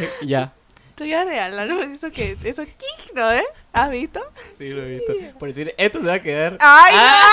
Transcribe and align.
ya. 0.22 0.52
Tú 0.94 1.04
ya 1.06 1.24
real, 1.24 1.66
¿no? 1.68 1.80
Eso 1.80 2.10
que, 2.10 2.36
eso 2.44 2.62
¿no, 3.14 3.32
eh? 3.32 3.44
¿Has 3.72 3.90
visto? 3.90 4.20
Sí, 4.58 4.68
lo 4.68 4.82
he 4.82 4.90
visto. 4.90 5.12
Por 5.38 5.48
decir, 5.48 5.74
esto 5.78 6.00
se 6.00 6.06
va 6.08 6.14
a 6.14 6.20
quedar. 6.20 6.58
¡Ay, 6.60 6.94
Ah. 6.96 7.30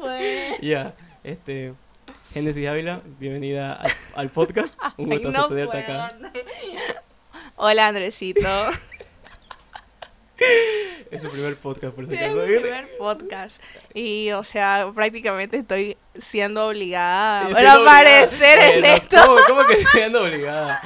madre! 0.00 0.18
Pues. 0.50 0.60
Ya, 0.62 0.94
este. 1.24 1.74
Génesis 2.32 2.66
Ávila, 2.68 3.00
bienvenida 3.18 3.74
al, 3.74 3.90
al 4.16 4.28
podcast. 4.28 4.76
Un 4.96 5.12
Ay, 5.12 5.18
gustazo 5.18 5.38
no 5.42 5.48
tenerte 5.48 5.78
acá. 5.78 6.16
Hola, 7.56 7.88
Andresito. 7.88 8.48
Es 11.10 11.22
su 11.22 11.30
primer 11.30 11.54
podcast, 11.56 11.94
por 11.94 12.06
si 12.06 12.14
Es 12.14 12.20
acaso. 12.20 12.36
mi 12.46 12.58
primer 12.58 12.88
podcast. 12.98 13.62
Y, 13.94 14.30
o 14.32 14.42
sea, 14.42 14.90
prácticamente 14.94 15.58
estoy 15.58 15.96
siendo 16.18 16.66
obligada 16.68 17.42
a 17.46 17.74
aparecer 17.74 18.58
en 18.58 18.80
Bueno, 18.80 18.96
esto. 18.96 19.16
¿Cómo, 19.24 19.36
cómo 19.46 19.60
que 19.92 20.02
ando 20.04 20.22
obligada? 20.22 20.80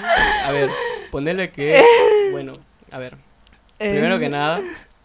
A 0.45 0.53
ver, 0.53 0.71
ponerle 1.11 1.51
que. 1.51 1.83
Bueno, 2.33 2.53
a 2.91 2.99
ver. 2.99 3.17
Primero 3.79 4.17
Eh. 4.17 4.21
que 4.21 4.29
nada, 4.29 4.61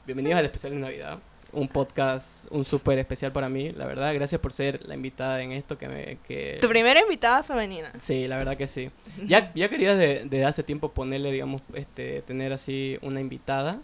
bienvenidos 0.05 0.39
al 0.39 0.45
especial 0.45 0.73
de 0.73 0.79
Navidad. 0.79 1.19
Un 1.53 1.67
podcast, 1.67 2.45
un 2.49 2.65
súper 2.65 2.97
especial 2.97 3.31
para 3.31 3.47
mí, 3.47 3.71
la 3.71 3.85
verdad. 3.85 4.13
Gracias 4.13 4.41
por 4.41 4.51
ser 4.51 4.85
la 4.87 4.95
invitada 4.95 5.41
en 5.41 5.51
esto 5.51 5.77
que 5.77 5.87
me. 5.87 6.17
Que... 6.27 6.57
Tu 6.59 6.67
primera 6.67 6.99
invitada 6.99 7.43
femenina. 7.43 7.91
Sí, 7.99 8.27
la 8.27 8.37
verdad 8.37 8.57
que 8.57 8.67
sí. 8.67 8.89
Ya, 9.25 9.51
ya 9.53 9.69
quería 9.69 9.95
de, 9.95 10.25
de 10.25 10.45
hace 10.45 10.63
tiempo 10.63 10.91
ponerle, 10.91 11.31
digamos, 11.31 11.61
este, 11.75 12.23
tener 12.23 12.51
así 12.51 12.97
una 13.03 13.21
invitada, 13.21 13.77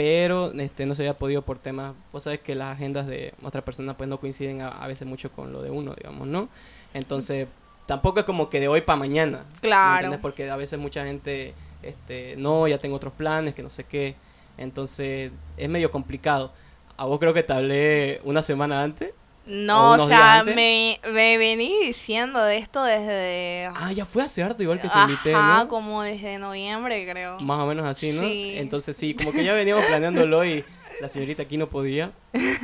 pero 0.00 0.50
este, 0.52 0.86
no 0.86 0.94
se 0.94 1.02
había 1.02 1.12
podido 1.12 1.42
por 1.42 1.58
temas, 1.58 1.92
vos 2.10 2.22
sabes 2.22 2.40
que 2.40 2.54
las 2.54 2.74
agendas 2.74 3.06
de 3.06 3.34
otra 3.42 3.62
persona 3.62 3.98
pues 3.98 4.08
no 4.08 4.18
coinciden 4.18 4.62
a, 4.62 4.68
a 4.68 4.88
veces 4.88 5.06
mucho 5.06 5.30
con 5.30 5.52
lo 5.52 5.60
de 5.60 5.68
uno, 5.68 5.94
digamos, 5.94 6.26
¿no? 6.26 6.48
Entonces, 6.94 7.48
tampoco 7.84 8.20
es 8.20 8.24
como 8.24 8.48
que 8.48 8.60
de 8.60 8.68
hoy 8.68 8.80
para 8.80 8.98
mañana. 8.98 9.44
¿me 9.52 9.60
Claro. 9.60 10.18
Porque 10.22 10.48
a 10.48 10.56
veces 10.56 10.78
mucha 10.78 11.04
gente, 11.04 11.52
este, 11.82 12.34
no, 12.38 12.66
ya 12.66 12.78
tengo 12.78 12.96
otros 12.96 13.12
planes, 13.12 13.54
que 13.54 13.62
no 13.62 13.68
sé 13.68 13.84
qué. 13.84 14.14
Entonces, 14.56 15.32
es 15.58 15.68
medio 15.68 15.90
complicado. 15.90 16.50
A 16.96 17.04
vos 17.04 17.18
creo 17.18 17.34
que 17.34 17.42
te 17.42 17.52
hablé 17.52 18.22
una 18.24 18.40
semana 18.40 18.82
antes. 18.82 19.10
No, 19.50 19.94
o 19.94 20.06
sea, 20.06 20.44
me, 20.44 21.00
me 21.12 21.36
vení 21.36 21.74
diciendo 21.84 22.40
de 22.42 22.58
esto 22.58 22.84
desde... 22.84 23.68
Ah, 23.74 23.92
ya 23.92 24.04
fue 24.04 24.22
hace 24.22 24.44
harto 24.44 24.62
igual 24.62 24.80
que 24.80 24.88
te 24.88 24.96
invité, 24.96 25.34
Ajá, 25.34 25.64
¿no? 25.64 25.68
como 25.68 26.02
desde 26.02 26.38
noviembre, 26.38 27.04
creo. 27.10 27.40
Más 27.40 27.58
o 27.58 27.66
menos 27.66 27.84
así, 27.84 28.12
¿no? 28.12 28.22
Sí. 28.22 28.52
Entonces 28.56 28.96
sí, 28.96 29.14
como 29.14 29.32
que 29.32 29.42
ya 29.42 29.52
veníamos 29.52 29.84
planeándolo 29.86 30.44
y 30.44 30.64
la 31.00 31.08
señorita 31.08 31.42
aquí 31.42 31.56
no 31.56 31.68
podía, 31.68 32.12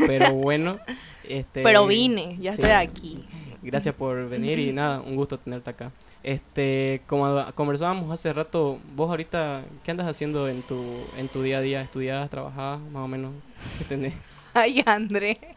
pero 0.07 0.33
bueno. 0.35 0.79
Este, 1.29 1.65
Pero 1.65 1.89
vine, 1.89 2.37
ya 2.41 2.53
sí. 2.53 2.63
estoy 2.63 2.71
aquí. 2.71 3.25
Gracias 3.63 3.95
por 3.97 4.29
venir 4.29 4.61
y 4.61 4.73
nada, 4.73 5.01
un 5.01 5.17
gusto 5.17 5.41
tenerte 5.41 5.71
acá. 5.71 5.91
Este, 6.23 7.03
como 7.07 7.45
conversábamos 7.57 8.13
hace 8.13 8.33
rato, 8.33 8.79
vos 8.95 9.11
ahorita, 9.11 9.65
¿qué 9.83 9.91
andas 9.91 10.07
haciendo 10.07 10.49
en 10.49 10.63
tu, 10.63 10.85
en 11.17 11.27
tu 11.29 11.43
día 11.43 11.59
a 11.59 11.61
día? 11.63 11.83
¿Estudias, 11.83 12.31
trabajás, 12.31 12.79
más 12.93 13.03
o 13.03 13.09
menos? 13.09 13.33
¿Qué 13.79 13.85
tenés? 13.85 14.15
Ay, 14.55 14.83
André. 14.87 15.56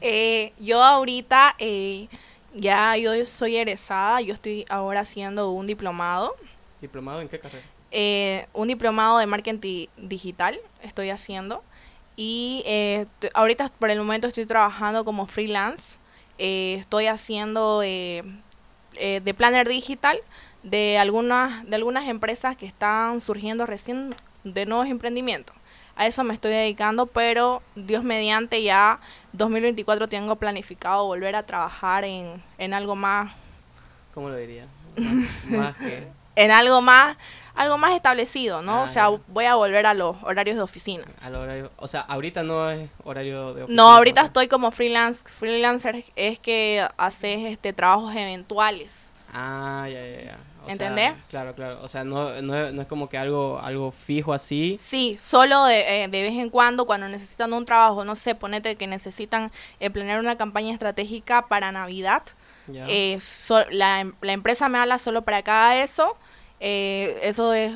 Eh, 0.00 0.52
yo 0.58 0.82
ahorita 0.82 1.54
eh, 1.58 2.08
ya 2.54 2.96
yo 2.96 3.12
soy 3.26 3.56
egresada, 3.56 4.20
yo 4.20 4.32
estoy 4.34 4.64
ahora 4.68 5.00
haciendo 5.00 5.50
un 5.50 5.66
diplomado, 5.66 6.34
¿Diplomado 6.80 7.20
en 7.20 7.28
qué 7.28 7.38
carrera? 7.38 7.64
eh, 7.90 8.46
un 8.52 8.68
diplomado 8.68 9.18
de 9.18 9.26
marketing 9.26 9.86
digital 9.96 10.58
estoy 10.82 11.10
haciendo 11.10 11.62
y 12.16 12.64
ahorita 13.34 13.70
por 13.78 13.90
el 13.90 13.98
momento 13.98 14.26
estoy 14.28 14.46
trabajando 14.46 15.04
como 15.04 15.26
freelance, 15.26 15.98
estoy 16.38 17.06
haciendo 17.06 17.80
de 17.80 19.34
planner 19.36 19.68
digital 19.68 20.18
de 20.62 20.98
algunas 20.98 21.68
de 21.68 21.76
algunas 21.76 22.08
empresas 22.08 22.56
que 22.56 22.66
están 22.66 23.20
surgiendo 23.20 23.66
recién 23.66 24.14
de 24.44 24.66
nuevos 24.66 24.88
emprendimientos. 24.88 25.54
A 25.96 26.06
eso 26.06 26.24
me 26.24 26.34
estoy 26.34 26.50
dedicando, 26.52 27.06
pero 27.06 27.62
Dios 27.76 28.02
mediante 28.02 28.62
ya 28.62 28.98
2024 29.34 30.08
tengo 30.08 30.36
planificado 30.36 31.04
volver 31.04 31.36
a 31.36 31.44
trabajar 31.44 32.04
en, 32.04 32.42
en 32.58 32.72
algo 32.72 32.96
más 32.96 33.32
¿Cómo 34.14 34.28
lo 34.28 34.36
diría? 34.36 34.66
Más, 34.96 35.44
más 35.50 35.76
que... 35.76 36.06
en 36.36 36.50
algo 36.50 36.80
más 36.80 37.16
algo 37.56 37.78
más 37.78 37.92
establecido, 37.92 38.62
¿no? 38.62 38.82
Ah, 38.82 38.82
o 38.82 38.88
sea, 38.88 39.10
ya. 39.10 39.18
voy 39.28 39.44
a 39.44 39.54
volver 39.54 39.86
a 39.86 39.94
los 39.94 40.16
horarios 40.22 40.56
de 40.56 40.62
oficina. 40.62 41.04
Al 41.20 41.36
horario, 41.36 41.70
o 41.76 41.86
sea, 41.86 42.00
ahorita 42.00 42.42
no 42.42 42.68
es 42.68 42.90
horario 43.04 43.54
de 43.54 43.62
oficina. 43.62 43.82
No, 43.82 43.90
ahorita 43.92 44.22
¿no? 44.22 44.26
estoy 44.26 44.48
como 44.48 44.72
freelance. 44.72 45.24
Freelancer 45.28 46.04
es 46.16 46.38
que 46.40 46.86
haces 46.96 47.44
este 47.44 47.72
trabajos 47.72 48.14
eventuales. 48.16 49.12
Ah, 49.32 49.86
ya, 49.88 50.04
ya, 50.04 50.22
ya. 50.22 50.38
O 50.64 50.66
sea, 50.66 50.72
¿Entendés? 50.72 51.12
claro, 51.28 51.54
claro. 51.54 51.78
O 51.82 51.88
sea, 51.88 52.04
no, 52.04 52.40
no, 52.42 52.72
no 52.72 52.82
es 52.82 52.88
como 52.88 53.08
que 53.08 53.18
algo, 53.18 53.58
algo 53.62 53.92
fijo 53.92 54.32
así. 54.32 54.76
Sí, 54.80 55.16
solo 55.18 55.64
de, 55.66 56.04
eh, 56.04 56.08
de 56.08 56.22
vez 56.22 56.32
en 56.32 56.50
cuando 56.50 56.86
cuando 56.86 57.06
necesitan 57.08 57.52
un 57.52 57.64
trabajo, 57.64 58.04
no 58.04 58.14
sé, 58.14 58.34
ponete 58.34 58.76
que 58.76 58.86
necesitan 58.86 59.52
eh, 59.80 59.90
planear 59.90 60.20
una 60.20 60.36
campaña 60.36 60.72
estratégica 60.72 61.46
para 61.48 61.70
Navidad. 61.72 62.22
Ya. 62.66 62.84
eh, 62.88 63.18
so- 63.20 63.64
la, 63.70 64.10
la 64.22 64.32
empresa 64.32 64.68
me 64.70 64.78
habla 64.78 64.98
solo 64.98 65.22
para 65.22 65.38
haga 65.38 65.82
eso. 65.82 66.16
eh, 66.60 67.18
eso 67.22 67.52
es 67.52 67.72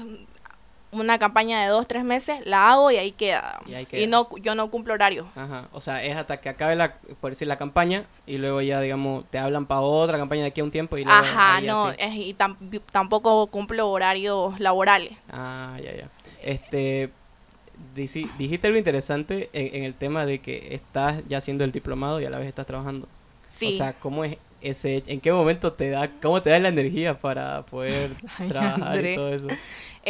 una 0.90 1.18
campaña 1.18 1.60
de 1.62 1.68
dos, 1.68 1.86
tres 1.86 2.02
meses, 2.04 2.38
la 2.44 2.70
hago 2.72 2.90
y 2.90 2.96
ahí 2.96 3.12
queda. 3.12 3.60
Y 3.66 3.74
ahí 3.74 3.82
Y 3.82 3.86
queda. 3.86 4.06
no, 4.06 4.28
yo 4.38 4.54
no 4.54 4.70
cumplo 4.70 4.94
horario. 4.94 5.26
Ajá. 5.36 5.68
O 5.72 5.80
sea, 5.80 6.02
es 6.02 6.16
hasta 6.16 6.38
que 6.40 6.48
acabe 6.48 6.76
la, 6.76 6.94
por 7.20 7.30
decir, 7.32 7.46
la 7.46 7.58
campaña 7.58 8.04
y 8.26 8.38
luego 8.38 8.60
ya, 8.62 8.80
digamos, 8.80 9.24
te 9.30 9.38
hablan 9.38 9.66
para 9.66 9.82
otra 9.82 10.16
campaña 10.18 10.42
de 10.42 10.48
aquí 10.48 10.60
a 10.60 10.64
un 10.64 10.70
tiempo 10.70 10.96
y 10.96 11.04
luego 11.04 11.18
Ajá, 11.20 11.60
no, 11.60 11.90
es- 11.90 12.14
y 12.14 12.34
tam- 12.34 12.56
tampoco 12.90 13.46
cumplo 13.48 13.88
horarios 13.90 14.58
laborales. 14.60 15.12
Ah, 15.30 15.76
ya, 15.82 15.94
ya. 15.94 16.08
Este, 16.42 17.10
dijiste 17.94 18.66
algo 18.66 18.78
interesante 18.78 19.50
en, 19.52 19.76
en 19.76 19.84
el 19.84 19.94
tema 19.94 20.26
de 20.26 20.40
que 20.40 20.74
estás 20.74 21.22
ya 21.28 21.38
haciendo 21.38 21.64
el 21.64 21.72
diplomado 21.72 22.20
y 22.20 22.24
a 22.24 22.30
la 22.30 22.38
vez 22.38 22.48
estás 22.48 22.66
trabajando. 22.66 23.06
Sí. 23.48 23.74
O 23.74 23.76
sea, 23.76 23.92
¿cómo 23.94 24.24
es 24.24 24.36
ese, 24.60 25.02
en 25.06 25.20
qué 25.20 25.32
momento 25.32 25.72
te 25.72 25.90
da, 25.90 26.10
cómo 26.20 26.42
te 26.42 26.50
da 26.50 26.58
la 26.58 26.68
energía 26.68 27.18
para 27.18 27.62
poder 27.62 28.10
Ay, 28.38 28.48
trabajar 28.48 28.82
André. 28.82 29.12
y 29.12 29.16
todo 29.16 29.28
eso? 29.34 29.48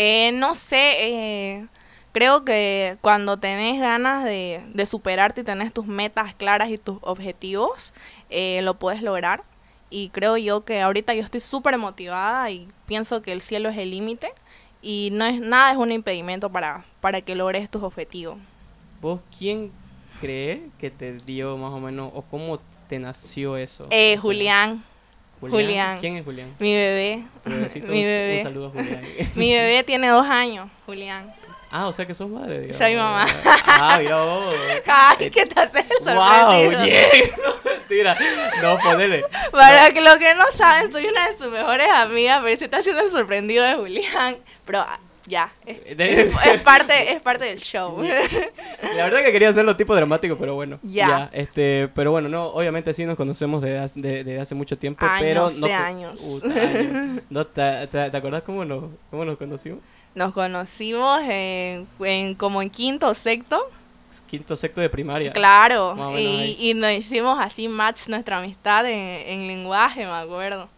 Eh, 0.00 0.30
no 0.30 0.54
sé, 0.54 0.92
eh, 1.00 1.66
creo 2.12 2.44
que 2.44 2.96
cuando 3.00 3.36
tenés 3.36 3.80
ganas 3.80 4.22
de, 4.22 4.62
de 4.72 4.86
superarte 4.86 5.40
y 5.40 5.44
tenés 5.44 5.72
tus 5.72 5.86
metas 5.86 6.36
claras 6.36 6.70
y 6.70 6.78
tus 6.78 6.98
objetivos, 7.00 7.92
eh, 8.30 8.62
lo 8.62 8.74
puedes 8.78 9.02
lograr. 9.02 9.42
Y 9.90 10.10
creo 10.10 10.36
yo 10.36 10.64
que 10.64 10.82
ahorita 10.82 11.14
yo 11.14 11.22
estoy 11.24 11.40
súper 11.40 11.76
motivada 11.78 12.48
y 12.48 12.68
pienso 12.86 13.22
que 13.22 13.32
el 13.32 13.40
cielo 13.40 13.70
es 13.70 13.76
el 13.76 13.90
límite 13.90 14.30
y 14.82 15.08
no 15.14 15.24
es 15.24 15.40
nada 15.40 15.72
es 15.72 15.76
un 15.78 15.90
impedimento 15.90 16.48
para, 16.48 16.84
para 17.00 17.20
que 17.20 17.34
logres 17.34 17.68
tus 17.68 17.82
objetivos. 17.82 18.38
¿Vos 19.02 19.18
quién 19.36 19.72
cree 20.20 20.68
que 20.78 20.92
te 20.92 21.14
dio 21.14 21.56
más 21.56 21.72
o 21.72 21.80
menos, 21.80 22.12
o 22.14 22.22
cómo 22.22 22.60
te 22.88 23.00
nació 23.00 23.56
eso? 23.56 23.88
Eh, 23.90 24.16
sea, 24.22 24.76
Julián, 25.40 25.66
Julián. 25.66 25.98
¿Quién 26.00 26.16
es 26.16 26.24
Julián? 26.24 26.54
mi 26.58 26.74
bebé, 26.74 27.22
mi 27.44 27.52
un- 27.54 27.90
bebé. 27.92 28.36
Un 28.38 28.42
saludo 28.42 28.66
a 28.66 28.70
Julián. 28.70 29.02
mi 29.34 29.52
bebé 29.52 29.82
tiene 29.84 30.08
dos 30.08 30.26
años, 30.26 30.68
Julián. 30.86 31.32
ah, 31.70 31.86
o 31.86 31.92
sea 31.92 32.06
que 32.06 32.14
sos 32.14 32.28
madre, 32.28 32.60
digamos. 32.60 32.78
Soy 32.78 32.94
mamá. 32.96 33.26
Ah, 33.66 34.00
vos. 34.10 34.54
Ay, 34.86 35.30
¿qué 35.30 35.46
te 35.46 35.60
haces 35.60 35.84
el 36.06 36.14
Wow, 36.14 36.24
sorprendido? 36.24 36.84
yeah. 36.86 37.06
No, 37.44 37.70
mentira. 37.70 38.16
No, 38.62 38.78
ponele. 38.78 39.24
Para 39.52 39.90
que 39.92 40.00
los 40.00 40.16
que 40.18 40.34
no 40.34 40.44
saben, 40.56 40.90
soy 40.92 41.06
una 41.06 41.28
de 41.30 41.38
sus 41.38 41.50
mejores 41.50 41.88
amigas, 41.90 42.40
pero 42.44 42.58
se 42.58 42.64
está 42.66 42.78
haciendo 42.78 43.02
el 43.02 43.10
sorprendido 43.10 43.64
de 43.64 43.74
Julián. 43.76 44.36
Pero 44.66 44.84
ya, 45.28 45.52
es, 45.66 45.96
De- 45.96 46.22
es- 46.22 46.32
es 46.46 46.60
parte, 46.62 47.12
es 47.12 47.20
parte 47.22 47.44
del 47.44 47.58
show. 47.60 48.02
La 48.96 49.04
verdad 49.04 49.22
que 49.22 49.32
quería 49.32 49.50
hacerlo 49.50 49.76
tipo 49.76 49.94
dramático, 49.94 50.36
pero 50.38 50.54
bueno. 50.54 50.78
Ya. 50.82 51.30
este, 51.32 51.88
pero 51.94 52.10
bueno, 52.10 52.28
no, 52.28 52.46
obviamente 52.46 52.92
sí 52.94 53.04
nos 53.04 53.16
conocemos 53.16 53.60
desde 53.62 54.00
de- 54.00 54.24
desde 54.24 54.40
hace 54.40 54.54
mucho 54.54 54.76
tiempo, 54.78 55.06
pero 55.20 55.42
Años 55.46 55.56
no 55.58 55.66
de 55.66 55.72
años. 55.74 56.20
Uh, 56.22 56.40
años. 56.44 57.22
No, 57.30 57.46
¿te, 57.46 57.86
te, 57.88 58.10
te 58.10 58.16
acordás 58.16 58.42
cómo 58.42 58.64
nos, 58.64 58.84
cómo 59.10 59.24
nos 59.24 59.36
conocimos? 59.36 59.80
Nos 60.14 60.32
conocimos 60.32 61.20
en, 61.28 61.86
en- 62.00 62.34
como 62.34 62.62
en 62.62 62.70
quinto 62.70 63.08
o 63.08 63.14
sexto. 63.14 63.70
Quinto, 64.26 64.56
sexto 64.56 64.80
de 64.80 64.90
primaria. 64.90 65.32
Claro. 65.32 65.96
Y, 66.18 66.56
y 66.58 66.74
nos 66.74 66.90
hicimos 66.92 67.38
así 67.40 67.68
match 67.68 68.08
nuestra 68.08 68.38
amistad 68.38 68.84
en, 68.86 68.96
en 68.96 69.46
lenguaje, 69.46 70.04
me 70.04 70.12
acuerdo. 70.12 70.68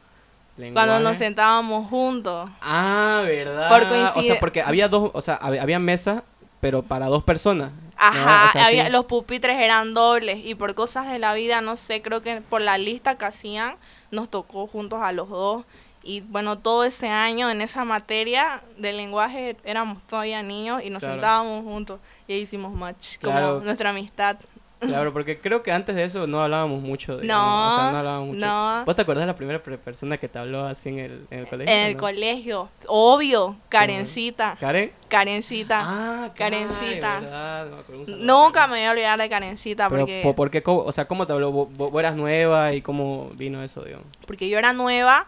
Cuando 0.73 1.01
nos 1.01 1.19
sentábamos 1.19 1.89
juntos. 1.89 2.49
Ah, 2.61 3.23
¿verdad? 3.27 3.69
Por 3.69 3.83
O 3.83 3.89
coincide- 3.89 4.33
sea, 4.33 4.41
porque 4.41 4.63
había 4.63 4.89
dos, 4.89 5.11
o 5.15 5.21
sea, 5.21 5.39
hab- 5.41 5.61
había 5.61 5.79
mesa, 5.79 6.25
pero 6.61 6.83
para 6.83 7.07
dos 7.07 7.23
personas. 7.25 7.71
¿no? 7.73 7.91
Ajá, 7.97 8.47
O 8.49 8.53
sea, 8.53 8.67
había, 8.67 8.87
sí. 8.87 8.93
los 8.93 9.05
pupitres 9.07 9.59
eran 9.61 9.93
dobles 9.93 10.39
y 10.45 10.55
por 10.55 10.75
cosas 10.75 11.11
de 11.11 11.19
la 11.19 11.35
vida, 11.35 11.61
no 11.61 11.77
sé, 11.77 12.01
creo 12.03 12.23
que 12.23 12.41
por 12.41 12.61
la 12.63 12.79
lista 12.79 13.17
que 13.19 13.27
hacían 13.27 13.77
nos 14.11 14.29
tocó 14.31 14.67
juntos 14.67 15.01
a 15.03 15.13
los 15.13 15.29
dos. 15.29 15.65
Y 16.03 16.23
bueno, 16.23 16.57
todo 16.59 16.85
ese 16.85 17.09
año 17.11 17.51
en 17.51 17.61
esa 17.61 17.85
materia 17.85 18.63
de 18.79 18.95
lenguaje 18.95 19.59
éramos 19.65 19.99
todavía 20.07 20.43
niños 20.43 20.83
y 20.83 20.89
nos 20.89 21.01
Claro. 21.01 21.17
sentábamos 21.17 21.63
juntos 21.65 22.01
y 22.27 22.33
ahí 22.33 22.41
hicimos 22.41 22.73
match, 22.73 23.19
como 23.23 23.37
Claro. 23.37 23.61
nuestra 23.61 23.91
amistad. 23.91 24.37
Claro, 24.81 25.13
porque 25.13 25.39
creo 25.39 25.63
que 25.63 25.71
antes 25.73 25.95
de 25.95 26.05
eso 26.05 26.27
no 26.27 26.43
hablábamos 26.43 26.81
mucho. 26.81 27.19
De, 27.19 27.27
No, 27.27 27.69
o 27.69 27.73
sea, 27.73 27.91
no 27.91 27.99
hablábamos 27.99 28.29
mucho. 28.29 28.47
no. 28.47 28.85
¿Vos 28.85 28.97
te 28.97 29.03
acordás 29.03 29.23
de 29.23 29.27
la 29.27 29.37
primera 29.37 29.63
persona 29.63 30.17
que 30.17 30.29
te 30.29 30.39
habló 30.39 30.65
así 30.65 30.89
en 30.89 30.99
el, 30.99 31.27
en 31.31 31.39
el 31.41 31.47
colegio? 31.49 31.75
En 31.75 31.87
el 31.87 31.93
no? 31.95 32.01
colegio, 32.01 32.69
obvio, 32.87 33.57
Karencita, 33.69 34.57
¿Karen? 34.59 34.93
Karencita. 35.09 35.81
Ah, 35.83 36.31
Karencita. 36.35 37.17
ay, 37.19 37.23
verdad, 37.25 37.67
me 37.89 38.17
Nunca 38.17 38.67
me 38.67 38.77
voy 38.79 38.85
a 38.87 38.91
olvidar 38.93 39.19
de 39.19 39.29
Karencita 39.29 39.89
Pero, 39.89 40.01
porque, 40.01 40.21
po- 40.25 40.35
¿por 40.35 40.51
qué? 40.51 40.63
¿Cómo- 40.63 40.81
o 40.81 40.93
sea, 40.93 41.07
¿cómo 41.07 41.27
te 41.27 41.33
habló? 41.33 41.53
¿Vos, 41.53 41.69
vos 41.73 41.93
eras 42.01 42.17
nueva 42.17 42.73
y 42.73 42.81
cómo 42.83 43.29
vino 43.37 43.63
eso, 43.63 43.83
digamos? 43.83 44.07
porque 44.27 44.49
yo 44.49 44.59
era 44.59 44.73
nueva 44.73 45.27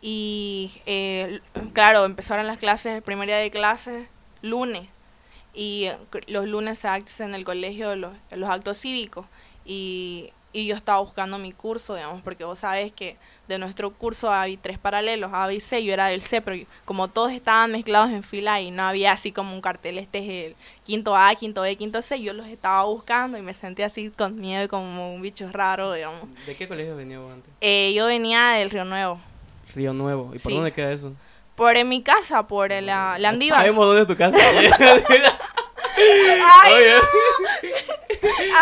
y, 0.00 0.72
eh, 0.86 1.40
claro, 1.72 2.04
empezaron 2.04 2.46
las 2.46 2.60
clases, 2.60 2.94
el 2.96 3.02
primer 3.02 3.26
día 3.26 3.36
de 3.36 3.50
clases, 3.50 4.06
lunes. 4.42 4.88
Y 5.54 5.88
los 6.28 6.46
lunes 6.46 6.78
se 6.78 6.88
hacen 6.88 7.30
en 7.30 7.34
el 7.34 7.44
colegio 7.44 7.94
los, 7.96 8.12
los 8.30 8.48
actos 8.48 8.78
cívicos. 8.78 9.26
Y, 9.64 10.30
y 10.54 10.66
yo 10.66 10.74
estaba 10.76 11.00
buscando 11.00 11.38
mi 11.38 11.52
curso, 11.52 11.94
digamos, 11.94 12.22
porque 12.22 12.44
vos 12.44 12.58
sabés 12.58 12.92
que 12.92 13.16
de 13.48 13.58
nuestro 13.58 13.90
curso 13.90 14.30
había 14.30 14.58
tres 14.60 14.78
paralelos, 14.78 15.30
A, 15.32 15.46
B 15.46 15.54
y 15.54 15.60
C, 15.60 15.82
yo 15.84 15.92
era 15.94 16.06
del 16.08 16.22
C, 16.22 16.40
pero 16.42 16.62
como 16.84 17.08
todos 17.08 17.32
estaban 17.32 17.70
mezclados 17.72 18.10
en 18.10 18.22
fila 18.22 18.60
y 18.60 18.70
no 18.70 18.82
había 18.82 19.12
así 19.12 19.32
como 19.32 19.54
un 19.54 19.60
cartel, 19.62 19.98
este 19.98 20.18
es 20.18 20.50
el 20.50 20.56
quinto 20.84 21.16
A, 21.16 21.34
quinto 21.34 21.62
B, 21.62 21.74
quinto 21.76 22.02
C, 22.02 22.20
yo 22.20 22.32
los 22.34 22.46
estaba 22.46 22.84
buscando 22.84 23.38
y 23.38 23.42
me 23.42 23.54
sentí 23.54 23.82
así 23.82 24.10
con 24.10 24.36
miedo, 24.36 24.68
como 24.68 25.14
un 25.14 25.22
bicho 25.22 25.48
raro, 25.50 25.92
digamos. 25.92 26.22
¿De 26.46 26.54
qué 26.56 26.68
colegio 26.68 26.96
venía 26.96 27.18
vos 27.18 27.32
antes? 27.32 27.50
Eh, 27.60 27.92
yo 27.94 28.06
venía 28.06 28.50
del 28.52 28.68
Río 28.70 28.84
Nuevo. 28.84 29.20
Río 29.74 29.92
Nuevo. 29.94 30.26
¿Y 30.34 30.38
por 30.38 30.40
Sí. 30.40 30.54
dónde 30.54 30.72
queda 30.72 30.92
eso? 30.92 31.12
Por 31.62 31.76
en 31.76 31.88
mi 31.88 32.02
casa, 32.02 32.44
por 32.48 32.70
la, 32.72 33.16
la 33.20 33.28
Andívar. 33.28 33.60
Sabemos 33.60 33.86
dónde 33.86 34.02
es 34.02 34.08
tu 34.08 34.16
casa. 34.16 34.36
Ay, 35.96 36.72
Oye. 36.74 36.94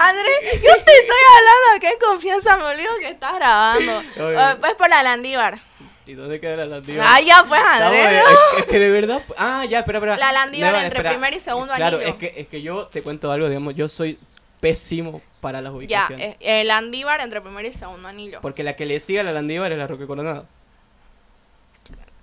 André, 0.02 0.32
yo 0.56 0.74
te 0.84 0.92
estoy 0.92 1.22
hablando 1.38 1.86
en 1.86 1.98
confianza, 1.98 2.56
me 2.58 2.64
olvido 2.64 2.90
que 3.00 3.08
estás 3.08 3.36
grabando. 3.36 3.98
Oye. 4.18 4.34
Eh, 4.38 4.56
pues 4.60 4.74
por 4.74 4.90
la 4.90 5.02
Landívar. 5.02 5.60
¿Y 6.04 6.12
dónde 6.12 6.40
queda 6.40 6.56
la 6.56 6.66
Landívar? 6.66 7.06
Ah, 7.08 7.20
ya 7.22 7.42
pues, 7.48 7.58
Estamos 7.58 7.84
André. 7.86 8.00
de- 8.02 8.22
¿no? 8.22 8.28
es, 8.28 8.58
es 8.58 8.66
que 8.66 8.78
de 8.78 8.90
verdad. 8.90 9.22
Ah, 9.38 9.64
ya, 9.64 9.78
espera, 9.78 9.98
espera. 9.98 10.16
La 10.18 10.32
Landívar 10.32 10.74
entre 10.76 11.02
primer 11.02 11.32
y 11.32 11.40
segundo 11.40 11.72
Claro, 11.74 11.96
anillo. 11.96 12.10
es 12.12 12.16
que, 12.16 12.34
es 12.38 12.48
que 12.48 12.60
yo 12.60 12.86
te 12.88 13.02
cuento 13.02 13.32
algo, 13.32 13.48
digamos, 13.48 13.74
yo 13.74 13.88
soy 13.88 14.18
pésimo 14.60 15.22
para 15.40 15.62
las 15.62 15.72
Ya, 15.72 15.78
ubicaciones. 15.78 16.36
eh, 16.38 16.60
el 16.60 16.70
Andívar 16.70 17.22
entre 17.22 17.40
primer 17.40 17.64
y 17.64 17.72
segundo 17.72 18.08
anillo. 18.08 18.40
Porque 18.42 18.62
la 18.62 18.76
que 18.76 18.84
le 18.84 19.00
sigue 19.00 19.20
a 19.20 19.22
la 19.22 19.32
Landívar 19.32 19.72
es 19.72 19.78
la 19.78 19.86
Roque 19.86 20.06
Coronado. 20.06 20.44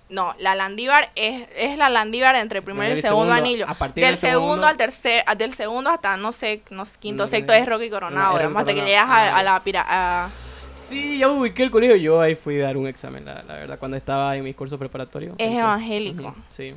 No, 0.09 0.33
la 0.39 0.55
Landívar 0.55 1.11
es, 1.15 1.47
es 1.55 1.77
la 1.77 1.89
Landívar 1.89 2.35
entre 2.35 2.61
primer 2.61 2.93
y 2.97 3.01
segundo, 3.01 3.33
anillo. 3.33 3.65
A 3.67 3.73
partir 3.73 4.03
Del 4.03 4.13
del 4.13 4.17
segundo, 4.19 4.65
al 4.65 4.77
tercer, 4.77 5.23
del 5.37 5.53
segundo 5.53 5.89
hasta 5.89 6.15
no 6.15 6.31
sé, 6.31 6.61
no 6.69 6.85
sé, 6.85 6.97
quinto, 6.97 7.23
No, 7.23 7.27
sexto 7.27 7.51
no, 7.53 7.59
es 7.59 7.65
Rocky 7.67 7.89
Coronado, 7.89 8.31
no, 8.49 8.57
hasta 8.59 8.71
Rocky 8.71 8.81
que 8.81 8.85
llegas 8.87 9.09
a, 9.09 9.35
Ah, 9.35 9.37
a 9.39 9.43
la 9.43 9.63
pira, 9.63 9.85
a- 9.87 10.29
Sí, 10.73 11.17
ya 11.17 11.27
me 11.27 11.33
ubiqué 11.39 11.63
el 11.63 11.71
colegio. 11.71 11.95
Yo 11.97 12.21
ahí 12.21 12.35
fui 12.35 12.61
a 12.61 12.65
dar 12.65 12.77
un 12.77 12.87
examen, 12.87 13.25
la, 13.25 13.41
la 13.43 13.55
verdad, 13.55 13.79
cuando 13.79 13.97
estaba 13.97 14.37
en 14.37 14.43
mis 14.43 14.55
cursos 14.55 14.77
preparatorios. 14.79 15.33
Es 15.39 15.47
Entonces, 15.47 15.59
evangélico. 15.59 16.35
sí. 16.49 16.75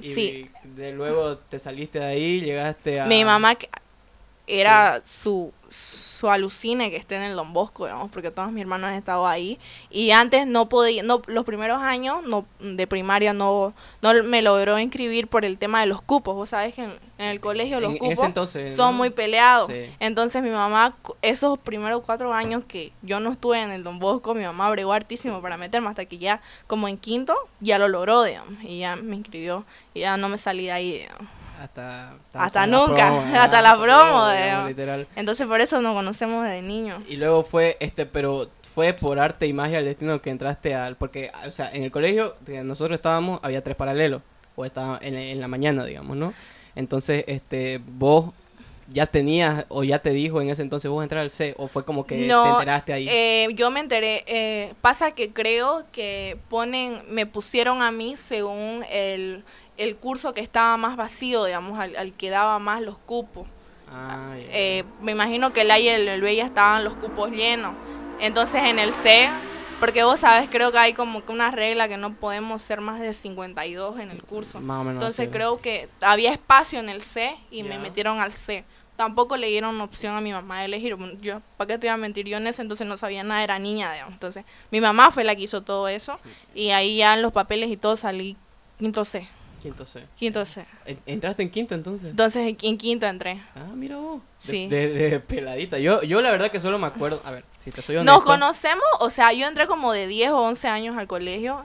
Y 0.00 0.04
Sí. 0.14 0.50
de 0.64 0.90
luego 0.92 1.36
te 1.36 1.58
saliste 1.60 2.00
de 2.00 2.06
ahí, 2.06 2.40
llegaste 2.40 2.98
a... 3.00 3.04
Mi 3.06 3.24
mamá 3.24 3.56
era 4.46 5.00
su, 5.06 5.52
su 5.74 6.30
alucine 6.30 6.90
que 6.90 6.96
esté 6.96 7.16
en 7.16 7.22
el 7.22 7.36
Don 7.36 7.52
Bosco, 7.52 7.86
digamos, 7.86 8.10
porque 8.10 8.30
todos 8.30 8.52
mis 8.52 8.60
hermanos 8.62 8.88
han 8.90 8.94
estado 8.94 9.26
ahí. 9.26 9.58
Y 9.90 10.10
antes 10.10 10.46
no 10.46 10.68
podía, 10.68 11.02
no, 11.02 11.22
los 11.26 11.44
primeros 11.44 11.80
años 11.80 12.22
no, 12.24 12.46
de 12.60 12.86
primaria 12.86 13.32
no, 13.32 13.72
no 14.02 14.22
me 14.24 14.42
logró 14.42 14.78
inscribir 14.78 15.28
por 15.28 15.44
el 15.44 15.58
tema 15.58 15.80
de 15.80 15.86
los 15.86 16.02
cupos. 16.02 16.34
Vos 16.34 16.50
sabés 16.50 16.74
que 16.74 16.82
en, 16.82 16.92
en 17.18 17.26
el 17.26 17.40
colegio 17.40 17.80
los 17.80 17.90
En- 17.92 17.98
cupos 17.98 18.24
entonces, 18.24 18.74
son 18.76 18.92
¿no? 18.92 18.98
muy 18.98 19.10
peleados. 19.10 19.70
Sí. 19.72 19.90
Entonces 20.00 20.42
mi 20.42 20.50
mamá, 20.50 20.96
esos 21.22 21.58
primeros 21.58 22.02
cuatro 22.04 22.32
años 22.34 22.62
que 22.68 22.92
yo 23.02 23.18
no 23.20 23.32
estuve 23.32 23.60
en 23.62 23.70
el 23.70 23.82
Don 23.82 23.98
Bosco, 23.98 24.34
mi 24.34 24.44
mamá 24.44 24.70
bregó 24.70 24.92
hartísimo 24.92 25.40
para 25.40 25.56
meterme 25.56 25.88
hasta 25.88 26.04
que 26.04 26.18
ya, 26.18 26.40
como 26.66 26.88
en 26.88 26.98
quinto, 26.98 27.34
ya 27.60 27.78
lo 27.78 27.88
logró, 27.88 28.22
digamos, 28.24 28.62
y 28.62 28.80
ya 28.80 28.96
me 28.96 29.16
inscribió 29.16 29.64
y 29.94 30.00
ya 30.00 30.16
no 30.16 30.28
me 30.28 30.38
salí 30.38 30.64
de 30.66 30.72
ahí, 30.72 30.92
digamos. 30.98 31.28
Hasta, 31.62 32.14
Hasta 32.32 32.66
nunca, 32.66 33.06
promo, 33.06 33.36
hasta 33.38 33.62
la 33.62 33.80
promo, 33.80 34.28
digamos, 34.30 34.68
literal. 34.68 35.06
Entonces 35.14 35.46
por 35.46 35.60
eso 35.60 35.80
nos 35.80 35.94
conocemos 35.94 36.44
desde 36.44 36.60
niños. 36.60 37.04
Y 37.08 37.16
luego 37.16 37.44
fue, 37.44 37.76
este, 37.78 38.04
pero 38.04 38.48
fue 38.74 38.92
por 38.94 39.20
arte 39.20 39.46
y 39.46 39.52
magia 39.52 39.76
del 39.76 39.86
destino 39.86 40.20
que 40.20 40.30
entraste 40.30 40.74
al... 40.74 40.96
Porque, 40.96 41.30
o 41.46 41.52
sea, 41.52 41.70
en 41.72 41.84
el 41.84 41.92
colegio 41.92 42.34
que 42.44 42.64
nosotros 42.64 42.96
estábamos, 42.96 43.38
había 43.44 43.62
tres 43.62 43.76
paralelos. 43.76 44.22
O 44.56 44.64
estaba 44.64 44.98
en, 45.00 45.14
en 45.14 45.40
la 45.40 45.46
mañana, 45.46 45.84
digamos, 45.84 46.16
¿no? 46.16 46.34
Entonces, 46.74 47.24
este, 47.28 47.80
vos 47.84 48.32
ya 48.92 49.06
tenías, 49.06 49.64
o 49.68 49.84
ya 49.84 49.98
te 50.00 50.10
dijo 50.10 50.40
en 50.40 50.50
ese 50.50 50.62
entonces 50.62 50.90
vos 50.90 51.02
entrar 51.02 51.22
al 51.22 51.30
C, 51.30 51.54
o 51.56 51.68
fue 51.68 51.84
como 51.84 52.06
que 52.06 52.16
te 52.16 52.30
enteraste 52.30 52.92
ahí. 52.92 53.08
Eh, 53.08 53.48
yo 53.54 53.70
me 53.70 53.80
enteré, 53.80 54.24
eh, 54.26 54.74
pasa 54.80 55.12
que 55.12 55.32
creo 55.32 55.84
que 55.92 56.38
ponen, 56.48 57.02
me 57.08 57.26
pusieron 57.26 57.82
a 57.82 57.90
mí 57.90 58.16
según 58.16 58.84
el, 58.90 59.44
el 59.76 59.96
curso 59.96 60.34
que 60.34 60.40
estaba 60.40 60.76
más 60.76 60.96
vacío, 60.96 61.44
digamos, 61.44 61.78
al, 61.78 61.96
al 61.96 62.12
que 62.12 62.30
daba 62.30 62.58
más 62.58 62.82
los 62.82 62.98
cupos. 62.98 63.46
Ah. 63.92 64.34
Eh, 64.36 64.84
me 65.02 65.12
imagino 65.12 65.52
que 65.52 65.62
el 65.62 65.70
A 65.70 65.78
y 65.78 65.88
el, 65.88 66.20
B 66.20 66.34
ya 66.34 66.46
estaban 66.46 66.84
los 66.84 66.94
cupos 66.94 67.30
llenos. 67.30 67.74
Entonces 68.20 68.62
en 68.64 68.78
el 68.78 68.92
C, 68.92 69.28
porque 69.80 70.02
vos 70.04 70.20
sabes, 70.20 70.48
creo 70.50 70.72
que 70.72 70.78
hay 70.78 70.94
como 70.94 71.24
que 71.24 71.32
una 71.32 71.50
regla 71.50 71.88
que 71.88 71.96
no 71.96 72.14
podemos 72.14 72.62
ser 72.62 72.80
más 72.80 73.00
de 73.00 73.12
52 73.12 73.98
en 73.98 74.10
el 74.10 74.22
curso. 74.22 74.60
Más 74.60 74.80
o 74.80 74.84
menos. 74.84 75.02
Entonces 75.02 75.28
creo 75.30 75.60
que 75.60 75.88
había 76.00 76.32
espacio 76.32 76.78
en 76.78 76.88
el 76.88 77.02
C 77.02 77.36
y 77.50 77.62
me 77.64 77.78
metieron 77.78 78.20
al 78.20 78.32
C. 78.32 78.64
Tampoco 78.96 79.36
le 79.36 79.48
dieron 79.48 79.80
opción 79.80 80.14
a 80.14 80.20
mi 80.20 80.32
mamá 80.32 80.60
de 80.60 80.66
elegir. 80.66 80.96
Yo, 81.20 81.40
¿para 81.56 81.66
qué 81.66 81.78
te 81.78 81.86
iba 81.86 81.94
a 81.94 81.98
mentir? 81.98 82.26
Yo 82.26 82.36
en 82.36 82.46
ese 82.46 82.62
entonces 82.62 82.86
no 82.86 82.96
sabía 82.96 83.24
nada, 83.24 83.42
era 83.42 83.58
niña, 83.58 83.92
digamos. 83.92 84.14
Entonces, 84.14 84.44
mi 84.70 84.80
mamá 84.80 85.10
fue 85.10 85.24
la 85.24 85.34
que 85.34 85.42
hizo 85.42 85.62
todo 85.62 85.88
eso. 85.88 86.20
Y 86.54 86.70
ahí 86.70 86.98
ya 86.98 87.14
en 87.14 87.22
los 87.22 87.32
papeles 87.32 87.70
y 87.70 87.76
todo 87.76 87.96
salí 87.96 88.36
quinto 88.78 89.04
C. 89.04 89.26
Quinto 89.62 89.86
C. 89.86 90.04
Quinto 90.16 90.44
C. 90.44 90.64
En- 90.86 90.98
¿Entraste 91.06 91.42
en 91.42 91.50
quinto 91.50 91.74
entonces? 91.74 92.10
Entonces, 92.10 92.48
en- 92.48 92.56
en 92.62 92.76
quinto 92.78 93.06
entré. 93.06 93.40
Ah, 93.54 93.66
mira 93.74 93.96
vos. 93.96 94.20
De, 94.42 94.48
Sí. 94.50 94.66
de, 94.66 94.88
de 94.88 95.20
peladita. 95.20 95.78
Yo, 95.78 96.02
yo 96.02 96.20
la 96.20 96.30
verdad 96.32 96.50
que 96.50 96.58
solo 96.60 96.78
me 96.78 96.86
acuerdo. 96.88 97.22
A 97.24 97.30
ver, 97.30 97.44
si 97.56 97.70
te 97.70 97.80
soy 97.80 97.96
honesto. 97.96 98.12
Nos 98.12 98.24
conocemos, 98.24 98.82
o 99.00 99.08
sea, 99.08 99.32
yo 99.32 99.46
entré 99.46 99.66
como 99.68 99.92
de 99.92 100.06
10 100.08 100.30
o 100.32 100.38
11 100.42 100.66
años 100.68 100.96
al 100.98 101.06
colegio, 101.06 101.64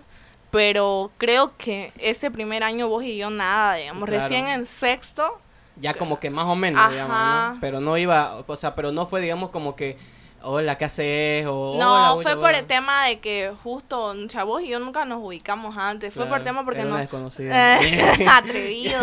pero 0.51 1.11
creo 1.17 1.57
que 1.57 1.91
ese 1.97 2.29
primer 2.31 2.63
año 2.63 2.87
vos 2.87 3.03
y 3.03 3.17
yo 3.17 3.29
nada, 3.29 3.73
digamos, 3.75 4.07
Claro. 4.07 4.23
recién 4.23 4.47
en 4.47 4.65
sexto, 4.65 5.39
Ya 5.79 5.93
como 5.93 6.19
que 6.19 6.31
más 6.31 6.45
o 6.45 6.55
menos, 6.55 6.79
Ajá. 6.81 6.91
digamos, 6.91 7.53
¿no? 7.55 7.61
Pero 7.61 7.79
no 7.79 7.97
iba, 7.99 8.37
o 8.47 8.55
sea, 8.55 8.73
pero 8.73 8.91
no 8.91 9.05
fue, 9.05 9.21
digamos, 9.21 9.51
como 9.51 9.75
que, 9.75 9.95
hola, 10.43 10.77
¿qué 10.77 10.85
haces? 10.85 11.45
O, 11.47 11.75
no, 11.79 12.13
"Hola, 12.13 12.21
fue 12.21 12.31
hola, 12.33 12.41
por 12.41 12.49
hola". 12.49 12.59
el 12.59 12.65
tema 12.65 13.05
de 13.07 13.19
que 13.19 13.51
justo, 13.63 14.05
o 14.05 14.29
sea, 14.29 14.43
vos 14.43 14.61
y 14.61 14.69
yo 14.69 14.79
nunca 14.79 15.05
nos 15.05 15.23
ubicamos 15.23 15.75
antes, 15.77 16.13
fue 16.13 16.25
por 16.27 16.37
el 16.39 16.43
tema 16.43 16.63
porque 16.63 16.79
era 16.81 16.87
una 16.87 16.95
no... 16.97 17.01
desconocida. 17.01 17.79
Eh, 17.87 18.25
atrevido, 18.29 18.99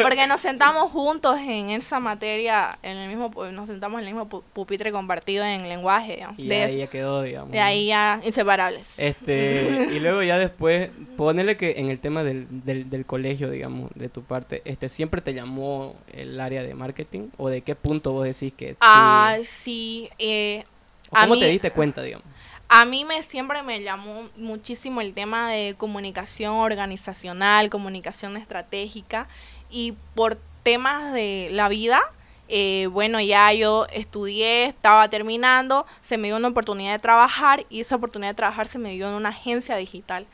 porque 0.00 0.26
nos 0.26 0.40
sentamos 0.40 0.90
juntos 0.92 1.38
en 1.38 1.70
esa 1.70 2.00
materia, 2.00 2.78
en 2.82 2.96
el 2.96 3.08
mismo, 3.08 3.30
nos 3.52 3.66
sentamos 3.68 4.00
en 4.00 4.06
el 4.08 4.14
mismo 4.14 4.28
pu- 4.28 4.42
pupitre 4.52 4.92
compartido 4.92 5.44
en 5.44 5.68
lenguaje, 5.68 6.14
digamos, 6.16 6.38
y 6.38 6.48
de, 6.48 6.56
ahí 6.56 6.62
eso, 6.64 6.78
ya 6.78 6.86
quedó, 6.88 7.22
digamos. 7.22 7.50
de 7.52 7.60
ahí 7.60 7.86
ya 7.88 8.20
inseparables. 8.24 8.94
Este, 8.98 9.88
y 9.92 10.00
luego 10.00 10.22
ya 10.22 10.38
después, 10.38 10.90
ponele 11.16 11.56
que 11.56 11.74
en 11.78 11.88
el 11.88 11.98
tema 11.98 12.22
del, 12.24 12.46
del, 12.50 12.90
del 12.90 13.06
colegio, 13.06 13.50
digamos, 13.50 13.90
de 13.94 14.08
tu 14.08 14.22
parte, 14.22 14.62
este, 14.64 14.88
¿siempre 14.88 15.20
te 15.20 15.34
llamó 15.34 15.94
el 16.12 16.38
área 16.40 16.62
de 16.62 16.74
marketing? 16.74 17.28
¿O 17.36 17.48
de 17.48 17.62
qué 17.62 17.74
punto 17.74 18.12
vos 18.12 18.24
decís 18.24 18.52
que? 18.52 18.76
Ah, 18.80 19.36
sí, 19.44 20.08
eh, 20.18 20.64
¿O 20.64 20.64
a 20.64 20.83
¿Cómo 21.22 21.34
mí- 21.34 21.40
te 21.40 21.46
diste 21.48 21.70
cuenta, 21.70 22.02
digamos? 22.02 22.26
A 22.68 22.84
mí 22.86 23.04
me 23.04 23.22
siempre 23.22 23.62
me 23.62 23.82
llamó 23.82 24.28
muchísimo 24.36 25.00
el 25.00 25.12
tema 25.14 25.50
de 25.50 25.74
comunicación 25.76 26.54
organizacional, 26.56 27.68
comunicación 27.70 28.36
estratégica 28.36 29.28
y 29.70 29.94
por 30.14 30.38
temas 30.62 31.12
de 31.12 31.48
la 31.52 31.68
vida, 31.68 32.02
eh, 32.48 32.88
bueno, 32.90 33.20
ya 33.20 33.52
yo 33.52 33.86
estudié, 33.92 34.64
estaba 34.64 35.08
terminando, 35.08 35.86
se 36.00 36.16
me 36.18 36.28
dio 36.28 36.36
una 36.36 36.48
oportunidad 36.48 36.92
de 36.92 36.98
trabajar 36.98 37.66
y 37.68 37.80
esa 37.80 37.96
oportunidad 37.96 38.30
de 38.30 38.36
trabajar 38.36 38.66
se 38.66 38.78
me 38.78 38.92
dio 38.92 39.08
en 39.08 39.14
una 39.14 39.28
agencia 39.28 39.76
digital. 39.76 40.26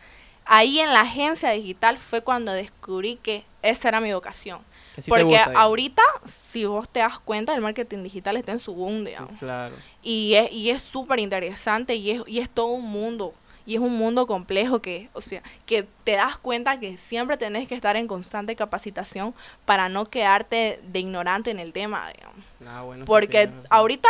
Ahí 0.46 0.80
en 0.80 0.92
la 0.92 1.02
agencia 1.02 1.50
digital 1.50 1.98
fue 1.98 2.22
cuando 2.22 2.52
descubrí 2.52 3.16
que 3.16 3.44
esa 3.62 3.88
era 3.88 4.00
mi 4.00 4.12
vocación. 4.12 4.60
Que 5.00 5.04
sí 5.04 5.10
te 5.10 5.16
Porque 5.18 5.36
gusta, 5.36 5.60
ahorita, 5.60 6.02
si 6.24 6.64
vos 6.64 6.88
te 6.88 7.00
das 7.00 7.18
cuenta, 7.18 7.54
el 7.54 7.60
marketing 7.60 8.02
digital 8.02 8.36
está 8.36 8.52
en 8.52 8.58
su 8.58 8.74
boom, 8.74 9.04
digamos. 9.04 9.38
Claro. 9.38 9.74
Y 10.02 10.34
es 10.34 10.52
y 10.52 10.70
es 10.70 10.82
súper 10.82 11.18
interesante 11.20 11.94
y 11.94 12.10
es, 12.10 12.22
y 12.26 12.38
es 12.40 12.50
todo 12.50 12.66
un 12.66 12.84
mundo. 12.86 13.34
Y 13.66 13.74
es 13.74 13.80
un 13.80 13.94
mundo 13.96 14.26
complejo 14.26 14.80
que, 14.80 15.10
o 15.12 15.20
sea, 15.20 15.42
que 15.66 15.86
te 16.04 16.12
das 16.12 16.38
cuenta 16.38 16.80
que 16.80 16.96
siempre 16.96 17.36
tenés 17.36 17.68
que 17.68 17.74
estar 17.74 17.94
en 17.94 18.06
constante 18.08 18.56
capacitación 18.56 19.34
para 19.64 19.88
no 19.88 20.06
quedarte 20.06 20.80
de 20.82 20.98
ignorante 20.98 21.50
en 21.50 21.58
el 21.58 21.72
tema, 21.72 22.10
digamos. 22.12 22.44
Ah, 22.66 22.82
bueno, 22.82 23.04
Porque 23.04 23.46
sí. 23.46 23.52
ahorita 23.68 24.08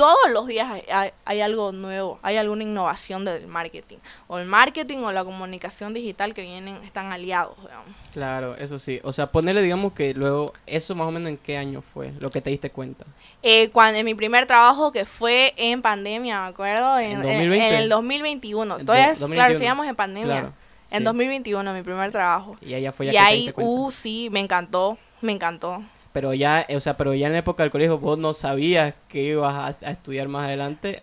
todos 0.00 0.30
los 0.32 0.46
días 0.46 0.70
hay, 0.70 0.82
hay- 0.90 1.10
hay 1.26 1.40
algo 1.42 1.72
nuevo, 1.72 2.18
hay 2.22 2.36
alguna 2.38 2.62
innovación 2.62 3.24
del 3.24 3.46
marketing. 3.46 3.98
O 4.28 4.38
el 4.38 4.46
marketing 4.46 4.98
o 5.00 5.12
la 5.12 5.24
comunicación 5.24 5.92
digital 5.92 6.32
que 6.32 6.42
vienen, 6.42 6.76
están 6.84 7.12
aliados, 7.12 7.54
digamos. 7.60 7.86
Claro, 8.14 8.54
eso 8.56 8.78
sí. 8.78 8.98
O 9.02 9.12
sea, 9.12 9.26
ponerle, 9.30 9.60
digamos 9.62 9.92
que 9.92 10.14
luego, 10.14 10.54
eso 10.66 10.94
más 10.94 11.06
o 11.06 11.10
menos 11.10 11.28
en 11.28 11.36
qué 11.36 11.58
año 11.58 11.82
fue, 11.82 12.12
lo 12.18 12.30
que 12.30 12.40
te 12.40 12.48
diste 12.48 12.70
cuenta. 12.70 13.04
Eh, 13.42 13.68
cuando, 13.70 13.98
en 13.98 14.06
mi 14.06 14.14
primer 14.14 14.46
trabajo 14.46 14.90
que 14.92 15.04
fue 15.04 15.52
en 15.56 15.82
pandemia, 15.82 16.42
me 16.42 16.48
acuerdo, 16.48 16.98
en, 16.98 17.06
¿En 17.12 17.16
en- 17.18 17.22
2020? 17.22 17.68
en 17.68 17.74
el 17.74 17.88
2021. 17.90 18.78
En 18.78 18.86
Todavía, 18.86 19.06
do- 19.08 19.12
es- 19.12 19.18
2021. 19.20 19.34
claro, 19.34 19.54
seguíamos 19.58 19.86
en 19.86 19.96
pandemia. 19.96 20.32
Claro. 20.32 20.52
En 20.90 20.98
sí. 20.98 21.04
2021, 21.04 21.72
mi 21.74 21.82
primer 21.82 22.10
trabajo. 22.10 22.56
Y 22.62 22.74
allá 22.74 22.90
fue 22.92 23.06
ya 23.06 23.12
Y 23.12 23.14
que 23.14 23.18
te 23.20 23.24
ahí, 23.26 23.36
diste 23.38 23.52
cuenta. 23.52 23.70
uh, 23.72 23.90
sí, 23.90 24.28
me 24.32 24.40
encantó, 24.40 24.98
me 25.20 25.32
encantó. 25.32 25.82
Pero 26.12 26.34
ya, 26.34 26.64
eh, 26.68 26.76
o 26.76 26.80
sea, 26.80 26.96
pero 26.96 27.14
ya 27.14 27.26
en 27.28 27.32
la 27.34 27.38
época 27.38 27.62
del 27.62 27.70
colegio 27.70 27.98
vos 27.98 28.18
no 28.18 28.34
sabías 28.34 28.94
que 29.08 29.22
ibas 29.22 29.54
a, 29.54 29.86
a 29.86 29.90
estudiar 29.92 30.28
más 30.28 30.46
adelante. 30.46 31.02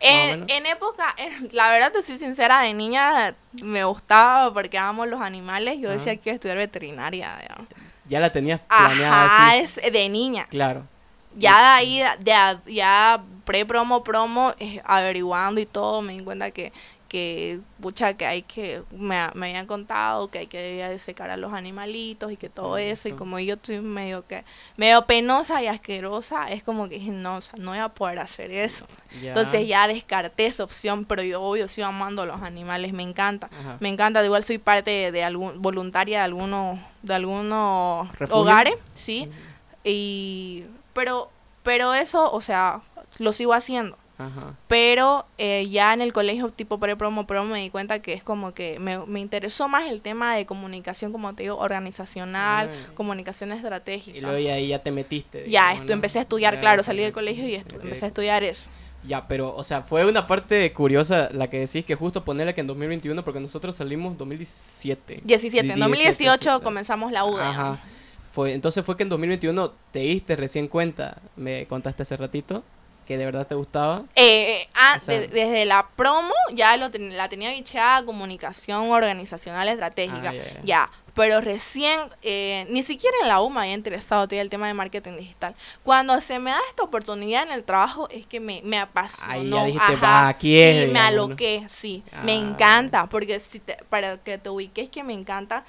En, 0.00 0.46
época, 0.66 1.14
en- 1.18 1.48
la 1.52 1.70
verdad 1.70 1.92
te 1.92 2.02
soy 2.02 2.18
sincera, 2.18 2.60
de 2.60 2.74
niña 2.74 3.34
me 3.62 3.84
gustaba 3.84 4.52
porque 4.52 4.78
amo 4.78 5.06
los 5.06 5.20
animales. 5.20 5.78
Yo 5.80 5.88
Ajá. 5.88 5.98
decía 5.98 6.16
que 6.16 6.30
iba 6.30 6.32
a 6.32 6.34
estudiar 6.36 6.58
veterinaria. 6.58 7.36
digamos. 7.40 7.66
Ya 8.08 8.20
la 8.20 8.30
tenías 8.30 8.60
planeada 8.60 9.24
Ajá, 9.24 9.52
así. 9.52 9.60
es 9.84 9.92
de 9.92 10.08
niña. 10.08 10.46
Claro. 10.48 10.84
Ya 11.36 11.58
de 11.58 11.66
ahí, 11.66 12.02
de, 12.20 12.32
a- 12.32 12.60
ya 12.66 13.22
pre-promo, 13.44 14.02
promo, 14.04 14.54
eh, 14.58 14.80
averiguando 14.84 15.60
y 15.60 15.66
todo, 15.66 16.02
me 16.02 16.14
di 16.14 16.24
cuenta 16.24 16.50
que, 16.50 16.72
que 17.08 17.60
pucha, 17.80 18.14
que 18.14 18.26
hay 18.26 18.42
que, 18.42 18.82
me, 18.90 19.28
me 19.34 19.48
habían 19.48 19.66
contado 19.66 20.28
que 20.28 20.38
hay 20.38 20.46
que 20.46 20.98
secar 20.98 21.30
a 21.30 21.36
los 21.36 21.52
animalitos 21.52 22.32
y 22.32 22.36
que 22.36 22.48
todo 22.48 22.78
eso, 22.78 23.08
y 23.08 23.12
como 23.12 23.38
yo 23.38 23.54
estoy 23.54 23.80
medio 23.80 24.26
que, 24.26 24.44
medio 24.76 25.06
penosa 25.06 25.62
y 25.62 25.66
asquerosa, 25.66 26.50
es 26.50 26.62
como 26.62 26.88
que 26.88 26.98
dije, 26.98 27.12
no, 27.12 27.36
o 27.36 27.40
sea, 27.40 27.58
no 27.58 27.70
voy 27.70 27.78
a 27.78 27.88
poder 27.88 28.18
hacer 28.18 28.50
eso. 28.50 28.86
Entonces 29.22 29.66
ya 29.66 29.86
descarté 29.88 30.46
esa 30.46 30.64
opción, 30.64 31.04
pero 31.04 31.22
yo 31.22 31.42
obvio 31.42 31.68
sigo 31.68 31.86
amando 31.86 32.22
a 32.22 32.26
los 32.26 32.42
animales, 32.42 32.92
me 32.92 33.02
encanta. 33.02 33.48
Ajá. 33.52 33.76
Me 33.80 33.88
encanta, 33.88 34.24
igual 34.24 34.42
soy 34.44 34.58
parte 34.58 34.90
de, 34.90 35.12
de 35.12 35.24
algún, 35.24 35.62
voluntaria 35.62 36.18
de 36.18 36.24
algunos, 36.24 36.78
de 37.02 37.14
algunos 37.14 38.12
¿Refugio? 38.18 38.42
hogares, 38.42 38.74
sí. 38.94 39.30
Y, 39.84 40.64
pero, 40.92 41.30
pero 41.62 41.94
eso, 41.94 42.32
o 42.32 42.40
sea, 42.40 42.80
lo 43.18 43.32
sigo 43.32 43.54
haciendo. 43.54 43.96
Ajá. 44.18 44.54
Pero 44.66 45.26
eh, 45.36 45.66
ya 45.68 45.92
en 45.92 46.00
el 46.00 46.12
colegio 46.14 46.48
tipo 46.50 46.80
pre-promo, 46.80 47.26
promo 47.26 47.50
me 47.52 47.60
di 47.60 47.68
cuenta 47.70 48.00
que 48.00 48.14
es 48.14 48.24
como 48.24 48.54
que 48.54 48.78
me, 48.78 49.04
me 49.06 49.20
interesó 49.20 49.68
más 49.68 49.90
el 49.90 50.00
tema 50.00 50.34
de 50.34 50.46
comunicación, 50.46 51.12
como 51.12 51.34
te 51.34 51.42
digo, 51.42 51.58
organizacional, 51.58 52.70
Ah. 52.72 52.92
comunicación 52.94 53.52
estratégica. 53.52 54.16
Y 54.16 54.20
luego 54.20 54.38
ya 54.38 54.54
ahí 54.54 54.68
ya 54.68 54.82
te 54.82 54.90
metiste. 54.90 55.48
ya, 55.50 55.74
¿no? 55.74 55.92
empecé 55.92 56.18
a 56.18 56.22
estudiar, 56.22 56.54
Ya, 56.54 56.60
claro, 56.60 56.82
salí 56.82 57.02
del 57.02 57.12
colegio 57.12 57.46
y 57.46 57.56
estu- 57.56 57.74
empecé 57.82 58.06
a 58.06 58.08
estudiar 58.08 58.42
eso. 58.44 58.70
Ya, 59.06 59.28
pero, 59.28 59.54
o 59.54 59.62
sea, 59.62 59.82
fue 59.82 60.04
una 60.04 60.26
parte 60.26 60.72
curiosa 60.72 61.28
la 61.30 61.48
que 61.48 61.60
decís 61.60 61.84
que 61.84 61.94
justo 61.94 62.22
ponerle 62.24 62.54
que 62.54 62.60
en 62.62 62.66
2021, 62.66 63.22
porque 63.22 63.38
nosotros 63.38 63.76
salimos 63.76 64.16
2017. 64.18 65.20
17, 65.24 65.68
en 65.68 65.74
Di- 65.74 65.80
2018 65.80 66.56
sí. 66.58 66.64
comenzamos 66.64 67.12
la 67.12 67.24
UDA. 67.24 67.50
Ajá. 67.50 67.78
Fue, 68.32 68.52
entonces 68.52 68.84
fue 68.84 68.96
que 68.96 69.02
en 69.04 69.08
2021 69.08 69.72
te 69.92 70.00
diste 70.00 70.34
recién 70.36 70.68
cuenta, 70.68 71.18
me 71.36 71.66
contaste 71.66 72.02
hace 72.02 72.16
ratito, 72.16 72.64
que 73.06 73.16
de 73.18 73.24
verdad 73.24 73.46
te 73.46 73.54
gustaba. 73.54 74.02
Eh, 74.16 74.62
eh, 74.62 74.68
ah, 74.74 74.94
O 74.96 75.00
sea- 75.00 75.20
de- 75.20 75.28
desde 75.28 75.64
la 75.64 75.86
promo 75.96 76.32
ya 76.52 76.76
lo 76.76 76.90
ten- 76.90 77.16
la 77.16 77.28
tenía 77.28 77.50
bichada 77.50 78.04
comunicación 78.04 78.90
organizacional 78.90 79.68
estratégica. 79.68 80.30
Ah, 80.30 80.34
ya, 80.34 80.44
ya. 80.44 80.60
ya. 80.64 80.90
Pero 81.14 81.40
recién, 81.40 81.98
eh, 82.20 82.66
ni 82.68 82.82
siquiera 82.82 83.16
en 83.22 83.28
la 83.28 83.40
U 83.40 83.48
me 83.48 83.60
había 83.60 83.72
interesado 83.72 84.28
todo 84.28 84.38
el 84.38 84.50
tema 84.50 84.66
de 84.66 84.74
marketing 84.74 85.16
digital. 85.16 85.54
Cuando 85.82 86.20
se 86.20 86.38
me 86.38 86.50
da 86.50 86.58
esta 86.68 86.82
oportunidad 86.82 87.44
en 87.44 87.52
el 87.52 87.64
trabajo 87.64 88.06
es 88.10 88.26
que 88.26 88.38
me, 88.38 88.60
me 88.64 88.78
apasionó. 88.78 89.32
Ahí 89.32 89.48
ya 89.50 89.64
dijiste, 89.64 89.94
Ajá. 89.94 90.06
"Va, 90.06 90.28
aquí 90.28 90.58
es", 90.58 90.84
Sí, 90.84 90.90
me 90.92 90.98
aloqué, 91.00 91.64
sí. 91.70 92.02
Me 92.22 92.32
Ah. 92.32 92.34
encanta, 92.34 93.06
porque 93.06 93.40
si 93.40 93.60
te- 93.60 93.78
para 93.88 94.18
que 94.18 94.36
te 94.36 94.50
ubiques 94.50 94.90
que 94.90 95.02
me 95.04 95.14
encanta, 95.14 95.64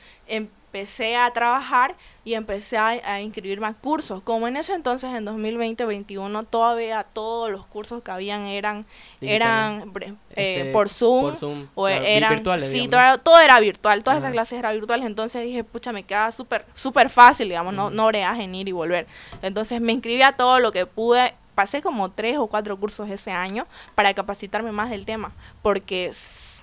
empecé 0.68 1.16
a 1.16 1.32
trabajar 1.32 1.96
y 2.26 2.34
empecé 2.34 2.78
a, 2.78 2.88
a 2.90 3.22
inscribirme 3.22 3.68
a 3.68 3.74
cursos. 3.74 4.22
Como 4.22 4.48
en 4.48 4.58
ese 4.58 4.74
entonces, 4.74 5.12
en 5.14 5.26
2020-2021, 5.26 6.46
todavía 6.50 7.04
todos 7.04 7.50
los 7.50 7.66
cursos 7.66 8.04
que 8.04 8.12
habían 8.12 8.46
eran, 8.48 8.86
eran 9.22 9.92
eh, 10.02 10.14
Este, 10.60 10.72
por 10.72 10.90
Zoom. 10.90 11.22
por 11.22 11.38
Zoom, 11.38 11.68
O 11.74 11.86
claro, 11.86 12.04
eran, 12.06 12.34
virtuales, 12.36 12.70
sí, 12.70 12.88
todo 12.88 13.00
era, 13.00 13.18
todo 13.18 13.40
era 13.40 13.60
virtual, 13.60 14.04
todas 14.04 14.18
Ajá. 14.18 14.28
esas 14.28 14.34
clases 14.34 14.60
eran 14.60 14.74
virtuales, 14.74 15.06
entonces 15.06 15.44
dije, 15.44 15.64
pucha, 15.64 15.94
me 15.94 16.04
queda 16.04 16.32
súper 16.32 16.66
súper 16.76 17.10
fácil, 17.10 17.48
digamos, 17.48 17.74
no, 17.74 17.90
no 17.90 18.06
bregas 18.08 18.38
en 18.40 18.54
ir 18.54 18.68
y 18.68 18.74
volver. 18.74 19.08
Entonces 19.42 19.80
me 19.80 19.94
inscribí 19.94 20.22
a 20.22 20.34
todo 20.34 20.60
lo 20.60 20.72
que 20.74 20.86
pude, 20.86 21.34
pasé 21.56 21.82
como 21.82 22.12
tres 22.12 22.38
o 22.38 22.48
cuatro 22.48 22.78
cursos 22.78 23.10
ese 23.10 23.32
año 23.32 23.66
para 23.96 24.14
capacitarme 24.14 24.72
más 24.74 24.90
del 24.90 25.06
tema, 25.06 25.32
porque 25.62 26.12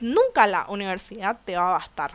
nunca 0.03 0.47
la 0.47 0.67
universidad 0.69 1.39
te 1.45 1.57
va 1.57 1.71
a 1.71 1.79
bastar. 1.79 2.13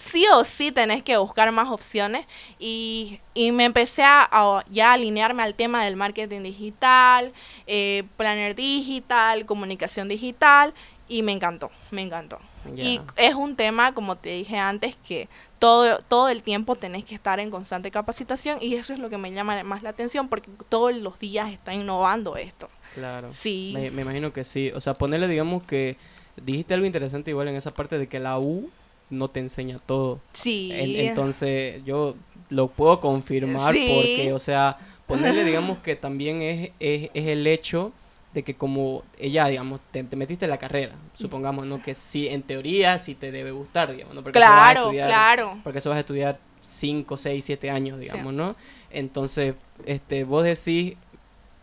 Sí 0.00 0.24
o 0.32 0.44
sí 0.44 0.72
tenés 0.72 1.02
que 1.02 1.18
buscar 1.18 1.52
más 1.52 1.68
opciones 1.68 2.26
y, 2.58 3.20
y 3.34 3.52
me 3.52 3.66
empecé 3.66 4.02
a, 4.02 4.26
a 4.30 4.64
ya 4.70 4.94
alinearme 4.94 5.42
al 5.42 5.54
tema 5.54 5.84
del 5.84 5.96
marketing 5.96 6.42
digital, 6.42 7.32
eh, 7.66 8.04
planner 8.16 8.54
digital, 8.54 9.44
comunicación 9.44 10.08
digital 10.08 10.72
y 11.06 11.22
me 11.22 11.32
encantó, 11.32 11.70
me 11.90 12.00
encantó. 12.00 12.38
Y 12.76 13.00
es 13.16 13.34
un 13.34 13.56
tema, 13.56 13.92
como 13.92 14.16
te 14.16 14.30
dije 14.30 14.58
antes, 14.58 14.96
que 14.96 15.28
todo, 15.58 15.98
todo 15.98 16.28
el 16.28 16.42
tiempo 16.42 16.76
tenés 16.76 17.04
que 17.04 17.14
estar 17.14 17.38
en 17.40 17.50
constante 17.50 17.90
capacitación 17.90 18.58
y 18.60 18.76
eso 18.76 18.94
es 18.94 18.98
lo 18.98 19.10
que 19.10 19.18
me 19.18 19.32
llama 19.32 19.62
más 19.64 19.82
la 19.82 19.90
atención 19.90 20.28
porque 20.28 20.50
todos 20.68 20.94
los 20.94 21.18
días 21.18 21.50
está 21.52 21.74
innovando 21.74 22.36
esto. 22.36 22.70
Claro. 22.94 23.28
Sí. 23.30 23.72
Me, 23.74 23.90
me 23.90 24.02
imagino 24.02 24.32
que 24.32 24.44
sí. 24.44 24.70
O 24.74 24.80
sea, 24.80 24.94
ponerle, 24.94 25.28
digamos 25.28 25.62
que 25.64 25.96
dijiste 26.36 26.74
algo 26.74 26.86
interesante 26.86 27.30
igual 27.30 27.48
en 27.48 27.56
esa 27.56 27.70
parte 27.70 27.98
de 27.98 28.06
que 28.06 28.18
la 28.18 28.38
U 28.38 28.70
no 29.10 29.28
te 29.28 29.40
enseña 29.40 29.78
todo. 29.84 30.20
Sí. 30.32 30.70
En- 30.72 31.08
entonces, 31.08 31.82
yo 31.84 32.14
lo 32.48 32.68
puedo 32.68 33.00
confirmar 33.00 33.72
Sí. 33.74 33.90
porque, 33.94 34.32
o 34.32 34.38
sea, 34.38 34.78
ponerle, 35.06 35.44
digamos 35.44 35.78
que 35.78 35.96
también 35.96 36.40
es, 36.42 36.70
es, 36.80 37.10
es 37.14 37.26
el 37.28 37.46
hecho 37.46 37.92
de 38.32 38.44
que 38.44 38.54
como 38.54 39.02
ella, 39.18 39.46
digamos, 39.48 39.80
te, 39.90 40.04
te 40.04 40.14
metiste 40.16 40.44
en 40.44 40.50
la 40.52 40.58
carrera, 40.58 40.92
supongamos, 41.14 41.66
¿no? 41.66 41.82
Que 41.82 41.94
sí, 41.96 42.28
en 42.28 42.42
teoría 42.42 42.96
sí 43.00 43.16
te 43.16 43.32
debe 43.32 43.50
gustar, 43.50 43.92
digamos, 43.92 44.14
¿no? 44.14 44.22
Porque 44.22 44.38
claro, 44.38 44.86
estudiar- 44.92 45.08
claro. 45.08 45.58
Porque 45.64 45.80
eso 45.80 45.90
vas 45.90 45.96
a 45.96 46.00
estudiar 46.00 46.38
5, 46.60 47.16
6, 47.16 47.44
7 47.44 47.70
años, 47.70 47.98
digamos, 47.98 48.32
¿no? 48.32 48.54
Entonces, 48.90 49.54
este, 49.84 50.22
vos 50.24 50.44
decís, 50.44 50.94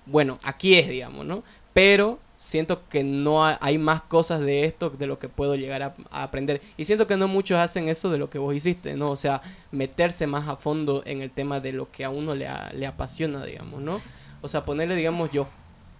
bueno, 0.05 0.37
aquí 0.43 0.75
es, 0.75 0.89
digamos, 0.89 1.25
¿no? 1.25 1.43
Pero 1.73 2.19
siento 2.47 2.87
que 2.87 3.03
no 3.03 3.45
ha- 3.45 3.57
hay 3.61 3.77
más 3.77 4.01
cosas 4.03 4.39
de 4.39 4.63
esto 4.63 4.89
de 4.89 5.05
lo 5.05 5.19
que 5.19 5.27
puedo 5.27 5.55
llegar 5.55 5.83
a, 5.83 5.95
a 6.11 6.23
aprender. 6.23 6.61
Y 6.77 6.85
siento 6.85 7.05
que 7.05 7.17
no 7.17 7.27
muchos 7.27 7.57
hacen 7.59 7.89
eso 7.89 8.09
de 8.09 8.17
lo 8.17 8.29
que 8.29 8.39
vos 8.39 8.55
hiciste, 8.55 8.95
¿no? 8.95 9.11
O 9.11 9.17
sea, 9.17 9.41
meterse 9.71 10.27
más 10.27 10.47
a 10.47 10.55
fondo 10.55 11.03
en 11.05 11.21
el 11.21 11.29
tema 11.29 11.59
de 11.59 11.73
lo 11.73 11.91
que 11.91 12.05
a 12.05 12.09
uno 12.09 12.33
le, 12.35 12.47
a- 12.47 12.71
le 12.73 12.87
apasiona, 12.87 13.43
digamos, 13.45 13.81
¿no? 13.81 14.01
O 14.41 14.47
sea, 14.47 14.63
ponerle, 14.63 14.95
digamos, 14.95 15.29
yo, 15.31 15.45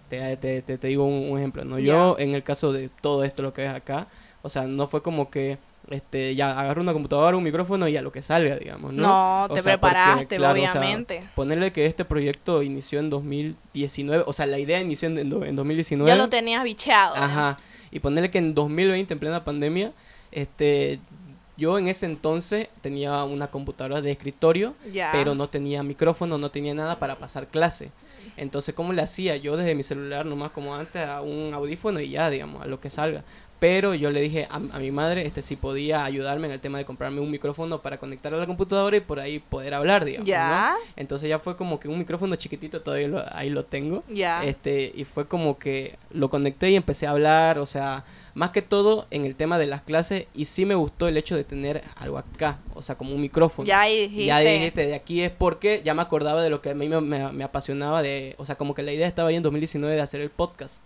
te, 0.08 0.36
te, 0.38 0.62
te, 0.62 0.78
te 0.78 0.88
digo 0.88 1.04
un, 1.04 1.30
un 1.32 1.38
ejemplo, 1.38 1.64
¿no? 1.64 1.78
Yo, 1.78 2.16
en 2.18 2.34
el 2.34 2.42
caso 2.42 2.72
de 2.72 2.88
todo 3.02 3.24
esto, 3.24 3.42
lo 3.42 3.52
que 3.52 3.62
ves 3.62 3.74
acá, 3.74 4.08
o 4.40 4.48
sea, 4.48 4.66
no 4.66 4.86
fue 4.86 5.02
como 5.02 5.30
que, 5.30 5.58
este, 5.90 6.34
ya 6.34 6.58
agarro 6.58 6.82
una 6.82 6.92
computadora, 6.92 7.36
un 7.36 7.42
micrófono 7.44 7.88
y 7.88 7.96
a 7.96 8.02
lo 8.02 8.12
que 8.12 8.20
salga, 8.22 8.56
digamos, 8.56 8.92
¿no? 8.92 9.02
No, 9.02 9.42
O 9.44 9.48
te 9.48 9.54
porque, 9.54 9.62
preparaste, 9.62 10.36
claro, 10.36 10.54
o 10.58 10.62
sea, 10.62 10.70
obviamente. 10.72 11.22
ponerle 11.34 11.72
que 11.72 11.86
este 11.86 12.04
proyecto 12.04 12.62
inició 12.62 12.98
en 13.00 13.10
2019, 13.10 14.24
o 14.26 14.32
sea, 14.32 14.46
la 14.46 14.58
idea 14.58 14.80
inició 14.80 15.08
en, 15.08 15.18
en 15.18 15.30
do- 15.30 15.44
en 15.44 15.56
2019. 15.56 16.08
ya 16.10 16.16
lo 16.16 16.28
tenías 16.28 16.62
bicheado. 16.64 17.14
¿eh? 17.16 17.18
Ajá. 17.20 17.56
Y 17.90 18.00
ponerle 18.00 18.30
que 18.30 18.38
en 18.38 18.54
2020, 18.54 19.14
en 19.14 19.18
plena 19.18 19.44
pandemia, 19.44 19.92
este, 20.30 21.00
yo 21.56 21.78
en 21.78 21.88
ese 21.88 22.06
entonces 22.06 22.68
tenía 22.82 23.24
una 23.24 23.48
computadora 23.48 24.00
de 24.00 24.10
escritorio, 24.12 24.74
Ya. 24.92 25.10
pero 25.12 25.34
no 25.34 25.48
tenía 25.48 25.82
micrófono, 25.82 26.38
no 26.38 26.50
tenía 26.50 26.74
nada 26.74 26.98
para 26.98 27.16
pasar 27.18 27.48
clase. 27.48 27.90
Entonces, 28.36 28.72
¿cómo 28.74 28.92
le 28.92 29.02
hacía? 29.02 29.36
Yo 29.36 29.56
desde 29.56 29.74
mi 29.74 29.82
celular, 29.82 30.24
nomás 30.26 30.52
como 30.52 30.76
antes, 30.76 31.02
a 31.04 31.22
un 31.22 31.52
audífono 31.54 31.98
y 31.98 32.10
ya, 32.10 32.30
digamos, 32.30 32.62
a 32.62 32.66
lo 32.66 32.78
que 32.78 32.88
salga. 32.90 33.24
Pero 33.58 33.94
yo 33.94 34.10
le 34.12 34.20
dije 34.20 34.46
a, 34.50 34.56
a 34.56 34.78
mi 34.78 34.90
madre 34.92 35.26
este 35.26 35.42
si 35.42 35.56
podía 35.56 36.04
ayudarme 36.04 36.46
en 36.46 36.52
el 36.52 36.60
tema 36.60 36.78
de 36.78 36.84
comprarme 36.84 37.20
un 37.20 37.30
micrófono 37.30 37.82
para 37.82 37.98
conectar 37.98 38.32
a 38.32 38.36
la 38.36 38.46
computadora 38.46 38.96
y 38.96 39.00
por 39.00 39.18
ahí 39.18 39.40
poder 39.40 39.74
hablar, 39.74 40.04
digamos. 40.04 40.26
¿no? 40.26 40.30
Ya, 40.30 40.74
Entonces 40.96 41.28
ya 41.28 41.38
fue 41.40 41.56
como 41.56 41.80
que 41.80 41.88
un 41.88 41.98
micrófono 41.98 42.36
chiquitito, 42.36 42.80
todavía 42.82 43.08
lo- 43.08 43.24
ahí 43.32 43.50
lo 43.50 43.64
tengo. 43.64 44.04
ya. 44.08 44.44
Este, 44.44 44.92
y 44.94 45.04
fue 45.04 45.26
como 45.26 45.58
que 45.58 45.96
lo 46.10 46.30
conecté 46.30 46.70
y 46.70 46.76
empecé 46.76 47.06
a 47.06 47.10
hablar, 47.10 47.58
o 47.58 47.66
sea, 47.66 48.04
más 48.34 48.50
que 48.50 48.62
todo 48.62 49.06
en 49.10 49.24
el 49.24 49.34
tema 49.34 49.58
de 49.58 49.66
las 49.66 49.82
clases, 49.82 50.26
y 50.34 50.44
sí 50.44 50.64
me 50.64 50.76
gustó 50.76 51.08
el 51.08 51.16
hecho 51.16 51.34
de 51.34 51.42
tener 51.42 51.82
algo 51.96 52.18
acá, 52.18 52.60
o 52.74 52.82
sea, 52.82 52.94
como 52.96 53.12
un 53.12 53.20
micrófono. 53.20 53.66
ya 53.66 53.82
dijiste. 53.82 54.24
Ya 54.26 54.38
dijiste, 54.38 54.86
de 54.86 54.94
aquí 54.94 55.22
es 55.22 55.32
porque 55.32 55.82
ya 55.84 55.94
me 55.94 56.02
acordaba 56.02 56.42
de 56.42 56.50
lo 56.50 56.62
que 56.62 56.70
a 56.70 56.74
mí 56.74 56.88
me, 56.88 57.00
me- 57.00 57.32
me 57.32 57.42
apasionaba 57.42 58.02
de, 58.02 58.36
o 58.38 58.46
sea, 58.46 58.54
como 58.54 58.74
que 58.76 58.84
la 58.84 58.92
idea 58.92 59.08
estaba 59.08 59.30
ahí 59.30 59.36
en 59.36 59.42
2019 59.42 59.96
de 59.96 60.00
hacer 60.02 60.20
el 60.20 60.30
podcast. 60.30 60.84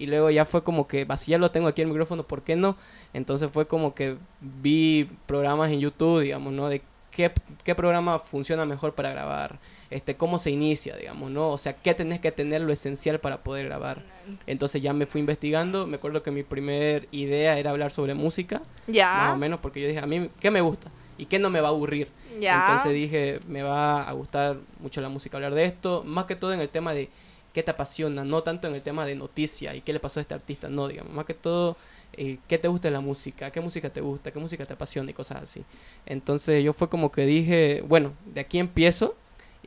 Y 0.00 0.06
luego 0.06 0.30
ya 0.30 0.46
fue 0.46 0.64
como 0.64 0.88
que, 0.88 1.06
si 1.18 1.30
ya 1.30 1.38
lo 1.38 1.50
tengo 1.50 1.68
aquí 1.68 1.82
el 1.82 1.88
micrófono, 1.88 2.22
¿por 2.24 2.40
qué 2.42 2.56
no? 2.56 2.76
Entonces 3.12 3.50
fue 3.52 3.66
como 3.66 3.94
que 3.94 4.16
vi 4.40 5.08
programas 5.26 5.70
en 5.70 5.78
YouTube, 5.80 6.22
digamos, 6.22 6.54
¿no? 6.54 6.68
De 6.70 6.80
qué, 7.10 7.30
qué 7.64 7.74
programa 7.74 8.18
funciona 8.18 8.64
mejor 8.64 8.94
para 8.94 9.10
grabar, 9.10 9.58
este, 9.90 10.16
cómo 10.16 10.38
se 10.38 10.50
inicia, 10.50 10.96
digamos, 10.96 11.30
¿no? 11.30 11.50
O 11.50 11.58
sea, 11.58 11.74
qué 11.74 11.92
tenés 11.92 12.18
que 12.20 12.32
tener 12.32 12.62
lo 12.62 12.72
esencial 12.72 13.20
para 13.20 13.42
poder 13.42 13.66
grabar. 13.66 14.02
Entonces 14.46 14.80
ya 14.80 14.94
me 14.94 15.04
fui 15.04 15.20
investigando, 15.20 15.86
me 15.86 15.96
acuerdo 15.96 16.22
que 16.22 16.30
mi 16.30 16.44
primer 16.44 17.06
idea 17.10 17.58
era 17.58 17.70
hablar 17.70 17.92
sobre 17.92 18.14
música, 18.14 18.62
Ya. 18.86 19.12
más 19.14 19.34
o 19.34 19.36
menos, 19.36 19.60
porque 19.60 19.82
yo 19.82 19.86
dije, 19.88 20.00
a 20.00 20.06
mí, 20.06 20.30
¿qué 20.40 20.50
me 20.50 20.62
gusta? 20.62 20.90
¿Y 21.18 21.26
qué 21.26 21.38
no 21.38 21.50
me 21.50 21.60
va 21.60 21.68
a 21.68 21.72
aburrir? 21.72 22.08
Ya. 22.40 22.68
Entonces 22.68 22.94
dije, 22.94 23.38
me 23.46 23.62
va 23.62 24.02
a 24.08 24.12
gustar 24.12 24.56
mucho 24.80 25.02
la 25.02 25.10
música 25.10 25.36
hablar 25.36 25.52
de 25.52 25.66
esto, 25.66 26.02
más 26.06 26.24
que 26.24 26.36
todo 26.36 26.54
en 26.54 26.60
el 26.60 26.70
tema 26.70 26.94
de 26.94 27.10
qué 27.52 27.62
te 27.62 27.70
apasiona, 27.70 28.24
no 28.24 28.42
tanto 28.42 28.68
en 28.68 28.74
el 28.74 28.82
tema 28.82 29.04
de 29.06 29.14
noticia 29.16 29.74
y 29.74 29.80
qué 29.80 29.92
le 29.92 30.00
pasó 30.00 30.20
a 30.20 30.22
este 30.22 30.34
artista, 30.34 30.68
no, 30.68 30.86
digamos, 30.88 31.12
más 31.12 31.24
que 31.24 31.34
todo 31.34 31.76
eh, 32.12 32.38
qué 32.48 32.58
te 32.58 32.68
gusta 32.68 32.88
de 32.88 32.92
la 32.92 33.00
música, 33.00 33.50
qué 33.50 33.60
música 33.60 33.90
te 33.90 34.00
gusta, 34.00 34.30
qué 34.32 34.38
música 34.38 34.64
te 34.64 34.72
apasiona 34.74 35.10
y 35.10 35.14
cosas 35.14 35.42
así. 35.42 35.64
Entonces 36.06 36.62
yo 36.64 36.72
fue 36.72 36.88
como 36.88 37.10
que 37.12 37.26
dije, 37.26 37.82
bueno, 37.86 38.12
de 38.26 38.40
aquí 38.40 38.58
empiezo 38.58 39.14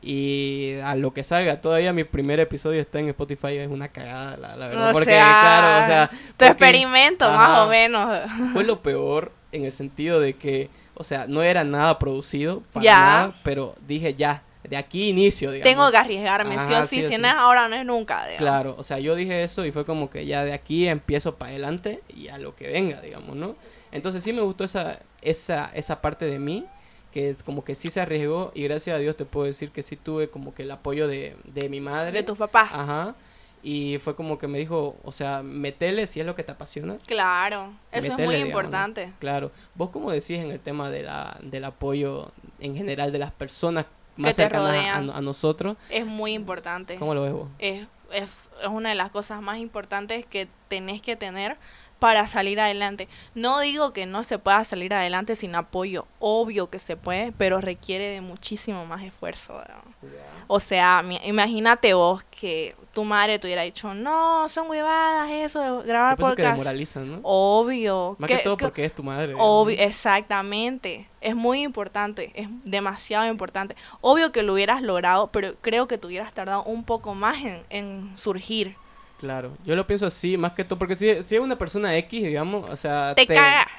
y 0.02 0.74
a 0.84 0.94
lo 0.96 1.14
que 1.14 1.24
salga, 1.24 1.60
todavía 1.60 1.92
mi 1.92 2.04
primer 2.04 2.40
episodio 2.40 2.80
está 2.80 2.98
en 3.00 3.08
Spotify, 3.08 3.56
es 3.56 3.68
una 3.70 3.88
cagada, 3.88 4.36
la, 4.36 4.56
la 4.56 4.68
verdad, 4.68 4.90
O 4.90 4.92
porque 4.92 5.10
sea, 5.10 5.24
claro, 5.40 5.82
o 5.84 5.86
sea, 5.86 6.08
Tu 6.10 6.16
porque- 6.32 6.46
experimento, 6.48 7.24
más 7.26 7.48
Ajá. 7.50 7.64
o 7.64 7.68
menos. 7.70 8.20
fue 8.52 8.64
lo 8.64 8.82
peor 8.82 9.32
en 9.52 9.64
el 9.64 9.72
sentido 9.72 10.20
de 10.20 10.34
que, 10.34 10.68
o 10.94 11.04
sea, 11.04 11.26
no 11.26 11.42
era 11.42 11.64
nada 11.64 11.98
producido, 11.98 12.62
para 12.72 12.84
Ya. 12.84 12.98
nada, 12.98 13.34
pero 13.42 13.74
dije 13.86 14.14
ya, 14.14 14.42
de 14.68 14.76
aquí 14.76 15.10
inicio, 15.10 15.52
digamos. 15.52 15.70
Tengo 15.70 15.90
que 15.90 15.96
arriesgarme, 15.96 16.54
sí 16.54 16.74
o 16.74 16.82
sí. 16.82 16.88
sí 16.88 17.04
o 17.04 17.08
si 17.08 17.14
sí. 17.14 17.20
no 17.20 17.28
es 17.28 17.34
ahora, 17.34 17.68
no 17.68 17.76
es 17.76 17.84
nunca. 17.84 18.22
digamos. 18.24 18.38
Claro, 18.38 18.74
o 18.78 18.82
sea, 18.82 18.98
yo 18.98 19.14
dije 19.14 19.42
eso 19.42 19.64
y 19.64 19.72
fue 19.72 19.84
como 19.84 20.10
que 20.10 20.26
ya 20.26 20.44
de 20.44 20.52
aquí 20.52 20.88
empiezo 20.88 21.36
para 21.36 21.50
adelante 21.50 22.02
y 22.08 22.28
a 22.28 22.38
lo 22.38 22.56
que 22.56 22.68
venga, 22.68 23.00
digamos, 23.00 23.36
¿no? 23.36 23.56
Entonces 23.92 24.24
sí 24.24 24.32
me 24.32 24.42
gustó 24.42 24.64
esa, 24.64 24.98
esa, 25.22 25.70
esa 25.74 26.00
parte 26.00 26.24
de 26.24 26.38
mí, 26.38 26.66
que 27.12 27.30
es 27.30 27.42
como 27.42 27.62
que 27.62 27.74
sí 27.74 27.90
se 27.90 28.00
arriesgó 28.00 28.50
y 28.54 28.64
gracias 28.64 28.96
a 28.96 28.98
Dios 28.98 29.16
te 29.16 29.24
puedo 29.24 29.46
decir 29.46 29.70
que 29.70 29.82
sí 29.82 29.96
tuve 29.96 30.28
como 30.28 30.54
que 30.54 30.62
el 30.62 30.70
apoyo 30.70 31.06
de, 31.06 31.36
de 31.44 31.68
mi 31.68 31.80
madre. 31.80 32.12
De 32.12 32.22
tus 32.22 32.38
papás. 32.38 32.70
Ajá. 32.72 33.14
Y 33.62 33.98
fue 33.98 34.14
como 34.14 34.36
que 34.38 34.46
me 34.46 34.58
dijo, 34.58 34.96
o 35.04 35.12
sea, 35.12 35.42
metele 35.42 36.06
si 36.06 36.20
es 36.20 36.26
lo 36.26 36.34
que 36.34 36.42
te 36.42 36.52
apasiona. 36.52 36.98
Claro. 37.06 37.72
Eso 37.92 38.12
es 38.12 38.18
muy 38.18 38.34
digamos, 38.34 38.40
¿no? 38.40 38.46
importante. 38.46 39.12
Claro. 39.20 39.52
Vos 39.74 39.90
como 39.90 40.10
decís 40.10 40.38
en 40.38 40.50
el 40.50 40.60
tema 40.60 40.90
de 40.90 41.02
la, 41.04 41.38
del 41.40 41.64
apoyo 41.64 42.32
en 42.60 42.76
general 42.76 43.10
de 43.12 43.20
las 43.20 43.32
personas 43.32 43.86
más 44.16 44.36
te 44.36 44.42
a- 44.44 44.46
a, 44.46 44.48
rodean. 44.48 45.10
a 45.10 45.20
nosotros, 45.20 45.76
Es 45.90 46.06
muy 46.06 46.32
importante. 46.32 46.96
¿cómo 46.96 47.14
lo 47.14 47.22
ves 47.22 47.32
vos? 47.32 47.48
es, 47.58 47.86
es, 48.12 48.48
es 48.62 48.68
una 48.68 48.90
de 48.90 48.94
las 48.94 49.10
cosas 49.10 49.40
más 49.42 49.58
importantes 49.58 50.24
que 50.26 50.48
tenés 50.68 51.02
que 51.02 51.16
tener 51.16 51.56
para 51.98 52.26
salir 52.26 52.60
adelante. 52.60 53.08
No 53.34 53.60
digo 53.60 53.92
que 53.92 54.04
no 54.06 54.24
se 54.24 54.38
pueda 54.38 54.62
salir 54.64 54.92
adelante 54.92 55.36
sin 55.36 55.54
apoyo, 55.54 56.06
obvio 56.18 56.68
que 56.68 56.78
se 56.78 56.96
puede, 56.96 57.32
pero 57.32 57.60
requiere 57.60 58.08
de 58.08 58.20
muchísimo 58.20 58.84
más 58.84 59.02
esfuerzo. 59.04 59.54
¿no? 59.54 60.08
O 60.46 60.60
sea, 60.60 61.02
mi- 61.02 61.20
imagínate 61.24 61.94
vos 61.94 62.22
que 62.24 62.74
tu 62.92 63.02
madre 63.04 63.38
te 63.40 63.46
hubiera 63.48 63.62
dicho, 63.62 63.92
no, 63.92 64.48
son 64.48 64.70
huevadas 64.70 65.28
eso 65.30 65.60
de 65.80 65.86
grabar 65.88 66.16
que 66.16 66.22
podcast. 66.22 66.52
demoralizan, 66.52 67.10
¿no? 67.10 67.20
Obvio. 67.24 68.14
Más 68.18 68.28
que, 68.28 68.36
que- 68.38 68.42
todo 68.44 68.56
que- 68.56 68.64
porque 68.66 68.84
es 68.84 68.94
tu 68.94 69.02
madre. 69.02 69.34
Obvio, 69.36 69.76
exactamente. 69.80 71.08
Es 71.20 71.34
muy 71.34 71.62
importante, 71.62 72.30
es 72.34 72.48
demasiado 72.64 73.26
importante. 73.26 73.74
Obvio 74.00 74.30
que 74.32 74.42
lo 74.42 74.52
hubieras 74.54 74.82
logrado, 74.82 75.28
pero 75.28 75.54
creo 75.60 75.88
que 75.88 75.98
te 75.98 76.06
hubieras 76.06 76.32
tardado 76.32 76.62
un 76.64 76.84
poco 76.84 77.14
más 77.14 77.42
en, 77.42 77.62
en 77.70 78.12
surgir. 78.16 78.76
Claro, 79.24 79.52
yo 79.64 79.74
lo 79.74 79.86
pienso 79.86 80.04
así, 80.04 80.36
más 80.36 80.52
que 80.52 80.64
todo, 80.64 80.78
porque 80.78 80.94
si, 80.94 81.22
si 81.22 81.34
es 81.36 81.40
una 81.40 81.56
persona 81.56 81.96
X, 81.96 82.24
digamos, 82.24 82.68
o 82.68 82.76
sea, 82.76 83.14
Te 83.14 83.26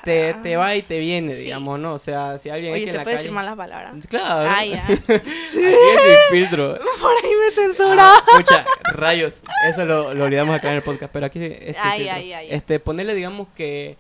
te, 0.04 0.34
te 0.42 0.58
va 0.58 0.76
y 0.76 0.82
te 0.82 0.98
viene, 0.98 1.36
Sí. 1.36 1.44
digamos, 1.44 1.80
¿no? 1.80 1.94
O 1.94 2.00
sea, 2.00 2.40
si 2.40 2.50
alguien 2.50 2.74
Oye, 2.74 2.82
X 2.82 2.90
en 2.90 2.92
¿se 2.94 2.98
la 2.98 3.04
puede 3.04 3.16
calle... 3.18 3.24
decir 3.26 3.32
malas 3.32 3.56
palabras? 3.56 4.08
Claro. 4.08 4.50
Ah, 4.52 4.66
ya. 4.66 4.84
Aquí 4.88 5.00
es 5.08 6.20
filtro. 6.32 6.80
Por 7.00 7.12
ahí 7.12 7.32
me 7.46 7.52
censuraba. 7.54 8.16
Ah, 8.18 8.24
pucha, 8.38 8.66
rayos, 8.94 9.44
eso 9.70 9.86
lo, 9.86 10.16
lo 10.16 10.24
olvidamos 10.24 10.56
acá 10.56 10.70
en 10.70 10.78
el 10.78 10.82
podcast, 10.82 11.14
pero 11.14 11.28
aquí 11.28 11.40
es 11.44 11.78
Ay, 11.80 12.08
ay, 12.08 12.34
ay. 12.34 12.48
Este, 12.50 12.80
ponerle, 12.80 13.14
digamos 13.14 13.48
que, 13.56 13.98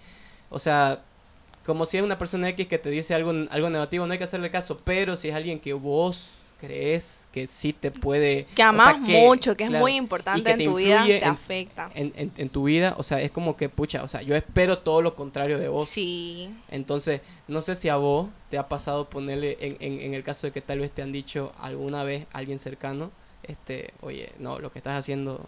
o 0.50 0.58
sea, 0.58 1.02
como 1.64 1.86
si 1.86 1.98
es 1.98 2.04
una 2.04 2.18
persona 2.18 2.50
X 2.50 2.68
que 2.68 2.80
te 2.80 2.90
dice 2.90 3.14
algo, 3.14 3.32
algo 3.52 3.70
negativo, 3.70 4.08
no 4.08 4.14
hay 4.14 4.18
que 4.18 4.24
hacerle 4.24 4.50
caso, 4.50 4.76
pero 4.84 5.16
si 5.16 5.30
es 5.30 5.36
alguien 5.36 5.60
que 5.60 5.74
vos 5.74 6.32
crees 6.60 7.28
que 7.32 7.48
sí 7.48 7.74
te 7.74 7.92
puede... 7.92 8.46
que 8.46 8.54
o 8.54 8.56
sea, 8.56 8.70
amas 8.70 8.96
que- 9.06 9.20
mucho, 9.26 9.56
que 9.58 9.66
es 9.66 9.72
muy 9.72 9.96
importante 9.96 10.52
en 10.52 10.64
tu 10.64 10.76
vida, 10.76 11.04
te 11.06 11.18
en- 11.18 11.24
afecta. 11.26 11.92
en, 11.96 12.14
en, 12.16 12.32
en 12.38 12.50
tu 12.50 12.64
vida, 12.64 12.96
o 12.98 13.04
sea, 13.04 13.22
es 13.22 13.32
como 13.32 13.56
que, 13.58 13.70
pucha, 13.70 14.04
o 14.04 14.08
sea, 14.08 14.22
yo 14.22 14.36
espero 14.36 14.80
todo 14.80 15.02
lo 15.02 15.16
contrario 15.16 15.58
de 15.60 15.68
vos. 15.68 15.88
Sí. 15.90 16.50
Entonces, 16.70 17.22
no 17.48 17.62
sé 17.62 17.76
si 17.76 17.90
a 17.90 17.98
vos 17.98 18.30
te 18.50 18.58
ha 18.58 18.68
pasado 18.68 19.10
ponerle, 19.10 19.58
en, 19.60 19.78
en, 19.80 20.00
en 20.00 20.14
el 20.14 20.24
caso 20.24 20.48
de 20.48 20.54
que 20.54 20.62
tal 20.62 20.80
vez 20.80 20.92
te 20.92 21.02
han 21.02 21.12
dicho 21.12 21.52
alguna 21.60 22.04
vez 22.04 22.26
alguien 22.32 22.60
cercano, 22.60 23.12
este, 23.44 23.94
oye, 24.02 24.32
no, 24.40 24.60
lo 24.60 24.72
que 24.72 24.80
estás 24.80 24.98
haciendo 24.98 25.46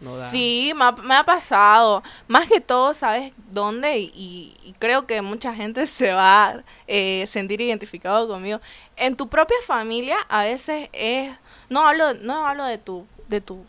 no 0.00 0.16
da. 0.16 0.30
Sí, 0.30 0.72
me 0.76 0.84
ha, 0.84 0.92
me 0.92 1.14
ha 1.14 1.24
pasado. 1.24 2.02
Más 2.26 2.48
que 2.48 2.60
todo, 2.60 2.94
¿sabes 2.94 3.32
dónde? 3.50 3.98
Y, 3.98 4.56
y 4.64 4.74
creo 4.78 5.06
que 5.06 5.22
mucha 5.22 5.54
gente 5.54 5.86
se 5.88 6.12
va 6.12 6.46
a 6.46 6.62
eh, 6.86 7.26
sentir 7.30 7.60
identificado 7.60 8.26
conmigo. 8.28 8.60
En 8.96 9.16
tu 9.16 9.28
propia 9.28 9.56
familia, 9.66 10.16
a 10.28 10.42
veces 10.44 10.88
es. 10.92 11.36
No 11.68 11.86
hablo, 11.86 12.14
no 12.14 12.46
hablo 12.46 12.64
de 12.64 12.78
tu, 12.78 13.06
de 13.28 13.40
tu, 13.40 13.64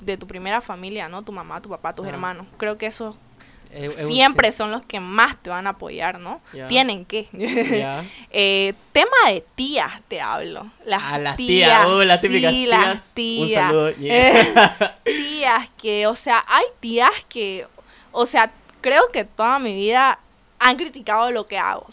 de 0.00 0.16
tu 0.16 0.26
primera 0.26 0.60
familia, 0.60 1.08
¿no? 1.08 1.22
Tu 1.22 1.32
mamá, 1.32 1.60
tu 1.60 1.68
papá, 1.68 1.94
tus 1.94 2.06
Ah. 2.06 2.10
hermanos. 2.10 2.46
Creo 2.56 2.78
que 2.78 2.86
esos 2.86 3.16
Siempre 3.90 4.52
son 4.52 4.70
los 4.70 4.84
que 4.84 5.00
más 5.00 5.36
te 5.42 5.50
van 5.50 5.66
a 5.66 5.70
apoyar, 5.70 6.18
¿no? 6.18 6.40
Tienen 6.68 7.04
que. 7.04 7.28
Eh, 8.34 8.74
tema 8.92 9.16
de 9.28 9.44
tías 9.54 10.00
te 10.08 10.20
hablo. 10.20 10.70
Las, 10.84 11.36
tías. 11.36 11.36
tías, 11.36 11.86
uh, 11.86 12.02
las 12.02 12.20
típicas 12.20 12.52
sí, 12.52 12.64
tías. 12.64 12.80
las 12.80 13.14
tías. 13.14 13.48
Un 13.48 13.68
saludo. 13.68 13.92
Tías 15.04 15.70
que, 15.76 16.06
o 16.06 16.14
sea, 16.14 16.44
hay 16.46 16.64
tías 16.80 17.10
que, 17.28 17.66
o 18.10 18.26
sea, 18.26 18.52
creo 18.80 19.02
que 19.12 19.24
toda 19.24 19.58
mi 19.58 19.74
vida 19.74 20.18
han 20.58 20.76
criticado 20.76 21.30
lo 21.30 21.46
que 21.46 21.58
hago. 21.58 21.86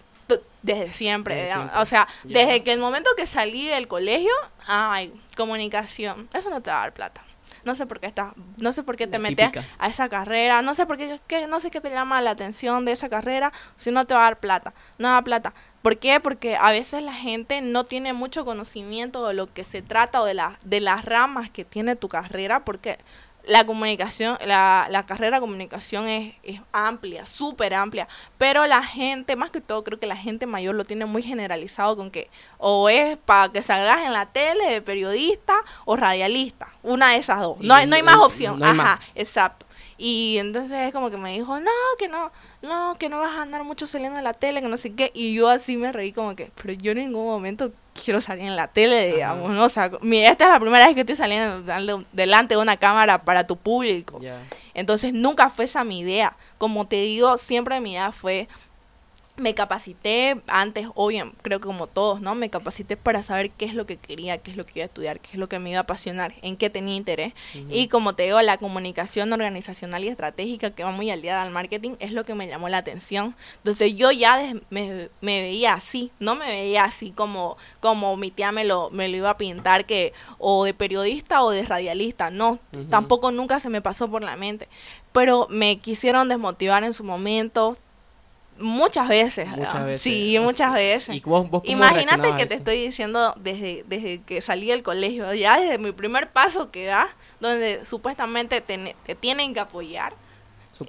Desde 0.61 0.91
siempre, 0.91 1.35
Desde 1.35 1.53
siempre. 1.53 1.79
o 1.79 1.85
sea, 1.85 2.07
desde 2.23 2.63
que 2.63 2.73
el 2.73 2.79
momento 2.79 3.09
que 3.15 3.25
salí 3.25 3.67
del 3.67 3.87
colegio, 3.87 4.33
ay, 4.67 5.13
comunicación, 5.37 6.27
eso 6.33 6.49
no 6.49 6.61
te 6.61 6.69
va 6.69 6.79
a 6.79 6.81
dar 6.81 6.93
plata. 6.93 7.23
No 7.65 7.75
sé 7.75 7.85
por 7.85 7.99
qué 7.99 8.07
estás, 8.07 8.33
no 8.61 8.71
sé 8.71 8.83
por 8.83 8.95
qué 8.97 9.05
te 9.07 9.17
La 9.17 9.23
metes 9.23 9.51
típica. 9.51 9.65
a 9.77 9.87
esa 9.87 10.09
carrera, 10.09 10.61
no 10.61 10.73
sé 10.73 10.85
por 10.85 10.97
qué, 10.97 11.19
qué- 11.27 11.47
no 11.47 11.59
sé 11.59 11.71
qué 11.71 11.81
te 11.81 11.89
llama 11.89 12.21
la 12.21 12.31
atención 12.31 12.85
de 12.85 12.91
esa 12.93 13.09
carrera, 13.09 13.51
si 13.75 13.91
no 13.91 14.05
te 14.05 14.13
va 14.13 14.21
a 14.21 14.23
dar 14.23 14.39
plata, 14.39 14.73
no 14.97 15.09
da 15.09 15.21
plata. 15.21 15.53
¿Por 15.81 15.97
qué? 15.97 16.19
Porque 16.19 16.57
a 16.57 16.71
veces 16.71 17.01
la 17.03 17.13
gente 17.13 17.61
no 17.61 17.85
tiene 17.85 18.11
mucho 18.13 18.43
conocimiento 18.45 19.25
de 19.27 19.33
lo 19.33 19.51
que 19.53 19.63
se 19.63 19.81
trata 19.81 20.21
o 20.21 20.25
de, 20.25 20.33
la, 20.33 20.59
de 20.63 20.79
las 20.81 21.05
ramas 21.05 21.49
que 21.49 21.63
tiene 21.63 21.95
tu 21.95 22.09
carrera, 22.09 22.65
porque 22.65 22.99
la 23.49 23.65
comunicación, 23.65 24.37
la, 24.45 24.87
la 24.91 25.07
carrera 25.07 25.37
de 25.37 25.41
comunicación 25.41 26.07
es, 26.07 26.35
es 26.43 26.61
amplia, 26.71 27.25
súper 27.25 27.73
amplia, 27.73 28.07
pero 28.37 28.67
la 28.67 28.83
gente, 28.83 29.35
más 29.35 29.49
que 29.49 29.59
todo 29.59 29.83
creo 29.83 29.99
que 29.99 30.05
la 30.05 30.15
gente 30.15 30.45
mayor 30.45 30.75
lo 30.75 30.85
tiene 30.85 31.05
muy 31.05 31.23
generalizado 31.23 31.97
con 31.97 32.11
que 32.11 32.29
o 32.59 32.89
es 32.89 33.17
para 33.17 33.51
que 33.51 33.63
salgas 33.63 34.05
en 34.05 34.13
la 34.13 34.27
tele 34.27 34.69
de 34.69 34.81
periodista 34.83 35.55
o 35.85 35.95
radialista, 35.95 36.69
una 36.83 37.09
de 37.09 37.17
esas 37.17 37.41
dos, 37.41 37.57
no 37.59 37.73
hay, 37.73 37.87
no 37.87 37.95
hay 37.95 38.03
más 38.03 38.17
opción, 38.17 38.59
no 38.59 38.65
hay 38.65 38.73
ajá, 38.73 38.83
más. 38.83 38.99
exacto. 39.15 39.65
Y 40.01 40.37
entonces 40.37 40.87
es 40.87 40.93
como 40.93 41.11
que 41.11 41.17
me 41.17 41.33
dijo, 41.33 41.59
no, 41.59 41.69
que 41.97 42.07
no, 42.07 42.31
no, 42.61 42.95
que 42.97 43.09
no 43.09 43.19
vas 43.19 43.37
a 43.37 43.41
andar 43.41 43.65
mucho 43.65 43.85
saliendo 43.85 44.17
en 44.17 44.23
la 44.23 44.33
tele, 44.33 44.61
que 44.61 44.69
no 44.69 44.77
sé 44.77 44.93
qué. 44.93 45.11
Y 45.13 45.33
yo 45.33 45.49
así 45.49 45.75
me 45.75 45.91
reí 45.91 46.13
como 46.13 46.37
que, 46.37 46.51
pero 46.55 46.73
yo 46.73 46.93
en 46.93 46.99
ningún 46.99 47.25
momento 47.25 47.73
quiero 48.01 48.21
salir 48.21 48.45
en 48.45 48.55
la 48.55 48.69
tele, 48.69 49.11
digamos, 49.11 49.51
¿no? 49.51 49.65
O 49.65 49.69
sea, 49.69 49.91
mira, 50.01 50.31
esta 50.31 50.45
es 50.45 50.51
la 50.51 50.59
primera 50.61 50.85
vez 50.85 50.95
que 50.95 51.01
estoy 51.01 51.17
saliendo 51.17 52.05
delante 52.13 52.55
de 52.55 52.61
una 52.61 52.77
cámara 52.77 53.23
para 53.25 53.45
tu 53.45 53.57
público. 53.57 54.21
Entonces 54.73 55.13
nunca 55.13 55.49
fue 55.49 55.65
esa 55.65 55.83
mi 55.83 55.99
idea. 55.99 56.37
Como 56.57 56.87
te 56.87 56.95
digo, 56.95 57.37
siempre 57.37 57.81
mi 57.81 57.91
idea 57.91 58.13
fue, 58.13 58.47
me 59.39 59.53
capacité 59.55 60.41
antes, 60.47 60.87
obvio, 60.95 61.31
creo 61.41 61.59
que 61.59 61.65
como 61.65 61.87
todos, 61.87 62.21
¿no? 62.21 62.35
Me 62.35 62.49
capacité 62.49 62.97
para 62.97 63.23
saber 63.23 63.51
qué 63.51 63.65
es 63.65 63.73
lo 63.73 63.85
que 63.85 63.97
quería, 63.97 64.37
qué 64.39 64.51
es 64.51 64.57
lo 64.57 64.65
que 64.65 64.73
iba 64.79 64.83
a 64.83 64.87
estudiar, 64.87 65.19
qué 65.19 65.29
es 65.31 65.35
lo 65.37 65.47
que 65.49 65.59
me 65.59 65.69
iba 65.69 65.79
a 65.79 65.83
apasionar, 65.83 66.33
en 66.41 66.57
qué 66.57 66.69
tenía 66.69 66.95
interés. 66.95 67.33
Y 67.69 67.87
como 67.87 68.13
te 68.15 68.23
digo, 68.23 68.41
la 68.41 68.57
comunicación 68.57 69.31
organizacional 69.33 70.03
y 70.03 70.07
estratégica 70.07 70.71
que 70.71 70.83
va 70.83 70.91
muy 70.91 71.09
al 71.11 71.51
marketing 71.51 71.91
es 71.99 72.11
lo 72.11 72.25
que 72.25 72.35
me 72.35 72.47
llamó 72.47 72.69
la 72.69 72.77
atención. 72.79 73.35
Entonces 73.57 73.95
yo 73.95 74.11
ya 74.11 74.37
des- 74.37 74.55
me, 74.69 75.09
me 75.21 75.41
veía 75.41 75.73
así, 75.73 76.11
no 76.19 76.35
me 76.35 76.45
veía 76.47 76.83
así 76.85 77.11
como, 77.11 77.57
como 77.79 78.15
mi 78.17 78.31
tía 78.31 78.51
me 78.51 78.63
lo, 78.63 78.89
me 78.91 79.07
lo 79.09 79.17
iba 79.17 79.29
a 79.31 79.37
pintar 79.37 79.85
que 79.85 80.13
o 80.37 80.63
de 80.65 80.73
periodista 80.73 81.43
o 81.43 81.51
de 81.51 81.63
radialista, 81.63 82.29
no, 82.31 82.59
tampoco 82.89 83.31
nunca 83.31 83.59
se 83.59 83.69
me 83.69 83.81
pasó 83.81 84.09
por 84.09 84.23
la 84.23 84.35
mente. 84.35 84.67
Pero 85.11 85.47
me 85.49 85.79
quisieron 85.79 86.29
desmotivar 86.29 86.83
en 86.83 86.93
su 86.93 87.03
momento 87.03 87.77
muchas 88.59 89.07
veces. 89.07 89.47
Muchas 89.49 89.79
¿no? 89.79 89.85
veces. 89.85 90.01
Sí, 90.01 90.37
muchas 90.39 90.73
veces. 90.73 91.15
¿Y 91.15 91.19
vos, 91.21 91.49
vos 91.49 91.61
cómo 91.61 91.71
Imagínate 91.71 92.35
que 92.35 92.45
te 92.45 92.55
estoy 92.55 92.81
diciendo 92.85 93.33
desde, 93.37 93.83
desde 93.87 94.21
que 94.21 94.41
salí 94.41 94.67
del 94.67 94.83
colegio, 94.83 95.33
ya 95.33 95.59
desde 95.59 95.77
mi 95.77 95.91
primer 95.91 96.31
paso 96.31 96.71
que 96.71 96.85
da, 96.85 97.09
donde 97.39 97.83
supuestamente 97.85 98.61
te, 98.61 98.95
te 99.05 99.15
tienen 99.15 99.53
que 99.53 99.59
apoyar, 99.59 100.13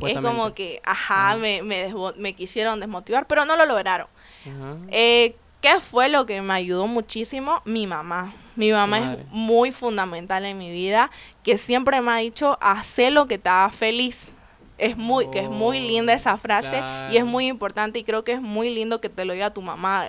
es 0.07 0.21
como 0.21 0.55
que, 0.55 0.81
ajá, 0.85 1.31
Ajá. 1.31 1.37
me, 1.37 1.63
me, 1.63 1.93
me 2.17 2.33
quisieron 2.35 2.79
desmotivar, 2.81 3.27
pero 3.27 3.45
no 3.45 3.57
lo 3.57 3.67
lograron. 3.67 4.07
Ajá. 4.47 4.77
Eh, 4.89 5.35
¿Qué 5.61 5.79
fue 5.81 6.09
lo 6.09 6.25
que 6.25 6.41
me 6.41 6.55
ayudó 6.55 6.87
muchísimo? 6.87 7.61
Mi 7.67 7.87
mamá. 7.87 8.33
Mi 8.57 8.73
mamá 8.73 9.15
es 9.15 9.27
muy 9.31 9.73
fundamental 9.73 10.45
en 10.45 10.57
mi 10.59 10.71
vida, 10.71 11.11
que 11.43 11.59
siempre 11.59 12.01
me 12.01 12.13
ha 12.13 12.17
dicho, 12.17 12.59
haz 12.61 12.99
lo 13.11 13.27
que 13.27 13.39
te 13.39 13.49
haga 13.49 13.71
feliz. 13.71 14.33
Es 14.81 14.97
muy, 14.97 15.31
que 15.31 15.41
es 15.41 15.51
muy 15.51 15.79
linda 15.81 16.13
esa 16.13 16.37
frase 16.37 16.83
y 17.11 17.17
es 17.17 17.25
muy 17.25 17.47
importante 17.47 17.99
y 17.99 18.05
creo 18.05 18.25
que 18.25 18.33
es 18.33 18.41
muy 18.41 18.75
lindo 18.75 19.01
que 19.01 19.09
te 19.09 19.25
lo 19.25 19.33
diga 19.33 19.51
tu 19.51 19.63
mamá. 19.63 20.09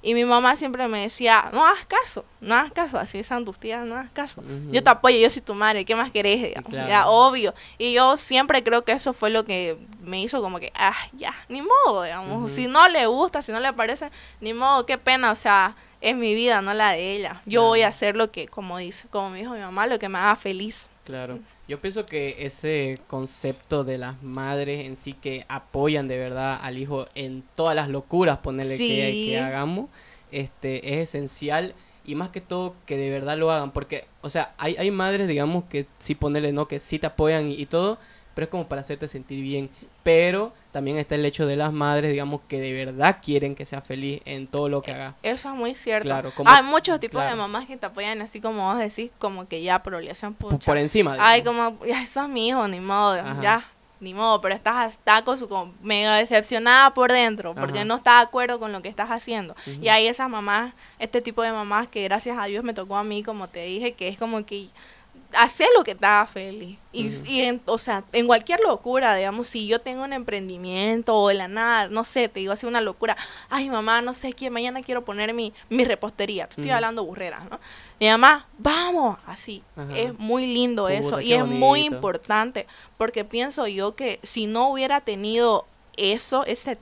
Y 0.00 0.14
mi 0.14 0.24
mamá 0.24 0.54
siempre 0.54 0.86
me 0.86 1.00
decía, 1.00 1.50
no 1.52 1.66
hagas 1.66 1.84
caso, 1.86 2.24
no 2.40 2.54
hagas 2.54 2.72
caso, 2.72 2.98
así 2.98 3.18
es 3.18 3.28
tía, 3.58 3.80
no 3.80 3.96
hagas 3.96 4.10
caso. 4.10 4.42
Yo 4.70 4.82
te 4.82 4.90
apoyo, 4.90 5.18
yo 5.18 5.28
soy 5.28 5.42
tu 5.42 5.54
madre, 5.54 5.84
¿qué 5.84 5.96
más 5.96 6.12
querés? 6.12 6.54
Ya, 6.70 7.08
obvio. 7.08 7.52
Y 7.78 7.94
yo 7.94 8.16
siempre 8.16 8.62
creo 8.62 8.84
que 8.84 8.92
eso 8.92 9.12
fue 9.12 9.30
lo 9.30 9.44
que 9.44 9.76
me 10.00 10.20
hizo 10.22 10.40
como 10.40 10.60
que, 10.60 10.72
ah, 10.76 10.94
ya, 11.14 11.34
ni 11.48 11.62
modo, 11.62 12.04
digamos. 12.04 12.52
Si 12.52 12.68
no 12.68 12.88
le 12.88 13.06
gusta, 13.06 13.42
si 13.42 13.50
no 13.50 13.58
le 13.58 13.72
parece, 13.72 14.10
ni 14.40 14.54
modo, 14.54 14.86
qué 14.86 14.98
pena, 14.98 15.32
o 15.32 15.34
sea, 15.34 15.74
es 16.00 16.14
mi 16.14 16.34
vida, 16.34 16.62
no 16.62 16.72
la 16.74 16.92
de 16.92 17.16
ella. 17.16 17.42
Yo 17.44 17.64
voy 17.64 17.82
a 17.82 17.88
hacer 17.88 18.14
lo 18.16 18.30
que, 18.30 18.46
como 18.46 18.78
dice, 18.78 19.08
como 19.08 19.30
me 19.30 19.38
dijo 19.38 19.54
mi 19.54 19.60
mamá, 19.60 19.88
lo 19.88 19.98
que 19.98 20.08
me 20.08 20.18
haga 20.18 20.36
feliz. 20.36 20.86
Claro. 21.04 21.40
Yo 21.68 21.78
pienso 21.78 22.06
que 22.06 22.46
ese 22.46 22.98
concepto 23.08 23.84
de 23.84 23.98
las 23.98 24.22
madres 24.22 24.86
en 24.86 24.96
sí 24.96 25.12
que 25.12 25.44
apoyan 25.48 26.08
de 26.08 26.18
verdad 26.18 26.58
al 26.62 26.78
hijo 26.78 27.06
en 27.14 27.44
todas 27.54 27.76
las 27.76 27.90
locuras, 27.90 28.38
ponerle 28.38 28.78
que, 28.78 29.38
hagamos, 29.38 29.90
este, 30.32 30.94
es 30.94 31.10
esencial 31.10 31.74
y 32.06 32.14
más 32.14 32.30
que 32.30 32.40
todo 32.40 32.74
que 32.86 32.96
de 32.96 33.10
verdad 33.10 33.36
lo 33.36 33.50
hagan, 33.50 33.72
porque, 33.72 34.06
o 34.22 34.30
sea, 34.30 34.54
hay, 34.56 34.76
hay 34.76 34.90
madres, 34.90 35.28
digamos, 35.28 35.64
que 35.64 35.86
sí 35.98 36.14
ponerle, 36.14 36.52
¿no? 36.52 36.66
Que 36.66 36.78
sí 36.78 36.98
te 36.98 37.06
apoyan 37.06 37.50
y 37.50 37.66
todo, 37.66 37.98
pero 38.38 38.44
es 38.44 38.50
como 38.52 38.68
para 38.68 38.82
hacerte 38.82 39.08
sentir 39.08 39.42
bien. 39.42 39.68
Pero 40.04 40.52
también 40.70 40.96
está 40.96 41.16
el 41.16 41.24
hecho 41.24 41.44
de 41.44 41.56
las 41.56 41.72
madres, 41.72 42.12
digamos, 42.12 42.40
que 42.46 42.60
de 42.60 42.72
verdad 42.72 43.18
quieren 43.20 43.56
que 43.56 43.66
sea 43.66 43.80
feliz 43.80 44.22
en 44.26 44.46
todo 44.46 44.68
lo 44.68 44.80
que 44.80 44.92
haga. 44.92 45.16
Eso 45.24 45.48
es 45.48 45.54
muy 45.56 45.74
cierto. 45.74 46.08
Hay 46.44 46.62
muchos 46.62 47.00
tipos 47.00 47.20
de 47.20 47.34
mamás 47.34 47.66
que 47.66 47.76
te 47.76 47.86
apoyan 47.86 48.22
así 48.22 48.40
como 48.40 48.72
vos 48.72 48.78
decís, 48.78 49.10
como 49.18 49.48
que 49.48 49.60
ya, 49.60 49.82
pero 49.82 50.00
le 50.00 50.12
hacen 50.12 50.34
Por 50.34 50.78
encima. 50.78 51.16
Ay, 51.18 51.42
como, 51.42 51.84
ya, 51.84 52.00
eso 52.00 52.22
es 52.22 52.28
mi 52.28 52.46
hijo, 52.46 52.68
ni 52.68 52.78
modo, 52.78 53.16
ya, 53.42 53.68
ni 53.98 54.14
modo, 54.14 54.40
pero 54.40 54.54
estás 54.54 54.94
está 54.94 55.24
con 55.24 55.36
su, 55.36 55.48
como, 55.48 55.74
medio 55.82 56.12
decepcionada 56.12 56.94
por 56.94 57.10
dentro, 57.10 57.56
porque 57.56 57.84
no 57.84 57.96
está 57.96 58.18
de 58.18 58.22
acuerdo 58.22 58.60
con 58.60 58.70
lo 58.70 58.82
que 58.82 58.88
estás 58.88 59.08
haciendo. 59.10 59.56
Y 59.82 59.88
hay 59.88 60.06
esas 60.06 60.30
mamás, 60.30 60.74
este 61.00 61.20
tipo 61.20 61.42
de 61.42 61.50
mamás 61.50 61.88
que 61.88 62.04
gracias 62.04 62.38
a 62.38 62.44
Dios 62.44 62.62
me 62.62 62.72
tocó 62.72 62.98
a 62.98 63.02
mí, 63.02 63.24
como 63.24 63.48
te 63.48 63.64
dije, 63.64 63.94
que 63.94 64.06
es 64.06 64.16
como 64.16 64.46
que 64.46 64.68
hacer 65.32 65.68
lo 65.76 65.84
que 65.84 65.94
te 65.94 66.06
haga 66.06 66.26
feliz. 66.26 66.78
Y, 66.92 67.12
y 67.26 67.42
en, 67.42 67.60
o 67.66 67.78
sea, 67.78 68.04
en 68.12 68.26
cualquier 68.26 68.60
locura, 68.60 69.14
digamos, 69.14 69.46
si 69.46 69.66
yo 69.66 69.80
tengo 69.80 70.04
un 70.04 70.12
emprendimiento 70.12 71.14
o 71.14 71.28
de 71.28 71.34
la 71.34 71.48
nada, 71.48 71.88
no 71.88 72.04
sé, 72.04 72.28
te 72.28 72.40
digo 72.40 72.52
así 72.52 72.66
una 72.66 72.80
locura, 72.80 73.16
ay 73.50 73.68
mamá, 73.68 74.00
no 74.00 74.14
sé 74.14 74.32
qué, 74.32 74.50
mañana 74.50 74.80
quiero 74.80 75.04
poner 75.04 75.34
mi, 75.34 75.52
mi 75.68 75.84
repostería, 75.84 76.44
estoy 76.44 76.70
hablando 76.70 77.04
burreras, 77.04 77.48
¿no? 77.50 77.60
Mi 78.00 78.08
mamá, 78.08 78.46
vamos, 78.58 79.18
así, 79.26 79.62
es 79.94 80.18
muy 80.18 80.46
lindo 80.46 80.88
eso 80.88 81.20
y 81.20 81.34
es 81.34 81.44
muy 81.44 81.80
importante 81.80 82.66
porque 82.96 83.24
pienso 83.24 83.66
yo 83.66 83.94
que 83.94 84.20
si 84.22 84.46
no 84.46 84.70
hubiera 84.70 85.00
tenido 85.00 85.66
eso, 85.96 86.44
ese 86.46 86.78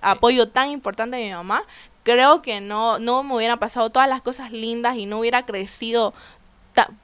apoyo 0.00 0.48
tan 0.48 0.70
importante 0.70 1.16
de 1.16 1.24
mi 1.24 1.32
mamá, 1.32 1.64
creo 2.02 2.42
que 2.42 2.60
no, 2.60 2.98
no 2.98 3.22
me 3.22 3.36
hubieran 3.36 3.58
pasado 3.58 3.90
todas 3.90 4.08
las 4.08 4.20
cosas 4.20 4.52
lindas 4.52 4.96
y 4.96 5.06
no 5.06 5.20
hubiera 5.20 5.46
crecido 5.46 6.12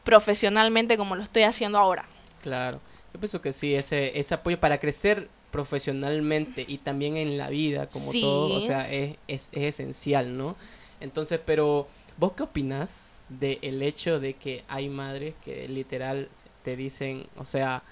profesionalmente 0.04 0.96
como 0.96 1.16
lo 1.16 1.22
estoy 1.22 1.42
haciendo 1.42 1.78
ahora. 1.78 2.04
Claro, 2.42 2.80
yo 3.12 3.20
pienso 3.20 3.40
que 3.40 3.52
sí, 3.52 3.74
ese, 3.74 4.18
ese 4.18 4.34
apoyo 4.34 4.58
para 4.58 4.78
crecer 4.78 5.28
profesionalmente 5.50 6.64
y 6.66 6.78
también 6.78 7.16
en 7.16 7.38
la 7.38 7.48
vida 7.48 7.88
como 7.88 8.12
todo, 8.12 8.56
o 8.56 8.60
sea, 8.60 8.90
es, 8.90 9.16
es, 9.26 9.50
esencial, 9.52 10.36
¿no? 10.36 10.56
Entonces, 11.00 11.40
pero 11.44 11.88
¿vos 12.16 12.32
qué 12.32 12.42
opinás 12.42 13.18
del 13.28 13.82
hecho 13.82 14.20
de 14.20 14.34
que 14.34 14.64
hay 14.68 14.88
madres 14.88 15.34
que 15.44 15.68
literal 15.68 16.28
te 16.64 16.76
dicen, 16.76 17.26
o 17.36 17.44
sea, 17.44 17.82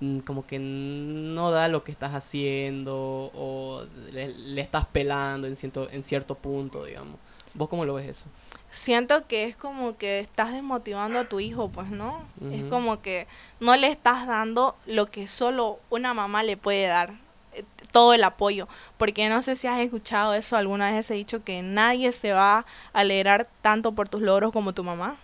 mm, 0.00 0.20
como 0.20 0.46
que 0.46 0.58
no 0.58 1.50
da 1.50 1.68
lo 1.68 1.84
que 1.84 1.92
estás 1.92 2.14
haciendo 2.14 3.30
o 3.34 3.84
le, 4.12 4.28
le 4.28 4.60
estás 4.60 4.86
pelando 4.86 5.46
en 5.46 5.56
cierto, 5.56 5.90
en 5.90 6.02
cierto 6.02 6.36
punto, 6.36 6.84
digamos? 6.84 7.18
¿Vos 7.58 7.68
cómo 7.68 7.84
lo 7.84 7.94
ves 7.94 8.08
eso? 8.08 8.26
siento 8.70 9.26
que 9.26 9.44
es 9.44 9.56
como 9.56 9.96
que 9.96 10.20
estás 10.20 10.52
desmotivando 10.52 11.18
a 11.18 11.24
tu 11.24 11.40
hijo, 11.40 11.70
pues, 11.70 11.88
¿no? 11.88 12.22
Es 12.52 12.64
como 12.66 13.00
que 13.00 13.26
no 13.60 13.76
le 13.76 13.88
estás 13.88 14.26
dando 14.26 14.76
lo 14.86 15.06
que 15.06 15.26
solo 15.26 15.80
una 15.90 16.14
mamá 16.14 16.42
le 16.42 16.56
puede 16.56 16.86
dar, 16.86 17.14
eh, 17.54 17.64
todo 17.92 18.12
el 18.12 18.22
apoyo, 18.24 18.68
porque 18.98 19.28
no 19.28 19.40
sé 19.40 19.56
si 19.56 19.66
has 19.66 19.80
escuchado 19.80 20.34
eso, 20.34 20.56
alguna 20.56 20.90
vez 20.90 21.10
he 21.10 21.14
dicho 21.14 21.42
que 21.42 21.62
nadie 21.62 22.12
se 22.12 22.32
va 22.32 22.58
a 22.58 22.64
alegrar 22.92 23.48
tanto 23.62 23.92
por 23.92 24.08
tus 24.08 24.20
logros 24.20 24.52
como 24.52 24.74
tu 24.74 24.84
mamá. 24.84 25.16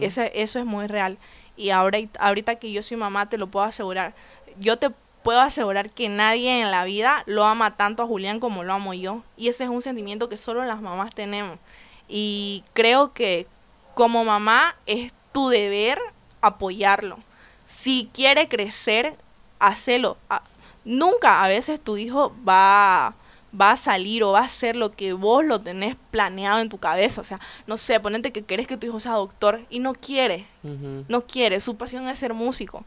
eso, 0.00 0.22
eso 0.22 0.58
es 0.58 0.64
muy 0.66 0.86
real. 0.86 1.16
Y 1.56 1.70
ahora, 1.70 1.98
ahorita 2.18 2.56
que 2.56 2.72
yo 2.72 2.82
soy 2.82 2.96
mamá, 2.96 3.28
te 3.28 3.38
lo 3.38 3.46
puedo 3.46 3.64
asegurar. 3.64 4.14
Yo 4.58 4.76
te 4.78 4.90
puedo 5.22 5.40
asegurar 5.40 5.90
que 5.90 6.08
nadie 6.08 6.62
en 6.62 6.70
la 6.70 6.84
vida 6.84 7.22
lo 7.26 7.44
ama 7.44 7.76
tanto 7.76 8.02
a 8.02 8.06
Julián 8.06 8.40
como 8.40 8.64
lo 8.64 8.72
amo 8.72 8.94
yo. 8.94 9.22
Y 9.36 9.48
ese 9.48 9.64
es 9.64 9.70
un 9.70 9.82
sentimiento 9.82 10.28
que 10.28 10.36
solo 10.36 10.64
las 10.64 10.80
mamás 10.80 11.14
tenemos. 11.14 11.58
Y 12.12 12.64
creo 12.72 13.12
que 13.12 13.46
como 13.94 14.24
mamá 14.24 14.74
es 14.86 15.12
tu 15.32 15.48
deber 15.48 16.00
apoyarlo. 16.40 17.18
Si 17.64 18.10
quiere 18.12 18.48
crecer, 18.48 19.16
hacelo. 19.60 20.16
Ah, 20.28 20.42
nunca 20.84 21.44
a 21.44 21.48
veces 21.48 21.80
tu 21.80 21.96
hijo 21.96 22.34
va, 22.46 23.14
va 23.58 23.70
a 23.70 23.76
salir 23.76 24.24
o 24.24 24.32
va 24.32 24.40
a 24.40 24.44
hacer 24.44 24.74
lo 24.74 24.90
que 24.90 25.12
vos 25.12 25.44
lo 25.44 25.60
tenés 25.60 25.94
planeado 26.10 26.60
en 26.60 26.68
tu 26.68 26.78
cabeza. 26.78 27.20
O 27.20 27.24
sea, 27.24 27.38
no 27.68 27.76
sé, 27.76 28.00
ponete 28.00 28.32
que 28.32 28.42
querés 28.42 28.66
que 28.66 28.76
tu 28.76 28.88
hijo 28.88 28.98
sea 28.98 29.12
doctor 29.12 29.60
y 29.70 29.78
no 29.78 29.92
quiere. 29.92 30.46
No 30.62 31.26
quiere. 31.26 31.60
Su 31.60 31.76
pasión 31.76 32.08
es 32.08 32.18
ser 32.18 32.34
músico. 32.34 32.84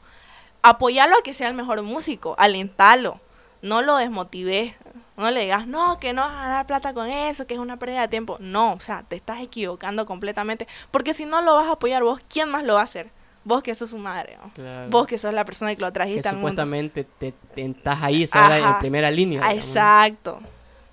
Apoyarlo 0.62 1.18
a 1.18 1.24
que 1.24 1.34
sea 1.34 1.48
el 1.48 1.54
mejor 1.54 1.82
músico. 1.84 2.36
Alentalo. 2.38 3.22
No 3.62 3.82
lo 3.82 3.96
desmotives. 3.96 4.76
No 5.16 5.30
le 5.30 5.42
digas, 5.42 5.68
no, 5.68 6.00
que 6.00 6.14
no 6.14 6.24
vas 6.24 6.32
a 6.32 6.42
ganar 6.42 6.66
plata 6.66 6.94
con 6.94 7.10
eso, 7.10 7.46
que 7.46 7.54
es 7.54 7.60
una 7.60 7.78
pérdida 7.78 8.02
de 8.02 8.08
tiempo. 8.08 8.38
No, 8.40 8.74
o 8.74 8.80
sea, 8.80 9.04
te 9.08 9.16
estás 9.16 9.42
equivocando 9.42 10.06
completamente. 10.06 10.68
Porque 10.90 11.14
si 11.14 11.26
no 11.26 11.42
lo 11.42 11.56
vas 11.56 11.68
a 11.68 11.74
apoyar 11.74 12.04
vos, 12.04 12.22
¿quién 12.28 12.50
más 12.50 12.64
lo 12.64 12.76
va 12.76 12.82
a 12.82 12.86
hacer? 12.86 13.10
Vos 13.46 13.62
que 13.62 13.76
sos 13.76 13.90
su 13.90 13.98
madre, 13.98 14.38
vos 14.90 15.06
que 15.06 15.18
sos 15.18 15.34
la 15.34 15.44
persona 15.44 15.76
que 15.76 15.82
lo 15.82 15.92
trajiste 15.92 16.30
al 16.30 16.36
mundo. 16.36 16.50
Supuestamente 16.50 17.04
te, 17.04 17.34
estás 17.58 18.02
ahí, 18.02 18.24
en 18.24 18.80
primera 18.80 19.12
línea. 19.12 19.42
exacto. 19.52 20.40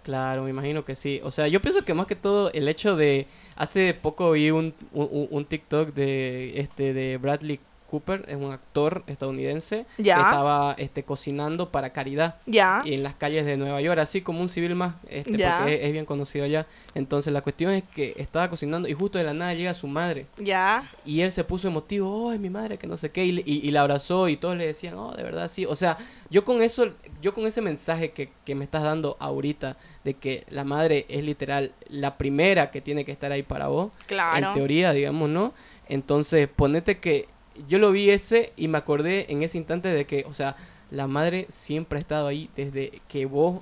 Claro, 0.02 0.42
me 0.42 0.50
imagino 0.50 0.84
que 0.84 0.96
sí. 0.96 1.20
O 1.22 1.30
sea, 1.30 1.46
yo 1.46 1.62
pienso 1.62 1.84
que 1.84 1.94
más 1.94 2.06
que 2.06 2.16
todo 2.16 2.50
el 2.52 2.66
hecho 2.68 2.96
de... 2.96 3.26
Hace 3.54 3.94
poco 3.94 4.32
vi 4.32 4.50
un, 4.50 4.74
un, 4.92 5.28
un 5.30 5.44
TikTok 5.44 5.92
de, 5.92 6.58
este, 6.58 6.94
de 6.94 7.18
Bradley 7.18 7.60
Cooper 7.90 8.24
es 8.28 8.36
un 8.36 8.52
actor 8.52 9.02
estadounidense 9.08 9.84
que 9.96 10.10
estaba 10.10 10.74
este, 10.78 11.02
cocinando 11.02 11.70
para 11.70 11.90
caridad 11.90 12.36
ya. 12.46 12.82
y 12.84 12.94
en 12.94 13.02
las 13.02 13.14
calles 13.14 13.44
de 13.44 13.56
Nueva 13.56 13.80
York, 13.80 13.98
así 13.98 14.22
como 14.22 14.40
un 14.40 14.48
civil 14.48 14.76
más, 14.76 14.94
este, 15.08 15.32
porque 15.32 15.84
es, 15.84 15.92
bien 15.92 16.04
conocido 16.04 16.44
allá. 16.44 16.66
Entonces 16.94 17.32
la 17.32 17.42
cuestión 17.42 17.72
es 17.72 17.82
que 17.82 18.14
estaba 18.16 18.48
cocinando 18.48 18.86
y 18.86 18.92
justo 18.92 19.18
de 19.18 19.24
la 19.24 19.34
nada 19.34 19.54
llega 19.54 19.74
su 19.74 19.88
madre. 19.88 20.26
Ya. 20.38 20.88
Y 21.04 21.22
él 21.22 21.32
se 21.32 21.42
puso 21.42 21.66
emotivo, 21.66 22.30
ay, 22.30 22.38
mi 22.38 22.48
madre, 22.48 22.78
que 22.78 22.86
no 22.86 22.96
sé 22.96 23.10
qué, 23.10 23.24
y, 23.24 23.42
y, 23.44 23.70
la 23.72 23.80
abrazó 23.80 24.28
y 24.28 24.36
todos 24.36 24.56
le 24.56 24.66
decían, 24.66 24.94
oh, 24.96 25.12
de 25.12 25.24
verdad 25.24 25.48
sí. 25.48 25.66
O 25.66 25.74
sea, 25.74 25.98
yo 26.30 26.44
con 26.44 26.62
eso, 26.62 26.92
yo 27.20 27.34
con 27.34 27.46
ese 27.46 27.60
mensaje 27.60 28.12
que, 28.12 28.30
que 28.44 28.54
me 28.54 28.64
estás 28.64 28.84
dando 28.84 29.16
ahorita, 29.18 29.76
de 30.04 30.14
que 30.14 30.46
la 30.50 30.62
madre 30.62 31.06
es 31.08 31.24
literal 31.24 31.72
la 31.88 32.16
primera 32.16 32.70
que 32.70 32.80
tiene 32.80 33.04
que 33.04 33.12
estar 33.12 33.32
ahí 33.32 33.42
para 33.42 33.66
vos, 33.66 33.90
claro. 34.06 34.46
en 34.46 34.54
teoría, 34.54 34.92
digamos, 34.92 35.28
¿no? 35.28 35.52
Entonces, 35.88 36.48
ponete 36.48 36.98
que 36.98 37.28
yo 37.68 37.78
lo 37.78 37.92
vi 37.92 38.10
ese 38.10 38.52
y 38.56 38.68
me 38.68 38.78
acordé 38.78 39.26
en 39.32 39.42
ese 39.42 39.58
instante 39.58 39.88
de 39.88 40.04
que, 40.06 40.24
o 40.26 40.34
sea, 40.34 40.56
la 40.90 41.06
madre 41.06 41.46
siempre 41.48 41.98
ha 41.98 42.00
estado 42.00 42.26
ahí 42.26 42.50
desde 42.56 43.00
que 43.08 43.26
vos 43.26 43.60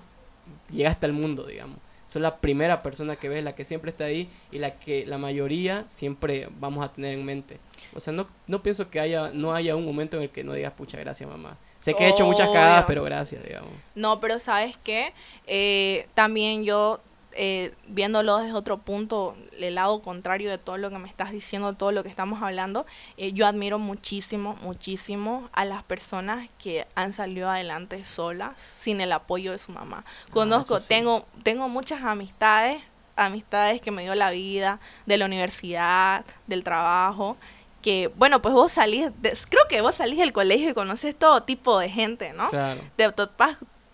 llegaste 0.71 1.07
al 1.07 1.13
mundo, 1.13 1.47
digamos. 1.47 1.79
Son 2.09 2.23
la 2.23 2.39
primera 2.39 2.81
persona 2.81 3.17
que 3.17 3.29
ves, 3.29 3.45
la 3.45 3.55
que 3.55 3.67
siempre 3.67 3.91
está 3.91 4.05
ahí 4.05 4.31
y 4.51 4.59
la 4.59 4.79
que 4.79 5.05
la 5.05 5.19
mayoría 5.19 5.85
siempre 5.89 6.49
vamos 6.59 6.83
a 6.83 6.91
tener 6.91 7.13
en 7.13 7.25
mente. 7.25 7.59
O 7.95 8.01
sea, 8.01 8.15
no, 8.15 8.27
no 8.47 8.63
pienso 8.63 8.89
que 8.89 8.99
haya, 8.99 9.31
no 9.35 9.55
haya 9.55 9.77
un 9.77 9.85
momento 9.85 10.17
en 10.17 10.23
el 10.23 10.31
que 10.31 10.43
no 10.43 10.55
digas, 10.55 10.73
pucha, 10.73 10.99
gracias 10.99 11.29
mamá. 11.29 11.59
Sé 11.81 11.95
que 11.95 12.07
he 12.07 12.09
hecho 12.09 12.25
muchas 12.25 12.49
cagadas, 12.49 12.87
pero 12.87 13.05
gracias, 13.05 13.45
digamos. 13.45 13.71
No, 13.95 14.21
pero 14.21 14.39
sabes 14.39 14.77
qué, 14.79 15.13
eh, 15.47 16.09
también 16.15 16.65
yo 16.65 17.01
eh, 17.41 17.73
viéndolo 17.87 18.39
desde 18.39 18.53
otro 18.53 18.79
punto, 18.79 19.37
el 19.57 19.77
lado 19.77 20.03
contrario 20.03 20.51
de 20.51 20.59
todo 20.59 20.77
lo 20.77 20.91
que 20.91 20.99
me 20.99 21.07
estás 21.07 21.31
diciendo, 21.31 21.73
todo 21.75 21.93
lo 21.93 22.03
que 22.03 22.09
estamos 22.09 22.43
hablando, 22.43 22.85
eh, 23.17 23.33
yo 23.33 23.47
admiro 23.47 23.79
muchísimo, 23.79 24.57
muchísimo 24.61 25.49
a 25.53 25.65
las 25.65 25.85
personas 25.85 26.51
que 26.59 26.89
han 26.97 27.13
salido 27.13 27.49
adelante 27.49 28.03
solas, 28.03 28.61
sin 28.61 29.01
el 29.01 29.13
apoyo 29.13 29.53
de 29.53 29.59
su 29.59 29.71
mamá. 29.71 30.05
Ah, 30.05 30.31
Conozco, 30.33 30.81
tengo, 30.81 31.27
tengo 31.45 31.69
muchas 31.69 32.03
amistades, 32.03 32.83
amistades 33.15 33.81
que 33.81 33.93
me 33.93 34.03
dio 34.03 34.17
la 34.17 34.33
vida, 34.33 34.81
de 35.07 35.17
la 35.17 35.27
universidad, 35.27 36.25
del 36.49 36.65
trabajo, 36.65 37.37
que, 37.83 38.09
bueno, 38.17 38.43
pues 38.43 38.53
vos 38.53 38.73
salís, 38.73 39.13
creo 39.49 39.63
que 39.69 39.81
vos 39.81 39.95
salís 39.95 40.19
del 40.19 40.33
colegio 40.33 40.71
y 40.71 40.75
conoces 40.75 41.17
todo 41.17 41.45
tipo 41.45 41.79
de 41.79 41.89
gente, 41.89 42.33
¿no? 42.33 42.49
Claro. 42.49 42.81
De, 42.97 43.13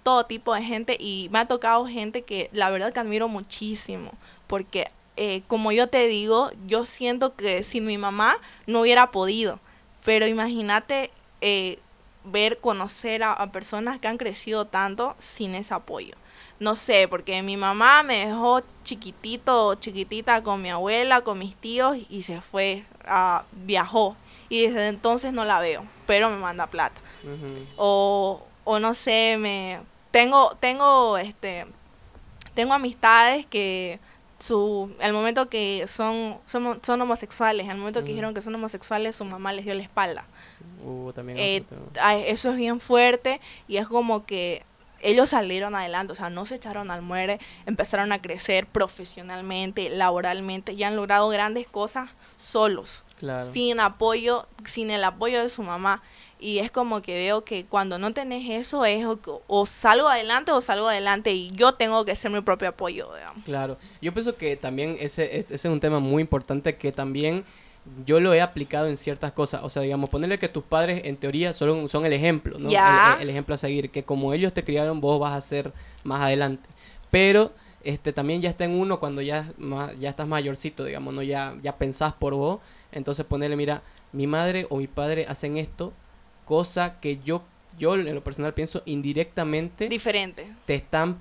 todo 0.05 0.27
tipo 0.27 0.55
de 0.55 0.63
gente 0.63 0.97
y 1.01 1.29
me 1.33 1.41
ha 1.41 1.49
tocado 1.49 1.87
gente 1.87 2.23
que 2.23 2.49
la 2.53 2.71
verdad 2.71 2.93
que 2.93 3.01
admiro 3.01 3.27
muchísimo, 3.27 4.13
porque 4.47 4.93
eh, 5.17 5.43
como 5.49 5.73
yo 5.73 5.89
te 5.89 6.07
digo, 6.07 6.51
yo 6.67 6.85
siento 6.85 7.35
que 7.35 7.65
sin 7.65 7.87
mi 7.87 7.99
mamá 7.99 8.37
no 8.67 8.83
hubiera 8.83 9.11
podido, 9.11 9.59
pero 10.05 10.29
imagínate 10.29 11.11
eh, 11.41 11.79
ver, 12.25 12.59
conocer 12.59 13.23
a, 13.23 13.33
a 13.33 13.51
personas 13.51 13.99
que 13.99 14.07
han 14.07 14.19
crecido 14.19 14.67
tanto 14.67 15.17
sin 15.19 15.55
ese 15.55 15.75
apoyo. 15.75 16.15
No 16.61 16.77
sé, 16.77 17.09
porque 17.09 17.43
mi 17.43 17.57
mamá 17.57 18.03
me 18.03 18.27
dejó 18.27 18.63
chiquitito, 18.85 19.75
chiquitita 19.75 20.43
con 20.43 20.63
mi 20.63 20.71
abuela, 20.71 21.23
con 21.23 21.39
mis 21.39 21.57
tíos 21.57 21.97
y 22.09 22.23
se 22.23 22.41
fue, 22.41 22.85
a 23.07 23.45
viajó. 23.53 24.17
Y 24.49 24.67
desde 24.67 24.89
entonces 24.89 25.33
no 25.33 25.45
la 25.45 25.59
veo, 25.61 25.85
pero 26.07 26.31
me 26.31 26.37
manda 26.37 26.69
plata. 26.69 27.01
O, 27.77 28.43
o 28.65 28.79
no 28.79 28.95
sé, 28.95 29.37
me 29.39 29.81
tengo, 30.15 30.57
tengo, 30.61 31.19
este, 31.19 31.67
tengo 32.55 32.73
amistades 32.73 33.47
que 33.47 33.99
su, 34.39 34.95
el 35.01 35.13
momento 35.13 35.49
que 35.49 35.87
son, 35.89 36.39
son, 36.47 36.79
son 36.85 37.01
homosexuales, 37.01 37.69
el 37.69 37.79
momento 37.79 37.99
que 37.99 38.05
Ujú. 38.05 38.13
dijeron 38.13 38.33
que 38.33 38.41
son 38.41 38.55
homosexuales, 38.55 39.17
su 39.17 39.25
mamá 39.25 39.53
les 39.53 39.65
dio 39.65 39.75
la 39.75 39.83
espalda. 39.83 40.25
Uh, 40.85 41.11
también 41.13 41.37
Eh, 41.41 41.65
eso 42.29 42.51
es 42.51 42.57
bien 42.57 42.79
fuerte 42.79 43.41
y 43.67 43.79
es 43.79 43.89
como 43.89 44.25
que 44.25 44.63
ellos 45.05 45.29
salieron 45.29 45.75
adelante, 45.77 46.13
o 46.13 46.17
sea, 46.17 46.31
no 46.31 46.45
se 46.47 46.57
echaron 46.57 46.91
al 46.91 47.03
muere, 47.03 47.39
empezaron 47.67 48.11
a 48.13 48.21
crecer 48.21 48.67
profesionalmente, 48.67 49.89
laboralmente 49.91 50.73
y 50.73 50.83
han 50.83 50.97
logrado 50.97 51.29
grandes 51.29 51.69
cosas 51.69 52.11
solos, 52.37 53.05
Claro. 53.19 53.47
sin 53.47 53.81
apoyo, 53.81 54.47
sin 54.67 54.91
el 54.91 55.05
apoyo 55.05 55.41
de 55.43 55.49
su 55.49 55.63
mamá. 55.63 56.03
Y 56.41 56.59
es 56.59 56.71
como 56.71 57.01
que 57.01 57.15
veo 57.15 57.45
que 57.45 57.65
cuando 57.65 57.99
no 57.99 58.13
tenés 58.13 58.51
eso 58.51 58.85
es 58.85 59.05
o, 59.07 59.19
o 59.47 59.67
salgo 59.67 60.09
adelante 60.09 60.53
o 60.53 60.61
salgo 60.61 60.89
adelante 60.89 61.33
y 61.33 61.51
yo 61.53 61.73
tengo 61.73 62.05
que 62.05 62.17
ser 62.17 62.31
mi 62.31 62.41
propio 62.43 62.69
apoyo, 62.69 63.15
digamos. 63.15 63.45
Claro, 63.45 63.79
yo 64.03 64.13
pienso 64.13 64.37
que 64.37 64.57
también 64.57 64.97
ese, 65.01 65.39
es- 65.39 65.47
ese 65.51 65.69
es 65.69 65.73
un 65.73 65.81
tema 65.81 66.01
muy 66.01 66.21
importante 66.21 66.77
que 66.77 66.93
también 66.93 67.45
yo 68.07 68.21
lo 68.21 68.33
he 68.33 68.41
aplicado 68.41 68.87
en 68.87 68.97
ciertas 68.97 69.33
cosas. 69.33 69.63
O 69.63 69.71
sea, 69.71 69.83
digamos, 69.83 70.11
ponerle 70.11 70.39
que 70.39 70.49
tus 70.49 70.65
padres 70.65 71.03
en 71.05 71.17
teoría 71.17 71.53
son, 71.53 71.89
son 71.89 72.07
el 72.07 72.13
ejemplo, 72.13 72.59
¿no? 72.59 72.71
El, 73.21 73.29
ejemplo 73.29 73.55
a 73.55 73.59
seguir, 73.59 73.91
que 73.91 74.05
como 74.05 74.33
ellos 74.33 74.53
te 74.53 74.65
criaron, 74.65 75.01
vos 75.01 75.21
vas 75.21 75.35
a 75.35 75.41
ser 75.41 75.73
más 76.03 76.21
adelante. 76.21 76.69
Pero 77.11 77.53
este 77.83 78.13
también 78.13 78.41
ya 78.41 78.51
está 78.51 78.65
en 78.65 78.73
uno 78.73 78.99
cuando 78.99 79.21
ya, 79.21 79.53
ya 80.01 80.11
estás 80.11 80.27
mayorcito, 80.27 80.85
digamos, 80.85 81.13
¿no? 81.13 81.23
Ya, 81.23 81.55
ya 81.63 81.77
pensás 81.77 82.15
por 82.15 82.35
vos. 82.35 82.61
Entonces 82.93 83.27
ponerle, 83.27 83.57
mira, 83.57 83.83
mi 84.13 84.27
madre 84.27 84.67
o 84.71 84.77
mi 84.79 84.87
padre 84.87 85.27
hacen 85.29 85.57
esto, 85.59 85.93
cosa 86.47 87.01
que 87.01 87.19
yo, 87.25 87.43
yo 87.79 87.95
en 87.97 88.15
lo 88.15 88.25
personal 88.25 88.55
pienso 88.55 88.83
indirectamente 88.87 89.89
Diferente. 89.89 90.47
te 90.67 90.75
están 90.75 91.19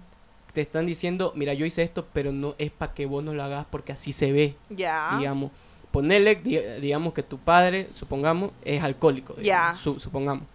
te 0.53 0.61
están 0.61 0.85
diciendo, 0.85 1.33
mira, 1.35 1.55
yo 1.55 1.65
hice 1.65 1.81
esto, 1.81 2.07
pero 2.13 2.31
no 2.31 2.53
es 2.59 2.69
para 2.71 2.93
que 2.93 3.07
vos 3.07 3.23
no 3.23 3.33
lo 3.33 3.43
hagas 3.43 3.65
porque 3.69 3.91
así 3.91 4.13
se 4.13 4.31
ve, 4.31 4.55
Ya. 4.69 5.15
digamos. 5.17 5.49
Ponerle, 5.93 6.33
di- 6.35 6.57
digamos 6.81 7.13
que 7.13 7.21
tu 7.21 7.37
padre, 7.37 7.87
supongamos, 7.95 8.49
es 8.65 8.81
alcohólico, 8.81 9.35
Ya. 9.39 9.75
su- 9.79 9.99
supongamos. 9.99 10.45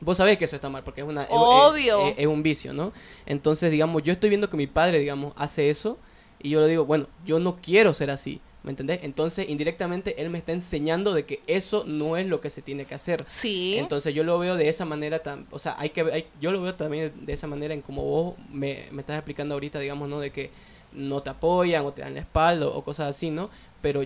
Vos 0.00 0.16
sabés 0.16 0.36
que 0.36 0.46
eso 0.46 0.56
está 0.56 0.68
mal 0.68 0.82
porque 0.82 1.02
es 1.02 1.06
una 1.06 1.22
es- 1.22 1.28
Obvio. 1.30 2.08
Es, 2.08 2.14
es 2.18 2.26
un 2.26 2.42
vicio, 2.42 2.72
¿no? 2.72 2.92
Entonces, 3.24 3.70
digamos, 3.70 4.02
yo 4.02 4.12
estoy 4.12 4.30
viendo 4.30 4.50
que 4.50 4.56
mi 4.56 4.66
padre, 4.66 4.98
digamos, 4.98 5.32
hace 5.36 5.70
eso 5.70 5.96
y 6.42 6.50
yo 6.50 6.60
le 6.60 6.66
digo, 6.66 6.86
bueno, 6.86 7.06
yo 7.24 7.38
no 7.38 7.58
quiero 7.62 7.94
ser 7.94 8.10
así, 8.10 8.40
¿me 8.64 8.70
entendés? 8.70 8.98
Entonces, 9.04 9.48
indirectamente 9.48 10.20
él 10.20 10.28
me 10.28 10.38
está 10.38 10.50
enseñando 10.50 11.14
de 11.14 11.24
que 11.24 11.40
eso 11.46 11.84
no 11.86 12.16
es 12.16 12.26
lo 12.26 12.40
que 12.40 12.50
se 12.50 12.60
tiene 12.60 12.84
que 12.84 12.96
hacer. 12.96 13.24
Sí. 13.28 13.76
Entonces 13.78 14.12
yo 14.12 14.24
lo 14.24 14.40
veo 14.40 14.56
de 14.56 14.68
esa 14.68 14.84
manera, 14.86 15.22
tam- 15.22 15.44
o 15.52 15.60
sea, 15.60 15.76
hay 15.78 15.90
que 15.90 16.00
hay- 16.00 16.26
yo 16.40 16.50
lo 16.50 16.60
veo 16.62 16.74
también 16.74 17.12
de 17.20 17.32
esa 17.32 17.46
manera 17.46 17.74
en 17.74 17.82
como 17.82 18.02
vos 18.02 18.34
me, 18.50 18.88
me 18.90 19.02
estás 19.02 19.14
explicando 19.18 19.54
ahorita, 19.54 19.78
digamos, 19.78 20.08
¿no? 20.08 20.18
De 20.18 20.30
que 20.32 20.50
no 20.92 21.22
te 21.22 21.30
apoyan 21.30 21.86
o 21.86 21.92
te 21.92 22.02
dan 22.02 22.14
la 22.14 22.20
espalda 22.20 22.66
o 22.66 22.82
cosas 22.82 23.06
así, 23.08 23.30
¿no? 23.30 23.50
Pero 23.82 24.02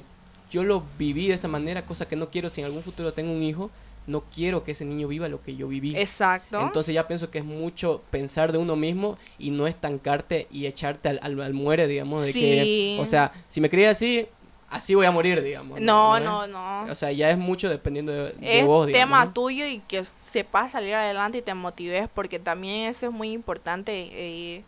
yo 0.54 0.62
lo 0.64 0.82
viví 0.98 1.28
de 1.28 1.34
esa 1.34 1.48
manera, 1.48 1.84
cosa 1.84 2.06
que 2.06 2.16
no 2.16 2.30
quiero, 2.30 2.48
si 2.48 2.60
en 2.60 2.66
algún 2.66 2.82
futuro 2.82 3.12
tengo 3.12 3.32
un 3.32 3.42
hijo, 3.42 3.70
no 4.06 4.20
quiero 4.34 4.62
que 4.64 4.72
ese 4.72 4.84
niño 4.84 5.08
viva 5.08 5.28
lo 5.28 5.42
que 5.42 5.56
yo 5.56 5.66
viví. 5.66 5.96
Exacto. 5.96 6.60
Entonces 6.60 6.94
ya 6.94 7.08
pienso 7.08 7.30
que 7.30 7.38
es 7.38 7.44
mucho 7.44 8.02
pensar 8.10 8.52
de 8.52 8.58
uno 8.58 8.76
mismo 8.76 9.18
y 9.38 9.50
no 9.50 9.66
estancarte 9.66 10.46
y 10.52 10.66
echarte 10.66 11.08
al, 11.08 11.18
al, 11.22 11.40
al 11.40 11.54
muere, 11.54 11.86
digamos, 11.86 12.24
de 12.24 12.32
Sí. 12.32 12.40
que, 12.40 12.96
o 13.00 13.06
sea, 13.06 13.32
si 13.48 13.60
me 13.60 13.68
creía 13.70 13.90
así, 13.90 14.26
así 14.68 14.94
voy 14.94 15.06
a 15.06 15.10
morir, 15.10 15.42
digamos. 15.42 15.80
no, 15.80 16.20
no, 16.20 16.46
no. 16.46 16.82
O 16.92 16.94
sea, 16.94 17.10
ya 17.12 17.30
es 17.30 17.38
mucho 17.38 17.68
dependiendo 17.70 18.12
de, 18.12 18.32
de 18.34 18.60
es 18.60 18.66
vos, 18.66 18.86
digamos, 18.86 19.18
tema 19.20 19.32
tuyo 19.32 19.66
y 19.66 19.78
que 19.80 20.04
sepas 20.04 20.72
salir 20.72 20.94
adelante 20.94 21.38
y 21.38 21.42
te 21.42 21.54
motives 21.54 22.08
porque 22.14 22.38
también 22.38 22.90
eso 22.90 23.06
es 23.06 23.12
muy 23.12 23.30
importante 23.32 23.92
eh, 24.12 24.62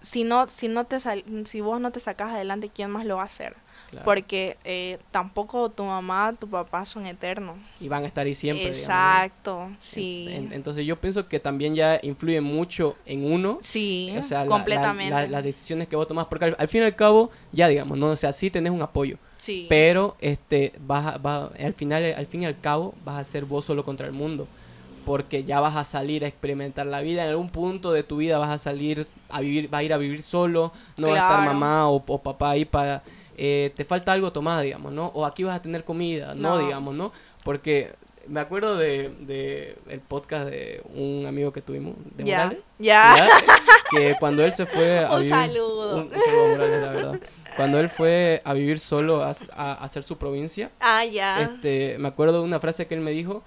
si 0.00 0.22
no 0.24 0.46
si 0.46 0.68
no 0.68 0.84
te 0.84 1.00
sal- 1.00 1.24
si 1.46 1.60
vos 1.60 1.80
no 1.80 1.90
te 1.90 1.98
sacas 2.00 2.32
adelante 2.32 2.68
quién 2.68 2.90
más 2.90 3.04
lo 3.06 3.16
va 3.16 3.22
a 3.22 3.26
hacer 3.26 3.56
Claro. 3.90 4.04
porque 4.04 4.56
eh, 4.64 4.98
tampoco 5.10 5.68
tu 5.70 5.84
mamá 5.84 6.34
tu 6.38 6.48
papá 6.48 6.84
son 6.84 7.06
eternos 7.06 7.56
y 7.80 7.88
van 7.88 8.02
a 8.04 8.06
estar 8.06 8.26
ahí 8.26 8.34
siempre. 8.34 8.70
digamos, 8.72 8.88
¿no? 8.88 8.94
exacto 8.94 9.70
sí 9.78 10.26
En- 10.30 10.52
entonces 10.52 10.84
yo 10.84 10.96
pienso 11.00 11.28
que 11.28 11.38
también 11.38 11.74
ya 11.74 12.00
influye 12.02 12.40
mucho 12.40 12.96
en 13.06 13.24
uno. 13.30 13.58
sí 13.62 14.12
O 14.18 14.22
sea, 14.22 14.38
la- 14.40 14.44
la- 14.44 14.50
completamente 14.50 15.10
la- 15.14 15.26
las 15.28 15.44
decisiones 15.44 15.86
que 15.88 15.96
vos 15.96 16.08
tomás, 16.08 16.26
porque 16.26 16.46
al, 16.46 16.56
al 16.58 16.68
fin 16.68 16.82
y 16.82 16.84
al 16.86 16.96
cabo, 16.96 17.30
ya 17.52 17.68
digamos, 17.68 17.96
¿no? 17.98 18.08
O 18.08 18.16
sea, 18.16 18.32
sí 18.32 18.50
tenés 18.50 18.72
un 18.72 18.82
apoyo, 18.82 19.16
sí 19.38 19.66
pero 19.68 20.16
este, 20.20 20.72
vas 20.80 21.06
a- 21.14 21.18
va, 21.18 21.46
al 21.58 21.74
final, 21.74 22.02
al 22.16 22.26
fin 22.26 22.42
y 22.42 22.46
al 22.46 22.58
cabo, 22.60 22.94
vas 23.04 23.18
a 23.18 23.24
ser 23.24 23.44
vos 23.44 23.64
solo 23.64 23.84
contra 23.84 24.06
el 24.06 24.12
mundo. 24.12 24.48
Porque 25.04 25.44
ya 25.44 25.60
vas 25.60 25.76
a 25.76 25.84
salir 25.84 26.24
a 26.24 26.28
experimentar 26.28 26.86
la 26.86 27.02
vida. 27.02 27.24
En 27.24 27.28
algún 27.28 27.50
punto 27.50 27.92
de 27.92 28.02
tu 28.04 28.16
vida 28.16 28.38
vas 28.38 28.48
a 28.48 28.56
salir 28.56 29.06
a 29.28 29.42
vivir, 29.42 29.68
vas 29.68 29.80
a 29.80 29.82
ir 29.82 29.92
a 29.92 29.98
vivir 29.98 30.22
solo. 30.22 30.72
No 30.98 31.08
va 31.08 31.12
a 31.12 31.16
estar 31.18 31.36
Claro. 31.42 31.52
mamá 31.52 31.88
o, 31.90 32.02
o 32.06 32.22
papá 32.22 32.52
ahí 32.52 32.64
para. 32.64 33.02
Eh, 33.36 33.70
te 33.74 33.84
falta 33.84 34.12
algo 34.12 34.32
tomar, 34.32 34.62
digamos, 34.64 34.92
¿no? 34.92 35.06
O 35.14 35.24
aquí 35.26 35.42
vas 35.44 35.56
a 35.56 35.62
tener 35.62 35.84
comida, 35.84 36.34
¿no? 36.34 36.56
No. 36.56 36.58
Digamos, 36.64 36.94
¿no? 36.94 37.12
Porque 37.44 37.92
me 38.26 38.40
acuerdo 38.40 38.76
de, 38.76 39.10
de 39.20 39.76
el 39.88 40.00
podcast 40.00 40.48
de 40.48 40.82
un 40.94 41.26
amigo 41.26 41.52
que 41.52 41.60
tuvimos, 41.60 41.94
de 42.16 42.24
Morales, 42.24 42.58
ya 42.78 43.16
que 43.90 44.14
cuando 44.18 44.44
él 44.44 44.52
se 44.54 44.64
fue 44.66 44.98
a 45.04 45.12
Un 45.12 45.16
vivir... 45.18 45.30
saludo. 45.34 45.96
Un, 45.96 46.02
un 46.04 46.10
saludo 46.12 46.44
a 46.44 46.48
Morales, 46.48 46.82
la 46.82 46.90
verdad. 46.90 47.20
Cuando 47.56 47.78
él 47.78 47.88
fue 47.90 48.40
a 48.44 48.52
vivir 48.54 48.80
solo 48.80 49.22
a, 49.22 49.30
a- 49.30 49.72
a 49.74 49.84
hacer 49.84 50.02
su 50.02 50.16
provincia, 50.18 50.70
ah 50.80 51.04
ya 51.04 51.42
este, 51.42 51.96
me 51.98 52.08
acuerdo 52.08 52.38
de 52.38 52.44
una 52.44 52.58
frase 52.60 52.86
que 52.86 52.94
él 52.94 53.00
me 53.00 53.10
dijo, 53.12 53.44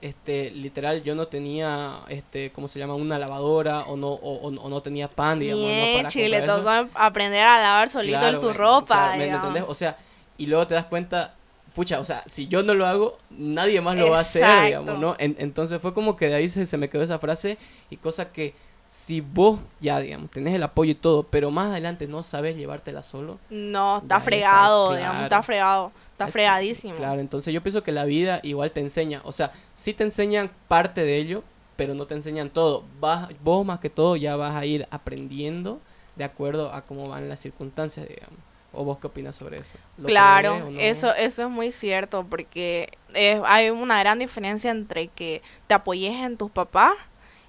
este, 0.00 0.50
literal, 0.50 1.02
yo 1.02 1.14
no 1.14 1.26
tenía, 1.28 2.00
este, 2.08 2.50
¿cómo 2.52 2.68
se 2.68 2.78
llama? 2.78 2.94
Una 2.94 3.18
lavadora 3.18 3.80
o 3.82 3.96
no, 3.96 4.08
o, 4.12 4.50
no 4.50 4.82
tenía 4.82 5.08
pan, 5.08 5.38
digamos, 5.40 5.62
¿no? 5.64 5.68
Bien, 5.68 5.96
Para 5.96 6.08
le 6.28 6.38
eso. 6.38 6.56
tocó 6.58 6.88
aprender 6.94 7.42
a 7.42 7.60
lavar 7.60 7.88
solito 7.88 8.18
Claro, 8.18 8.34
en 8.34 8.40
su 8.40 8.52
ropa 8.52 8.86
claro, 8.96 9.18
¿me 9.18 9.24
digamos. 9.24 9.46
entendés? 9.48 9.64
O 9.70 9.74
sea, 9.74 9.96
y 10.38 10.46
luego 10.46 10.66
te 10.66 10.74
das 10.74 10.86
cuenta, 10.86 11.34
pucha, 11.74 12.00
o 12.00 12.04
sea, 12.04 12.24
si 12.28 12.48
yo 12.48 12.62
no 12.62 12.74
lo 12.74 12.86
hago, 12.86 13.18
nadie 13.30 13.80
más 13.80 13.96
lo 13.96 14.10
va 14.10 14.18
a 14.18 14.20
hacer, 14.22 14.44
digamos, 14.64 14.98
¿no? 14.98 15.16
En- 15.18 15.36
entonces 15.38 15.80
fue 15.80 15.92
como 15.94 16.16
que 16.16 16.28
de 16.28 16.34
ahí 16.34 16.48
se, 16.48 16.66
se 16.66 16.76
me 16.78 16.88
quedó 16.88 17.02
esa 17.02 17.18
frase 17.18 17.58
y 17.90 17.96
cosa 17.98 18.32
que 18.32 18.54
si 18.92 19.20
vos 19.20 19.60
ya, 19.80 20.00
digamos, 20.00 20.30
tenés 20.30 20.54
el 20.54 20.62
apoyo 20.64 20.90
y 20.92 20.94
todo, 20.96 21.22
pero 21.22 21.50
más 21.52 21.70
adelante 21.70 22.06
no 22.08 22.22
sabes 22.24 22.56
llevártela 22.56 23.02
solo. 23.02 23.38
No, 23.48 23.98
está 23.98 24.16
está, 24.16 24.20
fregado, 24.20 24.90
digamos, 24.94 25.12
claro. 25.12 25.24
está 25.24 25.42
fregado, 25.44 25.92
está 26.12 26.26
Es- 26.26 26.32
fregadísimo. 26.32 26.96
Claro, 26.96 27.20
entonces 27.20 27.54
yo 27.54 27.62
pienso 27.62 27.82
que 27.84 27.92
la 27.92 28.04
vida 28.04 28.40
igual 28.42 28.72
te 28.72 28.80
enseña, 28.80 29.20
o 29.24 29.32
sea, 29.32 29.52
sí 29.76 29.94
te 29.94 30.04
enseñan 30.04 30.50
parte 30.68 31.02
de 31.04 31.16
ello, 31.16 31.44
pero 31.76 31.94
no 31.94 32.06
te 32.06 32.14
enseñan 32.14 32.50
todo. 32.50 32.84
Vas, 33.00 33.28
vos 33.42 33.64
más 33.64 33.78
que 33.80 33.90
todo 33.90 34.16
ya 34.16 34.34
vas 34.36 34.54
a 34.56 34.66
ir 34.66 34.86
aprendiendo 34.90 35.80
de 36.16 36.24
acuerdo 36.24 36.72
a 36.72 36.82
cómo 36.82 37.08
van 37.08 37.28
las 37.28 37.40
circunstancias, 37.40 38.08
digamos. 38.08 38.38
¿O 38.72 38.84
vos 38.84 38.98
qué 38.98 39.06
opinas 39.08 39.34
sobre 39.34 39.58
eso? 39.58 39.78
¿Lo 39.98 40.06
Claro, 40.06 40.50
crees 40.52 40.64
o 40.64 40.70
no? 40.70 40.80
eso, 40.80 41.14
eso 41.14 41.42
es 41.44 41.48
muy 41.50 41.70
cierto, 41.72 42.24
porque 42.28 42.88
eh, 43.14 43.40
hay 43.44 43.70
una 43.70 43.98
gran 44.00 44.18
diferencia 44.20 44.70
entre 44.70 45.08
que 45.08 45.42
te 45.66 45.74
apoyes 45.74 46.14
en 46.14 46.36
tus 46.36 46.50
papás, 46.52 46.92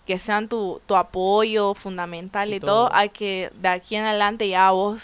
que 0.05 0.17
sean 0.17 0.47
tu, 0.49 0.81
tu 0.85 0.95
apoyo 0.95 1.73
fundamental 1.73 2.51
Y 2.51 2.55
y, 2.55 2.59
todo, 2.59 2.87
todo. 2.87 2.95
a 2.95 3.07
que 3.07 3.51
de 3.61 3.67
aquí 3.69 3.95
en 3.95 4.03
adelante 4.05 4.47
ya 4.49 4.71
vos 4.71 5.03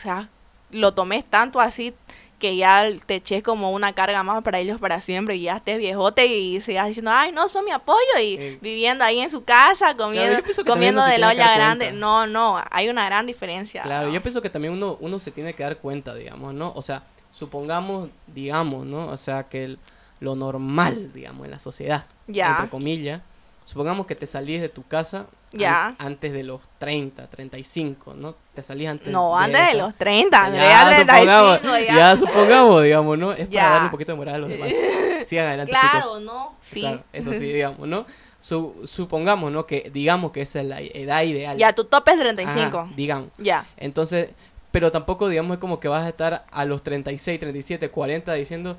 lo 0.71 0.93
tomes 0.93 1.23
tanto 1.23 1.59
así 1.61 1.93
que 2.39 2.55
ya 2.55 2.85
te 3.07 3.15
eches 3.15 3.41
como 3.41 3.71
una 3.71 3.93
carga 3.93 4.21
más 4.21 4.43
para 4.43 4.59
ellos 4.59 4.79
para 4.79 5.01
siempre 5.01 5.37
y 5.37 5.41
ya 5.43 5.55
estés 5.55 5.79
viejote 5.79 6.27
y 6.27 6.61
sigas 6.61 6.87
diciendo, 6.87 7.09
ay, 7.11 7.31
no, 7.31 7.47
son 7.47 7.65
mi 7.65 7.71
apoyo 7.71 7.97
y 8.21 8.35
Eh. 8.39 8.59
viviendo 8.61 9.03
ahí 9.03 9.19
en 9.19 9.31
su 9.31 9.43
casa, 9.43 9.95
comiendo, 9.97 10.37
comiendo 10.67 11.03
de 11.03 11.17
la 11.17 11.29
olla 11.29 11.55
grande. 11.55 11.85
cuenta. 11.85 11.99
No, 11.99 12.27
no, 12.27 12.61
hay 12.69 12.89
una 12.89 13.05
gran 13.05 13.25
diferencia. 13.25 13.81
Claro, 13.81 14.07
¿no? 14.09 14.13
yo 14.13 14.21
pienso 14.21 14.39
que 14.43 14.51
también 14.51 14.73
uno, 14.73 14.97
uno 14.99 15.17
se 15.19 15.31
tiene 15.31 15.53
que 15.55 15.63
dar 15.63 15.77
cuenta, 15.77 16.13
digamos, 16.13 16.53
¿no? 16.53 16.73
O 16.75 16.83
sea, 16.83 17.01
supongamos, 17.33 18.09
digamos, 18.27 18.85
¿no? 18.85 19.07
O 19.07 19.17
sea, 19.17 19.43
que 19.43 19.63
el- 19.63 19.79
lo 20.19 20.35
normal, 20.35 21.11
digamos, 21.13 21.45
en 21.45 21.51
la 21.51 21.59
sociedad, 21.59 22.05
Ya. 22.27 22.51
entre 22.51 22.69
comillas, 22.69 23.21
supongamos 23.67 24.07
que 24.07 24.15
te 24.15 24.25
salís 24.25 24.59
de 24.61 24.69
tu 24.69 24.81
casa 24.87 25.19
an- 25.19 25.27
Ya. 25.51 25.95
antes 25.99 26.33
de 26.33 26.43
los 26.43 26.61
30, 26.79 27.27
35, 27.27 28.15
¿no? 28.15 28.33
Te 28.55 28.63
salís 28.63 28.87
antes 28.87 29.09
No, 29.09 29.37
antes 29.37 29.59
de 29.61 29.67
esa- 29.67 29.77
los 29.77 29.95
30, 29.95 30.45
Andrea, 30.45 30.69
Ya, 30.69 30.85
35, 31.05 31.19
supongamos, 31.19 31.87
ya. 31.87 31.95
ya 31.95 32.17
supongamos, 32.17 32.83
digamos, 32.83 33.17
¿no? 33.19 33.31
Es 33.33 33.49
Ya. 33.49 33.61
para 33.61 33.71
darle 33.73 33.85
un 33.85 33.91
poquito 33.91 34.11
de 34.13 34.17
moral 34.17 34.35
a 34.35 34.37
los 34.39 34.49
demás. 34.49 34.69
Sigan 35.27 35.47
adelante, 35.47 35.71
Claro, 35.71 35.99
chicos. 36.01 36.21
¿no? 36.21 36.55
Sí. 36.61 36.79
Claro, 36.81 37.03
eso 37.13 37.33
sí, 37.33 37.45
digamos, 37.51 37.87
¿no? 37.87 38.05
su- 38.41 38.75
supongamos, 38.87 39.51
¿no? 39.51 39.65
Que 39.65 39.89
digamos 39.93 40.31
que 40.31 40.41
esa 40.41 40.61
es 40.61 40.65
la 40.67 40.79
edad 40.79 41.23
ideal. 41.23 41.57
Ya, 41.57 41.73
tu 41.73 41.83
tope 41.83 42.11
es 42.11 42.19
35. 42.19 42.79
Ajá, 42.79 42.89
digamos. 42.95 43.29
Ya. 43.37 43.65
Entonces, 43.75 44.29
pero 44.71 44.89
tampoco, 44.91 45.27
digamos, 45.27 45.55
es 45.55 45.59
como 45.59 45.81
que 45.81 45.89
vas 45.89 46.05
a 46.05 46.09
estar 46.09 46.45
a 46.49 46.63
los 46.65 46.81
36, 46.81 47.39
37, 47.41 47.89
40 47.89 48.33
diciendo, 48.35 48.77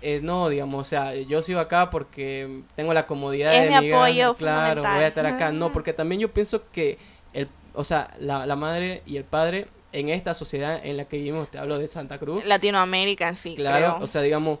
eh, 0.00 0.20
no, 0.22 0.48
digamos, 0.48 0.86
o 0.86 0.88
sea, 0.88 1.14
yo 1.14 1.42
sigo 1.42 1.60
acá 1.60 1.90
porque 1.90 2.62
tengo 2.76 2.94
la 2.94 3.06
comodidad 3.06 3.52
Es 3.54 3.62
de 3.62 3.68
mi 3.68 3.90
hogar, 3.90 4.08
apoyo 4.08 4.34
claro, 4.34 4.82
voy 4.82 5.02
a 5.02 5.08
estar 5.08 5.26
acá. 5.26 5.50
No, 5.52 5.72
porque 5.72 5.92
también 5.92 6.20
yo 6.20 6.32
pienso 6.32 6.62
que, 6.70 6.98
el, 7.32 7.48
o 7.74 7.84
sea, 7.84 8.14
la, 8.18 8.46
la 8.46 8.56
madre 8.56 9.02
y 9.06 9.16
el 9.16 9.24
padre 9.24 9.66
en 9.92 10.10
esta 10.10 10.34
sociedad 10.34 10.80
en 10.84 10.96
la 10.96 11.06
que 11.06 11.16
vivimos, 11.16 11.50
te 11.50 11.58
hablo 11.58 11.78
de 11.78 11.88
Santa 11.88 12.18
Cruz, 12.18 12.44
Latinoamérica 12.44 13.34
sí, 13.34 13.56
claro, 13.56 13.94
creo. 13.94 14.04
o 14.04 14.06
sea, 14.06 14.22
digamos, 14.22 14.58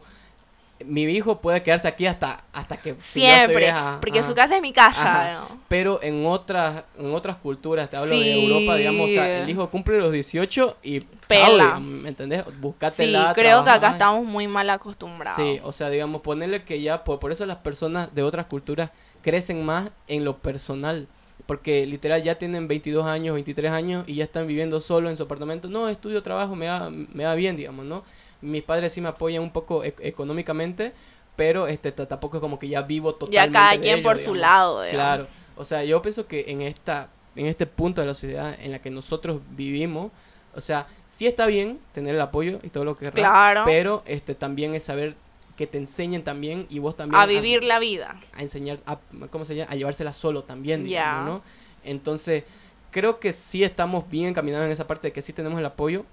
mi 0.84 1.02
hijo 1.04 1.40
puede 1.40 1.62
quedarse 1.62 1.88
aquí 1.88 2.06
hasta, 2.06 2.44
hasta 2.52 2.76
que... 2.76 2.94
si 2.98 3.20
Siempre, 3.20 3.56
vieja, 3.56 3.98
porque 4.00 4.20
ajá. 4.20 4.28
su 4.28 4.34
casa 4.34 4.56
es 4.56 4.62
mi 4.62 4.72
casa. 4.72 5.46
Pero 5.68 6.00
en 6.02 6.24
otras, 6.26 6.84
en 6.96 7.12
otras 7.12 7.36
culturas, 7.36 7.90
te 7.90 7.96
hablo 7.96 8.12
Sí. 8.12 8.20
de 8.20 8.44
Europa, 8.46 8.76
digamos, 8.76 9.02
o 9.02 9.12
sea, 9.12 9.42
el 9.42 9.50
hijo 9.50 9.68
cumple 9.70 9.98
los 9.98 10.12
18 10.12 10.76
y 10.82 11.00
Pela. 11.00 11.78
¿me 11.78 12.08
entendés? 12.08 12.44
Sí, 12.46 12.52
Búscatela, 12.60 13.32
creo 13.34 13.64
que 13.64 13.70
acá 13.70 13.90
estamos 13.90 14.24
muy 14.24 14.46
mal 14.48 14.70
acostumbrados. 14.70 15.36
Sí, 15.42 15.60
o 15.62 15.72
sea, 15.72 15.90
digamos, 15.90 16.22
ponerle 16.22 16.62
que 16.64 16.80
ya, 16.80 17.04
por, 17.04 17.18
por 17.18 17.32
eso 17.32 17.44
las 17.46 17.58
personas 17.58 18.14
de 18.14 18.22
otras 18.22 18.46
culturas 18.46 18.90
crecen 19.22 19.64
más 19.64 19.90
en 20.06 20.24
lo 20.24 20.38
personal. 20.38 21.08
Porque 21.46 21.86
literal 21.86 22.22
ya 22.22 22.34
tienen 22.34 22.68
22 22.68 23.06
años, 23.06 23.34
23 23.34 23.72
años 23.72 24.04
y 24.06 24.16
ya 24.16 24.24
están 24.24 24.46
viviendo 24.46 24.80
solo 24.80 25.08
en 25.08 25.16
su 25.16 25.22
apartamento. 25.22 25.68
No, 25.68 25.88
estudio, 25.88 26.22
trabajo, 26.22 26.54
me 26.54 26.68
va, 26.68 26.90
me 26.90 27.24
va 27.24 27.34
bien, 27.34 27.56
digamos, 27.56 27.86
¿no? 27.86 28.04
Mis 28.40 28.62
padres 28.62 28.92
sí 28.92 29.00
me 29.00 29.08
apoyan 29.08 29.42
un 29.42 29.50
poco 29.50 29.82
e- 29.84 29.94
económicamente, 30.00 30.92
pero 31.36 31.66
este 31.66 31.92
tampoco 31.92 32.36
es 32.36 32.40
como 32.40 32.58
que 32.58 32.68
ya 32.68 32.82
vivo 32.82 33.14
totalmente 33.14 33.46
ya 33.46 33.52
cada 33.52 33.72
de 33.72 33.80
quien 33.80 33.94
ello, 33.98 34.02
por 34.08 34.18
su 34.18 34.34
lado. 34.34 34.82
digamos. 34.82 34.94
Claro, 34.94 35.26
o 35.56 35.64
sea, 35.64 35.84
yo 35.84 36.00
pienso 36.02 36.26
que 36.26 36.44
en 36.48 36.62
esta 36.62 37.10
en 37.36 37.46
este 37.46 37.66
punto 37.66 38.00
de 38.00 38.06
la 38.08 38.14
sociedad 38.14 38.56
en 38.60 38.72
la 38.72 38.80
que 38.80 38.90
nosotros 38.90 39.40
vivimos, 39.50 40.10
o 40.56 40.60
sea, 40.60 40.86
sí 41.06 41.26
está 41.26 41.46
bien 41.46 41.78
tener 41.92 42.14
el 42.16 42.20
apoyo 42.20 42.58
y 42.64 42.68
todo 42.70 42.84
lo 42.84 42.96
que 42.96 43.10
Claro. 43.12 43.62
pero 43.64 44.02
este 44.06 44.34
también 44.34 44.74
es 44.74 44.82
saber 44.82 45.14
que 45.56 45.66
te 45.68 45.78
enseñen 45.78 46.22
también 46.24 46.66
y 46.70 46.78
vos 46.80 46.96
también 46.96 47.20
A 47.20 47.26
vivir 47.26 47.62
la 47.64 47.78
vida. 47.78 48.18
a 48.32 48.42
enseñar 48.42 48.78
a 48.86 48.98
cómo 49.30 49.44
se 49.44 49.54
llama, 49.56 49.70
a 49.70 49.76
llevársela 49.76 50.12
solo 50.12 50.42
también, 50.44 50.82
Ya. 50.86 50.86
digamos, 51.04 51.24
¿no? 51.26 51.42
Entonces, 51.84 52.44
creo 52.90 53.20
que 53.20 53.32
sí 53.32 53.62
estamos 53.62 54.08
bien 54.10 54.26
encaminados 54.26 54.66
en 54.66 54.72
esa 54.72 54.86
parte 54.86 55.08
de 55.08 55.12
que 55.12 55.22
sí 55.22 55.32
tenemos 55.32 55.58
el 55.60 55.66
apoyo, 55.66 56.04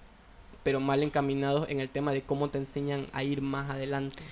pero 0.66 0.80
mal 0.80 1.04
encaminados 1.04 1.70
en 1.70 1.80
el 1.80 1.90
tema 1.90 2.12
de 2.12 2.24
cómo 2.24 2.50
te 2.50 2.58
enseñan 2.58 3.06
a 3.14 3.22
ir 3.24 3.40
más 3.40 3.70
adelante. 3.70 4.24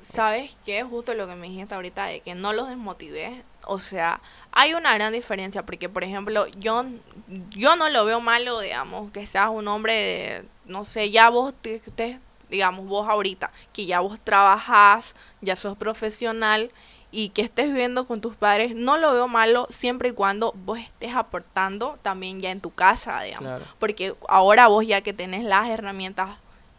¿Sabes 0.00 0.54
qué? 0.66 0.82
Justo 0.82 1.14
lo 1.14 1.26
que 1.26 1.34
me 1.34 1.48
dijiste 1.48 1.74
ahorita 1.74 2.04
de 2.06 2.20
que 2.20 2.34
no 2.34 2.52
los 2.52 2.68
desmotivé. 2.68 3.42
O 3.64 3.78
sea, 3.78 4.20
hay 4.50 4.74
una 4.74 4.92
gran 4.94 5.14
diferencia 5.14 5.64
porque, 5.64 5.88
por 5.88 6.04
ejemplo, 6.04 6.46
yo, 6.58 6.84
yo 7.52 7.74
no 7.76 7.88
lo 7.88 8.04
veo 8.04 8.20
malo, 8.20 8.60
digamos, 8.60 9.10
que 9.12 9.26
seas 9.26 9.48
un 9.48 9.66
hombre 9.66 9.94
de, 9.94 10.44
no 10.66 10.84
sé, 10.84 11.10
ya 11.10 11.30
vos, 11.30 11.54
te, 11.62 11.78
te- 11.94 12.18
digamos, 12.50 12.84
vos 12.86 13.08
ahorita, 13.08 13.50
que 13.72 13.86
ya 13.86 14.00
vos 14.00 14.20
trabajás, 14.22 15.14
ya 15.40 15.56
sos 15.56 15.78
profesional 15.78 16.70
y 17.12 17.28
que 17.28 17.42
estés 17.42 17.66
viviendo 17.66 18.06
con 18.06 18.20
tus 18.22 18.34
padres, 18.34 18.74
no 18.74 18.96
lo 18.96 19.12
veo 19.12 19.28
malo 19.28 19.66
siempre 19.70 20.08
y 20.08 20.12
cuando 20.12 20.52
vos 20.64 20.78
estés 20.78 21.14
aportando 21.14 21.98
también 22.02 22.40
ya 22.40 22.50
en 22.50 22.60
tu 22.60 22.70
casa, 22.70 23.20
digamos. 23.20 23.48
Claro. 23.48 23.64
Porque 23.78 24.14
ahora 24.28 24.66
vos 24.66 24.86
ya 24.86 25.02
que 25.02 25.12
tenés 25.12 25.44
las 25.44 25.68
herramientas 25.68 26.30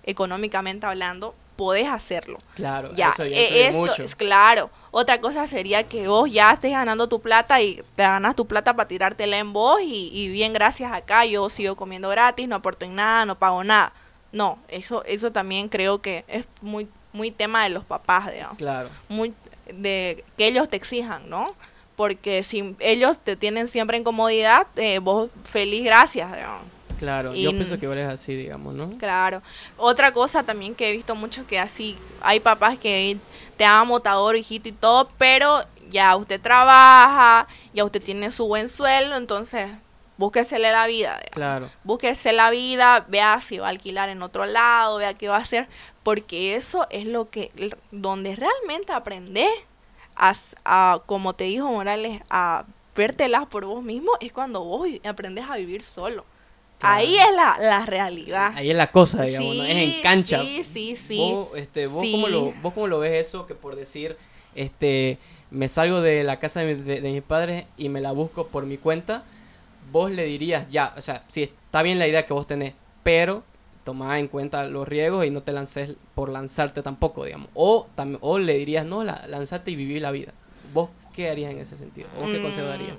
económicamente 0.03 0.85
hablando, 0.85 1.35
podés 1.55 1.87
hacerlo. 1.87 2.39
Claro, 2.55 2.91
Ya, 2.95 3.09
eso 3.09 3.25
ya 3.25 3.37
eh, 3.37 3.67
eso 3.69 3.77
mucho. 3.77 4.03
es 4.03 4.15
claro. 4.15 4.69
Otra 4.91 5.21
cosa 5.21 5.47
sería 5.47 5.83
que 5.83 6.07
vos 6.07 6.31
ya 6.31 6.51
estés 6.51 6.71
ganando 6.71 7.07
tu 7.07 7.21
plata 7.21 7.61
y 7.61 7.81
te 7.95 8.03
ganas 8.03 8.35
tu 8.35 8.47
plata 8.47 8.75
para 8.75 8.87
tirártela 8.87 9.37
en 9.37 9.53
vos 9.53 9.79
y, 9.81 10.09
y 10.11 10.29
bien 10.29 10.53
gracias 10.53 10.91
acá 10.91 11.25
yo 11.25 11.49
sigo 11.49 11.75
comiendo 11.75 12.09
gratis, 12.09 12.47
no 12.47 12.55
aporto 12.55 12.85
en 12.85 12.95
nada, 12.95 13.25
no 13.25 13.37
pago 13.37 13.63
nada. 13.63 13.93
No, 14.31 14.57
eso 14.67 15.03
eso 15.05 15.31
también 15.31 15.69
creo 15.69 16.01
que 16.01 16.25
es 16.27 16.47
muy 16.61 16.87
muy 17.11 17.29
tema 17.29 17.63
de 17.63 17.69
los 17.69 17.85
papás, 17.85 18.31
digamos. 18.33 18.57
Claro. 18.57 18.89
Muy 19.07 19.33
de 19.77 20.23
que 20.37 20.47
ellos 20.47 20.69
te 20.69 20.77
exijan, 20.77 21.29
¿no? 21.29 21.55
Porque 21.95 22.43
si 22.43 22.75
ellos 22.79 23.19
te 23.19 23.35
tienen 23.35 23.67
siempre 23.67 23.97
en 23.97 24.03
comodidad, 24.03 24.67
eh, 24.75 24.99
vos 24.99 25.29
feliz 25.43 25.83
gracias, 25.83 26.31
digamos. 26.31 26.67
Claro, 26.99 27.35
Y 27.35 27.43
yo 27.43 27.51
pienso 27.51 27.77
que 27.77 27.85
igual 27.85 27.99
es 27.99 28.07
así, 28.07 28.35
digamos, 28.35 28.73
¿no? 28.75 28.97
Claro. 28.97 29.41
Otra 29.77 30.13
cosa 30.13 30.43
también 30.43 30.73
que 30.73 30.89
he 30.89 30.91
visto 30.93 31.15
mucho 31.15 31.45
que 31.45 31.59
así 31.59 31.97
hay 32.21 32.39
papás 32.39 32.77
que 32.79 33.17
te 33.57 33.65
dan 33.65 33.87
motador, 33.87 34.37
hijito 34.37 34.69
y 34.69 34.71
todo, 34.71 35.09
pero 35.17 35.65
ya 35.89 36.15
usted 36.15 36.39
trabaja, 36.39 37.47
ya 37.73 37.83
usted 37.83 38.01
tiene 38.01 38.31
su 38.31 38.47
buen 38.47 38.69
sueldo, 38.69 39.15
entonces 39.15 39.69
búsquesele 40.17 40.71
la 40.71 40.87
vida. 40.87 41.19
Claro, 41.31 41.69
Búsquese 41.83 42.33
la 42.33 42.49
vida, 42.49 43.05
vea 43.09 43.39
si 43.41 43.57
va 43.57 43.67
a 43.67 43.69
alquilar 43.69 44.09
en 44.09 44.21
otro 44.23 44.45
lado, 44.45 44.97
vea 44.97 45.13
qué 45.15 45.27
va 45.27 45.37
a 45.37 45.41
hacer, 45.41 45.67
porque 46.03 46.55
eso 46.55 46.85
es 46.89 47.07
lo 47.07 47.29
que 47.29 47.51
donde 47.91 48.35
realmente 48.35 48.91
aprendes 48.93 49.49
a, 50.15 50.35
a, 50.65 51.01
como 51.05 51.33
te 51.33 51.45
dijo 51.45 51.71
Morales, 51.71 52.21
a 52.29 52.65
vértelas 52.95 53.47
por 53.47 53.65
vos 53.65 53.83
mismo 53.83 54.11
es 54.19 54.31
cuando 54.31 54.63
vos 54.63 54.87
aprendes 55.03 55.45
a 55.49 55.55
vivir 55.57 55.81
solo. 55.83 56.25
Claro. 56.79 56.95
Ahí 56.97 57.15
es 57.17 57.33
la, 57.35 57.57
la 57.61 57.85
realidad. 57.85 58.51
ahí 58.55 58.69
es 58.69 58.75
la 58.75 58.91
cosa, 58.91 59.23
digamos, 59.23 59.55
¿no? 59.55 59.63
es 59.63 59.69
en 59.95 60.01
cancha. 60.03 60.41
Sí, 60.41 60.63
sí, 60.63 60.95
sí. 60.97 61.17
Vos, 61.17 61.47
este, 61.55 61.87
vos, 61.87 62.01
Sí. 62.03 62.11
cómo 62.11 62.27
lo, 62.27 62.51
vos 62.61 62.73
cómo 62.73 62.87
lo 62.87 62.99
ves 62.99 63.25
eso 63.27 63.45
que 63.47 63.55
por 63.55 63.75
decir, 63.77 64.17
este, 64.53 65.17
me 65.49 65.69
salgo 65.69 66.01
de 66.01 66.23
la 66.23 66.39
casa 66.39 66.59
de, 66.59 66.75
mi- 66.75 66.83
de- 66.83 66.99
de 67.01 67.11
mis 67.13 67.23
padres 67.23 67.65
y 67.77 67.87
me 67.89 68.01
la 68.01 68.11
busco 68.11 68.47
por 68.47 68.65
mi 68.65 68.77
cuenta, 68.77 69.23
vos 69.91 70.11
le 70.11 70.25
dirías, 70.25 70.69
ya, 70.69 70.93
o 70.97 71.01
sea, 71.01 71.23
sí, 71.29 71.43
está 71.43 71.81
bien 71.81 71.99
la 71.99 72.07
idea 72.07 72.25
que 72.25 72.33
vos 72.33 72.47
tenés, 72.47 72.73
pero 73.03 73.43
toma 73.83 74.17
en 74.19 74.27
cuenta 74.27 74.63
los 74.65 74.87
riesgos 74.87 75.25
y 75.25 75.29
no 75.29 75.43
te 75.43 75.51
lances 75.51 75.95
por 76.15 76.29
lanzarte 76.29 76.81
tampoco, 76.83 77.25
digamos. 77.25 77.49
O, 77.53 77.87
tam- 77.97 78.17
o 78.21 78.39
le 78.39 78.57
dirías, 78.57 78.85
no, 78.85 79.03
la, 79.03 79.25
lanzate 79.27 79.71
y 79.71 79.75
viví 79.75 79.99
la 79.99 80.11
vida. 80.11 80.33
¿Vos 80.73 80.89
qué 81.13 81.29
harías 81.29 81.51
en 81.51 81.59
ese 81.59 81.77
sentido? 81.77 82.07
¿Vos 82.19 82.29
qué 82.31 82.41
consejo 82.41 82.67
Mm, 82.67 82.69
darías? 82.69 82.97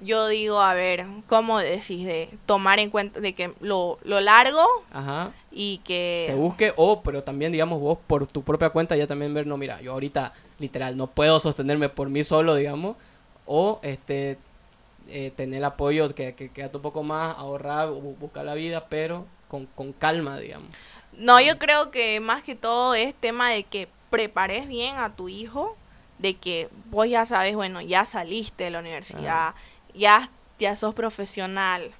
Yo 0.00 0.28
digo, 0.28 0.60
a 0.60 0.74
ver, 0.74 1.04
¿cómo 1.26 1.58
decís 1.58 2.04
de 2.06 2.28
tomar 2.46 2.78
en 2.78 2.90
cuenta 2.90 3.18
de 3.20 3.32
que 3.34 3.52
lo, 3.60 3.98
lo 4.04 4.20
largo 4.20 4.64
Ajá. 4.92 5.32
y 5.50 5.78
que... 5.78 6.24
se 6.28 6.34
busque 6.34 6.72
o 6.76 7.02
pero 7.02 7.24
también 7.24 7.50
digamos 7.50 7.80
vos 7.80 7.98
por 8.06 8.26
tu 8.28 8.42
propia 8.42 8.70
cuenta 8.70 8.94
ya 8.96 9.08
también 9.08 9.34
ver 9.34 9.48
no 9.48 9.56
mira 9.56 9.80
yo 9.80 9.92
ahorita 9.94 10.32
literal 10.60 10.96
no 10.96 11.08
puedo 11.08 11.40
sostenerme 11.40 11.88
por 11.88 12.10
mí 12.10 12.22
solo 12.22 12.54
digamos 12.54 12.96
o 13.44 13.80
este 13.82 14.38
eh, 15.08 15.32
tener 15.34 15.64
apoyo 15.64 16.14
que, 16.14 16.34
que 16.34 16.50
queda 16.50 16.70
un 16.74 16.82
poco 16.82 17.02
más 17.02 17.36
ahorrar 17.38 17.88
bu- 17.88 18.16
buscar 18.18 18.44
la 18.44 18.54
vida 18.54 18.86
pero 18.88 19.26
con, 19.48 19.66
con 19.66 19.92
calma 19.92 20.38
digamos. 20.38 20.68
No, 21.12 21.40
yo 21.40 21.58
creo 21.58 21.90
que 21.90 22.20
más 22.20 22.42
que 22.42 22.54
todo 22.54 22.94
es 22.94 23.14
tema 23.14 23.50
de 23.50 23.64
que 23.64 23.88
prepares 24.10 24.68
bien 24.68 24.96
a 24.98 25.14
tu 25.14 25.28
hijo, 25.28 25.76
de 26.18 26.34
que 26.34 26.68
vos 26.90 27.08
ya 27.08 27.24
sabes, 27.26 27.54
bueno, 27.54 27.80
ya 27.80 28.04
saliste 28.06 28.64
de 28.64 28.70
la 28.70 28.80
universidad, 28.80 29.54
ya, 29.94 30.30
ya 30.58 30.76
sos 30.76 30.94
profesional, 30.94 31.90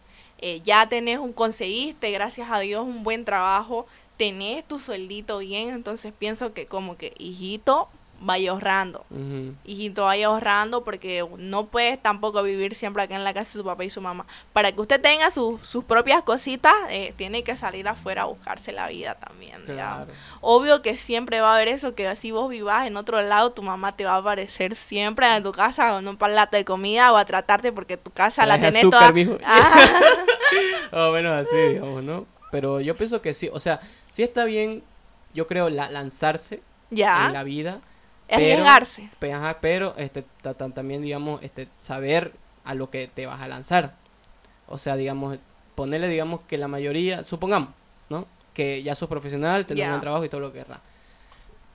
eh, 0.41 0.61
ya 0.65 0.89
tenés 0.89 1.19
un, 1.19 1.33
conseguiste, 1.33 2.11
gracias 2.13 2.51
a 2.51 2.61
Dios, 2.61 2.85
un 2.85 3.03
buen 3.03 3.25
trabajo, 3.25 3.87
tenés 4.17 4.67
tu 4.67 4.79
sueldito 4.79 5.39
bien, 5.39 5.71
entonces 5.71 6.13
pienso 6.17 6.53
que 6.53 6.67
como 6.67 6.97
que, 6.97 7.13
hijito, 7.19 7.89
vaya 8.21 8.51
ahorrando. 8.51 9.05
Ujú. 9.11 9.55
hijito 9.65 10.05
vaya 10.05 10.27
ahorrando 10.27 10.83
porque 10.85 11.27
no 11.39 11.67
puedes 11.67 12.01
tampoco 12.03 12.43
vivir 12.43 12.75
siempre 12.75 13.03
acá 13.03 13.15
en 13.15 13.25
la 13.25 13.33
casa 13.35 13.53
de 13.53 13.61
su 13.61 13.65
papá 13.65 13.85
y 13.85 13.91
su 13.91 14.01
mamá. 14.01 14.27
Para 14.53 14.73
que 14.73 14.81
usted 14.81 15.01
tenga 15.01 15.31
su- 15.31 15.59
sus 15.63 15.85
propias 15.85 16.23
cositas, 16.23 16.75
eh, 16.91 17.15
tiene 17.17 17.43
que 17.45 17.55
salir 17.57 17.87
afuera 17.89 18.23
a 18.23 18.25
buscarse 18.27 18.73
la 18.73 18.89
vida 18.89 19.15
también. 19.15 19.63
claro 19.67 20.11
Obvio 20.41 20.83
que 20.83 20.97
siempre 20.97 21.41
va 21.41 21.53
a 21.53 21.55
haber 21.57 21.69
eso, 21.69 21.95
que 21.95 22.15
si 22.17 22.31
vos 22.33 22.49
vivas 22.51 22.87
en 22.87 22.97
otro 22.97 23.21
lado, 23.23 23.53
tu 23.53 23.63
mamá 23.63 23.93
te 23.97 24.05
va 24.05 24.15
a 24.15 24.17
aparecer 24.17 24.75
siempre 24.75 25.27
en 25.37 25.43
tu 25.43 25.53
casa 25.53 25.91
con 25.91 26.07
un 26.09 26.17
plato 26.17 26.57
de 26.57 26.65
comida 26.65 27.13
o 27.13 27.17
a 27.17 27.25
tratarte 27.25 27.73
porque 27.73 27.97
tu 27.97 28.11
casa 28.11 28.47
la 28.47 28.59
Traes 28.59 28.75
tenés 28.75 28.85
azúcar, 28.95 29.15
toda... 29.15 29.39
Más 30.93 31.09
o 31.09 31.13
menos 31.13 31.33
así 31.47 31.57
digamos 31.75 32.03
no 32.03 32.27
pero 32.51 32.81
yo 32.81 32.97
pienso 32.97 33.21
que 33.21 33.35
sí 33.35 33.51
o 33.53 33.61
sea 33.61 33.81
sí 34.11 34.23
está 34.23 34.45
bien 34.45 34.83
yo 35.35 35.47
creo 35.47 35.69
la- 35.69 35.91
lanzarse 35.91 36.63
en 36.91 36.99
la 36.99 37.33
ya, 37.33 37.43
vida 37.43 37.81
arriesgarse. 38.37 39.09
Pe- 39.19 39.33
ajá, 39.33 39.59
pero 39.61 39.95
este 39.97 40.25
ta- 40.43 40.55
ta- 40.55 40.71
también 40.71 41.03
digamos 41.03 41.43
este 41.43 41.69
saber 41.81 42.33
a 42.65 42.75
lo 42.75 42.91
que 42.91 43.09
te 43.09 43.27
vas 43.27 43.41
a 43.41 43.49
lanzar. 43.49 43.95
O 44.67 44.79
sea 44.79 44.97
digamos 44.97 45.39
ponerle 45.75 46.09
digamos 46.09 46.43
que 46.45 46.59
la 46.59 46.69
mayoría 46.69 47.25
supongamos 47.25 47.71
no 48.11 48.27
que 48.55 48.83
ya 48.83 48.95
sos 48.95 49.09
profesional 49.09 49.65
tenés 49.67 49.81
Ya. 49.81 49.87
un 49.87 49.93
buen 49.93 50.01
trabajo 50.01 50.25
y 50.25 50.29
todo 50.29 50.41
lo 50.41 50.53
que 50.53 50.59
querrás. 50.59 50.81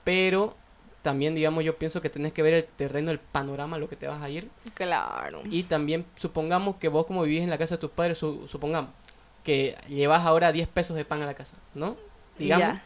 Pero 0.03 0.55
también 1.01 1.35
digamos 1.35 1.63
yo 1.63 1.77
pienso 1.77 2.01
que 2.01 2.09
tenés 2.09 2.33
que 2.33 2.41
ver 2.43 2.53
el 2.53 2.63
terreno 2.65 3.11
el 3.11 3.19
panorama 3.19 3.75
a 3.75 3.79
lo 3.79 3.89
que 3.89 3.95
te 3.95 4.07
vas 4.07 4.21
a 4.21 4.29
ir. 4.29 4.49
Claro. 4.73 5.41
y 5.49 5.63
también 5.63 6.05
supongamos 6.15 6.75
que 6.77 6.87
vos 6.87 7.05
como 7.05 7.23
vivís 7.23 7.41
en 7.43 7.49
la 7.49 7.57
casa 7.57 7.75
de 7.75 7.81
tus 7.81 7.91
padres 7.91 8.17
su- 8.17 8.47
supongamos 8.47 8.91
que 9.43 9.75
llevas 9.89 10.25
ahora 10.25 10.51
10 10.51 10.67
pesos 10.69 10.95
de 10.95 11.03
pan 11.05 11.21
a 11.21 11.25
la 11.25 11.33
casa 11.33 11.57
no 11.73 11.97
digamos. 12.37 12.79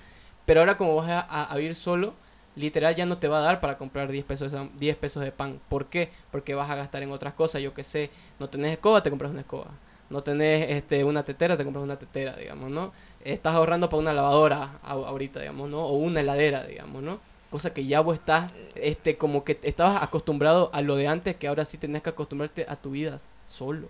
Pero 0.46 0.62
ahora 0.62 0.78
como 0.78 0.96
vas 0.96 1.10
a, 1.10 1.20
a- 1.22 1.44
a 1.52 1.56
vivir 1.58 1.76
solo, 1.76 2.14
literal 2.58 2.96
ya 2.96 3.06
no 3.06 3.18
te 3.18 3.28
va 3.28 3.40
a 3.40 3.42
dar 3.42 3.60
para 3.62 3.78
comprar 3.78 4.12
10 4.12 4.26
pesos, 4.26 4.52
de- 4.52 4.70
10 4.80 4.96
pesos 4.98 5.24
de 5.24 5.32
pan. 5.32 5.60
¿Por 5.70 5.86
qué? 5.88 6.10
Porque 6.32 6.56
vas 6.56 6.70
a 6.70 6.76
gastar 6.76 7.04
en 7.04 7.12
otras 7.12 7.34
cosas, 7.34 7.62
yo 7.62 7.74
que 7.74 7.84
sé, 7.84 8.10
no 8.40 8.50
tenés 8.50 8.74
escoba, 8.74 9.04
te 9.04 9.10
compras 9.10 9.32
una 9.32 9.42
escoba. 9.42 9.68
No 10.10 10.24
tenés 10.24 10.70
este, 10.72 11.04
una 11.04 11.24
tetera, 11.24 11.58
te 11.58 11.64
compras 11.66 11.84
una 11.84 11.98
tetera, 12.00 12.36
digamos, 12.36 12.70
¿no? 12.70 12.92
Estás 13.24 13.56
ahorrando 13.56 13.90
para 13.90 14.00
una 14.02 14.14
lavadora 14.14 14.80
ahorita, 14.84 15.42
digamos, 15.42 15.70
¿no? 15.70 15.86
O 15.86 15.98
una 15.98 16.22
heladera, 16.22 16.64
digamos, 16.66 17.04
¿no? 17.04 17.20
Cosa 17.50 17.74
que 17.74 17.86
ya 17.86 18.02
vos 18.02 18.16
estás, 18.16 18.54
este, 18.76 19.18
como 19.18 19.44
que 19.44 19.60
estabas 19.64 20.02
acostumbrado 20.04 20.70
a 20.74 20.82
lo 20.82 20.96
de 20.96 21.08
antes, 21.08 21.36
que 21.36 21.48
ahora 21.48 21.66
sí 21.66 21.78
tenés 21.78 22.04
que 22.04 22.10
acostumbrarte 22.10 22.66
a 22.70 22.76
tu 22.78 22.92
vida 22.92 23.18
solo. 23.46 23.90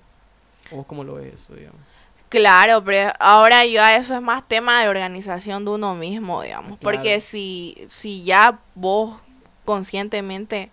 ¿O 0.71 0.77
vos 0.77 0.85
cómo 0.85 1.03
lo 1.03 1.15
ves 1.15 1.33
eso, 1.35 1.55
digamos? 1.55 1.81
Claro, 2.29 2.83
pero 2.83 3.13
ahora 3.19 3.65
ya 3.65 3.95
eso 3.95 4.13
es 4.13 4.21
más 4.21 4.45
tema 4.47 4.81
de 4.81 4.89
organización 4.89 5.63
de 5.63 5.71
uno 5.71 5.95
mismo, 5.95 6.41
digamos. 6.41 6.77
Claro. 6.77 6.81
Porque 6.81 7.21
si, 7.21 7.77
si 7.87 8.23
ya 8.23 8.59
vos 8.75 9.15
conscientemente, 9.63 10.69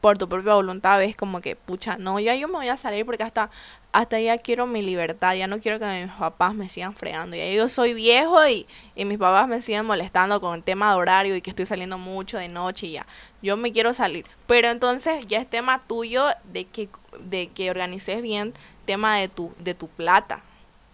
por 0.00 0.16
tu 0.16 0.28
propia 0.28 0.54
voluntad, 0.54 0.98
ves 0.98 1.14
como 1.14 1.42
que, 1.42 1.56
pucha, 1.56 1.98
no, 1.98 2.18
ya 2.18 2.34
yo 2.34 2.48
me 2.48 2.54
voy 2.54 2.68
a 2.68 2.78
salir 2.78 3.04
porque 3.04 3.22
hasta, 3.22 3.50
hasta 3.92 4.18
ya 4.18 4.38
quiero 4.38 4.66
mi 4.66 4.80
libertad, 4.80 5.34
ya 5.34 5.46
no 5.46 5.60
quiero 5.60 5.78
que 5.78 6.04
mis 6.04 6.12
papás 6.14 6.54
me 6.54 6.70
sigan 6.70 6.94
fregando. 6.94 7.36
Ya 7.36 7.50
yo 7.50 7.68
soy 7.68 7.92
viejo 7.92 8.46
y, 8.46 8.66
y 8.94 9.04
mis 9.04 9.18
papás 9.18 9.46
me 9.46 9.60
siguen 9.60 9.84
molestando 9.84 10.40
con 10.40 10.54
el 10.54 10.62
tema 10.62 10.90
de 10.90 10.96
horario 10.96 11.36
y 11.36 11.42
que 11.42 11.50
estoy 11.50 11.66
saliendo 11.66 11.98
mucho 11.98 12.38
de 12.38 12.48
noche 12.48 12.86
y 12.86 12.92
ya. 12.92 13.06
Yo 13.42 13.58
me 13.58 13.72
quiero 13.72 13.92
salir. 13.92 14.24
Pero 14.46 14.68
entonces 14.68 15.26
ya 15.26 15.38
es 15.38 15.48
tema 15.48 15.82
tuyo 15.86 16.24
de 16.44 16.64
que, 16.64 16.88
de 17.20 17.48
que 17.48 17.70
organices 17.70 18.22
bien 18.22 18.54
tema 18.86 19.16
de 19.16 19.28
tu, 19.28 19.52
de 19.58 19.74
tu 19.74 19.88
plata 19.88 20.42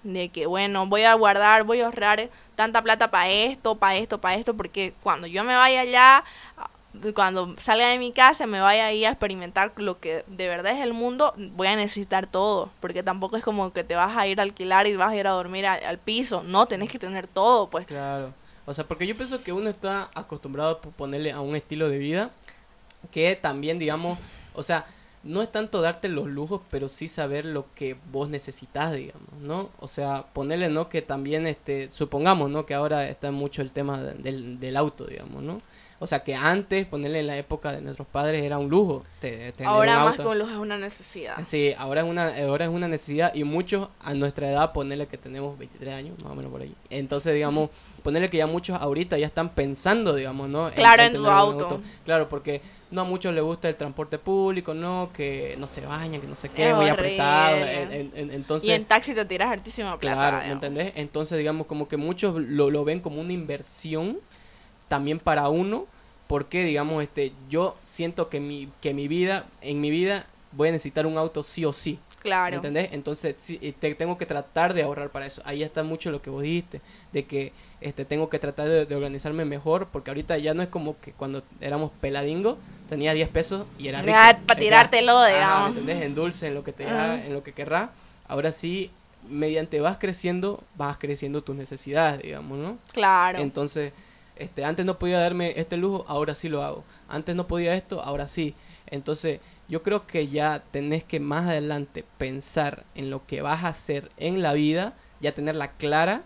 de 0.02 0.28
que 0.30 0.46
bueno, 0.46 0.86
voy 0.86 1.02
a 1.02 1.14
guardar, 1.14 1.64
voy 1.64 1.80
a 1.80 1.86
ahorrar 1.86 2.28
tanta 2.56 2.82
plata 2.82 3.10
para 3.10 3.28
esto, 3.28 3.76
para 3.76 3.96
esto, 3.96 4.20
para 4.20 4.36
esto, 4.36 4.54
porque 4.56 4.94
cuando 5.02 5.26
yo 5.26 5.44
me 5.44 5.54
vaya 5.54 5.80
allá, 5.80 6.24
cuando 7.14 7.54
salga 7.58 7.88
de 7.88 7.98
mi 7.98 8.12
casa, 8.12 8.46
me 8.46 8.60
vaya 8.60 8.86
ahí 8.86 9.04
a 9.04 9.10
experimentar 9.10 9.72
lo 9.76 10.00
que 10.00 10.24
de 10.26 10.48
verdad 10.48 10.72
es 10.72 10.80
el 10.80 10.92
mundo, 10.92 11.34
voy 11.36 11.68
a 11.68 11.76
necesitar 11.76 12.26
todo, 12.26 12.70
porque 12.80 13.02
tampoco 13.02 13.36
es 13.36 13.44
como 13.44 13.72
que 13.72 13.84
te 13.84 13.94
vas 13.94 14.16
a 14.16 14.26
ir 14.26 14.40
a 14.40 14.42
alquilar 14.42 14.86
y 14.86 14.96
vas 14.96 15.10
a 15.12 15.16
ir 15.16 15.26
a 15.26 15.30
dormir 15.30 15.66
a- 15.66 15.74
al 15.74 15.98
piso, 15.98 16.42
no, 16.42 16.66
tenés 16.66 16.90
que 16.90 16.98
tener 16.98 17.26
todo, 17.26 17.68
pues. 17.70 17.86
Claro. 17.86 18.34
O 18.66 18.74
sea, 18.74 18.86
porque 18.86 19.06
yo 19.06 19.16
pienso 19.16 19.42
que 19.42 19.52
uno 19.52 19.70
está 19.70 20.10
acostumbrado 20.14 20.70
a 20.72 20.80
ponerle 20.80 21.32
a 21.32 21.40
un 21.40 21.56
estilo 21.56 21.88
de 21.88 21.98
vida 21.98 22.30
que 23.10 23.36
también, 23.36 23.78
digamos, 23.78 24.18
o 24.54 24.62
sea, 24.62 24.84
no 25.22 25.42
es 25.42 25.52
tanto 25.52 25.82
darte 25.82 26.08
los 26.08 26.26
lujos, 26.28 26.62
pero 26.70 26.88
sí 26.88 27.06
saber 27.08 27.44
lo 27.44 27.66
que 27.74 27.96
vos 28.10 28.28
necesitas, 28.30 28.92
digamos, 28.94 29.28
¿no? 29.42 29.68
O 29.78 29.86
sea, 29.88 30.24
ponerle, 30.32 30.68
¿no? 30.70 30.88
Que 30.88 31.02
también, 31.02 31.46
este, 31.46 31.90
supongamos, 31.90 32.48
¿no? 32.50 32.64
Que 32.66 32.74
ahora 32.74 33.06
está 33.08 33.30
mucho 33.30 33.60
el 33.62 33.70
tema 33.70 34.00
de- 34.02 34.14
del, 34.14 34.58
del 34.60 34.76
auto, 34.76 35.04
digamos, 35.06 35.42
¿no? 35.42 35.60
O 36.02 36.06
sea, 36.06 36.24
que 36.24 36.34
antes, 36.34 36.86
ponerle 36.86 37.20
en 37.20 37.26
la 37.26 37.36
época 37.36 37.72
de 37.72 37.82
nuestros 37.82 38.08
padres, 38.08 38.42
era 38.42 38.56
un 38.56 38.70
lujo. 38.70 39.04
tener 39.20 39.52
Ahora 39.66 39.98
un 39.98 40.04
más 40.04 40.10
auto. 40.12 40.22
que 40.22 40.28
un 40.30 40.38
lujo 40.38 40.50
es 40.52 40.56
una 40.56 40.78
necesidad. 40.78 41.34
Sí, 41.44 41.74
ahora 41.76 42.00
es 42.00 42.06
una 42.08 42.28
ahora 42.42 42.64
es 42.64 42.70
una 42.70 42.88
necesidad 42.88 43.34
y 43.34 43.44
muchos 43.44 43.88
a 44.00 44.14
nuestra 44.14 44.50
edad, 44.50 44.72
ponerle 44.72 45.06
que 45.08 45.18
tenemos 45.18 45.58
23 45.58 45.92
años, 45.92 46.14
más 46.24 46.32
o 46.32 46.34
menos 46.34 46.50
por 46.50 46.62
ahí. 46.62 46.74
Entonces, 46.88 47.34
digamos, 47.34 47.68
ponerle 48.02 48.30
que 48.30 48.38
ya 48.38 48.46
muchos 48.46 48.80
ahorita 48.80 49.18
ya 49.18 49.26
están 49.26 49.50
pensando, 49.50 50.14
digamos, 50.14 50.48
¿no? 50.48 50.70
Claro, 50.70 51.02
en 51.02 51.12
tu 51.12 51.26
auto. 51.26 51.82
Claro, 52.06 52.30
porque 52.30 52.62
no 52.90 53.02
a 53.02 53.04
muchos 53.04 53.32
les 53.34 53.42
gusta 53.44 53.68
el 53.68 53.76
transporte 53.76 54.18
público, 54.18 54.74
no, 54.74 55.10
que 55.12 55.54
no 55.58 55.66
se 55.66 55.80
bañan, 55.86 56.20
que 56.20 56.26
no 56.26 56.34
sé 56.34 56.48
qué, 56.48 56.70
Es 56.70 56.76
muy 56.76 56.88
apretado. 56.88 57.56
en- 57.56 57.92
en- 57.92 58.12
en- 58.14 58.30
entonces, 58.32 58.68
y 58.68 58.72
en 58.72 58.84
taxi 58.84 59.14
te 59.14 59.24
tiras 59.24 59.50
hartísima 59.50 59.98
plata. 59.98 60.16
Claro, 60.16 60.46
¿me 60.46 60.52
entendés? 60.52 60.92
Entonces, 60.96 61.38
digamos, 61.38 61.66
como 61.66 61.88
que 61.88 61.96
muchos 61.96 62.34
lo, 62.40 62.70
lo 62.70 62.84
ven 62.84 63.00
como 63.00 63.20
una 63.20 63.32
inversión 63.32 64.18
también 64.88 65.18
para 65.20 65.48
uno, 65.48 65.86
porque, 66.26 66.64
digamos, 66.64 67.02
este, 67.02 67.32
yo 67.48 67.76
siento 67.84 68.28
que 68.28 68.40
mi, 68.40 68.68
que 68.80 68.92
mi 68.94 69.08
vida, 69.08 69.46
en 69.62 69.80
mi 69.80 69.90
vida, 69.90 70.26
voy 70.52 70.68
a 70.68 70.72
necesitar 70.72 71.06
un 71.06 71.16
auto 71.18 71.42
sí 71.42 71.64
o 71.64 71.72
sí. 71.72 71.98
¿Me 72.20 72.30
Claro. 72.30 72.56
entendés? 72.56 72.90
Entonces, 72.92 73.38
sí, 73.38 73.56
te, 73.80 73.94
tengo 73.94 74.18
que 74.18 74.26
tratar 74.26 74.74
de 74.74 74.82
ahorrar 74.82 75.08
para 75.10 75.26
eso. 75.26 75.40
Ahí 75.46 75.62
está 75.62 75.82
mucho 75.82 76.10
lo 76.10 76.20
que 76.20 76.28
vos 76.28 76.42
dijiste, 76.42 76.82
de 77.12 77.24
que 77.24 77.52
este, 77.80 78.04
tengo 78.04 78.28
que 78.28 78.38
tratar 78.38 78.68
de, 78.68 78.84
de 78.84 78.94
organizarme 78.94 79.46
mejor, 79.46 79.88
porque 79.90 80.10
ahorita 80.10 80.36
ya 80.36 80.52
no 80.52 80.62
es 80.62 80.68
como 80.68 81.00
que 81.00 81.12
cuando 81.12 81.42
éramos 81.62 81.92
peladingos, 82.00 82.58
tenía 82.90 83.14
10 83.14 83.28
pesos 83.30 83.66
y 83.78 83.88
era 83.88 84.02
rico. 84.02 84.12
Ya, 84.12 84.38
pa' 84.46 84.54
Ya. 84.54 84.60
tirártelo, 84.60 85.24
digamos. 85.24 85.62
¿me 85.74 85.80
entendés? 85.80 86.02
En 86.02 86.14
dulce, 86.14 86.46
en 86.48 86.54
lo 86.54 86.62
que 86.62 86.72
te 86.72 86.84
Ajá. 86.84 87.04
haga, 87.04 87.24
en 87.24 87.32
lo 87.32 87.42
que 87.42 87.52
querrá. 87.52 87.90
Ahora 88.28 88.52
sí, 88.52 88.90
mediante 89.28 89.80
vas 89.80 89.96
creciendo, 89.98 90.62
vas 90.76 90.98
creciendo 90.98 91.42
tus 91.42 91.56
necesidades, 91.56 92.22
digamos, 92.22 92.58
¿no? 92.58 92.78
Claro. 92.92 93.38
Entonces, 93.38 93.92
este, 94.36 94.64
antes 94.64 94.84
no 94.84 94.98
podía 94.98 95.20
darme 95.20 95.54
este 95.58 95.76
lujo, 95.78 96.04
ahora 96.08 96.34
sí 96.34 96.48
lo 96.50 96.62
hago. 96.62 96.84
Antes 97.08 97.34
no 97.34 97.46
podía 97.46 97.74
esto, 97.74 98.02
ahora 98.02 98.28
sí. 98.28 98.54
Entonces, 98.88 99.40
yo 99.70 99.84
creo 99.84 100.06
que 100.06 100.28
ya 100.28 100.64
tenés 100.72 101.04
que 101.04 101.20
más 101.20 101.46
adelante 101.46 102.04
pensar 102.18 102.84
en 102.96 103.08
lo 103.08 103.24
que 103.26 103.40
vas 103.40 103.62
a 103.64 103.68
hacer 103.68 104.10
en 104.16 104.42
la 104.42 104.52
vida, 104.52 104.94
ya 105.20 105.32
tenerla 105.32 105.72
clara 105.72 106.24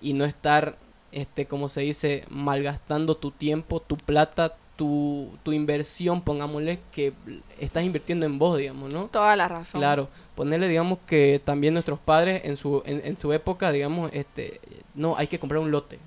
y 0.00 0.14
no 0.14 0.24
estar, 0.24 0.78
este, 1.12 1.46
como 1.46 1.68
se 1.68 1.82
dice, 1.82 2.24
malgastando 2.30 3.16
tu 3.16 3.30
tiempo, 3.30 3.80
tu 3.80 3.96
plata, 3.96 4.56
tu, 4.76 5.36
tu 5.42 5.52
inversión, 5.52 6.22
pongámosle, 6.22 6.78
que 6.90 7.12
estás 7.58 7.84
invirtiendo 7.84 8.24
en 8.24 8.38
vos, 8.38 8.56
digamos, 8.56 8.94
¿no? 8.94 9.08
Toda 9.08 9.36
la 9.36 9.48
razón. 9.48 9.82
Claro, 9.82 10.08
ponerle, 10.34 10.66
digamos, 10.66 10.98
que 11.06 11.42
también 11.44 11.74
nuestros 11.74 11.98
padres 11.98 12.40
en 12.44 12.56
su, 12.56 12.82
en, 12.86 13.02
en 13.04 13.18
su 13.18 13.34
época, 13.34 13.70
digamos, 13.70 14.10
este, 14.14 14.60
no, 14.94 15.14
hay 15.14 15.26
que 15.26 15.38
comprar 15.38 15.60
un 15.60 15.70
lote. 15.70 15.98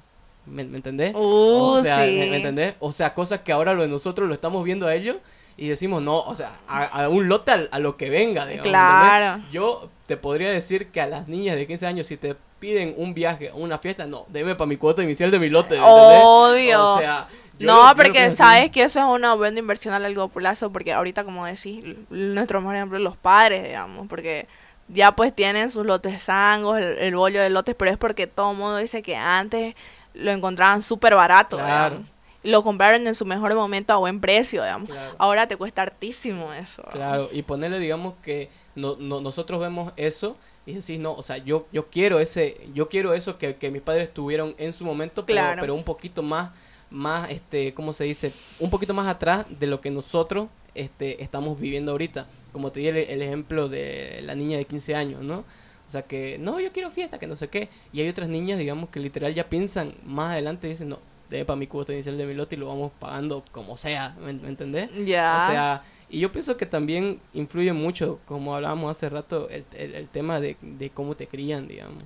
¿Me, 0.48 0.64
me 0.64 0.78
entendés? 0.78 1.14
Uh, 1.14 1.20
o 1.20 1.82
sea, 1.84 2.04
sí. 2.06 2.18
¿me, 2.18 2.28
me 2.32 2.38
entendés? 2.38 2.74
O 2.80 2.92
sea, 2.92 3.14
cosas 3.14 3.42
que 3.42 3.52
ahora 3.52 3.76
lo 3.76 3.84
de 3.84 3.88
nosotros 3.88 4.28
lo 4.28 4.34
estamos 4.34 4.64
viendo 4.64 4.88
a 4.88 4.96
ellos 4.96 5.18
y 5.58 5.68
decimos, 5.70 6.02
no, 6.02 6.20
o 6.22 6.36
sea, 6.36 6.52
a, 6.68 7.04
a 7.04 7.10
un 7.10 7.28
lote 7.28 7.70
a, 7.72 7.80
lo 7.80 7.98
que 7.98 8.10
venga, 8.10 8.46
digamos. 8.46 8.66
¿me 8.66 8.72
Claro. 8.72 9.26
entendés? 9.26 9.52
Yo 9.52 9.90
te 10.08 10.18
podría 10.18 10.50
decir 10.52 10.88
que 10.90 11.02
a 11.02 11.08
las 11.08 11.28
niñas 11.28 11.56
de 11.56 11.68
15 11.68 11.86
años, 11.88 12.08
si 12.08 12.18
te 12.18 12.36
piden 12.60 12.94
un 12.98 13.14
viaje 13.14 13.52
o 13.52 13.58
una 13.58 13.78
fiesta, 13.80 14.06
no, 14.06 14.26
deme 14.30 14.56
para 14.56 14.68
mi 14.68 14.78
cuota 14.78 15.04
inicial 15.04 15.32
de 15.32 15.40
mi 15.40 15.50
lote, 15.50 15.80
¿me 15.80 15.88
entendés? 15.88 16.20
Obvio. 16.24 16.94
O 16.96 16.98
sea, 17.00 17.28
yo 17.60 17.68
no, 17.68 17.90
lo- 17.90 17.96
porque 17.96 18.20
así. 18.22 18.38
sabes 18.38 18.72
que 18.72 18.84
eso 18.84 19.00
es 19.00 19.06
una 19.06 19.34
buena 19.36 19.60
inversión 19.60 19.94
a 19.94 20.00
largo 20.00 20.30
plazo, 20.30 20.72
porque 20.72 20.94
ahorita, 20.94 21.24
como 21.24 21.46
decís, 21.46 21.84
nuestros, 22.10 22.64
por 22.64 22.76
ejemplo, 22.76 22.98
los 23.00 23.18
padres, 23.18 23.64
digamos, 23.64 24.08
porque 24.08 24.48
ya 24.88 25.12
pues 25.14 25.34
tienen 25.34 25.70
sus 25.72 25.86
lotes 25.86 26.24
sangos, 26.24 26.78
el, 26.80 26.98
el 26.98 27.16
bollo 27.16 27.42
de 27.42 27.50
lotes, 27.50 27.76
pero 27.76 27.92
es 27.92 27.98
porque 27.98 28.28
todo 28.28 28.52
el 28.52 28.58
mundo 28.58 28.78
dice 28.78 29.02
que 29.02 29.16
antes 29.16 29.76
lo 30.14 30.32
encontraban 30.32 30.82
súper 30.82 31.16
barato, 31.16 31.58
Claro. 31.58 32.02
Lo 32.44 32.64
compraron 32.64 33.06
en 33.08 33.14
su 33.16 33.26
mejor 33.26 33.54
momento 33.56 33.94
a 33.94 33.98
buen 33.98 34.20
precio, 34.20 34.64
digamos. 34.64 34.90
Claro. 34.90 35.16
Ahora 35.20 35.48
te 35.48 35.58
cuesta 35.58 35.82
hartísimo 35.84 36.52
eso. 36.54 36.84
Claro, 36.92 37.30
y 37.32 37.44
ponerle, 37.44 37.80
digamos, 37.80 38.16
que 38.24 38.50
no, 38.76 38.96
no- 38.98 39.22
nosotros 39.22 39.60
vemos 39.60 39.94
eso 39.98 40.36
y 40.66 40.74
decís, 40.74 41.00
no, 41.00 41.14
o 41.14 41.24
sea, 41.24 41.38
yo, 41.38 41.68
yo 41.72 41.88
quiero 41.90 42.20
ese, 42.20 42.60
yo 42.74 42.90
quiero 42.90 43.14
eso 43.14 43.38
que, 43.38 43.56
que 43.56 43.70
mis 43.70 43.82
padres 43.82 44.14
tuvieron 44.14 44.56
en 44.58 44.74
su 44.74 44.86
momento, 44.86 45.26
pero, 45.26 45.40
Claro. 45.40 45.62
pero 45.62 45.76
un 45.76 45.84
poquito 45.84 46.24
más, 46.24 46.52
más, 46.90 47.30
este, 47.30 47.74
¿cómo 47.74 47.94
se 47.94 48.04
dice? 48.06 48.34
Un 48.60 48.70
poquito 48.70 48.94
más 48.94 49.08
atrás 49.08 49.46
de 49.60 49.68
lo 49.68 49.80
que 49.82 49.92
nosotros, 49.92 50.48
este, 50.76 51.22
estamos 51.24 51.60
viviendo 51.60 51.92
ahorita. 51.92 52.26
Como 52.52 52.72
te 52.72 52.80
di 52.82 52.88
el, 52.88 52.98
el 52.98 53.22
ejemplo 53.22 53.70
de 53.70 54.22
la 54.24 54.36
niña 54.36 54.58
de 54.58 54.66
15 54.66 54.96
años, 54.96 55.22
¿no? 55.22 55.46
O 55.88 55.92
sea, 55.92 56.02
que, 56.04 56.38
no, 56.40 56.60
yo 56.60 56.72
quiero 56.72 56.90
fiesta, 56.92 57.20
que 57.20 57.28
no 57.28 57.36
sé 57.36 57.50
qué. 57.50 57.70
Y 57.94 58.02
hay 58.02 58.10
otras 58.10 58.30
niñas, 58.30 58.58
digamos, 58.58 58.90
que 58.90 59.00
literal 59.00 59.34
ya 59.34 59.48
piensan 59.50 59.94
más 60.06 60.32
adelante 60.32 60.68
y 60.68 60.72
dicen, 60.72 60.90
no, 60.90 61.00
debe 61.32 61.46
para 61.46 61.58
mi 61.58 61.66
cuota 61.68 61.94
inicial 61.94 62.18
de 62.18 62.26
mi 62.28 62.34
lote 62.36 62.56
y 62.56 62.60
lo 62.60 62.68
vamos 62.68 62.92
pagando 63.00 63.44
como 63.52 63.78
sea, 63.78 64.16
¿me, 64.24 64.34
me 64.34 64.50
entendés? 64.50 64.92
Ya. 65.06 65.44
O 65.44 65.52
sea, 65.52 65.84
y 66.10 66.20
yo 66.20 66.32
pienso 66.32 66.58
que 66.58 66.66
también 66.68 67.20
influye 67.34 67.74
mucho, 67.74 68.20
como 68.26 68.54
hablábamos 68.56 68.92
hace 68.92 69.10
rato, 69.10 69.50
el, 69.50 69.66
el, 69.74 69.96
el 69.96 70.08
tema 70.10 70.40
de, 70.40 70.58
de 70.62 70.90
cómo 70.92 71.16
te 71.16 71.26
crían, 71.28 71.68
digamos. 71.68 72.04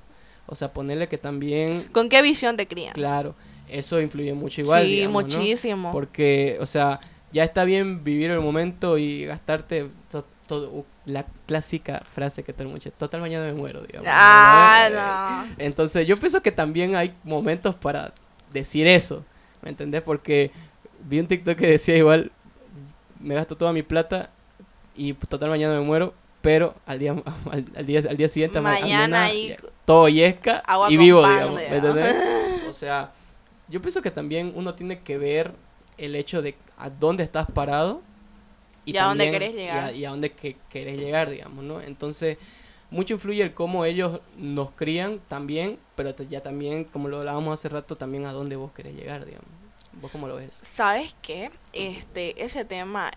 O 0.48 0.56
sea, 0.56 0.72
ponerle 0.72 1.08
que 1.10 1.18
también, 1.18 1.86
¿Con 1.92 2.08
qué 2.08 2.22
visión 2.22 2.56
te 2.56 2.68
crían? 2.68 2.94
claro, 2.94 3.34
eso 3.68 4.00
influye 4.00 4.34
mucho 4.34 4.62
igual. 4.62 4.86
sí, 4.86 4.92
digamos, 4.98 5.24
¿no? 5.24 5.38
muchísimo. 5.40 5.92
Porque, 5.92 6.58
o 6.62 6.68
sea, 6.68 7.00
ya 7.32 7.44
está 7.44 7.64
bien 7.64 8.04
vivir 8.04 8.30
el 8.30 8.40
momento 8.42 8.98
y 9.00 9.26
gastarte 9.26 9.90
to- 10.12 10.24
todo, 10.48 10.86
la 11.08 11.26
clásica 11.48 12.04
frase 12.14 12.44
que 12.44 12.54
mundo 12.68 12.76
dice, 12.76 12.92
total 12.92 13.22
mañana 13.22 13.46
me 13.48 13.54
muero, 13.54 13.82
digamos. 13.82 14.08
Ah, 14.12 14.88
¿no? 14.92 14.98
Eh, 14.98 15.50
no. 15.50 15.56
Entonces, 15.58 16.06
yo 16.06 16.20
pienso 16.20 16.42
que 16.44 16.52
también 16.52 16.96
hay 16.96 17.16
momentos 17.24 17.74
para 17.74 18.14
decir 18.56 18.88
eso, 18.88 19.24
¿me 19.62 19.70
entendés? 19.70 20.02
Porque 20.02 20.50
vi 21.08 21.20
un 21.20 21.28
TikTok 21.28 21.56
que 21.56 21.68
decía 21.68 21.96
igual, 21.96 22.32
me 23.20 23.36
gasto 23.36 23.56
toda 23.56 23.72
mi 23.74 23.84
plata 23.84 24.32
y 24.96 25.14
total 25.14 25.50
mañana 25.52 25.76
me 25.76 25.82
muero, 25.82 26.14
pero 26.42 26.74
al 26.88 26.98
día 27.00 27.12
al, 27.52 27.66
al 27.76 27.86
día 27.86 28.02
al 28.10 28.18
día 28.18 28.28
siguiente 28.28 28.60
Mañana 28.62 29.26
ahí- 29.26 29.50
ya- 29.50 29.58
todo 29.86 30.10
yesca 30.10 30.58
Agua 30.66 30.92
y 30.92 30.98
vivo, 30.98 31.22
digamos, 31.28 31.56
¿me 31.56 31.76
entendés? 31.78 32.16
O 32.70 32.74
sea, 32.74 33.12
yo 33.70 33.80
pienso 33.82 34.02
que 34.02 34.10
también 34.12 34.52
uno 34.56 34.74
tiene 34.74 35.00
que 35.00 35.18
ver 35.20 35.52
el 35.98 36.16
hecho 36.16 36.42
de 36.42 36.56
a 36.78 36.90
dónde 36.90 37.24
estás 37.24 37.46
parado 37.52 38.02
Y 38.86 38.98
a 38.98 39.06
dónde 39.06 39.30
querés 39.32 39.54
llegar. 39.54 39.94
y 39.94 39.96
a, 39.96 39.98
y 40.00 40.06
a 40.06 40.10
dónde 40.10 40.32
que, 40.32 40.58
querés 40.70 40.98
llegar, 40.98 41.30
digamos, 41.30 41.64
¿no? 41.64 41.80
Entonces, 41.82 42.38
mucho 42.96 43.16
influye 43.16 43.44
el 43.44 43.54
cómo 43.54 43.84
ellos 43.84 44.22
nos 44.38 44.72
crían 44.72 45.20
también, 45.28 45.78
pero 45.98 46.16
ya 46.16 46.42
también, 46.42 46.86
como 46.86 47.10
lo 47.10 47.18
hablábamos 47.18 47.60
hace 47.60 47.68
rato, 47.68 47.98
también 47.98 48.26
a 48.26 48.32
dónde 48.32 48.56
vos 48.56 48.72
querés 48.72 48.96
llegar, 48.96 49.26
digamos. 49.26 49.50
¿Vos 50.02 50.12
cómo 50.12 50.30
lo 50.30 50.38
ves? 50.38 50.60
¿Sabes 50.62 51.14
qué? 51.22 51.52
Este, 51.74 52.42
ese 52.42 52.64
tema, 52.64 53.12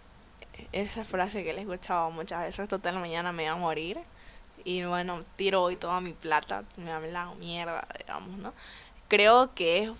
esa 0.73 1.05
frase 1.05 1.45
que 1.45 1.53
le 1.53 1.61
he 1.61 1.63
escuchado 1.63 2.11
muchas 2.11 2.43
veces, 2.43 2.69
total 2.69 2.99
mañana 2.99 3.31
me 3.31 3.45
va 3.45 3.53
a 3.53 3.57
morir. 3.57 4.01
Y 4.65 4.83
bueno, 4.83 5.21
tiro 5.37 5.63
hoy 5.63 5.77
toda 5.77 6.01
mi 6.01 6.13
plata, 6.13 6.65
me 6.77 6.91
habla 6.91 7.33
mierda, 7.39 7.87
digamos, 7.99 8.37
¿no? 8.37 8.55
Creo 9.07 9.55
que 9.55 9.85
es 9.85 9.91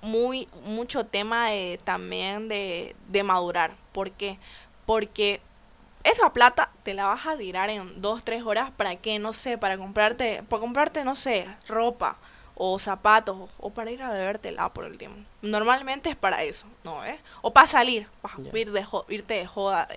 muy, 0.00 0.48
mucho 0.64 1.04
tema 1.04 1.50
de, 1.50 1.78
también 1.84 2.48
de, 2.48 2.96
de 3.08 3.22
madurar. 3.22 3.76
¿Por 3.92 4.12
qué? 4.12 4.38
Porque 4.86 5.42
esa 6.04 6.32
plata 6.32 6.65
te 6.86 6.94
la 6.94 7.06
vas 7.06 7.26
a 7.26 7.36
tirar 7.36 7.68
en 7.68 8.00
dos, 8.00 8.22
tres 8.22 8.44
horas 8.44 8.70
para 8.70 8.94
qué, 8.94 9.18
no 9.18 9.32
sé, 9.32 9.58
para 9.58 9.76
comprarte, 9.76 10.44
para 10.48 10.60
comprarte, 10.60 11.04
no 11.04 11.16
sé, 11.16 11.48
ropa 11.66 12.16
o 12.54 12.78
zapatos 12.78 13.50
o 13.58 13.70
para 13.70 13.90
ir 13.90 14.00
a 14.04 14.10
bebértela 14.12 14.68
por 14.72 14.84
el 14.84 14.96
tiempo. 14.96 15.18
Normalmente 15.42 16.10
es 16.10 16.14
para 16.14 16.44
eso, 16.44 16.68
¿no? 16.84 17.04
¿Eh? 17.04 17.18
O 17.42 17.52
para 17.52 17.66
salir, 17.66 18.06
para 18.22 18.36
ir 18.56 18.70
de 18.70 18.86
irte 19.08 19.34
de 19.34 19.46
joda. 19.48 19.88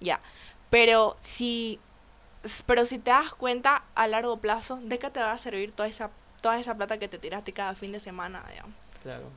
Ya. 0.00 0.18
Pero 0.70 1.16
si 1.20 1.78
pero 2.66 2.84
si 2.84 2.98
te 2.98 3.12
das 3.12 3.32
cuenta 3.36 3.84
a 3.94 4.08
largo 4.08 4.38
plazo, 4.38 4.80
¿de 4.82 4.98
qué 4.98 5.10
te 5.10 5.20
va 5.20 5.30
a 5.30 5.38
servir 5.38 5.70
toda 5.70 5.88
esa 5.88 6.10
toda 6.42 6.58
esa 6.58 6.74
plata 6.74 6.98
que 6.98 7.06
te 7.06 7.20
tiraste 7.20 7.52
cada 7.52 7.76
fin 7.76 7.92
de 7.92 8.00
semana, 8.00 8.44
digamos? 8.50 8.74
Claro. 9.04 9.30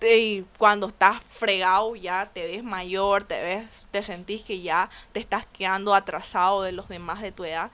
Y 0.00 0.42
cuando 0.56 0.86
estás 0.86 1.22
fregado 1.28 1.94
ya 1.96 2.30
te 2.32 2.46
ves 2.46 2.64
mayor, 2.64 3.24
te 3.24 3.40
ves, 3.42 3.86
te 3.90 4.02
sentís 4.02 4.42
que 4.42 4.62
ya 4.62 4.88
te 5.12 5.20
estás 5.20 5.46
quedando 5.46 5.94
atrasado 5.94 6.62
de 6.62 6.72
los 6.72 6.88
demás 6.88 7.20
de 7.20 7.32
tu 7.32 7.44
edad. 7.44 7.70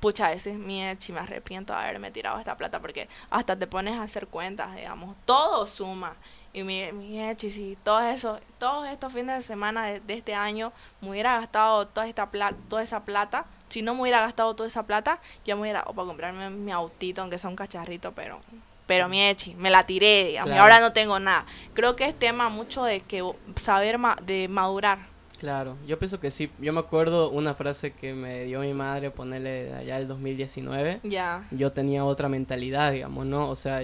Pucha, 0.00 0.26
a 0.26 0.30
veces 0.30 0.58
si 0.98 1.12
me 1.12 1.20
arrepiento 1.20 1.72
de 1.72 1.78
haberme 1.78 2.10
tirado 2.10 2.38
esta 2.38 2.56
plata 2.56 2.80
porque 2.80 3.08
hasta 3.30 3.58
te 3.58 3.66
pones 3.66 3.98
a 3.98 4.02
hacer 4.02 4.26
cuentas, 4.26 4.74
digamos. 4.74 5.16
Todo 5.24 5.66
suma. 5.66 6.16
Y 6.52 6.64
mi, 6.64 6.90
mi 6.92 7.34
si 7.38 7.78
todo 7.84 8.00
eso, 8.00 8.40
todos 8.58 8.88
estos 8.88 9.12
fines 9.12 9.36
de 9.36 9.42
semana 9.42 9.86
de, 9.86 10.14
este 10.14 10.34
año 10.34 10.72
me 11.00 11.10
hubiera 11.10 11.38
gastado 11.38 11.86
toda 11.86 12.08
esta 12.08 12.30
plata, 12.30 12.56
toda 12.68 12.82
esa 12.82 13.04
plata, 13.04 13.46
si 13.68 13.82
no 13.82 13.94
me 13.94 14.02
hubiera 14.02 14.20
gastado 14.20 14.54
toda 14.56 14.66
esa 14.66 14.82
plata, 14.82 15.20
ya 15.44 15.54
me 15.54 15.62
hubiera, 15.62 15.84
o 15.86 15.94
para 15.94 16.08
comprarme 16.08 16.50
mi 16.50 16.72
autito, 16.72 17.22
aunque 17.22 17.38
sea 17.38 17.48
un 17.48 17.56
cacharrito, 17.56 18.12
pero 18.12 18.40
pero 18.90 19.08
mi 19.08 19.22
echi, 19.22 19.54
me 19.54 19.70
la 19.70 19.86
tiré, 19.86 20.24
digamos, 20.24 20.52
y 20.52 20.58
ahora 20.58 20.80
no 20.80 20.90
tengo 20.90 21.20
nada. 21.20 21.46
Creo 21.74 21.94
que 21.94 22.06
es 22.06 22.18
tema 22.18 22.48
mucho 22.48 22.82
de 22.82 22.98
que 22.98 23.22
saber 23.54 24.00
de 24.26 24.48
madurar. 24.48 24.98
Claro, 25.38 25.76
yo 25.86 25.96
pienso 25.96 26.18
que 26.18 26.32
sí. 26.32 26.50
Yo 26.58 26.72
me 26.72 26.80
acuerdo 26.80 27.30
una 27.30 27.54
frase 27.54 27.92
que 27.92 28.14
me 28.14 28.46
dio 28.46 28.58
mi 28.62 28.74
madre 28.74 29.12
ponerle 29.12 29.72
allá 29.74 29.96
el 29.96 30.08
2019. 30.08 31.02
Ya. 31.04 31.46
Yo 31.52 31.70
tenía 31.70 32.04
otra 32.04 32.28
mentalidad, 32.28 32.90
digamos, 32.90 33.26
¿no? 33.26 33.48
O 33.48 33.54
sea, 33.54 33.80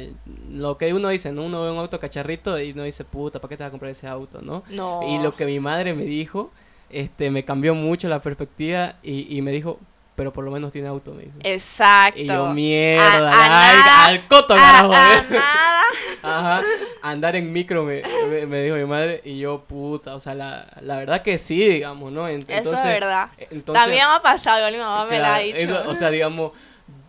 lo 0.50 0.76
que 0.76 0.92
uno 0.92 1.10
dice, 1.10 1.30
¿no? 1.30 1.44
Uno 1.44 1.62
ve 1.62 1.70
un 1.70 1.78
auto 1.78 2.00
cacharrito 2.00 2.60
y 2.60 2.72
uno 2.72 2.82
dice, 2.82 3.04
puta, 3.04 3.40
¿para 3.40 3.50
qué 3.50 3.56
te 3.56 3.62
vas 3.62 3.68
a 3.68 3.70
comprar 3.70 3.92
ese 3.92 4.08
auto, 4.08 4.42
no? 4.42 4.64
No. 4.70 5.02
Y 5.08 5.22
lo 5.22 5.36
que 5.36 5.46
mi 5.46 5.60
madre 5.60 5.94
me 5.94 6.02
dijo, 6.02 6.50
este, 6.90 7.30
me 7.30 7.44
cambió 7.44 7.76
mucho 7.76 8.08
la 8.08 8.20
perspectiva 8.20 8.96
y, 9.04 9.36
y 9.36 9.40
me 9.40 9.52
dijo, 9.52 9.78
pero 10.16 10.32
por 10.32 10.44
lo 10.44 10.50
menos 10.50 10.72
tiene 10.72 10.88
auto, 10.88 11.12
me 11.12 11.24
dice. 11.24 11.38
Exacto. 11.44 12.20
Y 12.20 12.26
yo, 12.26 12.48
mierda, 12.48 14.06
al 14.06 14.26
coto, 14.26 14.54
carajo. 14.54 14.92
A, 14.92 15.22
nada. 15.30 15.82
Ajá, 16.22 16.62
andar 17.02 17.36
en 17.36 17.52
micro 17.52 17.84
me, 17.84 18.02
me, 18.46 18.62
dijo 18.62 18.76
mi 18.76 18.86
madre 18.86 19.20
y 19.24 19.38
yo, 19.38 19.60
puta, 19.60 20.16
o 20.16 20.20
sea, 20.20 20.34
la, 20.34 20.66
la 20.80 20.96
verdad 20.96 21.22
que 21.22 21.38
sí, 21.38 21.68
digamos, 21.68 22.10
¿no? 22.10 22.28
Entonces, 22.28 22.66
eso 22.66 22.76
es 22.76 22.84
verdad. 22.84 23.28
También 23.66 24.08
me 24.08 24.14
ha 24.14 24.22
pasado, 24.22 24.70
mi 24.72 24.78
mamá 24.78 25.04
me 25.04 25.18
la 25.18 25.36
ha 25.36 25.38
dicho. 25.38 25.84
o 25.86 25.94
sea, 25.94 26.10
digamos, 26.10 26.52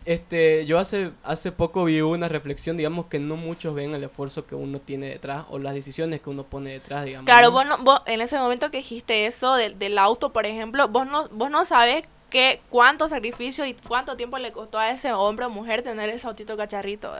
este, 0.05 0.65
yo 0.65 0.77
hace, 0.77 1.11
hace 1.23 1.51
poco 1.51 1.85
vi 1.85 2.01
una 2.01 2.27
reflexión, 2.27 2.77
digamos, 2.77 3.07
que 3.07 3.19
no 3.19 3.37
muchos 3.37 3.73
ven 3.73 3.93
el 3.93 4.03
esfuerzo 4.03 4.45
que 4.45 4.55
uno 4.55 4.79
tiene 4.79 5.07
detrás 5.07 5.45
o 5.49 5.59
las 5.59 5.73
decisiones 5.73 6.21
que 6.21 6.29
uno 6.29 6.43
pone 6.43 6.71
detrás, 6.71 7.05
digamos. 7.05 7.25
Claro, 7.25 7.51
vos, 7.51 7.65
no, 7.65 7.77
vos 7.79 8.01
en 8.05 8.21
ese 8.21 8.37
momento 8.37 8.69
que 8.69 8.77
dijiste 8.77 9.25
eso 9.25 9.55
del, 9.55 9.79
del 9.79 9.97
auto, 9.97 10.31
por 10.31 10.45
ejemplo, 10.45 10.87
vos 10.89 11.07
no, 11.07 11.27
vos 11.29 11.49
no 11.49 11.65
sabes 11.65 12.03
que 12.30 12.61
cuánto 12.69 13.07
sacrificio 13.07 13.65
y 13.65 13.73
cuánto 13.73 14.17
tiempo 14.17 14.38
le 14.38 14.51
costó 14.51 14.80
a 14.80 14.89
ese 14.89 15.13
hombre 15.13 15.45
o 15.45 15.49
mujer 15.49 15.82
tener 15.82 16.09
ese 16.09 16.28
autito 16.28 16.57
cacharrito, 16.57 17.13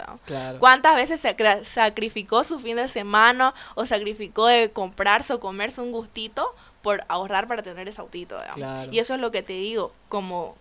Cuántas 0.60 0.96
veces 0.96 1.20
se 1.20 1.36
sacrificó 1.64 2.44
su 2.44 2.60
fin 2.60 2.76
de 2.76 2.88
semana 2.88 3.54
o 3.76 3.86
sacrificó 3.86 4.48
de 4.48 4.72
comprarse 4.72 5.34
o 5.34 5.40
comerse 5.40 5.82
un 5.82 5.92
gustito 5.92 6.54
por 6.82 7.04
ahorrar 7.08 7.48
para 7.48 7.64
tener 7.64 7.88
ese 7.88 8.02
autito, 8.02 8.38
Y 8.92 9.00
eso 9.00 9.16
es 9.16 9.22
lo 9.22 9.32
que 9.32 9.44
te 9.44 9.54
digo, 9.54 9.94
como 10.10 10.56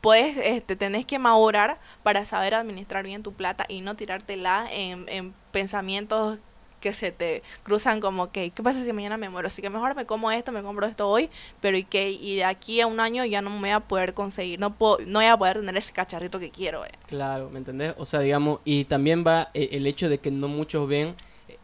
puedes, 0.00 0.36
este, 0.36 0.76
tenés 0.76 1.06
que 1.06 1.18
madurar 1.18 1.78
para 2.02 2.24
saber 2.24 2.54
administrar 2.54 3.04
bien 3.04 3.22
tu 3.22 3.32
plata 3.32 3.64
y 3.68 3.80
no 3.80 3.94
tirártela 3.94 4.66
en, 4.70 5.08
en 5.08 5.32
pensamientos 5.52 6.38
que 6.82 6.92
se 6.92 7.12
te 7.12 7.42
cruzan 7.62 8.00
como 8.00 8.30
que, 8.30 8.50
¿qué 8.50 8.62
pasa 8.62 8.84
si 8.84 8.92
mañana 8.92 9.16
me 9.16 9.30
muero? 9.30 9.46
Así 9.46 9.62
que 9.62 9.70
mejor 9.70 9.94
me 9.94 10.04
como 10.04 10.30
esto, 10.30 10.52
me 10.52 10.62
compro 10.62 10.86
esto 10.86 11.08
hoy, 11.08 11.30
pero 11.62 11.78
y 11.78 11.84
que 11.84 12.10
y 12.10 12.36
de 12.36 12.44
aquí 12.44 12.82
a 12.82 12.86
un 12.86 13.00
año 13.00 13.24
ya 13.24 13.40
no 13.40 13.48
me 13.48 13.60
voy 13.60 13.70
a 13.70 13.80
poder 13.80 14.12
conseguir, 14.12 14.60
no 14.60 14.74
puedo, 14.74 14.98
no 15.06 15.20
voy 15.20 15.28
a 15.28 15.36
poder 15.38 15.60
tener 15.60 15.76
ese 15.78 15.92
cacharrito 15.94 16.38
que 16.38 16.50
quiero. 16.50 16.84
Eh. 16.84 16.90
Claro, 17.06 17.48
¿me 17.48 17.58
entendés? 17.58 17.94
O 17.96 18.04
sea, 18.04 18.20
digamos, 18.20 18.60
y 18.64 18.84
también 18.84 19.24
va 19.26 19.50
eh, 19.54 19.70
el 19.72 19.86
hecho 19.86 20.10
de 20.10 20.18
que 20.18 20.30
no 20.30 20.48
muchos 20.48 20.86
ven 20.86 21.14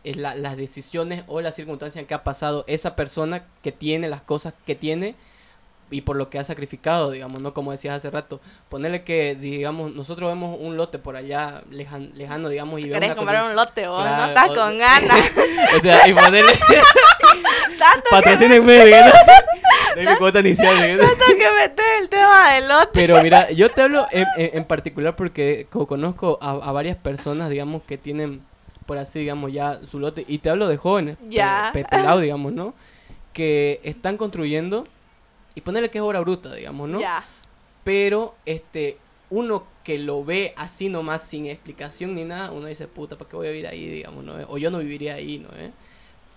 eh, 0.05 0.15
las 0.15 0.57
decisiones 0.57 1.25
o 1.27 1.41
las 1.41 1.57
circunstancias 1.57 2.07
que 2.07 2.15
ha 2.15 2.25
pasado 2.25 2.65
esa 2.69 2.97
persona 2.97 3.45
que 3.63 3.73
tiene 3.73 4.09
las 4.09 4.23
cosas 4.23 4.55
que 4.65 4.75
tiene 4.75 5.17
y 5.91 6.03
por 6.03 6.17
lo 6.17 6.29
que 6.29 6.39
ha 6.39 6.45
sacrificado, 6.45 7.11
digamos, 7.11 7.41
¿no? 7.41 7.55
Como 7.55 7.73
decías 7.73 7.97
hace 7.97 8.11
rato, 8.11 8.41
ponerle 8.69 9.05
que, 9.05 9.35
digamos, 9.35 9.95
nosotros 9.95 10.31
vemos 10.31 10.59
un 10.61 10.77
lote 10.77 10.99
por 10.99 11.17
allá 11.17 11.63
lejano, 11.71 12.09
lejano 12.15 12.49
digamos, 12.49 12.81
y 12.81 12.91
¿Querés 12.91 13.15
comprar 13.15 13.49
un 13.49 13.57
lote 13.57 13.87
vos? 13.89 14.05
no 14.05 14.27
estás 14.27 14.49
con 14.49 14.79
ganas. 14.79 15.31
o 15.77 15.81
sea, 15.81 16.07
y 16.09 16.13
ponerle... 16.13 16.53
Patrocínenme, 18.11 18.75
de 19.95 20.07
mi 20.07 20.17
cuota 20.17 20.41
inicial. 20.41 20.99
Tanto 20.99 21.25
que 21.27 21.51
meter 21.53 21.85
el 22.03 22.09
tema 22.09 22.53
del 22.53 22.69
lote. 22.69 22.91
Pero 22.93 23.23
mira, 23.23 23.51
yo 23.51 23.71
te 23.71 23.83
hablo 23.83 24.07
en, 24.11 24.27
en, 24.37 24.65
particular 24.65 25.17
porque 25.17 25.67
conozco 25.71 26.39
a, 26.41 26.51
a, 26.51 26.73
varias 26.73 26.97
personas, 26.97 27.51
digamos, 27.51 27.83
que 27.83 27.99
tienen, 27.99 28.43
por 28.87 28.99
así, 28.99 29.21
digamos, 29.21 29.53
ya 29.53 29.81
su 29.87 29.99
lote, 29.99 30.25
y 30.27 30.39
te 30.39 30.51
hablo 30.51 30.69
de 30.69 30.77
jóvenes, 30.77 31.17
ya. 31.29 31.73
pelados, 31.73 32.23
digamos, 32.23 32.53
¿no? 32.53 32.75
Que 33.33 33.81
están 33.85 34.17
construyendo 34.17 34.85
y 35.59 35.61
ponerle 35.61 35.91
que 35.91 35.99
es 35.99 36.03
obra 36.05 36.21
bruta, 36.21 36.55
digamos, 36.55 36.89
¿no? 36.89 37.01
Ya. 37.01 37.25
Pero, 37.83 38.37
este, 38.47 38.97
uno 39.29 39.65
que 39.83 39.99
lo 39.99 40.25
ve 40.25 40.55
así 40.57 40.89
nomás, 40.89 41.23
sin 41.23 41.47
explicación 41.47 42.15
ni 42.15 42.23
nada, 42.23 42.53
uno 42.53 42.69
dice, 42.69 42.87
puta, 42.87 43.19
¿para 43.19 43.29
qué 43.29 43.35
voy 43.35 43.49
a 43.49 43.51
vivir 43.51 43.67
ahí, 43.67 43.89
digamos, 43.89 44.23
no? 44.23 44.35
O 44.51 44.59
yo 44.59 44.71
no 44.71 44.79
viviría 44.79 45.15
ahí, 45.15 45.39
¿no? 45.39 45.49
¿Eh? 45.59 45.73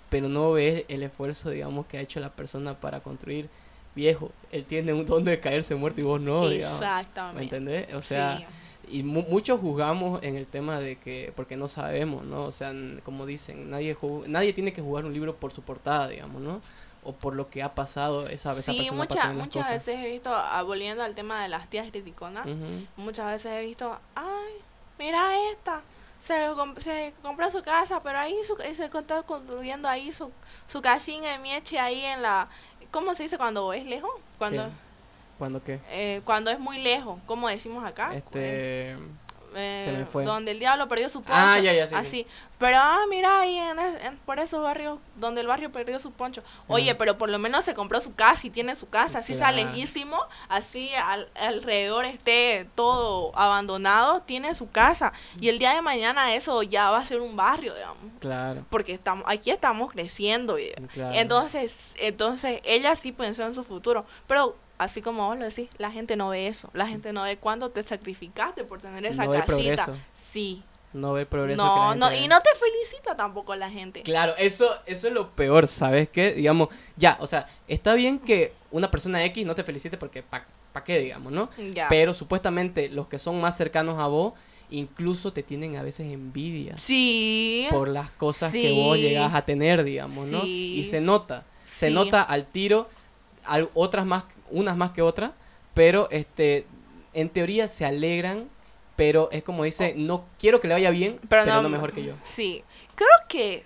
Pero 0.09 0.27
no 0.27 0.53
ve 0.53 0.87
el 0.87 1.03
esfuerzo, 1.03 1.51
digamos, 1.51 1.85
que 1.85 1.99
ha 1.99 2.01
hecho 2.01 2.19
la 2.19 2.31
persona 2.31 2.73
para 2.73 3.01
construir 3.01 3.47
viejo. 3.93 4.31
Él 4.51 4.65
tiene 4.65 4.91
un 4.91 5.05
don 5.05 5.23
de 5.23 5.39
caerse 5.39 5.75
muerto 5.75 6.01
y 6.01 6.03
vos 6.03 6.19
no, 6.19 6.49
digamos. 6.49 6.81
Exactamente. 6.81 7.37
¿Me 7.37 7.43
entendés? 7.43 7.93
O 7.93 8.01
sea, 8.01 8.43
y 8.91 9.03
muchos 9.03 9.59
juzgamos 9.59 10.23
en 10.23 10.35
el 10.35 10.47
tema 10.47 10.79
de 10.79 10.95
que, 10.95 11.31
porque 11.35 11.57
no 11.57 11.67
sabemos, 11.67 12.25
¿no? 12.25 12.45
O 12.45 12.51
sea, 12.51 12.73
como 13.03 13.27
dicen, 13.27 13.69
nadie, 13.69 13.95
nadie 14.25 14.51
tiene 14.53 14.73
que 14.73 14.81
jugar 14.81 15.05
un 15.05 15.13
libro 15.13 15.35
por 15.35 15.53
su 15.53 15.61
portada, 15.61 16.07
digamos, 16.07 16.41
¿no? 16.41 16.59
O 17.03 17.13
por 17.13 17.35
lo 17.35 17.49
que 17.49 17.63
ha 17.63 17.73
pasado 17.73 18.27
esa, 18.27 18.51
esa 18.51 18.71
sí, 18.71 18.89
muchas 18.91 19.33
muchas 19.33 19.69
veces 19.69 19.99
he 19.99 20.11
visto, 20.11 20.33
ah, 20.33 20.61
volviendo 20.63 21.03
al 21.03 21.15
tema 21.15 21.41
de 21.41 21.49
las 21.49 21.67
tías 21.69 21.89
criticonas, 21.89 22.45
muchas 22.95 23.27
veces 23.27 23.51
he 23.51 23.61
visto, 23.65 23.97
ay, 24.15 24.53
mira 24.99 25.31
esta, 25.51 25.81
se, 26.19 26.47
se 26.79 27.13
compró 27.21 27.49
su 27.49 27.63
casa, 27.63 28.01
pero 28.03 28.19
ahí 28.19 28.35
su, 28.43 28.55
se 28.55 28.85
está 28.85 29.23
construyendo 29.23 29.89
ahí 29.89 30.13
su, 30.13 30.31
su 30.67 30.81
casina 30.81 31.29
de 31.31 31.39
mieche 31.39 31.79
ahí 31.79 32.05
en 32.05 32.21
la, 32.21 32.47
¿cómo 32.91 33.15
se 33.15 33.23
dice 33.23 33.37
cuando 33.37 33.73
es 33.73 33.85
lejos? 33.85 34.11
Cuando... 34.37 34.69
¿Cuándo 35.39 35.63
qué? 35.63 35.79
Eh, 35.89 36.21
cuando 36.23 36.51
es 36.51 36.59
muy 36.59 36.77
lejos, 36.77 37.19
¿cómo 37.25 37.49
decimos 37.49 37.83
acá? 37.83 38.13
Este... 38.13 38.95
Eh, 39.53 40.05
donde 40.13 40.51
el 40.51 40.59
diablo 40.59 40.87
perdió 40.87 41.09
su 41.09 41.21
poncho. 41.21 41.33
Ah, 41.35 41.59
ya, 41.59 41.73
ya, 41.73 41.85
sí, 41.85 41.95
así. 41.95 42.27
Pero, 42.61 42.77
ah, 42.77 43.05
mira, 43.09 43.39
ahí 43.39 43.57
en, 43.57 44.17
por 44.23 44.39
esos 44.39 44.61
barrios, 44.61 44.99
donde 45.15 45.41
el 45.41 45.47
barrio 45.47 45.71
perdió 45.71 45.99
su 45.99 46.11
poncho. 46.11 46.43
Oye, 46.67 46.93
pero 46.93 47.17
por 47.17 47.27
lo 47.27 47.39
menos 47.39 47.65
se 47.65 47.73
compró 47.73 47.99
su 48.01 48.13
casa 48.13 48.45
y 48.45 48.51
tiene 48.51 48.75
su 48.75 48.87
casa, 48.87 49.19
así 49.19 49.33
claro. 49.33 49.57
lejísimo, 49.57 50.19
así 50.47 50.91
alrededor 51.33 52.05
esté 52.05 52.67
todo 52.75 53.35
abandonado, 53.35 54.21
tiene 54.21 54.53
su 54.53 54.69
casa. 54.69 55.11
Y 55.39 55.49
el 55.49 55.57
día 55.57 55.73
de 55.73 55.81
mañana 55.81 56.35
eso 56.35 56.61
ya 56.61 56.91
va 56.91 56.99
a 56.99 57.05
ser 57.05 57.19
un 57.19 57.35
barrio, 57.35 57.73
digamos. 57.73 57.97
Claro. 58.19 58.63
Porque 58.69 58.93
estamos, 58.93 59.25
aquí 59.27 59.49
estamos 59.49 59.91
creciendo. 59.91 60.57
Entonces, 60.95 61.95
entonces, 61.97 62.61
ella 62.63 62.95
sí 62.95 63.11
pensó 63.11 63.41
en 63.41 63.55
su 63.55 63.63
futuro. 63.63 64.05
Pero 64.27 64.55
así 64.77 65.01
como 65.01 65.27
vos 65.27 65.37
lo 65.39 65.45
decís, 65.45 65.67
la 65.79 65.89
gente 65.89 66.15
no 66.15 66.29
ve 66.29 66.45
eso. 66.45 66.69
La 66.73 66.85
gente 66.85 67.11
no 67.11 67.23
ve 67.23 67.37
cuándo 67.37 67.71
te 67.71 67.81
sacrificaste 67.81 68.65
por 68.65 68.81
tener 68.81 69.03
esa 69.07 69.25
no 69.25 69.31
casita. 69.31 69.95
Sí. 70.13 70.63
No 70.93 71.13
ve 71.13 71.21
el 71.21 71.27
progreso. 71.27 71.63
No, 71.63 71.95
no, 71.95 72.13
y 72.13 72.27
no 72.27 72.39
te 72.41 72.49
felicita 72.59 73.15
tampoco 73.15 73.55
la 73.55 73.69
gente. 73.69 74.01
Claro, 74.03 74.33
eso, 74.37 74.71
eso 74.85 75.07
es 75.07 75.13
lo 75.13 75.29
peor, 75.31 75.67
¿sabes 75.67 76.09
qué? 76.09 76.33
Digamos, 76.33 76.69
ya, 76.97 77.17
o 77.21 77.27
sea, 77.27 77.47
está 77.67 77.93
bien 77.93 78.19
que 78.19 78.53
una 78.71 78.91
persona 78.91 79.23
X 79.25 79.45
no 79.45 79.55
te 79.55 79.63
felicite 79.63 79.97
porque 79.97 80.21
¿para 80.23 80.45
pa 80.73 80.83
qué, 80.83 80.99
digamos, 80.99 81.31
no? 81.31 81.49
Ya. 81.73 81.87
Pero 81.89 82.13
supuestamente 82.13 82.89
los 82.89 83.07
que 83.07 83.19
son 83.19 83.39
más 83.41 83.55
cercanos 83.57 83.99
a 83.99 84.07
vos 84.07 84.33
incluso 84.69 85.33
te 85.33 85.43
tienen 85.43 85.75
a 85.75 85.83
veces 85.83 86.11
envidia 86.11 86.77
Sí. 86.77 87.67
por 87.69 87.89
las 87.89 88.09
cosas 88.11 88.53
que 88.53 88.71
vos 88.71 88.95
Sí. 88.95 89.01
llegás 89.03 89.33
a 89.35 89.41
tener, 89.43 89.83
digamos, 89.83 90.27
¿no? 90.27 90.41
Sí. 90.41 90.75
Y 90.79 90.85
se 90.85 91.01
nota, 91.01 91.43
se 91.65 91.89
Sí. 91.89 91.93
nota 91.93 92.21
al 92.21 92.45
tiro, 92.45 92.89
al- 93.43 93.69
otras 93.73 94.05
más, 94.05 94.23
unas 94.49 94.77
más 94.77 94.91
que 94.91 95.01
otras, 95.01 95.31
pero 95.73 96.09
este, 96.09 96.65
en 97.13 97.27
teoría 97.29 97.67
se 97.67 97.85
alegran, 97.85 98.47
pero 99.01 99.29
es 99.31 99.41
como 99.41 99.63
dice, 99.63 99.95
no 99.97 100.25
quiero 100.37 100.61
que 100.61 100.67
le 100.67 100.75
vaya 100.75 100.91
bien, 100.91 101.19
pero, 101.27 101.43
no, 101.63 101.69
mejor 101.69 101.91
que 101.91 102.03
yo. 102.03 102.13
Sí. 102.23 102.63
Creo 102.93 103.09
que. 103.27 103.65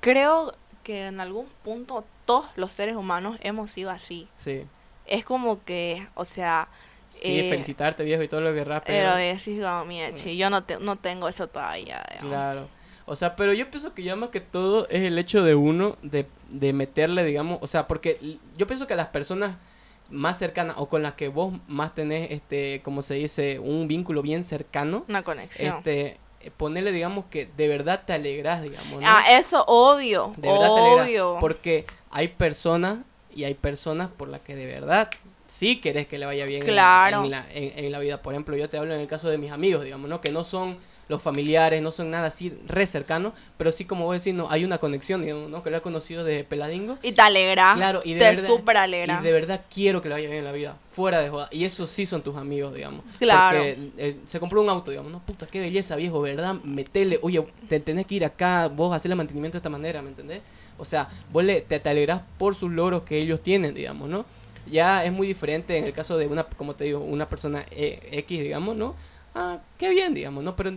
Creo 0.00 0.54
que 0.82 1.08
en 1.08 1.20
algún 1.20 1.44
punto 1.62 2.06
todos 2.24 2.46
los 2.56 2.72
seres 2.72 2.96
humanos 2.96 3.36
hemos 3.42 3.70
sido 3.70 3.90
así. 3.90 4.28
Sí, 4.38 4.62
Es 5.04 5.26
como 5.26 5.62
que, 5.62 6.08
o 6.14 6.24
sea. 6.24 6.68
sí, 7.14 7.38
eh, 7.38 7.50
felicitarte 7.50 8.02
viejo 8.02 8.22
y 8.22 8.28
todo 8.28 8.40
lo 8.40 8.48
que 8.48 8.60
querrás, 8.60 8.82
Pero 8.86 9.14
decís, 9.14 9.60
como, 9.62 9.84
mira, 9.84 10.14
chi, 10.14 10.38
yo 10.38 10.48
no, 10.48 10.64
te- 10.64 10.80
no 10.80 10.96
tengo 10.96 11.28
eso 11.28 11.48
todavía. 11.48 12.02
digamos. 12.12 12.30
Claro. 12.30 12.68
O 13.04 13.14
sea, 13.14 13.36
pero 13.36 13.52
yo 13.52 13.70
pienso 13.70 13.92
que 13.92 14.04
ya 14.04 14.16
más 14.16 14.30
que 14.30 14.40
todo 14.40 14.88
es 14.88 15.02
el 15.02 15.18
hecho 15.18 15.44
de 15.44 15.54
uno 15.54 15.98
de, 16.00 16.26
de 16.48 16.72
meterle, 16.72 17.26
digamos, 17.26 17.58
o 17.60 17.66
sea, 17.66 17.86
porque 17.86 18.18
yo 18.56 18.66
pienso 18.66 18.86
que 18.86 18.96
las 18.96 19.08
personas 19.08 19.56
más 20.10 20.38
cercanas 20.38 20.76
o 20.78 20.86
con 20.88 21.02
las 21.02 21.14
que 21.14 21.28
vos 21.28 21.54
más 21.68 21.94
tenés, 21.94 22.30
este, 22.30 22.80
como 22.82 23.02
se 23.02 23.14
dice, 23.14 23.58
un 23.58 23.88
vínculo 23.88 24.22
bien 24.22 24.44
cercano, 24.44 25.04
Una 25.08 25.22
conexión. 25.22 25.76
este, 25.78 26.16
ponerle, 26.56 26.92
digamos, 26.92 27.24
que 27.26 27.48
de 27.56 27.68
verdad 27.68 28.02
te 28.06 28.12
alegras, 28.12 28.62
digamos, 28.62 29.00
¿no? 29.02 29.06
Ah, 29.08 29.22
eso, 29.30 29.64
obvio. 29.66 30.32
de 30.36 30.52
verdad 30.52 30.74
te 30.74 30.80
obvio. 30.80 31.36
porque 31.40 31.86
hay 32.10 32.28
personas 32.28 32.98
y 33.34 33.44
hay 33.44 33.54
personas 33.54 34.08
por 34.16 34.28
las 34.28 34.40
que 34.40 34.54
de 34.54 34.66
verdad 34.66 35.10
sí 35.48 35.80
querés 35.80 36.06
que 36.06 36.18
le 36.18 36.26
vaya 36.26 36.44
bien 36.44 36.62
en- 36.62 36.68
Claro. 36.68 37.24
en, 37.24 37.30
la, 37.32 37.46
en- 37.52 37.84
en 37.84 37.92
la 37.92 37.98
vida. 37.98 38.22
Por 38.22 38.32
ejemplo, 38.34 38.56
yo 38.56 38.68
te 38.68 38.78
hablo 38.78 38.94
en 38.94 39.00
el 39.00 39.08
caso 39.08 39.28
de 39.28 39.38
mis 39.38 39.50
amigos, 39.50 39.84
digamos, 39.84 40.08
¿no? 40.08 40.20
Que 40.20 40.30
no 40.30 40.44
son 40.44 40.76
los 41.08 41.22
familiares, 41.22 41.80
no 41.82 41.92
son 41.92 42.10
nada 42.10 42.26
así 42.26 42.52
re 42.66 42.84
cercanos, 42.86 43.32
pero 43.56 43.70
sí 43.70 43.84
como 43.84 44.06
vos 44.06 44.16
decís, 44.22 44.34
no, 44.36 44.50
hay 44.50 44.64
una 44.64 44.78
conexión, 44.78 45.22
digamos, 45.22 45.48
¿no? 45.50 45.62
Que 45.62 45.70
lo 45.70 45.76
he 45.76 45.80
conocido 45.80 46.24
desde 46.24 46.42
peladingo. 46.42 46.98
Y 47.02 47.12
te 47.12 47.22
alegra. 47.22 47.74
Claro, 47.76 48.00
y 48.04 48.14
de 48.14 48.18
te 48.18 48.24
verdad- 48.42 48.76
alegra. 48.82 49.18
Y 49.20 49.24
de 49.24 49.32
verdad 49.32 49.60
quiero 49.72 50.02
que 50.02 50.08
le 50.08 50.14
vaya 50.16 50.26
bien 50.28 50.40
en 50.40 50.44
la 50.44 50.52
vida, 50.52 50.76
fuera 50.90 51.20
de 51.20 51.28
joda. 51.28 51.48
Y 51.52 51.64
eso 51.64 51.86
sí 51.86 52.06
son 52.06 52.22
tus 52.22 52.34
amigos, 52.36 52.74
digamos. 52.74 53.02
Claro. 53.18 53.58
Porque 53.58 53.78
eh, 53.98 54.16
se 54.24 54.40
compró 54.40 54.60
un 54.62 54.68
auto, 54.68 54.90
digamos, 54.90 55.12
no, 55.12 55.20
puta, 55.20 55.46
qué 55.46 55.60
belleza, 55.60 55.94
viejo, 55.94 56.20
¿verdad? 56.20 56.54
Metele, 56.64 57.18
oye, 57.22 57.44
te 57.68 57.78
tenés 57.78 58.06
que 58.06 58.16
ir 58.16 58.24
acá, 58.24 58.66
vos 58.66 58.94
hacer 58.94 59.10
el 59.12 59.16
mantenimiento 59.16 59.56
de 59.56 59.60
esta 59.60 59.70
manera, 59.70 60.02
¿me 60.02 60.08
entendés? 60.08 60.40
O 60.78 60.84
sea, 60.84 61.08
vos 61.32 61.44
le, 61.44 61.60
te, 61.60 61.78
te 61.78 61.88
alegrás 61.88 62.20
por 62.36 62.54
sus 62.56 62.70
logros 62.72 63.02
que 63.04 63.18
ellos 63.18 63.40
tienen, 63.42 63.74
digamos, 63.74 64.08
¿no? 64.08 64.26
Ya 64.68 65.04
es 65.04 65.12
muy 65.12 65.28
diferente 65.28 65.78
en 65.78 65.84
el 65.84 65.92
caso 65.92 66.18
de 66.18 66.26
una, 66.26 66.42
como 66.42 66.74
te 66.74 66.82
digo, 66.84 66.98
una 66.98 67.28
persona 67.28 67.64
eh, 67.70 68.00
X, 68.10 68.40
digamos, 68.40 68.76
¿no? 68.76 68.96
Ah, 69.34 69.58
qué 69.78 69.88
bien, 69.90 70.12
digamos, 70.14 70.42
¿no? 70.42 70.56
Pero 70.56 70.72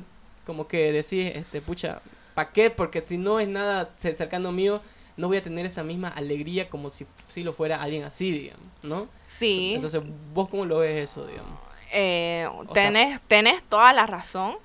como 0.50 0.68
que 0.68 0.92
decís, 0.92 1.32
este, 1.36 1.62
pucha, 1.62 2.02
¿pa' 2.34 2.50
qué? 2.52 2.72
Porque 2.72 3.02
si 3.04 3.20
no 3.20 3.40
es 3.40 3.48
nada 3.48 3.88
ce- 4.00 4.16
cercano 4.16 4.52
mío, 4.52 4.82
no 5.16 5.28
voy 5.28 5.38
a 5.38 5.44
tener 5.44 5.64
esa 5.68 5.84
misma 5.84 6.08
alegría 6.08 6.68
como 6.70 6.90
si, 6.90 7.06
si 7.28 7.44
lo 7.44 7.54
fuera 7.54 7.80
alguien 7.84 8.04
así, 8.04 8.32
digamos, 8.32 8.66
¿no? 8.82 9.08
Sí. 9.28 9.74
Entonces, 9.76 10.02
¿vos 10.34 10.50
cómo 10.50 10.66
lo 10.66 10.80
ves 10.80 11.08
eso, 11.08 11.28
digamos? 11.28 11.52
Eh, 11.92 12.48
sea- 12.66 12.74
tenés, 12.74 13.22
tenés 13.28 13.62
toda 13.62 13.94
la 13.94 14.08
razón, 14.08 14.56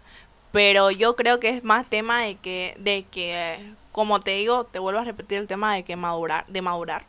pero 0.52 0.90
yo 0.90 1.16
creo 1.16 1.38
que 1.38 1.50
es 1.50 1.62
más 1.64 1.84
tema 1.90 2.22
de 2.22 2.36
que, 2.36 2.74
de 2.78 3.04
que, 3.10 3.58
como 3.92 4.20
te 4.22 4.30
digo, 4.30 4.64
te 4.64 4.78
vuelvo 4.78 5.00
a 5.00 5.04
repetir 5.04 5.36
el 5.36 5.46
tema 5.46 5.74
de 5.74 5.82
que 5.82 5.96
madurar, 5.96 6.46
de 6.46 6.62
madurar. 6.62 7.04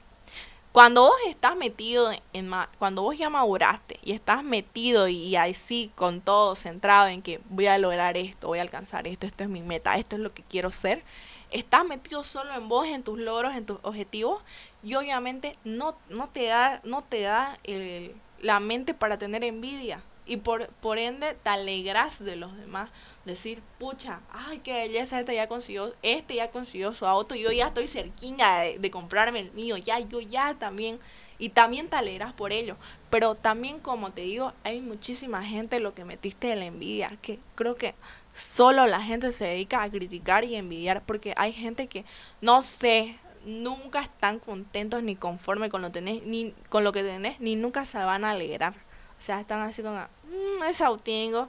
Cuando 0.76 1.04
vos 1.04 1.16
estás 1.28 1.56
metido 1.56 2.12
en, 2.34 2.52
cuando 2.80 3.02
vos 3.04 3.18
ya 3.18 3.30
maduraste 3.30 3.98
y 4.04 4.12
estás 4.12 4.44
metido 4.44 5.08
y, 5.08 5.16
y 5.16 5.38
ahí 5.38 5.54
sí 5.54 5.90
con 5.96 6.20
todo 6.20 6.54
centrado 6.58 7.08
en 7.08 7.22
que 7.22 7.40
voy 7.50 7.68
a 7.68 7.78
lograr 7.78 8.18
esto, 8.18 8.48
voy 8.48 8.60
a 8.60 8.64
alcanzar 8.64 9.08
esto, 9.08 9.26
esto 9.26 9.46
es 9.46 9.50
mi 9.50 9.62
meta, 9.62 9.96
esto 9.96 10.18
es 10.18 10.22
lo 10.22 10.34
que 10.34 10.44
quiero 10.44 10.72
ser, 10.72 11.02
estás 11.50 11.86
metido 11.86 12.26
solo 12.26 12.54
en 12.54 12.68
vos, 12.68 12.88
en 12.88 13.04
tus 13.04 13.18
logros, 13.18 13.56
en 13.56 13.66
tus 13.66 13.80
objetivos 13.84 14.44
y 14.84 14.96
obviamente 14.96 15.58
no, 15.64 15.96
no 16.10 16.28
te 16.28 16.48
da, 16.48 16.82
no 16.84 17.04
te 17.06 17.22
da 17.22 17.58
el- 17.64 18.14
la 18.42 18.60
mente 18.60 18.94
para 18.94 19.18
tener 19.18 19.46
envidia 19.46 20.02
y 20.26 20.38
por, 20.38 20.68
por 20.68 20.98
ende 20.98 21.36
te 21.44 21.50
alegras 21.50 22.24
de 22.24 22.36
los 22.36 22.58
demás. 22.58 22.90
Decir, 23.26 23.62
pucha, 23.80 24.22
ay, 24.32 24.60
qué 24.60 24.74
belleza, 24.74 25.20
este 25.20 25.36
ya 25.36 25.48
consiguió, 25.48 25.94
este 26.04 26.36
ya 26.36 26.52
consiguió 26.52 26.94
su 26.94 27.06
auto, 27.06 27.36
yo 27.36 27.52
ya 27.52 27.68
estoy 27.68 27.88
cerquinha 27.88 28.60
de, 28.60 28.92
comprarme 28.92 29.40
el 29.40 29.52
mío, 29.52 29.78
ya, 29.78 30.00
yo 30.00 30.20
ya 30.20 30.56
también, 30.56 31.00
y 31.40 31.50
también 31.50 31.90
te 31.90 31.96
alegras 31.96 32.34
por 32.34 32.52
ello. 32.52 32.76
Pero 33.10 33.36
también, 33.36 33.80
como 33.80 34.12
te 34.12 34.22
digo, 34.22 34.54
hay 34.64 34.82
muchísima 34.82 35.44
gente 35.44 35.80
lo 35.80 35.94
que 35.94 36.06
metiste 36.06 36.48
de 36.48 36.56
la 36.56 36.66
envidia, 36.66 37.18
que 37.22 37.40
creo 37.56 37.76
que 37.76 37.96
solo 38.36 38.86
la 38.86 39.02
gente 39.02 39.32
se 39.32 39.46
dedica 39.46 39.82
a 39.82 39.90
criticar 39.90 40.44
y 40.44 40.56
envidiar, 40.56 41.02
porque 41.04 41.34
hay 41.38 41.52
gente 41.52 41.88
que, 41.88 42.06
no 42.42 42.62
sé, 42.62 43.16
nunca 43.46 44.02
están 44.02 44.40
contentos 44.40 45.02
ni 45.02 45.16
conformes 45.16 45.70
con 45.70 45.82
lo, 45.82 45.92
tenés, 45.92 46.24
ni, 46.24 46.54
con 46.70 46.84
lo 46.84 46.92
que 46.92 47.04
tenés, 47.04 47.40
ni 47.40 47.56
nunca 47.56 47.86
se 47.86 47.98
van 47.98 48.24
a 48.24 48.32
alegrar. 48.32 48.85
O 49.26 49.28
sea, 49.28 49.40
están 49.42 49.60
así 49.62 49.82
como, 49.82 49.98
mmm, 49.98 50.64
ese 50.70 50.84
autingo, 50.84 51.48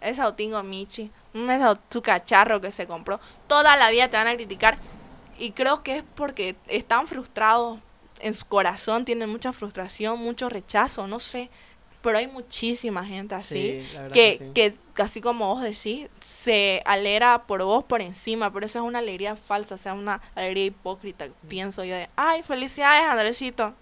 ese 0.00 0.22
autingo 0.22 0.62
Michi, 0.62 1.10
mm, 1.34 1.50
ese 1.50 1.64
au- 1.64 1.78
su 1.90 2.00
cacharro 2.00 2.58
que 2.58 2.72
se 2.72 2.86
compró. 2.86 3.20
Toda 3.46 3.76
la 3.76 3.90
vida 3.90 4.08
te 4.08 4.16
van 4.16 4.28
a 4.28 4.34
criticar. 4.34 4.78
Y 5.38 5.50
creo 5.50 5.82
que 5.82 5.98
es 5.98 6.04
porque 6.14 6.56
están 6.68 7.06
frustrados 7.06 7.78
en 8.20 8.32
su 8.32 8.46
corazón, 8.46 9.04
tienen 9.04 9.28
mucha 9.28 9.52
frustración, 9.52 10.18
mucho 10.20 10.48
rechazo, 10.48 11.06
no 11.06 11.18
sé. 11.18 11.50
Pero 12.00 12.16
hay 12.16 12.28
muchísima 12.28 13.04
gente 13.04 13.34
así 13.34 13.72
Sí, 13.82 13.88
verdad 13.92 14.12
que, 14.14 14.36
sí. 14.38 14.50
que, 14.54 15.02
así 15.02 15.20
como 15.20 15.48
vos 15.54 15.60
decís, 15.62 16.08
se 16.18 16.80
alegra 16.86 17.42
por 17.46 17.62
vos 17.62 17.84
por 17.84 18.00
encima, 18.00 18.50
pero 18.50 18.64
esa 18.64 18.78
es 18.78 18.84
una 18.86 19.00
alegría 19.00 19.36
falsa, 19.36 19.74
o 19.74 19.78
sea, 19.78 19.92
una 19.92 20.22
alegría 20.34 20.64
hipócrita, 20.64 21.26
pienso 21.46 21.84
yo 21.84 21.94
de, 21.94 22.08
ay, 22.16 22.42
felicidades, 22.42 23.06
Andresito. 23.06 23.74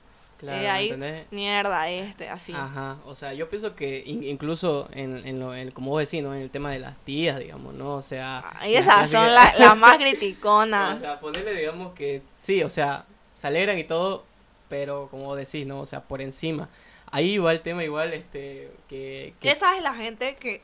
Claro, 0.44 0.62
Eh, 0.62 0.68
ahí, 0.70 0.84
¿entendés? 0.86 1.26
mierda, 1.32 1.88
este, 1.90 2.28
así. 2.28 2.52
Ajá, 2.52 2.96
o 3.06 3.14
sea, 3.14 3.34
yo 3.34 3.48
pienso 3.48 3.74
que 3.74 4.02
in- 4.06 4.22
incluso 4.24 4.88
en, 4.92 5.26
en 5.26 5.40
lo, 5.40 5.54
en- 5.54 5.70
como 5.72 5.90
vos 5.90 6.00
decís, 6.00 6.22
¿no? 6.22 6.34
En 6.34 6.42
el 6.42 6.50
tema 6.50 6.70
de 6.70 6.78
las 6.78 6.96
tías, 7.04 7.38
digamos, 7.38 7.74
¿no? 7.74 7.94
O 7.94 8.02
sea... 8.02 8.44
Las 8.60 8.66
esas 8.68 9.10
son 9.10 9.26
clásicas- 9.26 9.32
la- 9.34 9.54
las 9.58 9.76
más 9.78 9.94
O 9.96 9.98
criticonas. 9.98 11.00
sea, 11.00 11.18
ponerle, 11.20 11.54
digamos, 11.56 11.94
que 11.94 12.22
sí, 12.38 12.62
o 12.62 12.68
sea, 12.68 13.04
se 13.36 13.46
alegran 13.46 13.78
y 13.78 13.84
todo, 13.84 14.24
pero 14.68 15.08
como 15.10 15.24
vos 15.24 15.36
decís, 15.36 15.66
¿no? 15.66 15.80
O 15.80 15.86
sea, 15.86 16.02
por 16.02 16.20
encima. 16.22 16.68
Ahí 17.10 17.38
va 17.38 17.52
el 17.52 17.60
tema 17.60 17.84
igual, 17.84 18.12
este, 18.12 18.70
que... 18.88 19.34
que- 19.40 19.50
Esa 19.50 19.76
es 19.76 19.82
la 19.82 19.94
gente 19.94 20.36
que, 20.36 20.62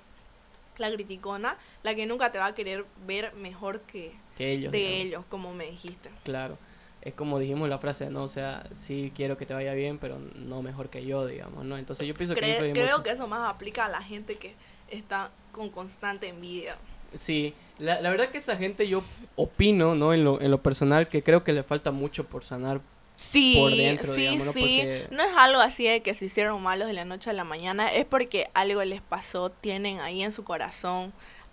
la 0.78 0.90
criticona, 0.90 1.56
la 1.82 1.94
que 1.94 2.06
nunca 2.06 2.32
te 2.32 2.38
va 2.38 2.46
a 2.46 2.54
querer 2.54 2.84
ver 3.06 3.34
mejor 3.34 3.80
que 3.82 4.12
que 4.38 4.52
ellos. 4.52 4.72
de 4.72 4.78
digamos. 4.78 5.00
ellos, 5.04 5.24
como 5.28 5.52
me 5.54 5.66
dijiste. 5.66 6.08
Claro. 6.24 6.56
Es 7.02 7.14
como 7.14 7.38
dijimos 7.38 7.68
la 7.68 7.78
frase, 7.78 8.10
¿no? 8.10 8.24
O 8.24 8.28
sea, 8.28 8.62
sí 8.74 9.10
quiero 9.16 9.38
que 9.38 9.46
te 9.46 9.54
vaya 9.54 9.72
bien, 9.72 9.96
pero 9.98 10.18
no 10.34 10.60
mejor 10.62 10.90
que 10.90 11.04
yo, 11.04 11.26
digamos, 11.26 11.64
¿no? 11.64 11.78
Entonces 11.78 12.06
yo 12.06 12.12
pienso 12.14 12.34
que... 12.34 12.40
Cre- 12.42 12.72
creo 12.72 12.98
mucho. 12.98 13.02
que 13.02 13.10
eso 13.10 13.26
más 13.26 13.48
aplica 13.52 13.86
a 13.86 13.88
la 13.88 14.02
gente 14.02 14.36
que 14.36 14.54
está 14.90 15.30
con 15.52 15.70
constante 15.70 16.28
envidia. 16.28 16.76
Sí, 17.14 17.54
la, 17.78 18.00
la 18.02 18.10
verdad 18.10 18.28
que 18.28 18.38
esa 18.38 18.56
gente 18.56 18.86
yo 18.86 19.02
opino, 19.36 19.94
¿no? 19.94 20.12
En 20.12 20.24
lo, 20.24 20.40
en 20.42 20.50
lo 20.50 20.62
personal, 20.62 21.08
que 21.08 21.22
creo 21.22 21.42
que 21.42 21.52
le 21.54 21.62
falta 21.62 21.90
mucho 21.90 22.24
por 22.26 22.44
sanar. 22.44 22.80
Sí, 23.16 23.56
por 23.58 23.70
dentro, 23.74 24.14
sí, 24.14 24.20
digamos, 24.20 24.46
¿no? 24.46 24.52
sí. 24.52 24.60
Porque- 24.60 25.06
No 25.10 25.22
es 25.22 25.30
algo 25.36 25.60
así 25.60 25.84
de 25.86 26.02
que 26.02 26.12
se 26.14 26.26
hicieron 26.26 26.62
malos 26.62 26.86
de 26.86 26.94
la 26.94 27.04
noche 27.04 27.30
a 27.30 27.32
la 27.32 27.44
mañana, 27.44 27.88
es 27.92 28.04
porque 28.04 28.48
algo 28.54 28.82
les 28.84 29.00
pasó, 29.00 29.50
tienen 29.50 30.00
ahí 30.00 30.22
en 30.22 30.32
su 30.32 30.44
corazón 30.44 31.12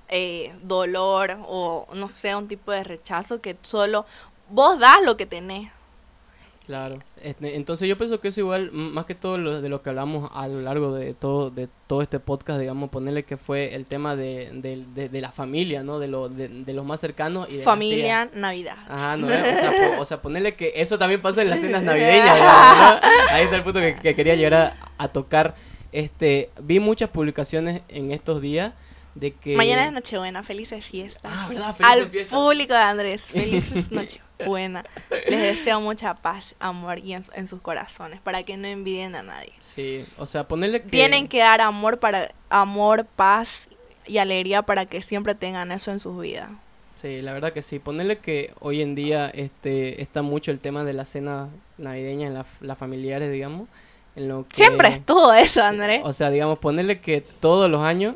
eh, 0.09 0.53
dolor 0.63 1.37
o 1.47 1.87
no 1.93 2.07
sé, 2.07 2.35
un 2.35 2.47
tipo 2.47 2.71
de 2.71 2.83
rechazo 2.85 3.41
que 3.41 3.57
solo 3.61 4.05
vos 4.49 4.79
das 4.79 4.97
lo 5.03 5.17
que 5.17 5.25
tenés. 5.25 5.69
Claro. 6.65 6.99
Este, 7.23 7.55
entonces 7.55 7.87
yo 7.87 7.97
pienso 7.97 8.19
que 8.19 8.27
eso 8.27 8.41
igual, 8.41 8.71
más 8.73 9.05
que 9.05 9.15
todo 9.15 9.37
lo, 9.37 9.61
de 9.61 9.69
lo 9.69 9.81
que 9.81 9.89
hablamos 9.89 10.29
a 10.33 10.49
lo 10.49 10.59
largo 10.59 10.93
de 10.93 11.13
todo, 11.13 11.49
de 11.49 11.69
todo 11.87 12.01
este 12.01 12.19
podcast, 12.19 12.59
digamos, 12.59 12.89
ponerle 12.89 13.23
que 13.23 13.37
fue 13.37 13.73
el 13.73 13.85
tema 13.85 14.17
de, 14.17 14.49
de, 14.51 14.83
de- 14.93 15.07
de 15.07 15.21
la 15.21 15.31
familia, 15.31 15.81
¿no? 15.83 15.97
De, 15.97 16.09
lo, 16.09 16.27
de, 16.27 16.49
de 16.49 16.73
los 16.73 16.85
más 16.85 16.99
cercanos 16.99 17.47
y 17.47 17.51
de 17.53 17.57
las 17.59 17.63
Familia, 17.65 18.29
Navidad. 18.33 18.75
Ajá, 18.89 19.15
no, 19.15 19.27
o, 19.27 19.29
sea, 19.29 19.71
po- 19.95 20.01
o 20.01 20.05
sea, 20.05 20.21
ponerle 20.21 20.55
que 20.55 20.73
eso 20.75 20.97
también 20.97 21.21
pasa 21.21 21.41
en 21.41 21.49
las 21.51 21.61
cenas 21.61 21.83
navideñas. 21.83 22.35
digamos, 22.35 23.01
¿no? 23.01 23.07
Ahí 23.31 23.43
está 23.45 23.55
el 23.55 23.63
punto 23.63 23.79
que, 23.79 23.95
que 23.95 24.13
quería 24.13 24.35
llegar 24.35 24.53
a, 24.53 24.75
a 24.97 25.07
tocar. 25.07 25.55
Este, 25.93 26.49
vi 26.61 26.81
muchas 26.81 27.09
publicaciones 27.09 27.81
en 27.87 28.11
estos 28.11 28.41
días 28.41 28.73
de 29.19 29.33
que 29.33 29.55
Mañana 29.55 29.85
es 29.85 29.91
Nochebuena, 29.91 30.43
felices 30.43 30.85
fiestas. 30.85 31.31
Ah, 31.35 31.47
¿verdad? 31.49 31.75
Felices 31.75 32.01
Al 32.03 32.09
fiestas. 32.09 32.39
público 32.39 32.73
de 32.73 32.79
Andrés, 32.79 33.21
felices 33.33 33.91
Nochebuena. 33.91 34.85
Les 35.29 35.41
deseo 35.41 35.81
mucha 35.81 36.13
paz, 36.13 36.55
amor 36.59 36.99
y 36.99 37.13
en, 37.13 37.23
en 37.33 37.47
sus 37.47 37.61
corazones 37.61 38.19
para 38.21 38.43
que 38.43 38.57
no 38.57 38.67
envidien 38.67 39.15
a 39.15 39.23
nadie. 39.23 39.53
Sí, 39.59 40.05
o 40.17 40.25
sea, 40.25 40.47
ponerle 40.47 40.81
que 40.83 40.89
Tienen 40.89 41.27
que 41.27 41.39
dar 41.39 41.61
amor 41.61 41.99
para 41.99 42.31
amor, 42.49 43.05
paz 43.05 43.67
y 44.05 44.19
alegría 44.19 44.61
para 44.61 44.85
que 44.85 45.01
siempre 45.01 45.35
tengan 45.35 45.71
eso 45.71 45.91
en 45.91 45.99
sus 45.99 46.19
vidas. 46.21 46.49
Sí, 46.95 47.21
la 47.21 47.33
verdad 47.33 47.53
que 47.53 47.61
sí. 47.61 47.77
Ponerle 47.79 48.19
que 48.19 48.53
hoy 48.59 48.81
en 48.81 48.95
día 48.95 49.29
este 49.29 50.01
está 50.01 50.21
mucho 50.21 50.49
el 50.51 50.59
tema 50.59 50.83
de 50.83 50.93
la 50.93 51.05
cena 51.05 51.49
navideña 51.77 52.27
en 52.27 52.33
la- 52.33 52.45
las 52.61 52.77
familiares, 52.77 53.31
digamos. 53.31 53.67
En 54.15 54.27
lo 54.29 54.47
que, 54.47 54.55
Siempre 54.55 54.87
estuvo 54.89 55.31
eso, 55.33 55.61
Andrés. 55.63 56.01
O 56.03 56.11
sea, 56.13 56.31
digamos, 56.31 56.57
ponerle 56.57 56.99
que 56.99 57.21
todos 57.21 57.69
los 57.69 57.81
años 57.81 58.15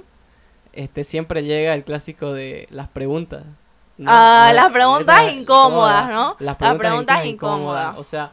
este, 0.74 1.04
siempre 1.04 1.44
llega 1.44 1.74
el 1.74 1.84
clásico 1.84 2.34
de 2.34 2.68
las 2.72 2.88
preguntas. 2.88 3.44
¿no? 3.98 4.10
Ah, 4.12 4.52
las 4.54 4.72
preguntas 4.72 5.32
incómodas, 5.34 6.10
¿no? 6.10 6.36
Las 6.40 6.42
Las 6.42 6.56
preguntas, 6.58 6.80
preguntas 6.90 7.26
incómodas. 7.26 7.90
incómodas. 7.90 7.98
O 7.98 8.04
sea, 8.04 8.32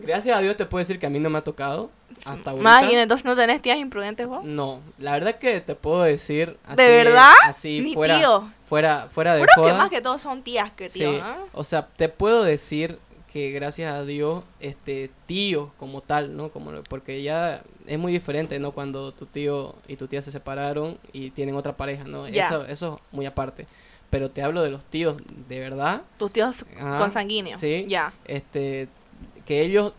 gracias 0.00 0.36
a 0.36 0.40
Dios 0.40 0.56
te 0.56 0.64
puedo 0.66 0.78
decir 0.80 0.98
que 0.98 1.06
a 1.06 1.10
mí 1.10 1.18
no 1.18 1.28
me 1.30 1.38
ha 1.38 1.44
tocado 1.44 1.90
hasta 2.24 2.50
ahorita. 2.50 2.62
Más 2.62 2.86
bien, 2.86 2.98
entonces 3.00 3.24
no 3.24 3.36
tenés 3.36 3.60
tías 3.60 3.78
imprudentes 3.78 4.26
vos. 4.26 4.44
No, 4.44 4.80
la 4.98 5.12
verdad 5.12 5.36
que 5.36 5.60
te 5.60 5.74
puedo 5.74 6.02
decir 6.02 6.56
así, 6.66 6.76
¿De 6.82 6.88
verdad? 7.04 7.32
así 7.44 7.80
Ni 7.80 7.94
fuera, 7.94 8.18
tío. 8.18 8.50
fuera, 8.66 9.08
fuera 9.10 9.34
de 9.34 9.44
Creo 9.44 9.66
que 9.66 9.72
más 9.74 9.90
que 9.90 10.00
todo 10.00 10.18
son 10.18 10.42
tías 10.42 10.70
que 10.72 10.88
tíos, 10.88 11.16
Sí, 11.16 11.20
¿no? 11.20 11.36
o 11.52 11.64
sea, 11.64 11.86
te 11.96 12.08
puedo 12.08 12.42
decir 12.42 12.98
que 13.36 13.50
gracias 13.50 13.92
a 13.94 14.04
Dios, 14.04 14.44
este 14.60 15.10
tío 15.26 15.72
como 15.78 16.00
tal, 16.00 16.36
¿no? 16.36 16.48
Como 16.50 16.72
lo- 16.72 16.82
porque 16.84 17.22
ya 17.22 17.62
es 17.86 17.98
muy 17.98 18.10
diferente, 18.12 18.58
¿no? 18.58 18.72
Cuando 18.72 19.12
tu 19.12 19.26
tío 19.26 19.74
y 19.88 19.96
tu 19.96 20.08
tía 20.08 20.22
se 20.22 20.32
separaron 20.32 20.96
y 21.12 21.30
tienen 21.30 21.54
otra 21.54 21.76
pareja, 21.76 22.04
¿no? 22.04 22.26
Eso, 22.26 22.64
eso 22.66 22.98
muy 23.12 23.26
aparte. 23.26 23.66
Pero 24.08 24.30
te 24.30 24.40
hablo 24.42 24.62
de 24.62 24.70
los 24.70 24.84
tíos 24.84 25.16
de 25.48 25.60
verdad, 25.60 26.02
Tus 26.18 26.32
tíos 26.32 26.64
Ajá, 26.78 26.96
consanguíneos. 26.98 27.60
sí. 27.60 27.84
Ya. 27.88 28.12
este, 28.24 28.88
que 29.44 29.60
ellos, 29.62 29.92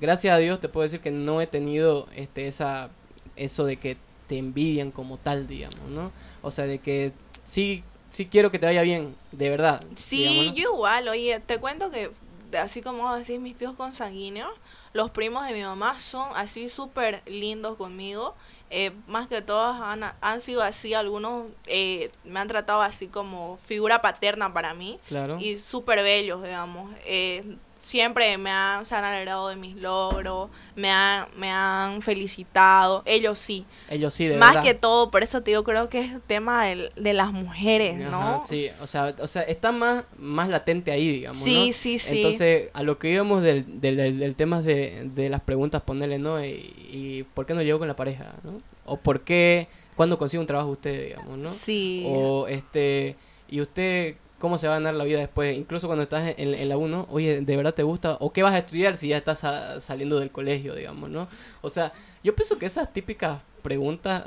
gracias 0.00 0.34
a 0.34 0.38
Dios, 0.38 0.60
te 0.60 0.68
puedo 0.68 0.82
decir 0.82 1.00
que 1.00 1.10
no 1.10 1.40
he 1.40 1.46
tenido, 1.46 2.06
este, 2.14 2.48
esa, 2.48 2.90
eso 3.36 3.64
de 3.64 3.76
que 3.78 3.96
te 4.26 4.36
envidian 4.36 4.90
como 4.90 5.16
tal, 5.16 5.46
digamos, 5.46 5.88
¿no? 5.88 6.12
O 6.42 6.50
sea, 6.50 6.66
de 6.66 6.78
que 6.80 7.12
sí, 7.44 7.82
sí 8.10 8.26
quiero 8.26 8.50
que 8.50 8.58
te 8.58 8.66
vaya 8.66 8.82
bien, 8.82 9.14
de 9.32 9.48
verdad. 9.50 9.82
Sí, 9.96 10.18
digamos, 10.18 10.46
¿no? 10.46 10.54
yo 10.54 10.72
igual, 10.74 11.08
oye, 11.08 11.40
te 11.40 11.58
cuento 11.58 11.90
que 11.90 12.10
así 12.58 12.82
como 12.82 13.14
decís, 13.14 13.40
mis 13.40 13.56
tíos 13.56 13.74
consanguíneos, 13.76 14.52
los 14.92 15.10
primos 15.10 15.46
de 15.46 15.52
mi 15.52 15.62
mamá 15.62 15.98
son 15.98 16.28
así 16.34 16.68
súper 16.68 17.22
lindos 17.26 17.76
conmigo. 17.76 18.34
Eh, 18.70 18.92
más 19.06 19.28
que 19.28 19.40
todos 19.42 19.76
han, 19.80 20.02
han 20.20 20.40
sido 20.40 20.62
así, 20.62 20.94
algunos 20.94 21.46
eh, 21.66 22.10
me 22.24 22.40
han 22.40 22.48
tratado 22.48 22.82
así 22.82 23.08
como 23.08 23.58
figura 23.66 24.00
paterna 24.02 24.52
para 24.52 24.74
mí 24.74 24.98
Claro. 25.06 25.38
y 25.38 25.58
súper 25.58 26.02
bellos, 26.02 26.42
digamos. 26.42 26.90
Eh, 27.04 27.56
siempre 27.84 28.36
me 28.38 28.50
han, 28.50 28.86
se 28.86 28.94
han 28.94 29.04
alegrado 29.04 29.48
de 29.48 29.56
mis 29.56 29.76
logros, 29.76 30.50
me 30.74 30.90
han, 30.90 31.26
me 31.36 31.50
han 31.50 32.00
felicitado, 32.02 33.02
ellos 33.06 33.38
sí. 33.38 33.64
Ellos 33.88 34.14
sí, 34.14 34.26
de 34.26 34.36
Más 34.36 34.50
verdad. 34.54 34.62
que 34.62 34.74
todo, 34.74 35.10
por 35.10 35.22
eso 35.22 35.42
te 35.42 35.50
digo, 35.50 35.62
creo 35.64 35.88
que 35.88 36.00
es 36.00 36.12
el 36.12 36.22
tema 36.22 36.64
del- 36.66 36.92
de 36.96 37.12
las 37.12 37.32
mujeres, 37.32 37.96
¿no? 37.96 38.42
Sí, 38.46 38.68
o 38.80 38.86
sea, 38.86 39.14
o 39.20 39.26
sea, 39.26 39.42
está 39.42 39.70
más, 39.72 40.04
más 40.18 40.48
latente 40.48 40.90
ahí, 40.90 41.08
digamos, 41.08 41.38
Sí, 41.42 41.68
¿no? 41.68 41.72
sí, 41.72 41.98
sí. 41.98 42.16
Entonces, 42.16 42.70
a 42.72 42.82
lo 42.82 42.98
que 42.98 43.10
íbamos 43.10 43.42
del, 43.42 43.80
del, 43.80 43.96
del, 43.96 44.18
del 44.18 44.34
tema 44.34 44.62
de, 44.62 45.10
de 45.14 45.28
las 45.28 45.42
preguntas, 45.42 45.82
ponerle, 45.82 46.18
¿no? 46.18 46.42
Y, 46.44 46.74
y 46.90 47.26
¿por 47.34 47.46
qué 47.46 47.54
no 47.54 47.62
llegó 47.62 47.78
con 47.78 47.88
la 47.88 47.96
pareja, 47.96 48.32
no? 48.42 48.60
O 48.86 48.96
¿por 48.96 49.20
qué, 49.22 49.68
cuándo 49.96 50.18
consigue 50.18 50.40
un 50.40 50.46
trabajo 50.46 50.70
usted, 50.70 51.08
digamos, 51.08 51.38
no? 51.38 51.50
Sí. 51.50 52.02
O, 52.06 52.46
este, 52.48 53.16
y 53.48 53.60
usted, 53.60 54.16
¿cómo 54.44 54.58
se 54.58 54.68
va 54.68 54.74
a 54.74 54.76
ganar 54.76 54.94
la 54.94 55.04
vida 55.04 55.20
después? 55.20 55.56
Incluso 55.56 55.86
cuando 55.86 56.02
estás 56.02 56.34
en, 56.36 56.52
en 56.52 56.68
la 56.68 56.76
1, 56.76 57.06
oye, 57.10 57.40
¿de 57.40 57.56
verdad 57.56 57.72
te 57.72 57.82
gusta? 57.82 58.18
¿O 58.20 58.30
qué 58.30 58.42
vas 58.42 58.52
a 58.52 58.58
estudiar 58.58 58.94
si 58.94 59.08
ya 59.08 59.16
estás 59.16 59.38
sa- 59.38 59.80
saliendo 59.80 60.20
del 60.20 60.30
colegio, 60.30 60.74
digamos, 60.74 61.08
no? 61.08 61.28
O 61.62 61.70
sea, 61.70 61.92
yo 62.22 62.36
pienso 62.36 62.58
que 62.58 62.66
esas 62.66 62.92
típicas 62.92 63.40
preguntas, 63.62 64.24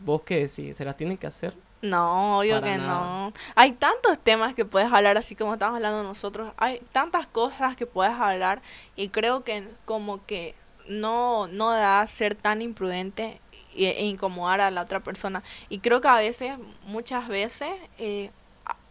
vos 0.00 0.20
que 0.20 0.40
decís, 0.46 0.76
se 0.76 0.84
las 0.84 0.94
tienen 0.98 1.16
que 1.16 1.26
hacer. 1.26 1.54
No, 1.80 2.38
obvio 2.40 2.60
Para 2.60 2.66
que 2.72 2.78
nada. 2.78 3.00
no. 3.00 3.32
Hay 3.54 3.72
tantos 3.72 4.18
temas 4.18 4.52
que 4.54 4.66
puedes 4.66 4.92
hablar, 4.92 5.16
así 5.16 5.34
como 5.34 5.54
estamos 5.54 5.76
hablando 5.76 6.02
nosotros. 6.02 6.52
Hay 6.58 6.82
tantas 6.92 7.26
cosas 7.26 7.76
que 7.76 7.86
puedes 7.86 8.12
hablar 8.12 8.60
y 8.94 9.08
creo 9.08 9.42
que 9.42 9.66
como 9.86 10.22
que 10.26 10.54
no, 10.86 11.46
no 11.48 11.70
da 11.70 12.06
ser 12.06 12.34
tan 12.34 12.60
imprudente 12.60 13.40
e, 13.74 13.88
e 13.90 14.04
incomodar 14.04 14.60
a 14.60 14.70
la 14.70 14.82
otra 14.82 15.00
persona. 15.00 15.42
Y 15.70 15.78
creo 15.78 16.02
que 16.02 16.08
a 16.08 16.16
veces, 16.18 16.58
muchas 16.86 17.26
veces, 17.28 17.70
eh, 17.98 18.30
a- 18.30 18.45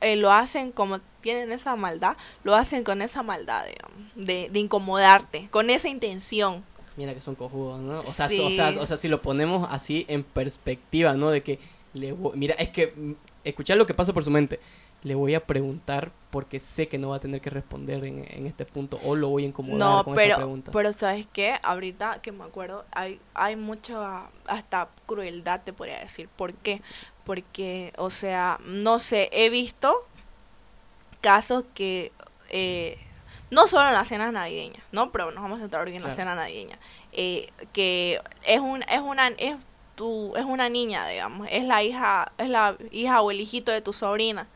eh, 0.05 0.15
lo 0.15 0.31
hacen 0.31 0.71
como 0.71 0.99
tienen 1.21 1.51
esa 1.51 1.75
maldad, 1.75 2.15
lo 2.43 2.55
hacen 2.55 2.83
con 2.83 3.01
esa 3.01 3.23
maldad, 3.23 3.65
digamos, 3.65 3.97
de, 4.15 4.49
de 4.49 4.59
incomodarte, 4.59 5.47
con 5.51 5.69
esa 5.69 5.89
intención. 5.89 6.63
Mira 6.97 7.13
que 7.13 7.21
son 7.21 7.35
cojudos, 7.35 7.77
¿no? 7.79 7.99
O 8.01 8.13
sea, 8.13 8.29
Sí. 8.29 8.39
o 8.39 8.49
sea, 8.51 8.69
o 8.81 8.85
sea, 8.87 8.97
si 8.97 9.07
lo 9.07 9.21
ponemos 9.21 9.67
así 9.71 10.05
en 10.07 10.23
perspectiva, 10.23 11.13
¿no? 11.13 11.29
De 11.29 11.41
que 11.43 11.59
le 11.93 12.13
vo- 12.15 12.33
mira, 12.35 12.55
es 12.55 12.69
que 12.69 12.93
mm, 12.95 13.11
escuchar 13.43 13.77
lo 13.77 13.85
que 13.85 13.93
pasa 13.93 14.13
por 14.13 14.23
su 14.23 14.31
mente. 14.31 14.59
Le 15.03 15.13
voy 15.13 15.35
a 15.35 15.45
preguntar 15.45 16.11
porque 16.31 16.59
sé 16.59 16.87
que 16.87 16.97
no 16.97 17.09
va 17.09 17.17
a 17.17 17.19
tener 17.19 17.39
que 17.39 17.49
responder 17.51 18.03
en, 18.05 18.25
en 18.27 18.47
este 18.47 18.65
punto 18.65 18.99
o 19.03 19.13
lo 19.15 19.29
voy 19.29 19.43
a 19.43 19.47
incomodar 19.47 19.77
No, 19.97 20.03
con 20.03 20.13
esa 20.13 20.21
pero, 20.23 20.35
pregunta. 20.37 20.71
pero 20.71 20.93
¿sabes 20.93 21.27
qué? 21.31 21.59
Ahorita 21.61 22.21
que 22.23 22.31
me 22.31 22.43
acuerdo, 22.43 22.85
hay, 22.91 23.19
hay 23.35 23.55
mucha, 23.55 24.23
hasta 24.47 24.89
crueldad 25.05 25.61
te 25.63 25.73
podría 25.73 25.99
decir. 25.99 26.27
¿Por 26.29 26.53
qué? 26.55 26.81
Porque, 27.25 27.91
o 27.97 28.09
sea, 28.09 28.59
no 28.65 28.99
sé, 28.99 29.29
he 29.33 29.49
visto 29.49 30.07
casos 31.21 31.63
que, 31.73 32.11
eh, 32.49 32.97
no 33.51 33.67
solo 33.67 33.87
en 33.87 33.93
las 33.95 34.07
cenas 34.07 34.31
navideñas, 34.31 34.83
¿no? 34.91 35.11
Pero 35.11 35.31
nos 35.31 35.41
vamos 35.41 35.57
a 35.59 35.63
centrar 35.63 35.85
hoy 35.87 35.95
en 35.95 36.01
la 36.03 36.07
Claro. 36.09 36.15
cena 36.15 36.35
navideña. 36.35 36.77
eh, 37.17 37.49
que 37.73 38.19
es 38.43 38.59
un, 38.59 38.83
es 38.83 38.99
una, 38.99 39.27
es 39.29 39.55
tu, 39.95 40.35
es 40.35 40.43
una 40.43 40.67
niña, 40.67 41.07
digamos, 41.07 41.47
es 41.49 41.63
la 41.63 41.81
hija, 41.81 42.31
es 42.37 42.49
la 42.49 42.75
hija 42.91 43.21
o 43.21 43.31
el 43.31 43.39
hijito 43.39 43.71
de 43.71 43.79
tu 43.81 43.93
sobrina. 43.93 44.47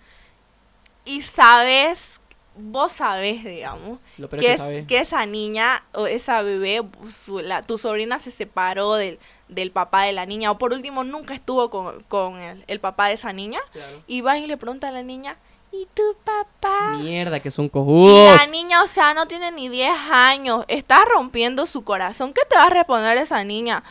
Y 1.05 1.21
sabes, 1.21 2.18
vos 2.61 2.91
sabés, 2.91 3.43
digamos, 3.43 3.99
lo 4.17 4.29
que, 4.29 4.53
es 4.53 4.61
que 4.61 4.85
que 4.87 4.99
esa 4.99 5.25
niña 5.25 5.83
o 5.93 6.07
esa 6.07 6.41
bebé, 6.41 6.81
su- 7.09 7.39
la- 7.39 7.61
tu 7.61 7.77
sobrina 7.77 8.19
se 8.19 8.31
separó 8.31 8.93
del, 8.95 9.19
del 9.47 9.71
papá 9.71 10.03
de 10.03 10.13
la 10.13 10.25
niña, 10.25 10.51
o 10.51 10.57
por 10.57 10.73
último 10.73 11.03
nunca 11.03 11.33
estuvo 11.33 11.69
con, 11.69 12.01
con 12.03 12.39
el, 12.39 12.63
el 12.67 12.79
papá 12.79 13.07
de 13.07 13.13
esa 13.13 13.33
niña, 13.33 13.59
Claro. 13.71 14.01
y 14.07 14.21
va 14.21 14.37
y 14.37 14.45
le 14.47 14.57
pregunta 14.57 14.89
a 14.89 14.91
la 14.91 15.03
niña, 15.03 15.37
¿y 15.71 15.87
tu 15.93 16.03
papá? 16.23 16.91
Mierda, 16.99 17.39
que 17.39 17.51
son 17.51 17.65
Y 17.65 17.69
cojudos. 17.69 18.35
la 18.39 18.47
niña, 18.47 18.81
o 18.83 18.87
sea, 18.87 19.13
no 19.13 19.27
tiene 19.27 19.51
ni 19.51 19.69
10 19.69 19.91
años, 20.11 20.65
está 20.67 21.03
rompiendo 21.05 21.65
su 21.65 21.83
corazón. 21.83 22.33
¿Qué 22.33 22.41
te 22.49 22.55
va 22.55 22.65
a 22.65 22.69
responder 22.69 23.17
esa 23.17 23.43
niña? 23.43 23.83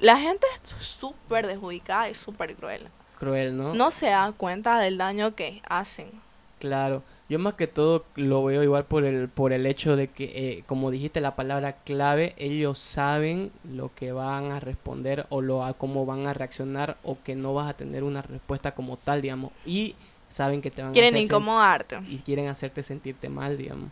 La 0.00 0.16
gente 0.18 0.46
es 0.80 0.86
súper 0.86 1.46
desubicada 1.46 2.08
y 2.08 2.14
súper 2.14 2.54
cruel. 2.56 2.88
Cruel, 3.18 3.56
¿no? 3.56 3.74
No 3.74 3.90
se 3.90 4.06
da 4.10 4.32
cuenta 4.36 4.78
del 4.80 4.98
daño 4.98 5.34
que 5.34 5.62
hacen. 5.68 6.10
Claro. 6.58 7.02
Yo 7.28 7.38
más 7.38 7.54
que 7.54 7.66
todo 7.66 8.04
lo 8.16 8.44
veo 8.44 8.62
igual 8.62 8.84
por 8.84 9.04
el, 9.04 9.28
por 9.30 9.54
el 9.54 9.64
hecho 9.64 9.96
de 9.96 10.08
que, 10.08 10.24
eh, 10.58 10.64
como 10.66 10.90
dijiste 10.90 11.22
la 11.22 11.34
palabra 11.36 11.76
clave, 11.84 12.34
ellos 12.36 12.76
saben 12.78 13.50
lo 13.64 13.90
que 13.94 14.12
van 14.12 14.52
a 14.52 14.60
responder 14.60 15.26
o 15.30 15.40
lo 15.40 15.64
a 15.64 15.72
cómo 15.72 16.04
van 16.04 16.26
a 16.26 16.34
reaccionar 16.34 16.98
o 17.02 17.16
que 17.24 17.34
no 17.34 17.54
vas 17.54 17.70
a 17.70 17.74
tener 17.74 18.04
una 18.04 18.20
respuesta 18.20 18.72
como 18.74 18.98
tal, 18.98 19.22
digamos. 19.22 19.52
Y 19.64 19.94
saben 20.28 20.60
que 20.60 20.70
te 20.70 20.82
van 20.82 20.92
Quieren 20.92 21.14
a 21.14 21.16
hacer 21.16 21.22
sen- 21.28 21.30
incomodarte. 21.30 21.98
y 22.08 22.18
quieren 22.18 22.48
hacerte 22.48 22.82
sentirte 22.82 23.30
mal, 23.30 23.56
digamos. 23.56 23.88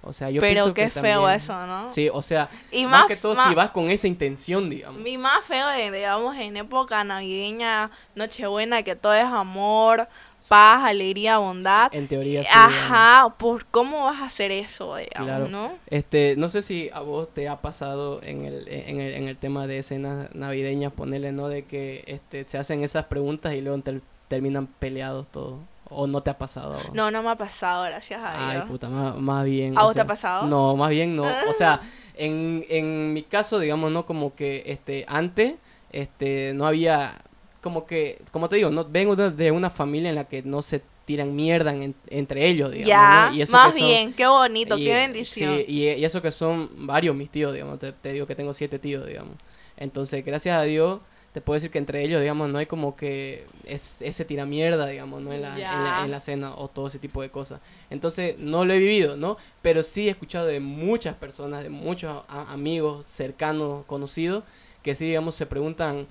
O 0.00 0.12
sea, 0.12 0.30
yo 0.30 0.40
Pero 0.40 0.66
qué 0.72 0.84
que 0.84 0.90
feo 0.90 1.22
también- 1.22 1.36
eso, 1.36 1.66
¿no? 1.66 1.92
Sí, 1.92 2.08
o 2.12 2.22
sea, 2.22 2.48
Y 2.70 2.84
más, 2.84 2.92
más, 3.00 3.06
que 3.08 3.16
todo 3.16 3.34
más- 3.34 3.48
si 3.48 3.54
vas 3.56 3.70
con 3.70 3.90
esa 3.90 4.06
intención, 4.06 4.70
digamos. 4.70 5.04
Y 5.04 5.18
más 5.18 5.44
feo, 5.44 5.68
eh, 5.72 5.90
digamos, 5.90 6.36
en 6.36 6.56
época 6.56 7.02
navideña, 7.02 7.90
Nochebuena, 8.14 8.84
que 8.84 8.94
todo 8.94 9.14
es 9.14 9.24
amor, 9.24 10.08
paz, 10.48 10.84
alegría, 10.84 11.38
bondad. 11.38 11.94
En 11.94 12.08
teoría 12.08 12.42
sí. 12.42 12.48
digamos. 12.48 12.74
Ajá, 12.74 13.34
¿por 13.38 13.66
cómo 13.66 14.04
vas 14.04 14.20
a 14.20 14.24
hacer 14.26 14.50
eso, 14.50 14.96
digamos, 14.96 15.26
Claro. 15.28 15.48
no? 15.48 15.72
Este, 15.88 16.34
no 16.36 16.48
sé 16.48 16.62
si 16.62 16.90
a 16.92 17.00
vos 17.00 17.28
te 17.32 17.48
ha 17.48 17.60
pasado 17.60 18.20
en 18.22 18.44
el, 18.44 18.66
en 18.68 19.00
el, 19.00 19.14
en 19.14 19.28
el 19.28 19.36
tema 19.36 19.66
de 19.66 19.78
escenas 19.78 20.34
navideñas, 20.34 20.92
ponerle, 20.92 21.32
¿no? 21.32 21.48
De 21.48 21.64
que 21.64 22.04
este, 22.06 22.44
se 22.44 22.58
hacen 22.58 22.82
esas 22.82 23.04
preguntas 23.04 23.54
y 23.54 23.60
luego 23.60 23.78
ter- 23.82 24.02
terminan 24.28 24.66
peleados 24.66 25.26
todos. 25.30 25.58
¿O 25.90 26.06
no 26.06 26.22
te 26.22 26.28
ha 26.28 26.36
pasado? 26.36 26.76
No, 26.92 27.10
no 27.10 27.22
me 27.22 27.30
ha 27.30 27.36
pasado, 27.36 27.84
gracias 27.84 28.20
a 28.22 28.50
Ay, 28.50 28.56
Dios. 28.56 28.68
puta, 28.68 28.90
más, 28.90 29.16
más 29.16 29.44
bien. 29.46 29.78
¿A 29.78 29.84
vos 29.84 29.94
te 29.94 30.02
ha 30.02 30.06
pasado? 30.06 30.46
No, 30.46 30.76
más 30.76 30.90
bien 30.90 31.16
no. 31.16 31.22
O 31.24 31.52
sea, 31.56 31.80
en, 32.14 32.64
en 32.68 33.14
mi 33.14 33.22
caso, 33.22 33.58
digamos, 33.58 33.90
¿no? 33.90 34.04
Como 34.04 34.34
que 34.34 34.64
este, 34.66 35.06
antes, 35.08 35.54
este, 35.90 36.52
no 36.54 36.66
había, 36.66 37.14
como 37.62 37.86
que, 37.86 38.20
como 38.30 38.48
te 38.48 38.56
digo, 38.56 38.70
no 38.70 38.84
vengo 38.84 39.16
de, 39.16 39.30
de 39.30 39.50
una 39.50 39.70
familia 39.70 40.08
en 40.10 40.14
la 40.14 40.24
que 40.24 40.42
no 40.42 40.62
se 40.62 40.82
tiran 41.04 41.34
mierda 41.34 41.74
en- 41.74 41.94
entre 42.08 42.46
ellos, 42.46 42.70
digamos, 42.70 42.88
ya, 42.90 43.28
¿no? 43.30 43.36
Y 43.36 43.42
eso 43.42 43.52
más 43.52 43.72
que 43.72 43.78
son- 43.80 43.88
bien, 43.88 44.12
qué 44.12 44.26
bonito, 44.26 44.76
y- 44.78 44.84
qué 44.84 44.94
bendición. 44.94 45.56
Sí, 45.58 45.64
y, 45.68 45.82
y 45.88 46.04
eso 46.04 46.20
que 46.22 46.30
son 46.30 46.68
varios 46.86 47.16
mis 47.16 47.30
tíos, 47.30 47.52
digamos. 47.52 47.78
Te, 47.78 47.92
te 47.92 48.12
digo 48.12 48.26
que 48.26 48.34
tengo 48.34 48.52
siete 48.54 48.78
tíos, 48.78 49.06
digamos. 49.06 49.34
Entonces, 49.76 50.24
gracias 50.24 50.56
a 50.56 50.62
Dios, 50.62 51.00
te 51.32 51.40
puedo 51.40 51.54
decir 51.56 51.70
que 51.70 51.78
entre 51.78 52.02
ellos, 52.02 52.20
digamos, 52.20 52.48
no 52.50 52.58
hay 52.58 52.66
como 52.66 52.96
que 52.96 53.44
es, 53.64 54.00
ese 54.02 54.24
tiramierda, 54.24 54.86
digamos, 54.86 55.22
¿no? 55.22 55.32
En 55.32 55.42
la, 55.42 55.54
en, 55.76 55.84
la, 55.84 56.04
en 56.04 56.10
la 56.10 56.20
cena 56.20 56.54
o 56.54 56.68
todo 56.68 56.88
ese 56.88 56.98
tipo 56.98 57.22
de 57.22 57.30
cosas. 57.30 57.60
Entonces, 57.90 58.36
no 58.38 58.64
lo 58.64 58.72
he 58.74 58.78
vivido, 58.78 59.16
¿no? 59.16 59.36
Pero 59.62 59.82
sí 59.82 60.08
he 60.08 60.10
escuchado 60.10 60.46
de 60.46 60.60
muchas 60.60 61.14
personas, 61.16 61.62
de 61.62 61.70
muchos 61.70 62.22
a- 62.28 62.52
amigos 62.52 63.06
cercanos, 63.06 63.84
conocidos, 63.86 64.42
que 64.82 64.94
sí, 64.94 65.06
digamos, 65.06 65.34
se 65.34 65.46
preguntan 65.46 66.06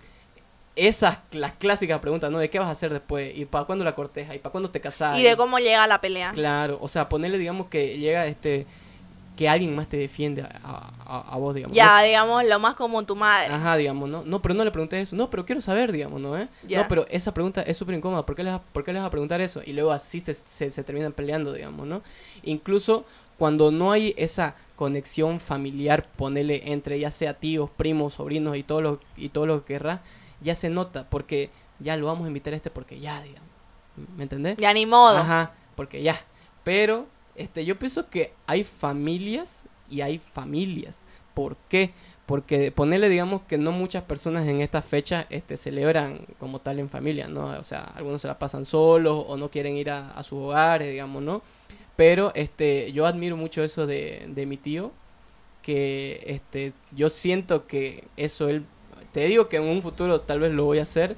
esas, 0.77 1.17
las 1.31 1.53
clásicas 1.53 1.99
preguntas, 1.99 2.31
¿no? 2.31 2.37
¿De 2.39 2.49
qué 2.49 2.59
vas 2.59 2.67
a 2.67 2.71
hacer 2.71 2.91
después? 2.93 3.35
¿Y 3.37 3.45
para 3.45 3.65
cuándo 3.65 3.83
la 3.83 3.95
corteja? 3.95 4.35
¿Y 4.35 4.39
para 4.39 4.51
cuándo 4.51 4.69
te 4.69 4.79
casas? 4.79 5.17
y 5.19 5.23
de 5.23 5.35
cómo 5.35 5.57
llega 5.59 5.85
la 5.87 5.99
pelea. 5.99 6.31
Claro, 6.33 6.77
o 6.81 6.87
sea, 6.87 7.09
ponerle, 7.09 7.37
digamos, 7.37 7.67
que 7.67 7.97
llega 7.97 8.25
este. 8.27 8.65
que 9.35 9.47
alguien 9.47 9.75
más 9.75 9.87
te 9.87 9.97
defiende 9.97 10.41
a, 10.41 10.89
a- 11.05 11.25
a 11.33 11.37
vos, 11.37 11.53
digamos. 11.53 11.75
Ya, 11.77 12.01
digamos, 12.01 12.43
lo 12.45 12.57
más 12.59 12.73
común, 12.75 13.05
tu 13.05 13.15
madre. 13.15 13.53
Ajá, 13.53 13.77
digamos, 13.77 14.09
¿no? 14.09 14.23
No, 14.25 14.41
pero 14.41 14.55
no 14.55 14.63
le 14.65 14.71
pregunté 14.71 14.99
eso. 14.99 15.15
No, 15.15 15.29
pero 15.29 15.45
quiero 15.45 15.61
saber, 15.61 15.91
digamos, 15.91 16.19
¿no? 16.19 16.35
¿eh? 16.37 16.47
No, 16.63 16.87
pero 16.87 17.05
esa 17.09 17.33
pregunta 17.33 17.61
es 17.61 17.77
súper 17.77 17.93
incómoda. 17.95 18.25
¿Por 18.25 18.35
qué, 18.35 18.43
les, 18.43 18.53
vas- 18.53 18.61
¿Por 18.73 18.83
qué 18.83 18.91
les 18.93 19.01
vas 19.01 19.07
a 19.07 19.11
preguntar 19.11 19.39
eso? 19.41 19.61
Y 19.65 19.73
luego 19.73 19.91
así 19.91 20.21
se, 20.21 20.33
se, 20.33 20.71
se 20.71 20.83
terminan 20.83 21.11
peleando, 21.13 21.53
digamos, 21.53 21.85
¿no? 21.85 22.01
Incluso 22.43 23.05
cuando 23.37 23.71
no 23.71 23.91
hay 23.91 24.15
esa 24.17 24.55
conexión 24.75 25.39
familiar, 25.39 26.07
ponele 26.15 26.71
entre 26.71 26.99
ya 26.99 27.11
sea 27.11 27.33
tíos, 27.35 27.69
primos, 27.77 28.15
sobrinos 28.15 28.57
y 28.57 28.63
todo 28.63 28.81
lo, 28.81 28.99
y 29.15 29.29
todo 29.29 29.45
lo 29.45 29.59
que 29.63 29.73
querrás, 29.75 29.99
ya 30.41 30.55
se 30.55 30.69
nota, 30.69 31.09
porque 31.09 31.49
ya 31.79 31.97
lo 31.97 32.07
vamos 32.07 32.25
a 32.25 32.27
invitar 32.27 32.53
a 32.53 32.55
este 32.55 32.69
porque 32.69 32.99
ya, 32.99 33.21
digamos. 33.21 33.49
¿Me 34.15 34.23
entendés? 34.23 34.57
Ya 34.57 34.73
ni 34.73 34.85
modo. 34.85 35.17
Ajá, 35.17 35.51
porque 35.75 36.01
ya. 36.01 36.19
Pero 36.63 37.07
este, 37.35 37.65
yo 37.65 37.77
pienso 37.77 38.09
que 38.09 38.33
hay 38.45 38.63
familias 38.63 39.63
y 39.89 40.01
hay 40.01 40.19
familias. 40.19 40.99
¿Por 41.33 41.55
qué? 41.69 41.93
Porque 42.25 42.71
ponerle, 42.71 43.09
digamos, 43.09 43.41
que 43.43 43.57
no 43.57 43.71
muchas 43.71 44.03
personas 44.03 44.47
en 44.47 44.61
esta 44.61 44.81
fecha 44.81 45.27
este, 45.29 45.55
celebran 45.55 46.19
como 46.39 46.59
tal 46.59 46.79
en 46.79 46.89
familia, 46.89 47.27
¿no? 47.27 47.45
O 47.57 47.63
sea, 47.63 47.83
algunos 47.95 48.21
se 48.21 48.27
la 48.27 48.37
pasan 48.37 48.65
solos 48.65 49.25
o 49.27 49.37
no 49.37 49.49
quieren 49.49 49.77
ir 49.77 49.89
a, 49.89 50.11
a 50.11 50.23
sus 50.23 50.39
hogares, 50.39 50.91
digamos, 50.91 51.23
¿no? 51.23 51.41
Pero 51.95 52.31
este, 52.35 52.91
yo 52.91 53.05
admiro 53.05 53.37
mucho 53.37 53.63
eso 53.63 53.87
de, 53.87 54.25
de 54.27 54.45
mi 54.45 54.57
tío, 54.57 54.91
que 55.63 56.23
este, 56.27 56.73
yo 56.91 57.09
siento 57.09 57.65
que 57.65 58.03
eso 58.17 58.49
él, 58.49 58.65
te 59.17 59.25
digo 59.25 59.49
que 59.49 59.57
en 59.57 59.63
un 59.63 59.81
futuro 59.81 60.21
tal 60.21 60.39
vez 60.39 60.51
lo 60.53 60.65
voy 60.65 60.77
a 60.77 60.83
hacer, 60.83 61.15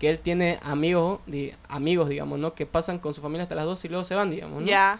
que 0.00 0.08
él 0.08 0.18
tiene 0.18 0.58
amigos, 0.62 1.20
di- 1.26 1.52
amigos, 1.68 2.08
digamos, 2.08 2.38
¿no? 2.38 2.54
Que 2.54 2.64
pasan 2.64 2.98
con 2.98 3.12
su 3.12 3.20
familia 3.20 3.42
hasta 3.42 3.54
las 3.54 3.66
2 3.66 3.84
y 3.84 3.88
luego 3.90 4.04
se 4.04 4.14
van, 4.14 4.30
digamos, 4.30 4.62
¿no? 4.62 4.66
Ya, 4.66 4.98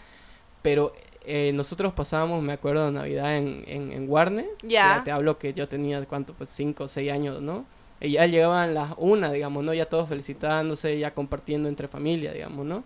Pero 0.61 0.93
eh, 1.25 1.51
nosotros 1.55 1.93
pasábamos, 1.93 2.43
me 2.43 2.53
acuerdo, 2.53 2.85
de 2.85 2.91
Navidad 2.91 3.35
en, 3.37 3.63
en, 3.65 3.91
en 3.91 4.07
Warner. 4.07 4.45
Ya. 4.61 5.01
Te 5.03 5.09
hablo 5.11 5.39
que 5.39 5.55
yo 5.55 5.67
tenía, 5.67 6.05
¿cuánto? 6.05 6.33
Pues 6.35 6.51
5 6.51 6.83
o 6.83 6.87
6 6.87 7.11
años, 7.11 7.41
¿no? 7.41 7.65
Y 7.99 8.11
ya 8.11 8.27
llegaban 8.27 8.75
las 8.75 8.93
una, 8.97 9.31
digamos, 9.31 9.63
¿no? 9.63 9.73
Ya 9.73 9.85
todos 9.87 10.07
felicitándose, 10.07 10.99
ya 10.99 11.15
compartiendo 11.15 11.69
entre 11.69 11.87
familia, 11.87 12.33
digamos, 12.33 12.63
¿no? 12.67 12.83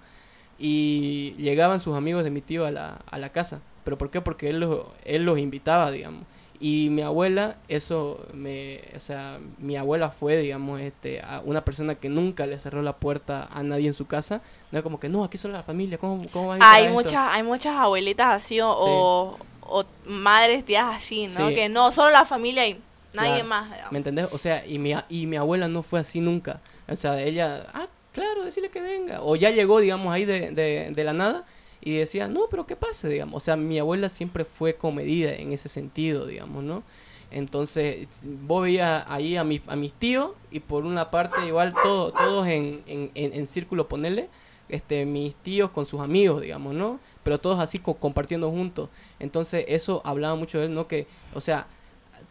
Y 0.59 1.34
llegaban 1.38 1.82
sus 1.82 1.97
amigos 1.97 2.24
de 2.24 2.30
mi 2.32 2.39
tío 2.41 2.65
a 2.65 2.72
la, 2.72 2.99
a 3.11 3.18
la 3.18 3.34
casa. 3.34 3.59
¿Pero 3.84 3.97
por 3.97 4.09
qué? 4.11 4.22
Porque 4.22 4.49
él 4.49 4.59
los, 4.61 4.86
él 5.03 5.24
los 5.24 5.38
invitaba, 5.39 5.91
digamos. 5.91 6.24
Y 6.60 6.89
mi 6.89 7.03
abuela, 7.03 7.58
eso 7.68 8.26
me, 8.34 8.82
o 8.95 8.99
sea, 8.99 9.38
mi 9.60 9.76
abuela 9.78 10.10
fue, 10.10 10.38
digamos, 10.38 10.82
este, 10.82 11.22
a 11.22 11.41
una 11.45 11.64
persona 11.64 11.95
que 11.95 12.10
nunca 12.10 12.47
le 12.47 12.58
cerró 12.58 12.82
la 12.82 12.93
puerta 12.93 13.47
a 13.51 13.62
nadie 13.64 13.88
en 13.88 13.93
su 13.93 14.08
casa. 14.08 14.41
No 14.72 14.82
como 14.82 14.99
que, 14.99 15.08
no, 15.08 15.24
aquí 15.24 15.38
solo 15.38 15.53
la 15.53 15.64
familia, 15.64 15.97
¿cómo, 15.97 16.24
cómo 16.34 16.47
vas 16.49 16.60
a 16.62 16.74
hay 16.74 16.84
esto?". 16.86 16.93
muchas, 16.93 17.28
hay 17.32 17.43
muchas 17.43 17.76
abuelitas 17.78 18.43
así 18.43 18.60
o, 18.60 18.70
o, 18.72 19.38
o 19.62 19.86
madres, 20.08 20.66
tías 20.66 20.95
así, 20.95 21.28
¿no? 21.28 21.49
Sí. 21.49 21.53
Que 21.55 21.70
no, 21.70 21.91
solo 21.91 22.10
la 22.12 22.26
familia 22.26 22.68
y 22.68 22.80
nadie 23.14 23.34
Claro. 23.43 23.47
más. 23.49 23.70
digamos. 23.72 23.91
¿Me 23.91 23.97
entendés? 23.99 24.28
O 24.32 24.38
sea, 24.39 24.66
y 24.66 24.80
mi, 24.80 24.93
y 25.10 25.28
mi 25.28 25.38
abuela 25.38 25.68
no 25.68 25.84
fue 25.84 25.99
así 25.99 26.22
nunca. 26.22 26.60
O 26.89 26.95
sea, 26.95 27.22
ella, 27.22 27.68
ah, 27.74 27.88
claro, 28.14 28.43
decirle 28.45 28.70
que 28.70 28.82
venga. 28.82 29.22
O 29.22 29.36
ya 29.36 29.51
llegó, 29.51 29.80
digamos, 29.80 30.12
ahí 30.12 30.26
de, 30.26 30.51
de, 30.51 30.89
de 30.91 31.03
la 31.03 31.14
nada 31.14 31.45
y 31.82 31.95
decía, 31.95 32.28
no, 32.28 32.45
pero 32.49 32.65
que 32.65 32.75
pase, 32.75 33.07
digamos. 33.09 33.36
O 33.36 33.45
sea, 33.45 33.55
mi 33.55 33.78
abuela 33.80 34.09
siempre 34.09 34.45
fue 34.45 34.75
comedida 34.75 35.34
en 35.34 35.53
ese 35.53 35.69
sentido, 35.69 36.25
digamos, 36.25 36.63
¿no? 36.63 36.84
Entonces, 37.32 38.07
vos 38.23 38.63
veías 38.63 39.03
ahí 39.07 39.36
a, 39.38 39.43
mi, 39.43 39.61
a 39.67 39.75
mis 39.75 39.93
tíos 39.93 40.32
y 40.49 40.59
por 40.61 40.86
una 40.86 41.11
parte 41.11 41.45
igual 41.45 41.73
todo, 41.84 42.11
todos 42.11 42.47
en, 42.47 42.84
en, 42.88 43.11
en, 43.15 43.34
en 43.34 43.47
círculo, 43.47 43.88
ponerle, 43.88 44.30
este, 44.69 45.05
mis 45.05 45.36
tíos 45.36 45.69
con 45.71 45.86
sus 45.86 45.99
amigos, 46.01 46.41
digamos, 46.41 46.73
¿no? 46.75 46.99
Pero 47.23 47.39
todos 47.39 47.59
así 47.59 47.80
co- 47.80 47.95
compartiendo 47.95 48.49
juntos. 48.49 48.89
Entonces, 49.19 49.65
eso 49.67 50.01
hablaba 50.05 50.36
mucho 50.36 50.59
de 50.59 50.65
él, 50.65 50.73
¿no? 50.73 50.88
Que, 50.88 51.05
o 51.34 51.41
sea, 51.41 51.67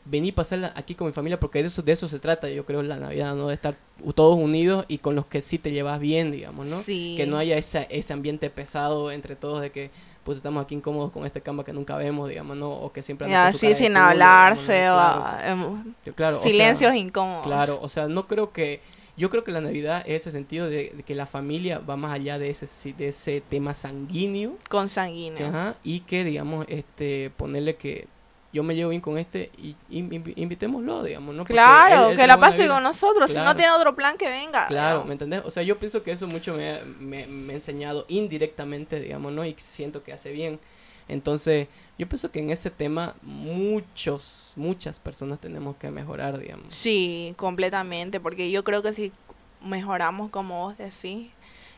vení 0.04 0.30
a 0.30 0.34
pasarla 0.34 0.72
aquí 0.76 0.94
con 0.94 1.06
mi 1.06 1.12
familia 1.12 1.38
porque 1.40 1.60
de 1.60 1.68
eso, 1.68 1.82
de 1.82 1.92
eso 1.92 2.08
se 2.08 2.18
trata, 2.18 2.48
yo 2.48 2.64
creo, 2.64 2.82
la 2.82 2.96
Navidad, 2.96 3.34
¿no? 3.34 3.48
De 3.48 3.54
estar 3.54 3.76
todos 4.14 4.38
unidos 4.38 4.84
y 4.88 4.98
con 4.98 5.14
los 5.14 5.26
que 5.26 5.40
sí 5.42 5.58
te 5.58 5.72
llevas 5.72 6.00
bien, 6.00 6.30
digamos, 6.30 6.68
¿no? 6.68 6.76
Sí. 6.76 7.14
Que 7.16 7.26
no 7.26 7.36
haya 7.38 7.56
esa, 7.58 7.82
ese 7.82 8.12
ambiente 8.12 8.50
pesado 8.50 9.10
entre 9.10 9.36
todos 9.36 9.62
de 9.62 9.70
que, 9.70 9.90
pues 10.24 10.36
estamos 10.38 10.64
aquí 10.64 10.74
incómodos 10.74 11.12
con 11.12 11.24
este 11.24 11.40
camba 11.40 11.64
que 11.64 11.72
nunca 11.72 11.96
vemos, 11.96 12.28
digamos, 12.28 12.56
¿no? 12.56 12.70
O 12.70 12.92
que 12.92 13.02
siempre 13.02 13.28
Ya, 13.28 13.46
de 13.46 13.52
sin 13.52 13.88
culo, 13.88 14.00
hablarse, 14.00 14.72
digamos, 14.74 15.24
¿no? 15.24 15.76
o, 15.80 15.82
Claro. 15.84 15.84
Yo- 16.04 16.14
claro, 16.14 16.36
o 16.36 16.40
sea, 16.40 16.50
silencios 16.50 16.94
incómodos. 16.94 17.46
Claro, 17.46 17.78
o 17.80 17.88
sea, 17.88 18.08
no 18.08 18.26
creo 18.26 18.52
que... 18.52 18.80
Yo 19.18 19.30
creo 19.30 19.44
que 19.44 19.50
la 19.50 19.62
Navidad 19.62 20.02
es 20.04 20.22
ese 20.22 20.30
sentido 20.32 20.68
de, 20.68 20.92
de 20.94 21.02
que 21.02 21.14
la 21.14 21.24
familia 21.24 21.78
va 21.78 21.96
más 21.96 22.12
allá 22.12 22.38
de 22.38 22.50
ese, 22.50 22.66
de 22.92 23.08
ese 23.08 23.40
tema 23.40 23.72
sanguíneo 23.72 24.58
Con 24.68 24.90
sanguíneo. 24.90 25.46
Ajá, 25.48 25.74
y 25.82 26.00
que, 26.00 26.22
digamos, 26.22 26.66
este, 26.68 27.30
ponerle 27.30 27.76
que 27.76 28.08
yo 28.52 28.62
me 28.62 28.74
llevo 28.74 28.90
bien 28.90 29.02
con 29.02 29.18
este 29.18 29.50
y, 29.58 29.76
y- 29.90 30.02
invi- 30.02 30.32
invitémoslo, 30.36 31.02
digamos, 31.02 31.34
¿no? 31.34 31.42
Porque 31.42 31.54
Claro, 31.54 32.04
él- 32.06 32.10
él 32.12 32.16
que 32.16 32.26
la 32.26 32.38
pase 32.40 32.66
con 32.68 32.82
nosotros. 32.82 33.30
Si 33.30 33.36
no 33.36 33.54
tiene 33.56 33.72
otro 33.72 33.94
plan, 33.94 34.16
que 34.16 34.28
venga. 34.28 34.66
Claro, 34.68 35.04
¿me 35.04 35.12
entendés? 35.12 35.42
O 35.44 35.50
sea, 35.50 35.62
yo 35.62 35.76
pienso 35.78 36.02
que 36.02 36.12
eso 36.12 36.26
mucho 36.26 36.54
me, 36.54 36.78
me, 36.98 37.26
me 37.26 37.52
ha 37.52 37.56
enseñado 37.56 38.04
indirectamente, 38.08 38.98
digamos, 39.00 39.32
¿no? 39.32 39.44
Y 39.44 39.54
siento 39.58 40.02
que 40.02 40.12
hace 40.12 40.30
bien. 40.32 40.58
Entonces, 41.08 41.68
yo 41.98 42.08
pienso 42.08 42.30
que 42.32 42.40
en 42.40 42.50
ese 42.50 42.70
tema 42.70 43.14
muchos, 43.22 44.52
muchas 44.56 44.98
personas 44.98 45.40
tenemos 45.40 45.76
que 45.76 45.90
mejorar, 45.90 46.38
digamos. 46.38 46.72
Sí, 46.74 47.34
completamente. 47.36 48.20
Porque 48.20 48.50
yo 48.50 48.64
creo 48.64 48.82
que 48.82 48.92
si 48.92 49.12
mejoramos 49.62 50.30
como 50.30 50.62
vos 50.66 50.78
decís, 50.78 51.30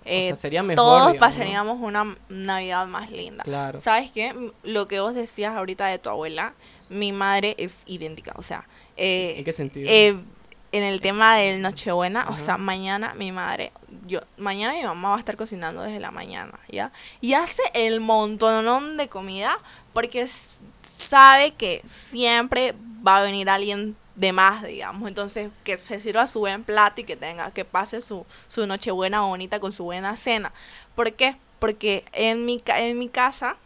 eh, 0.08 0.24
o 0.24 0.26
sea, 0.28 0.36
sería 0.36 0.62
mejor, 0.62 0.76
todos 0.76 0.98
digamos, 0.98 1.14
¿no? 1.14 1.20
pasaríamos 1.20 1.78
una 1.80 2.16
Navidad 2.28 2.86
más 2.86 3.10
linda. 3.10 3.44
Claro. 3.44 3.80
¿Sabes 3.80 4.10
qué? 4.10 4.34
Lo 4.62 4.88
que 4.88 5.00
vos 5.00 5.14
decías 5.14 5.54
ahorita 5.54 5.86
de 5.86 5.98
tu 5.98 6.10
abuela, 6.10 6.54
mi 6.88 7.12
madre 7.12 7.54
es 7.58 7.82
idéntica. 7.86 8.32
O 8.36 8.42
sea, 8.42 8.66
eh, 8.96 9.34
¿En 9.38 9.44
qué 9.44 9.52
sentido? 9.52 9.88
eh, 9.90 10.18
en 10.72 10.84
el 10.84 11.00
tema 11.00 11.36
del 11.36 11.62
Nochebuena, 11.62 12.26
o 12.28 12.38
sea, 12.38 12.58
mañana 12.58 13.14
mi 13.14 13.32
madre, 13.32 13.72
yo, 14.06 14.20
mañana 14.36 14.74
mi 14.74 14.82
mamá 14.82 15.10
va 15.10 15.16
a 15.16 15.18
estar 15.18 15.36
cocinando 15.36 15.82
desde 15.82 16.00
la 16.00 16.10
mañana, 16.10 16.58
¿ya? 16.68 16.92
Y 17.20 17.32
hace 17.32 17.62
el 17.74 18.00
montonón 18.00 18.96
de 18.96 19.08
comida 19.08 19.58
porque 19.94 20.28
sabe 20.98 21.52
que 21.52 21.82
siempre 21.86 22.74
va 23.06 23.18
a 23.18 23.22
venir 23.22 23.48
alguien 23.48 23.96
de 24.18 24.32
más, 24.32 24.62
digamos. 24.64 25.08
Entonces, 25.08 25.50
que 25.64 25.78
se 25.78 26.00
sirva 26.00 26.26
su 26.26 26.40
buen 26.40 26.64
plato 26.64 27.00
y 27.00 27.04
que 27.04 27.16
tenga, 27.16 27.50
que 27.52 27.64
pase 27.64 28.00
su, 28.02 28.26
su 28.48 28.66
Nochebuena 28.66 29.20
bonita 29.20 29.60
con 29.60 29.72
su 29.72 29.84
buena 29.84 30.16
cena. 30.16 30.52
¿Por 30.94 31.12
qué? 31.12 31.36
Porque 31.58 32.04
en 32.12 32.44
mi, 32.44 32.58
ca- 32.58 32.80
en 32.80 32.98
mi 32.98 33.08
casa, 33.08 33.56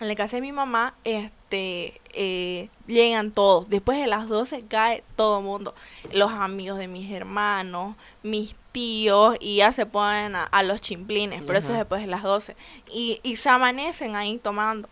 en 0.00 0.08
la 0.08 0.14
casa 0.14 0.36
de 0.36 0.42
mi 0.42 0.52
mamá, 0.52 0.94
este, 1.04 1.98
eh, 2.12 2.68
llegan 2.86 3.32
todos. 3.32 3.68
Después 3.70 3.98
de 3.98 4.06
las 4.06 4.28
12 4.28 4.62
cae 4.66 5.02
todo 5.16 5.38
el 5.38 5.44
mundo. 5.44 5.74
Los 6.12 6.32
amigos 6.32 6.78
de 6.78 6.86
mis 6.88 7.10
hermanos, 7.10 7.96
mis 8.22 8.54
tíos, 8.72 9.36
y 9.40 9.56
ya 9.56 9.72
se 9.72 9.86
ponen 9.86 10.36
a, 10.36 10.44
a 10.44 10.62
los 10.62 10.82
chimplines. 10.82 11.42
Pero 11.46 11.58
eso 11.58 11.72
es 11.72 11.78
después 11.78 12.02
de 12.02 12.08
las 12.08 12.22
12. 12.22 12.56
Y, 12.92 13.20
y 13.22 13.36
se 13.36 13.48
amanecen 13.48 14.16
ahí 14.16 14.36
tomando. 14.36 14.88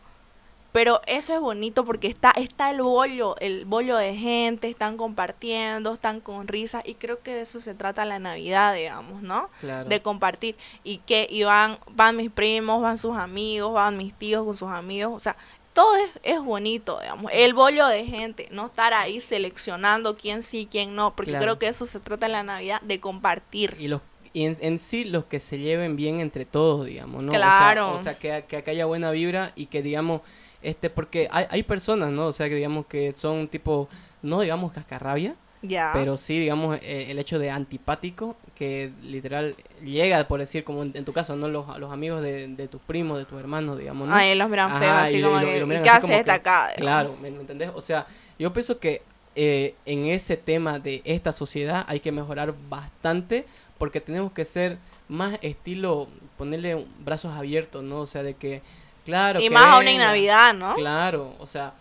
Pero 0.75 1.01
eso 1.07 1.33
es 1.33 1.41
bonito 1.41 1.85
porque 1.85 2.09
está, 2.09 2.33
está 2.33 2.69
el 2.71 2.83
bollo, 2.83 3.37
el 3.39 3.65
bollo 3.65 3.97
de 3.97 4.17
gente, 4.17 4.69
están 4.69 4.97
compartiendo, 4.97 5.95
están 5.95 6.19
con 6.21 6.49
risas. 6.49 6.83
Y 6.85 6.95
creo 6.97 7.23
que 7.23 7.33
de 7.33 7.43
eso 7.43 7.61
se 7.61 7.75
trata 7.75 8.05
la 8.05 8.19
Navidad, 8.19 8.75
digamos, 8.75 9.23
¿no? 9.23 9.51
claro. 9.61 9.89
de 9.89 10.03
compartir 10.03 10.57
y 10.83 10.99
que 10.99 11.29
y 11.31 11.45
van 11.45 11.79
van 11.93 12.17
mis 12.17 12.31
primos 12.31 12.83
van 12.83 12.99
sus 12.99 13.17
amigos 13.17 13.73
van 13.73 13.97
mis 13.97 14.15
tíos 14.15 14.45
con 14.45 14.55
sus 14.55 14.69
amigos 14.69 15.13
o 15.17 15.21
sea 15.21 15.37
todo 15.73 15.95
es, 15.97 16.11
es 16.25 16.41
bonito 16.43 16.99
digamos 17.01 17.31
el 17.33 17.55
bollo 17.55 17.87
de 17.87 18.05
gente 18.05 18.49
no 18.51 18.67
estar 18.67 18.93
ahí 18.95 19.21
seleccionando 19.21 20.17
quién 20.17 20.43
sí 20.43 20.67
quién 20.71 20.95
no 20.97 21.15
porque 21.15 21.31
Claro. 21.33 21.45
creo 21.45 21.59
que 21.61 21.69
eso 21.69 21.87
se 21.87 22.01
trata 22.01 22.27
en 22.27 22.33
la 22.33 22.43
navidad 22.43 22.81
de 22.83 22.99
compartir 23.01 23.77
y 23.79 23.87
los 23.89 24.01
y 24.33 24.45
en, 24.47 24.59
en 24.61 24.79
sí 24.81 25.05
los 25.05 25.25
que 25.27 25.39
se 25.39 25.59
lleven 25.61 25.95
bien 25.95 26.19
entre 26.19 26.45
todos, 26.45 26.87
digamos, 26.87 27.23
¿no? 27.23 27.31
O 27.31 27.35
sea- 27.37 27.39
Claro. 27.41 27.95
O 27.95 28.03
sea, 28.03 28.19
que, 28.19 28.45
que, 28.49 28.65
que 28.65 28.71
haya 28.73 28.85
buena 28.85 29.13
vibra 29.13 29.53
y 29.55 29.67
que, 29.67 29.81
digamos, 29.81 30.23
este, 30.65 30.91
porque 30.91 31.29
hay, 31.31 31.47
hay 31.49 31.63
personas, 31.63 32.11
¿no? 32.11 32.27
O 32.27 32.33
sea, 32.33 32.49
que 32.49 32.57
digamos 32.57 32.87
que 32.87 33.15
son 33.17 33.49
tipo, 33.49 33.89
no 34.23 34.41
digamos 34.41 34.73
cascarrabia, 34.73 35.35
ya 35.63 35.91
pero 35.95 36.17
sí, 36.17 36.39
digamos, 36.39 36.79
eh, 36.83 37.07
el 37.09 37.19
hecho 37.19 37.39
de 37.39 37.51
antipático, 37.51 38.37
que 38.55 38.93
literal 39.03 39.55
llega, 39.83 40.27
por 40.29 40.41
decir, 40.41 40.65
como 40.65 40.83
en, 40.83 40.93
en 40.95 41.05
tu 41.05 41.13
caso, 41.13 41.37
¿no? 41.37 41.49
Los, 41.49 41.79
los 41.79 41.93
amigos 41.93 42.23
de, 42.23 42.49
de 42.49 42.69
tus 42.69 42.81
primos, 42.83 43.19
de 43.19 43.25
tus 43.25 43.39
hermanos, 43.39 43.79
digamos, 43.79 44.09
¿no? 44.09 44.15
Ay, 44.15 44.35
los 44.35 44.51
miran 44.51 44.79
feos 44.79 44.93
así 44.93 45.23
como 45.23 45.41
y 45.41 45.45
que 45.45 45.57
y 45.57 45.61
lo 45.61 45.67
¿y 45.67 45.69
miran 45.69 45.85
qué 45.85 45.91
así 45.91 45.99
hace 45.99 46.07
como 46.09 46.19
esta 46.19 46.35
acá? 46.35 46.71
Claro, 46.77 47.17
¿me, 47.23 47.31
me 47.31 47.41
entendés? 47.41 47.71
O 47.75 47.81
sea, 47.81 48.07
yo 48.39 48.53
pienso 48.53 48.79
que 48.79 49.03
eh, 49.37 49.75
en 49.85 50.07
ese 50.07 50.37
tema 50.37 50.79
de 50.79 51.03
esta 51.05 51.33
sociedad 51.33 51.85
hay 51.89 52.01
que 52.01 52.13
mejorar 52.13 52.55
bastante 52.69 53.45
porque 53.79 54.01
tenemos 54.01 54.33
que 54.33 54.45
ser 54.45 54.79
más 55.09 55.39
estilo, 55.43 56.09
ponerle 56.39 56.87
brazos 57.01 57.33
abiertos, 57.33 57.83
¿no? 57.83 58.01
O 58.01 58.07
sea, 58.07 58.23
de 58.23 58.35
que, 58.35 58.63
claro. 59.05 59.41
y 59.41 59.45
que 59.45 59.51
más 59.51 59.67
aún 59.67 59.89
en 59.89 59.99
navidad 59.99 60.55
no 60.55 60.75
Claro, 60.75 61.35
o 61.39 61.47
sea, 61.47 61.73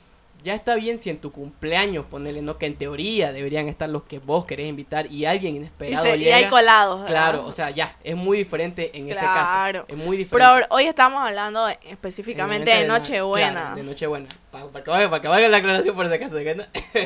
ya 0.43 0.53
está 0.55 0.75
bien 0.75 0.99
si 0.99 1.09
en 1.09 1.19
tu 1.19 1.31
cumpleaños 1.31 2.03
ponele, 2.05 2.41
¿no? 2.41 2.57
Que 2.57 2.65
en 2.65 2.75
teoría 2.75 3.31
deberían 3.31 3.69
estar 3.69 3.87
los 3.89 4.03
que 4.03 4.19
vos 4.19 4.43
querés 4.43 4.67
invitar 4.67 5.09
y 5.09 5.23
alguien 5.23 5.55
inesperado 5.55 6.05
y, 6.05 6.09
se- 6.09 6.17
y 6.25 6.31
hay 6.33 6.49
colados. 6.49 7.05
Claro, 7.07 7.37
¿verdad? 7.37 7.47
o 7.49 7.51
sea, 7.53 7.69
ya, 7.69 7.95
es 8.03 8.17
muy 8.17 8.39
diferente 8.39 8.91
en 8.93 9.07
ese 9.09 9.21
Claro. 9.21 9.83
caso. 9.83 9.85
Es 9.87 9.95
muy 9.97 10.17
diferente. 10.17 10.53
Pero 10.53 10.67
hoy 10.69 10.83
estamos 10.83 11.25
hablando 11.25 11.65
de- 11.65 11.79
específicamente 11.89 12.71
de 12.71 12.81
la- 12.85 12.87
Nochebuena. 12.97 13.51
claro, 13.61 13.75
de 13.77 13.83
Nochebuena. 13.83 14.27
Pa- 14.51 14.67
Para, 14.67 14.83
que 14.83 14.91
valga, 14.91 15.09
para 15.09 15.21
que 15.21 15.27
valga 15.29 15.47
la 15.47 15.57
aclaración 15.57 15.95
por 15.95 16.05
ese 16.07 16.19
caso. 16.19 16.35
¿de 16.35 16.67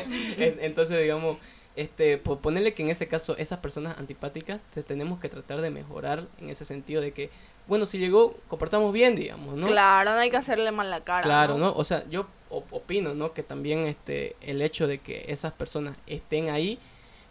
Entonces, 0.60 1.00
digamos, 1.00 1.38
este, 1.76 2.18
po- 2.18 2.38
ponerle 2.40 2.74
que 2.74 2.82
en 2.82 2.90
ese 2.90 3.06
caso 3.06 3.36
esas 3.36 3.60
personas 3.60 3.98
antipáticas 3.98 4.58
te 4.74 4.82
tenemos 4.82 5.20
que 5.20 5.28
tratar 5.28 5.60
de 5.60 5.70
mejorar 5.70 6.24
en 6.40 6.50
ese 6.50 6.64
sentido 6.64 7.00
de 7.00 7.12
que, 7.12 7.30
bueno, 7.68 7.86
si 7.86 7.98
llegó, 7.98 8.34
comportamos 8.48 8.92
bien, 8.92 9.14
digamos, 9.14 9.54
¿no? 9.54 9.66
Claro, 9.68 10.10
no 10.12 10.16
hay 10.18 10.30
que 10.30 10.36
hacerle 10.38 10.72
mal 10.72 10.90
la 10.90 11.04
cara. 11.04 11.22
Claro, 11.22 11.58
¿no? 11.58 11.66
¿no? 11.66 11.72
O 11.76 11.84
sea, 11.84 12.04
yo 12.10 12.26
op- 12.50 12.72
opino, 12.72 13.14
¿no? 13.14 13.32
Que 13.34 13.42
también 13.42 13.84
este 13.84 14.34
el 14.40 14.60
hecho 14.62 14.86
de 14.86 14.98
que 14.98 15.26
esas 15.28 15.52
personas 15.52 15.96
estén 16.06 16.48
ahí, 16.48 16.78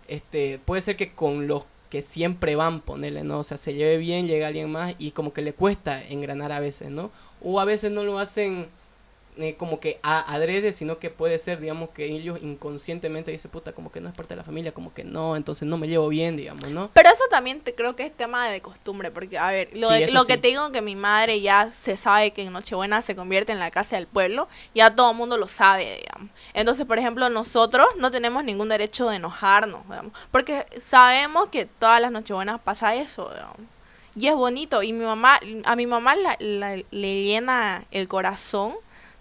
este, 0.07 0.59
puede 0.63 0.81
ser 0.81 0.95
que 0.95 1.11
con 1.13 1.47
los 1.47 1.65
que 1.89 2.01
siempre 2.01 2.55
van, 2.55 2.81
ponerle, 2.81 3.23
¿no? 3.23 3.39
O 3.39 3.43
sea, 3.43 3.57
se 3.57 3.73
lleve 3.73 3.97
bien, 3.97 4.27
llega 4.27 4.47
alguien 4.47 4.71
más 4.71 4.93
y 4.99 5.11
como 5.11 5.33
que 5.33 5.41
le 5.41 5.53
cuesta 5.53 6.03
engranar 6.07 6.51
a 6.51 6.59
veces, 6.59 6.91
¿no? 6.91 7.11
O 7.41 7.59
a 7.59 7.65
veces 7.65 7.91
no 7.91 8.03
lo 8.03 8.19
hacen 8.19 8.67
eh, 9.39 9.55
como 9.57 9.79
que 9.79 9.99
a 10.03 10.33
adrede, 10.33 10.71
sino 10.71 10.99
que 10.99 11.09
puede 11.09 11.37
ser, 11.37 11.59
digamos, 11.59 11.89
que 11.89 12.05
ellos 12.05 12.39
inconscientemente 12.41 13.31
dicen, 13.31 13.51
puta, 13.51 13.73
como 13.73 13.91
que 13.91 14.01
no 14.01 14.09
es 14.09 14.15
parte 14.15 14.33
de 14.33 14.37
la 14.37 14.43
familia, 14.43 14.71
como 14.73 14.93
que 14.93 15.03
no, 15.03 15.35
entonces 15.35 15.67
no 15.67 15.77
me 15.77 15.87
llevo 15.87 16.07
bien, 16.09 16.37
digamos, 16.37 16.69
¿no? 16.69 16.89
Pero 16.93 17.09
eso 17.09 17.23
también 17.29 17.61
te 17.61 17.73
creo 17.75 17.95
que 17.95 18.03
es 18.03 18.11
tema 18.15 18.49
de 18.49 18.61
costumbre, 18.61 19.11
porque, 19.11 19.37
a 19.37 19.49
ver, 19.51 19.69
lo, 19.73 19.89
Sí, 19.89 19.93
de- 19.95 20.03
eso 20.05 20.13
lo 20.13 20.25
que 20.25 20.37
te 20.37 20.47
digo 20.49 20.71
que 20.71 20.81
mi 20.81 20.95
madre 20.95 21.41
ya 21.41 21.71
se 21.71 21.97
sabe 21.97 22.31
que 22.31 22.43
en 22.43 22.53
Nochebuena 22.53 23.01
se 23.01 23.15
convierte 23.15 23.51
en 23.51 23.59
la 23.59 23.71
casa 23.71 23.95
del 23.95 24.07
pueblo, 24.07 24.47
ya 24.75 24.95
todo 24.95 25.11
el 25.11 25.17
mundo 25.17 25.37
lo 25.37 25.47
sabe, 25.47 25.97
digamos. 26.01 26.29
Entonces, 26.53 26.85
por 26.85 26.99
ejemplo, 26.99 27.29
nosotros 27.29 27.87
no 27.97 28.11
tenemos 28.11 28.43
ningún 28.43 28.69
derecho 28.69 29.09
de 29.09 29.17
enojarnos, 29.17 29.83
digamos, 29.83 30.11
porque 30.31 30.65
sabemos 30.77 31.47
que 31.47 31.65
todas 31.65 32.01
las 32.01 32.11
Nochebuenas 32.11 32.59
pasa 32.61 32.95
eso, 32.95 33.29
digamos. 33.33 33.57
Y 34.19 34.27
es 34.27 34.33
bonito, 34.33 34.81
y 34.81 34.93
mi 34.93 35.05
mamá, 35.05 35.39
a 35.65 35.75
mi 35.75 35.85
mamá 35.85 36.15
la- 36.15 36.35
la- 36.39 36.75
le 36.89 37.23
llena 37.23 37.85
el 37.91 38.07
corazón 38.07 38.73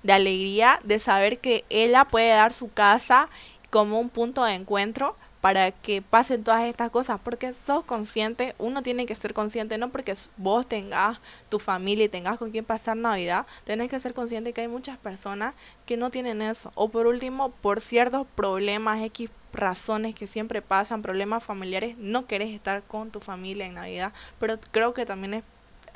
de 0.06 0.12
alegría 0.12 0.78
de 0.84 1.00
saber 1.00 1.40
que 1.40 1.64
ella 1.68 2.04
puede 2.04 2.28
dar 2.28 2.52
su 2.52 2.72
casa 2.72 3.28
como 3.70 3.98
un 3.98 4.08
punto 4.08 4.44
de 4.44 4.54
encuentro 4.54 5.16
para 5.40 5.70
que 5.70 6.00
pasen 6.00 6.44
todas 6.44 6.62
estas 6.62 6.90
cosas, 6.90 7.20
porque 7.22 7.52
sos 7.52 7.84
consciente, 7.84 8.54
uno 8.58 8.82
tiene 8.82 9.04
que 9.04 9.14
ser 9.14 9.34
consciente, 9.34 9.78
no 9.78 9.90
porque 9.90 10.14
vos 10.36 10.66
tengas 10.66 11.20
tu 11.48 11.58
familia 11.58 12.04
y 12.04 12.08
tengas 12.08 12.38
con 12.38 12.50
quién 12.50 12.64
pasar 12.64 12.96
Navidad, 12.96 13.46
tenés 13.64 13.90
que 13.90 14.00
ser 14.00 14.14
consciente 14.14 14.52
que 14.52 14.62
hay 14.62 14.68
muchas 14.68 14.96
personas 14.96 15.54
que 15.84 15.96
no 15.96 16.10
tienen 16.10 16.40
eso, 16.40 16.72
o 16.74 16.88
por 16.88 17.06
último, 17.06 17.50
por 17.50 17.80
ciertos 17.80 18.26
problemas, 18.34 19.02
X 19.02 19.28
razones 19.52 20.14
que 20.14 20.26
siempre 20.26 20.62
pasan, 20.62 21.02
problemas 21.02 21.44
familiares, 21.44 21.96
no 21.98 22.26
querés 22.26 22.50
estar 22.50 22.82
con 22.82 23.10
tu 23.10 23.20
familia 23.20 23.66
en 23.66 23.74
Navidad, 23.74 24.12
pero 24.38 24.58
creo 24.70 24.94
que 24.94 25.06
también 25.06 25.34
es 25.34 25.44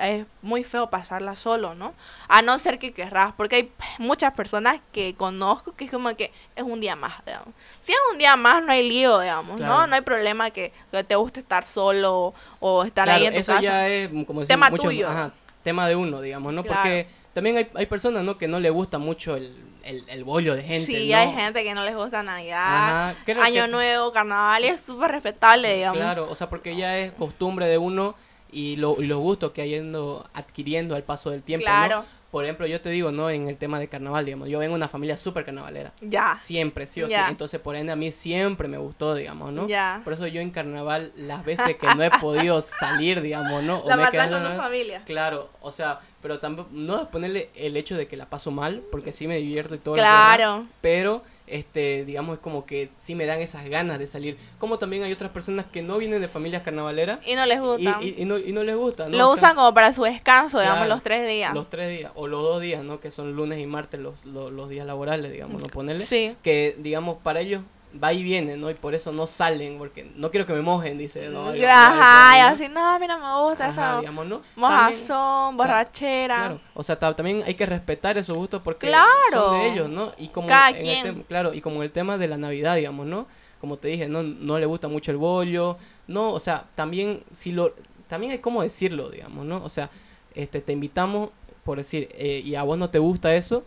es 0.08 0.26
muy 0.42 0.62
feo 0.64 0.88
pasarla 0.90 1.36
solo, 1.36 1.74
¿no? 1.74 1.94
A 2.28 2.42
no 2.42 2.58
ser 2.58 2.78
que 2.78 2.92
querrás, 2.92 3.32
porque 3.36 3.56
hay 3.56 3.72
muchas 3.98 4.32
personas 4.34 4.80
que 4.92 5.14
conozco 5.14 5.72
que 5.72 5.84
es 5.84 5.90
como 5.90 6.14
que 6.16 6.32
es 6.56 6.62
un 6.62 6.80
día 6.80 6.96
más, 6.96 7.24
digamos. 7.26 7.48
Si 7.80 7.92
es 7.92 7.98
un 8.12 8.18
día 8.18 8.36
más, 8.36 8.62
no 8.64 8.72
hay 8.72 8.88
lío, 8.88 9.18
digamos, 9.20 9.58
¿no? 9.60 9.66
Claro. 9.66 9.86
No 9.86 9.94
hay 9.96 10.00
problema 10.02 10.50
que, 10.50 10.72
que 10.90 11.04
te 11.04 11.14
guste 11.16 11.40
estar 11.40 11.64
solo 11.64 12.34
o 12.60 12.84
estar 12.84 13.04
Claro, 13.06 13.20
ahí 13.20 13.26
en 13.26 13.34
tu 13.34 13.40
eso 13.40 13.52
casa. 13.52 13.62
ya 13.62 13.88
es, 13.88 14.08
como 14.26 14.44
Tema 14.46 14.70
tuyo. 14.70 15.08
ajá, 15.08 15.32
tema 15.62 15.88
de 15.88 15.96
uno, 15.96 16.20
digamos, 16.20 16.52
¿no? 16.52 16.62
Claro. 16.62 16.80
Porque 16.82 17.06
también 17.32 17.56
hay, 17.56 17.68
hay 17.74 17.86
personas, 17.86 18.24
¿no? 18.24 18.36
Que 18.38 18.48
no 18.48 18.58
le 18.60 18.70
gusta 18.70 18.98
mucho 18.98 19.36
el, 19.36 19.54
el, 19.84 20.04
el 20.08 20.24
bollo 20.24 20.54
de 20.56 20.62
gente, 20.62 20.86
sí, 20.86 21.10
¿no? 21.10 21.18
hay 21.18 21.32
gente 21.32 21.62
que 21.62 21.74
no 21.74 21.84
les 21.84 21.94
gusta 21.94 22.22
Navidad, 22.22 23.14
Año 23.42 23.64
que- 23.64 23.70
Nuevo, 23.70 24.12
Carnaval, 24.12 24.64
y 24.64 24.68
es 24.68 24.80
súper 24.80 25.10
respetable, 25.12 25.74
digamos. 25.74 25.98
Claro, 25.98 26.28
o 26.30 26.34
sea, 26.34 26.48
porque 26.50 26.76
ya 26.76 26.98
es 26.98 27.12
costumbre 27.12 27.66
de 27.66 27.78
uno 27.78 28.14
y, 28.52 28.76
lo, 28.76 28.96
y 29.00 29.06
los 29.06 29.18
gustos 29.18 29.52
que 29.52 29.62
ha 29.62 29.66
ido 29.66 30.26
adquiriendo 30.34 30.94
al 30.96 31.02
paso 31.02 31.30
del 31.30 31.42
tiempo, 31.42 31.66
¿no? 31.68 31.72
Claro. 31.86 32.04
Por 32.30 32.44
ejemplo, 32.44 32.64
yo 32.68 32.80
te 32.80 32.90
digo, 32.90 33.10
¿no? 33.10 33.28
En 33.28 33.48
el 33.48 33.56
tema 33.56 33.80
de 33.80 33.88
carnaval, 33.88 34.24
digamos, 34.24 34.48
yo 34.48 34.60
vengo 34.60 34.74
de 34.74 34.76
una 34.76 34.86
familia 34.86 35.16
súper 35.16 35.44
carnavalera. 35.44 35.92
Ya. 36.00 36.38
Siempre, 36.40 36.86
sí 36.86 37.02
o 37.02 37.08
sí. 37.08 37.14
Entonces, 37.28 37.60
por 37.60 37.74
ende, 37.74 37.90
a 37.92 37.96
mí 37.96 38.12
siempre 38.12 38.68
me 38.68 38.78
gustó, 38.78 39.16
digamos, 39.16 39.52
¿no? 39.52 39.66
Ya. 39.66 40.00
Por 40.04 40.12
eso 40.12 40.28
yo 40.28 40.40
en 40.40 40.50
carnaval, 40.52 41.12
las 41.16 41.44
veces 41.44 41.76
que 41.76 41.88
no 41.96 42.04
he 42.04 42.10
podido 42.20 42.60
salir, 42.60 43.20
digamos, 43.20 43.64
¿no? 43.64 43.80
O 43.84 43.88
La 43.88 43.96
me 43.96 44.08
quedado- 44.12 44.40
con 44.40 44.52
tu 44.52 44.56
familia. 44.62 45.02
Claro, 45.06 45.50
o 45.60 45.72
sea, 45.72 45.98
pero 46.22 46.38
tampoco, 46.38 46.68
no 46.72 47.10
ponerle 47.10 47.50
el 47.54 47.76
hecho 47.76 47.96
de 47.96 48.06
que 48.06 48.16
la 48.16 48.26
paso 48.26 48.50
mal, 48.50 48.82
porque 48.90 49.12
sí 49.12 49.26
me 49.26 49.36
divierto 49.38 49.74
y 49.74 49.78
todo. 49.78 49.94
demás, 49.94 50.36
Claro. 50.36 50.66
pero, 50.80 51.22
este, 51.46 52.04
digamos, 52.04 52.34
es 52.36 52.40
como 52.40 52.64
que 52.66 52.90
sí 52.98 53.14
me 53.14 53.26
dan 53.26 53.40
esas 53.40 53.68
ganas 53.68 53.98
de 53.98 54.06
salir. 54.06 54.36
Como 54.58 54.78
también 54.78 55.02
hay 55.02 55.12
otras 55.12 55.30
personas 55.32 55.66
que 55.66 55.82
no 55.82 55.98
vienen 55.98 56.20
de 56.20 56.28
familias 56.28 56.62
carnavaleras 56.62 57.18
Y 57.26 57.34
no 57.34 57.44
les 57.46 57.60
gusta. 57.60 57.98
y- 58.02 58.14
y 58.18 58.24
no, 58.24 58.38
y 58.38 58.52
no 58.52 58.62
les 58.62 58.76
gusta, 58.76 59.08
¿no? 59.08 59.16
Lo 59.18 59.32
usan 59.32 59.54
como 59.56 59.72
para 59.74 59.92
su 59.92 60.02
descanso, 60.04 60.58
digamos, 60.58 60.80
Claro. 60.84 60.94
los 60.94 61.02
tres 61.02 61.26
días. 61.26 61.52
Los 61.54 61.68
tres 61.70 61.90
días, 61.98 62.12
o 62.14 62.26
los 62.28 62.42
dos 62.42 62.60
días, 62.60 62.84
¿no? 62.84 63.00
Que 63.00 63.10
son 63.10 63.32
lunes 63.34 63.58
y 63.58 63.66
martes 63.66 63.98
los, 63.98 64.24
los, 64.26 64.52
los 64.52 64.68
días 64.68 64.86
laborales, 64.86 65.32
digamos, 65.32 65.60
¿no? 65.60 65.68
Ponerle. 65.68 66.04
Sí. 66.06 66.36
Que, 66.42 66.76
digamos, 66.78 67.16
para 67.18 67.40
ellos 67.40 67.62
va 68.02 68.12
y 68.12 68.22
viene, 68.22 68.56
¿no? 68.56 68.70
Y 68.70 68.74
por 68.74 68.94
eso 68.94 69.12
no 69.12 69.26
salen, 69.26 69.78
porque 69.78 70.04
no 70.14 70.30
quiero 70.30 70.46
que 70.46 70.52
me 70.52 70.60
mojen, 70.62 70.96
dice, 70.98 71.28
¿no? 71.28 71.48
Ajá, 71.48 72.36
y 72.36 72.40
así, 72.40 72.68
no, 72.68 72.94
a 72.94 72.98
mí 72.98 73.06
no 73.06 73.18
me 73.18 73.48
gusta 73.48 73.66
Ajá, 73.68 73.90
eso. 73.92 74.00
digamos, 74.00 74.26
¿no? 74.26 74.36
También- 74.38 74.54
Mojazón, 74.56 75.56
borrachera. 75.56 76.36
Claro, 76.36 76.60
o 76.74 76.82
sea, 76.82 76.98
ta- 76.98 77.14
también 77.16 77.42
hay 77.46 77.54
que 77.54 77.66
respetar 77.66 78.16
esos 78.18 78.36
gustos 78.36 78.62
porque 78.62 78.88
Claro. 78.88 79.06
son 79.32 79.52
de 79.60 79.72
ellos, 79.72 79.88
¿no? 79.88 80.12
Y 80.18 80.28
como 80.28 80.46
Cada 80.48 80.70
en 80.70 80.76
el 80.76 80.82
quien. 80.82 81.06
tem- 81.06 81.24
claro, 81.26 81.52
y 81.54 81.60
como 81.60 81.82
el 81.82 81.90
tema 81.90 82.18
de 82.18 82.28
la 82.28 82.36
Navidad, 82.36 82.76
digamos, 82.76 83.06
¿no? 83.06 83.26
Como 83.60 83.76
te 83.76 83.88
dije, 83.88 84.08
no 84.08 84.22
no 84.22 84.58
le 84.58 84.66
gusta 84.66 84.88
mucho 84.88 85.10
el 85.10 85.16
bollo, 85.18 85.76
no, 86.06 86.32
o 86.32 86.38
sea, 86.40 86.64
también 86.74 87.22
si 87.34 87.52
lo 87.52 87.74
también 88.08 88.32
hay 88.32 88.38
cómo 88.38 88.62
decirlo, 88.62 89.10
digamos, 89.10 89.44
¿no? 89.46 89.62
O 89.64 89.68
sea, 89.68 89.90
este 90.34 90.60
te 90.60 90.72
invitamos 90.72 91.30
por 91.64 91.78
decir 91.78 92.08
eh, 92.12 92.40
y 92.44 92.54
a 92.54 92.62
vos 92.62 92.78
no 92.78 92.88
te 92.90 92.98
gusta 92.98 93.34
eso 93.34 93.64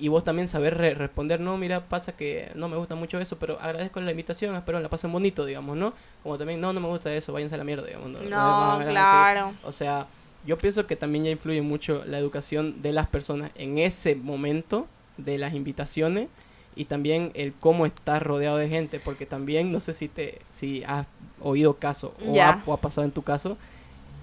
y 0.00 0.08
vos 0.08 0.24
también 0.24 0.48
saber 0.48 0.76
re- 0.76 0.94
responder, 0.94 1.40
no, 1.40 1.56
mira, 1.58 1.84
pasa 1.88 2.12
que 2.16 2.50
no 2.54 2.68
me 2.68 2.76
gusta 2.76 2.94
mucho 2.94 3.18
eso, 3.20 3.38
pero 3.38 3.60
agradezco 3.60 4.00
la 4.00 4.10
invitación, 4.10 4.54
espero 4.56 4.80
la 4.80 4.88
pasen 4.88 5.12
bonito, 5.12 5.44
digamos, 5.44 5.76
¿no? 5.76 5.92
Como 6.22 6.38
también, 6.38 6.60
no, 6.60 6.72
no 6.72 6.80
me 6.80 6.88
gusta 6.88 7.12
eso, 7.14 7.32
váyanse 7.32 7.54
a 7.54 7.58
la 7.58 7.64
mierda, 7.64 7.86
digamos. 7.86 8.10
No, 8.10 8.20
No, 8.28 8.36
hagan 8.72 8.88
así. 8.88 8.92
claro. 8.92 9.54
O 9.64 9.72
sea, 9.72 10.06
yo 10.46 10.56
pienso 10.58 10.86
que 10.86 10.96
también 10.96 11.24
ya 11.24 11.30
influye 11.30 11.62
mucho 11.62 12.02
la 12.06 12.18
educación 12.18 12.82
de 12.82 12.92
las 12.92 13.06
personas 13.08 13.50
en 13.56 13.78
ese 13.78 14.14
momento 14.16 14.86
de 15.18 15.36
las 15.38 15.52
invitaciones 15.54 16.28
y 16.76 16.86
también 16.86 17.32
el 17.34 17.52
cómo 17.52 17.84
estás 17.84 18.22
rodeado 18.22 18.56
de 18.56 18.68
gente, 18.68 19.00
porque 19.04 19.26
también 19.26 19.70
no 19.72 19.80
sé 19.80 19.92
si 19.92 20.08
te 20.08 20.38
si 20.48 20.82
has 20.86 21.06
oído 21.42 21.74
caso 21.74 22.14
o, 22.26 22.40
ha, 22.42 22.62
o 22.64 22.72
ha 22.72 22.76
pasado 22.80 23.04
en 23.04 23.10
tu 23.12 23.22
caso 23.22 23.58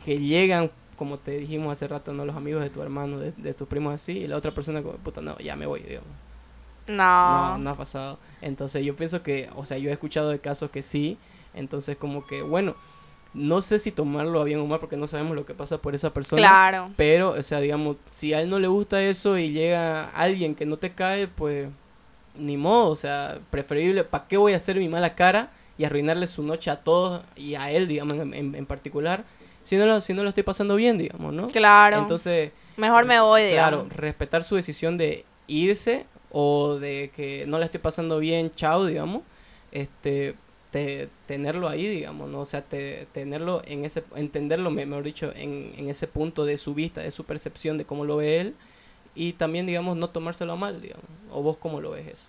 que 0.05 0.19
llegan 0.19 0.71
como 0.97 1.17
te 1.19 1.37
dijimos 1.37 1.71
hace 1.71 1.87
rato, 1.87 2.11
no 2.13 2.25
los 2.25 2.35
amigos 2.35 2.61
de 2.63 2.69
tu 2.69 2.81
hermano, 2.81 3.17
de, 3.19 3.31
de 3.31 3.53
tus 3.53 3.67
primos 3.67 3.93
así, 3.93 4.13
y 4.19 4.27
la 4.27 4.35
otra 4.37 4.51
persona 4.51 4.81
como, 4.81 4.97
puta, 4.97 5.21
no, 5.21 5.37
ya 5.39 5.55
me 5.55 5.65
voy, 5.65 5.81
digamos. 5.81 6.09
No. 6.87 6.95
No, 6.95 7.57
no 7.57 7.69
ha 7.71 7.75
pasado. 7.77 8.17
Entonces 8.41 8.83
yo 8.85 8.95
pienso 8.95 9.21
que, 9.23 9.49
o 9.55 9.65
sea, 9.65 9.77
yo 9.77 9.89
he 9.89 9.93
escuchado 9.93 10.29
de 10.29 10.39
casos 10.39 10.69
que 10.71 10.81
sí, 10.81 11.17
entonces 11.53 11.97
como 11.97 12.25
que, 12.25 12.41
bueno, 12.41 12.75
no 13.33 13.61
sé 13.61 13.77
si 13.77 13.91
tomarlo 13.91 14.39
a 14.41 14.45
bien 14.45 14.59
o 14.59 14.65
mal 14.65 14.79
porque 14.79 14.97
no 14.97 15.05
sabemos 15.05 15.35
lo 15.35 15.45
que 15.45 15.53
pasa 15.53 15.79
por 15.79 15.93
esa 15.93 16.13
persona. 16.13 16.41
Claro. 16.41 16.91
Pero, 16.95 17.31
o 17.31 17.43
sea, 17.43 17.59
digamos, 17.59 17.97
si 18.09 18.33
a 18.33 18.41
él 18.41 18.49
no 18.49 18.57
le 18.57 18.67
gusta 18.67 19.01
eso 19.03 19.37
y 19.37 19.51
llega 19.51 20.09
alguien 20.11 20.55
que 20.55 20.65
no 20.65 20.77
te 20.77 20.93
cae, 20.93 21.27
pues 21.27 21.67
ni 22.35 22.55
modo, 22.57 22.89
o 22.89 22.95
sea, 22.95 23.39
preferible, 23.49 24.03
¿para 24.03 24.27
qué 24.27 24.37
voy 24.37 24.53
a 24.53 24.57
hacer 24.57 24.77
mi 24.77 24.87
mala 24.89 25.13
cara 25.15 25.51
y 25.77 25.83
arruinarle 25.85 26.25
su 26.25 26.41
noche 26.41 26.71
a 26.71 26.77
todos 26.83 27.21
y 27.35 27.55
a 27.55 27.69
él, 27.71 27.87
digamos, 27.87 28.17
en, 28.17 28.33
en- 28.33 28.55
en 28.55 28.65
particular, 28.65 29.25
si 29.67 29.75
no, 29.75 29.85
lo, 29.85 29.99
si 29.99 30.13
no 30.13 30.23
lo 30.23 30.29
estoy 30.29 30.43
pasando 30.43 30.75
bien, 30.77 30.97
digamos, 30.97 31.33
¿no? 31.33 31.47
Claro. 31.47 31.97
Entonces, 31.97 32.51
Mejor 32.77 33.05
me 33.05 33.19
voy, 33.19 33.41
digamos. 33.43 33.85
claro, 33.87 33.89
respetar 34.01 34.43
su 34.43 34.55
decisión 34.55 34.97
de 34.97 35.25
irse 35.47 36.05
o 36.31 36.75
de 36.79 37.11
que 37.15 37.45
no 37.47 37.59
le 37.59 37.65
estoy 37.65 37.81
pasando 37.81 38.19
bien, 38.19 38.51
chao, 38.55 38.85
digamos, 38.85 39.23
este, 39.71 40.35
te- 40.71 41.09
tenerlo 41.25 41.67
ahí, 41.67 41.85
digamos, 41.87 42.29
¿no? 42.29 42.39
O 42.41 42.45
sea, 42.45 42.61
te- 42.61 43.07
tenerlo 43.11 43.61
en 43.65 43.83
ese, 43.83 44.03
entenderlo, 44.15 44.69
me- 44.71 44.85
mejor 44.85 45.03
dicho, 45.03 45.33
en, 45.35 45.73
en 45.77 45.89
ese 45.89 46.07
punto 46.07 46.45
de 46.45 46.57
su 46.57 46.73
vista, 46.73 47.01
de 47.01 47.11
su 47.11 47.25
percepción 47.25 47.77
de 47.77 47.83
cómo 47.85 48.05
lo 48.05 48.17
ve 48.17 48.39
él 48.39 48.55
y 49.15 49.33
también, 49.33 49.65
digamos, 49.65 49.97
no 49.97 50.09
tomárselo 50.11 50.55
mal, 50.55 50.81
digamos, 50.81 51.05
o 51.31 51.41
vos 51.41 51.57
cómo 51.57 51.81
lo 51.81 51.91
ves 51.91 52.07
eso. 52.07 52.27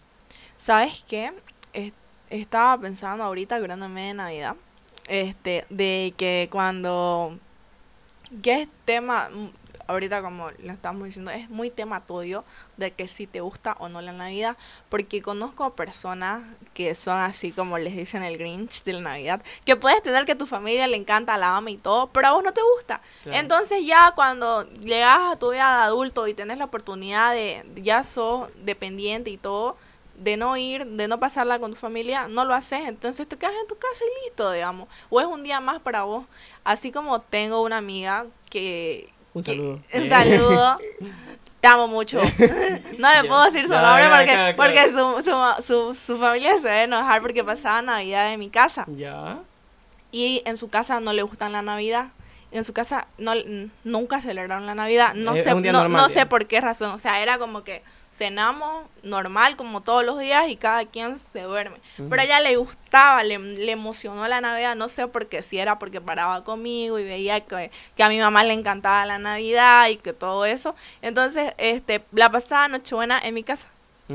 ¿Sabes 0.56 1.04
qué? 1.08 1.30
Es- 1.72 1.92
estaba 2.30 2.80
pensando 2.80 3.22
ahorita, 3.24 3.56
acordándome 3.56 4.02
de 4.08 4.14
Navidad, 4.14 4.56
este, 5.08 5.66
de 5.70 6.14
que 6.16 6.48
cuando, 6.50 7.38
que 8.42 8.62
es 8.62 8.68
tema, 8.84 9.30
ahorita 9.88 10.22
como 10.22 10.50
lo 10.50 10.72
estamos 10.72 11.04
diciendo, 11.04 11.30
es 11.30 11.48
muy 11.50 11.70
tema 11.70 12.04
tuyo 12.04 12.44
de 12.76 12.92
que 12.92 13.08
si 13.08 13.26
te 13.26 13.40
gusta 13.40 13.74
o 13.80 13.88
no 13.88 14.00
la 14.02 14.12
Navidad, 14.12 14.56
porque 14.88 15.22
conozco 15.22 15.74
personas 15.74 16.42
que 16.74 16.94
son 16.94 17.18
así 17.18 17.52
como 17.52 17.78
les 17.78 17.96
dicen 17.96 18.22
el 18.22 18.36
Grinch 18.36 18.84
de 18.84 18.92
la 18.92 19.00
Navidad, 19.00 19.42
que 19.64 19.76
puedes 19.76 20.02
tener 20.02 20.26
que 20.26 20.34
tu 20.34 20.46
familia 20.46 20.86
le 20.86 20.96
encanta, 20.96 21.36
la 21.38 21.56
ama 21.56 21.70
y 21.70 21.78
todo, 21.78 22.08
pero 22.08 22.28
a 22.28 22.32
vos 22.32 22.44
no 22.44 22.52
te 22.52 22.60
gusta. 22.76 23.00
Claro. 23.22 23.38
Entonces 23.38 23.86
ya 23.86 24.12
cuando 24.14 24.70
llegas 24.74 25.32
a 25.32 25.36
tu 25.36 25.50
vida 25.50 25.78
de 25.78 25.84
adulto 25.84 26.28
y 26.28 26.34
tenés 26.34 26.58
la 26.58 26.66
oportunidad 26.66 27.32
de, 27.32 27.64
ya 27.76 28.02
sos 28.02 28.50
dependiente 28.62 29.30
y 29.30 29.38
todo, 29.38 29.76
de 30.18 30.36
no 30.36 30.56
ir, 30.56 30.86
de 30.86 31.08
no 31.08 31.20
pasarla 31.20 31.58
con 31.58 31.72
tu 31.72 31.76
familia, 31.76 32.28
no 32.28 32.44
lo 32.44 32.54
haces, 32.54 32.86
entonces 32.86 33.26
te 33.28 33.36
quedas 33.36 33.54
en 33.60 33.66
tu 33.68 33.76
casa 33.76 34.04
y 34.04 34.26
listo, 34.26 34.52
digamos. 34.52 34.88
O 35.10 35.20
es 35.20 35.26
un 35.26 35.42
día 35.42 35.60
más 35.60 35.80
para 35.80 36.02
vos. 36.02 36.26
Así 36.64 36.92
como 36.92 37.20
tengo 37.20 37.62
una 37.62 37.78
amiga 37.78 38.26
que... 38.50 39.08
Un 39.34 39.42
saludo. 39.42 39.80
Un 39.92 40.08
saludo. 40.08 40.78
Te 41.60 41.66
amo 41.66 41.88
mucho. 41.88 42.20
no 42.98 43.12
le 43.14 43.28
puedo 43.28 43.44
decir 43.46 43.66
su 43.66 43.72
nombre 43.72 44.08
porque, 44.08 44.54
porque 44.56 44.92
su, 44.92 45.22
su, 45.24 45.62
su, 45.62 45.94
su, 45.94 46.16
familia 46.16 46.54
se 46.54 46.62
debe 46.62 46.82
enojar 46.84 47.20
porque 47.20 47.42
pasaba 47.42 47.82
Navidad 47.82 48.32
en 48.32 48.38
mi 48.38 48.48
casa. 48.48 48.84
Ya. 48.86 49.40
Y 50.12 50.42
en 50.46 50.56
su 50.56 50.68
casa 50.68 51.00
no 51.00 51.12
le 51.12 51.22
gustan 51.22 51.52
la 51.52 51.62
Navidad 51.62 52.10
en 52.50 52.64
su 52.64 52.72
casa 52.72 53.06
no 53.18 53.32
nunca 53.84 54.20
celebraron 54.20 54.66
la 54.66 54.74
Navidad. 54.74 55.14
No 55.14 55.36
sé, 55.36 55.54
no, 55.54 55.88
no 55.88 56.08
sé 56.08 56.26
por 56.26 56.46
qué 56.46 56.60
razón. 56.60 56.92
O 56.92 56.98
sea, 56.98 57.20
era 57.20 57.38
como 57.38 57.62
que 57.62 57.82
cenamos 58.18 58.84
normal 59.04 59.56
como 59.56 59.80
todos 59.80 60.04
los 60.04 60.18
días 60.18 60.48
y 60.48 60.56
cada 60.56 60.84
quien 60.84 61.16
se 61.16 61.42
duerme. 61.42 61.76
Pero 61.96 62.20
a 62.20 62.24
ella 62.24 62.40
le 62.40 62.56
gustaba, 62.56 63.22
le, 63.22 63.38
le, 63.38 63.70
emocionó 63.70 64.26
la 64.26 64.40
Navidad, 64.40 64.74
no 64.74 64.88
sé 64.88 65.06
por 65.06 65.26
qué, 65.26 65.40
si 65.40 65.58
era 65.58 65.78
porque 65.78 66.00
paraba 66.00 66.42
conmigo 66.42 66.98
y 66.98 67.04
veía 67.04 67.40
que, 67.40 67.70
que, 67.96 68.02
a 68.02 68.08
mi 68.08 68.18
mamá 68.18 68.42
le 68.42 68.54
encantaba 68.54 69.06
la 69.06 69.18
Navidad 69.18 69.88
y 69.88 69.96
que 69.96 70.12
todo 70.12 70.44
eso. 70.44 70.74
Entonces, 71.00 71.54
este, 71.58 72.04
la 72.12 72.30
pasaba 72.30 72.66
Nochebuena 72.66 73.20
en 73.20 73.34
mi 73.34 73.44
casa. 73.44 73.68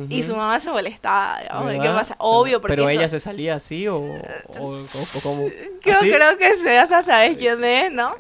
Y 0.10 0.24
su 0.24 0.36
mamá 0.36 0.60
se 0.60 0.72
molestaba, 0.72 1.40
¿qué 1.70 1.90
pasa? 1.90 2.16
Obvio, 2.18 2.60
porque... 2.60 2.76
¿Pero 2.76 2.90
ella 2.90 3.08
se 3.08 3.20
salía 3.20 3.56
así 3.56 3.88
o, 3.88 4.00
o, 4.60 4.86
como...? 5.22 5.48
Yo 5.86 6.00
creo 6.00 6.36
que 6.40 6.58
sea, 6.58 6.88
¿sabes 6.88 7.38
quién 7.38 7.64
es, 7.64 7.92
no? 7.92 8.16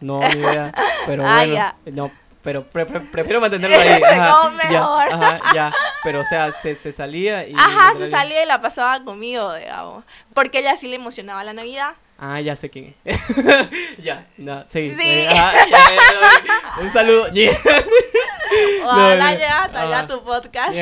No, 0.00 0.20
ni 0.20 0.38
idea, 0.38 0.72
pero 1.06 1.24
ah, 1.26 1.44
bueno, 1.44 1.74
no, 1.86 2.10
pero 2.46 2.64
prefiero 3.12 3.40
mantenerlo 3.40 3.76
ahí. 3.76 4.00
Ajá, 4.00 4.50
mejor. 4.50 4.70
Ya, 4.70 5.16
ajá, 5.16 5.40
ya, 5.52 5.72
pero 6.04 6.20
o 6.20 6.24
sea, 6.24 6.52
se, 6.52 6.76
se 6.76 6.92
salía 6.92 7.44
y... 7.48 7.52
Ajá, 7.52 7.92
se 7.96 8.08
salía 8.08 8.44
y 8.44 8.46
la 8.46 8.60
pasaba 8.60 9.02
conmigo, 9.02 9.52
digamos, 9.54 10.04
porque 10.32 10.60
ella 10.60 10.76
sí 10.76 10.86
le 10.86 10.94
emocionaba 10.94 11.42
la 11.42 11.52
Navidad. 11.52 11.94
Ah, 12.18 12.40
ya 12.40 12.56
sé 12.56 12.70
quién 12.70 12.94
ya, 13.98 14.26
no, 14.38 14.64
sí. 14.68 14.88
sí. 14.88 14.96
Eh, 15.00 15.28
un 16.80 16.90
saludo. 16.92 17.26
Ojalá 18.84 19.32
no, 19.32 19.38
ya 19.38 19.64
hasta 19.64 19.82
allá 19.82 20.06
tu 20.06 20.22
podcast. 20.22 20.76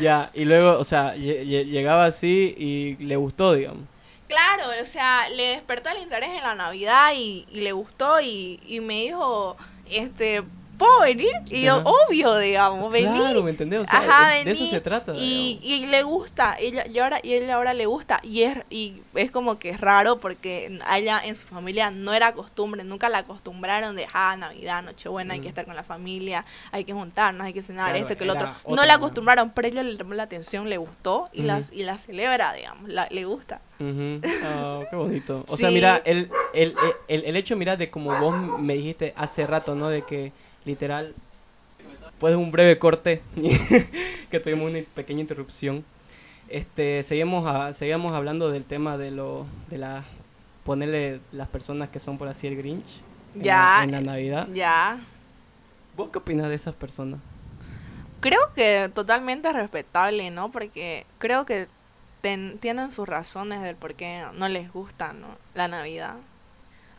ya, 0.00 0.30
y 0.34 0.44
luego, 0.44 0.80
o 0.80 0.84
sea, 0.84 1.14
llegaba 1.14 2.06
así 2.06 2.54
y 2.58 2.96
le 2.96 3.14
gustó, 3.14 3.54
digamos. 3.54 3.84
Claro, 4.26 4.64
o 4.82 4.84
sea, 4.84 5.28
le 5.28 5.50
despertó 5.50 5.90
el 5.90 6.02
interés 6.02 6.30
en 6.30 6.42
la 6.42 6.54
Navidad 6.54 7.12
y, 7.16 7.46
y 7.50 7.62
le 7.62 7.72
gustó 7.72 8.20
y, 8.20 8.60
y 8.66 8.80
me 8.80 8.94
dijo, 8.94 9.56
este, 9.90 10.42
¿puedo 10.80 11.00
venir? 11.02 11.32
Y 11.50 11.62
yo, 11.62 11.82
obvio, 11.84 12.38
digamos, 12.38 12.90
venir. 12.90 13.12
Claro, 13.12 13.42
¿me 13.42 13.50
entendés? 13.50 13.82
O 13.82 13.86
sea, 13.86 13.98
Ajá, 13.98 14.44
de 14.44 14.50
eso 14.50 14.64
se 14.64 14.80
trata. 14.80 15.12
Y, 15.14 15.60
y, 15.62 15.86
le 15.86 16.02
gusta, 16.02 16.56
ella, 16.58 16.86
y, 16.88 16.98
ahora, 16.98 17.20
y 17.22 17.34
él 17.34 17.50
ahora 17.50 17.74
le 17.74 17.84
gusta. 17.84 18.18
Y 18.22 18.42
es, 18.42 18.58
y 18.70 19.02
es 19.14 19.30
como 19.30 19.58
que 19.58 19.68
es 19.68 19.80
raro 19.80 20.18
porque 20.18 20.78
ella 20.96 21.20
en 21.22 21.34
su 21.34 21.46
familia 21.46 21.90
no 21.90 22.14
era 22.14 22.32
costumbre, 22.32 22.82
nunca 22.82 23.10
la 23.10 23.18
acostumbraron 23.18 23.94
de, 23.94 24.06
ah, 24.14 24.34
Navidad, 24.38 24.82
Nochebuena, 24.82 25.34
hay 25.34 25.40
que 25.40 25.48
estar 25.48 25.66
con 25.66 25.76
la 25.76 25.82
familia, 25.82 26.46
hay 26.72 26.84
que 26.84 26.94
juntarnos, 26.94 27.46
hay 27.46 27.52
que 27.52 27.62
cenar, 27.62 27.94
esto, 27.94 28.16
que 28.16 28.24
lo 28.24 28.32
otro. 28.32 28.50
no 28.66 28.84
la 28.86 28.94
acostumbraron, 28.94 29.50
pero 29.50 29.68
ella 29.68 29.82
le 29.82 29.96
llamó 29.96 30.14
la 30.14 30.22
atención, 30.22 30.70
le 30.70 30.78
gustó 30.78 31.28
y, 31.32 31.42
las, 31.42 31.72
y 31.72 31.82
la 31.82 31.98
celebra, 31.98 32.54
digamos, 32.54 32.88
la, 32.88 33.06
le 33.10 33.24
gusta. 33.26 33.60
Ah, 34.44 34.80
qué 34.88 34.96
bonito. 34.96 35.44
O 35.46 35.58
sea, 35.58 35.70
mira, 35.70 36.00
el, 36.06 36.30
el, 36.54 36.74
el, 37.08 37.24
el 37.24 37.36
hecho, 37.36 37.54
mira, 37.56 37.76
de 37.76 37.90
como 37.90 38.18
vos 38.18 38.34
me 38.58 38.74
dijiste 38.74 39.12
hace 39.16 39.46
rato, 39.46 39.74
¿no? 39.74 39.88
De 39.88 40.02
que 40.02 40.32
literal, 40.64 41.14
después 42.10 42.32
de 42.32 42.36
un 42.36 42.50
breve 42.50 42.78
corte, 42.78 43.22
que 44.30 44.40
tuvimos 44.40 44.70
una 44.70 44.80
pequeña 44.94 45.20
interrupción, 45.20 45.84
este, 46.48 47.02
seguimos, 47.02 47.46
a, 47.46 47.72
seguimos 47.74 48.12
hablando 48.12 48.50
del 48.50 48.64
tema 48.64 48.98
de 48.98 49.10
lo, 49.10 49.46
de 49.68 49.78
la, 49.78 50.04
ponerle 50.64 51.20
las 51.32 51.48
personas 51.48 51.88
que 51.90 52.00
son 52.00 52.18
por 52.18 52.28
así 52.28 52.46
el 52.46 52.56
Grinch 52.56 53.02
ya, 53.34 53.84
en, 53.84 53.92
la, 53.92 54.00
Navidad. 54.00 54.48
Ya. 54.52 54.98
¿Vos 55.96 56.10
qué 56.12 56.18
opinas 56.18 56.48
de 56.48 56.54
esas 56.54 56.74
personas? 56.74 57.20
Creo 58.20 58.52
que 58.54 58.90
totalmente 58.92 59.52
respetable, 59.52 60.30
¿no? 60.30 60.50
Porque 60.50 61.06
creo 61.18 61.46
que 61.46 61.68
tienen 62.20 62.90
sus 62.90 63.08
razones 63.08 63.62
del 63.62 63.76
por 63.76 63.94
qué 63.94 64.24
no 64.34 64.48
les 64.48 64.72
gusta 64.72 65.12
¿no? 65.12 65.26
la 65.54 65.68
Navidad. 65.68 66.16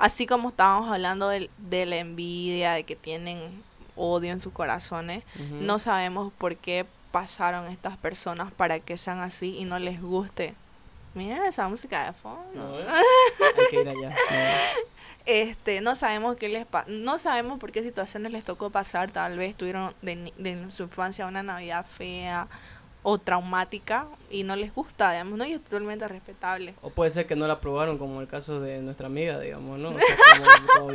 Así 0.02 0.26
como 0.26 0.50
estábamos 0.50 0.92
hablando 0.92 1.30
de, 1.30 1.86
la 1.86 1.98
envidia, 1.98 2.74
de 2.74 2.86
que 2.86 2.96
tienen 2.96 3.62
odio 3.96 4.32
en 4.32 4.40
sus 4.40 4.52
corazones, 4.52 5.24
no 5.60 5.78
sabemos 5.78 6.34
por 6.40 6.58
qué 6.58 6.88
pasaron 7.12 7.68
estas 7.68 7.98
personas 7.98 8.52
para 8.52 8.80
que 8.80 8.98
sean 8.98 9.20
así 9.20 9.58
y 9.60 9.66
no 9.66 9.78
les 9.78 10.02
guste. 10.02 10.56
Mira 11.14 11.48
esa 11.48 11.68
música 11.68 12.06
de 12.06 12.14
fondo. 12.14 12.42
No, 12.56 12.76
hay 12.78 13.66
que 13.70 13.82
ir 13.82 13.90
allá. 13.90 14.16
Este, 15.28 15.82
no 15.82 15.96
sabemos 15.96 16.36
qué 16.36 16.50
les 16.50 16.66
no 16.88 17.20
sabemos 17.20 17.60
por 17.60 17.72
qué 17.72 17.84
situaciones 17.84 18.32
les 18.32 18.44
tocó 18.44 18.72
pasar, 18.72 19.12
tal 19.12 19.38
vez 19.38 19.56
tuvieron 19.56 19.94
de, 20.02 20.34
de 20.38 20.72
su 20.72 20.84
infancia 20.84 21.28
una 21.28 21.44
Navidad 21.44 21.86
fea 21.86 22.48
o 23.04 23.18
traumática 23.18 24.06
y 24.30 24.44
no 24.44 24.56
les 24.56 24.74
gusta, 24.74 25.12
digamos, 25.12 25.38
¿no? 25.38 25.46
Y 25.46 25.54
es 25.54 25.64
totalmente 25.64 26.08
respetable. 26.08 26.76
O 26.82 26.90
puede 26.92 27.10
ser 27.12 27.26
que 27.26 27.36
no 27.36 27.48
la 27.48 27.60
probaron, 27.60 27.98
como 27.98 28.22
el 28.22 28.28
caso 28.28 28.60
de 28.60 28.80
nuestra 28.80 29.08
amiga, 29.08 29.40
digamos, 29.40 29.80
¿no? 29.80 29.92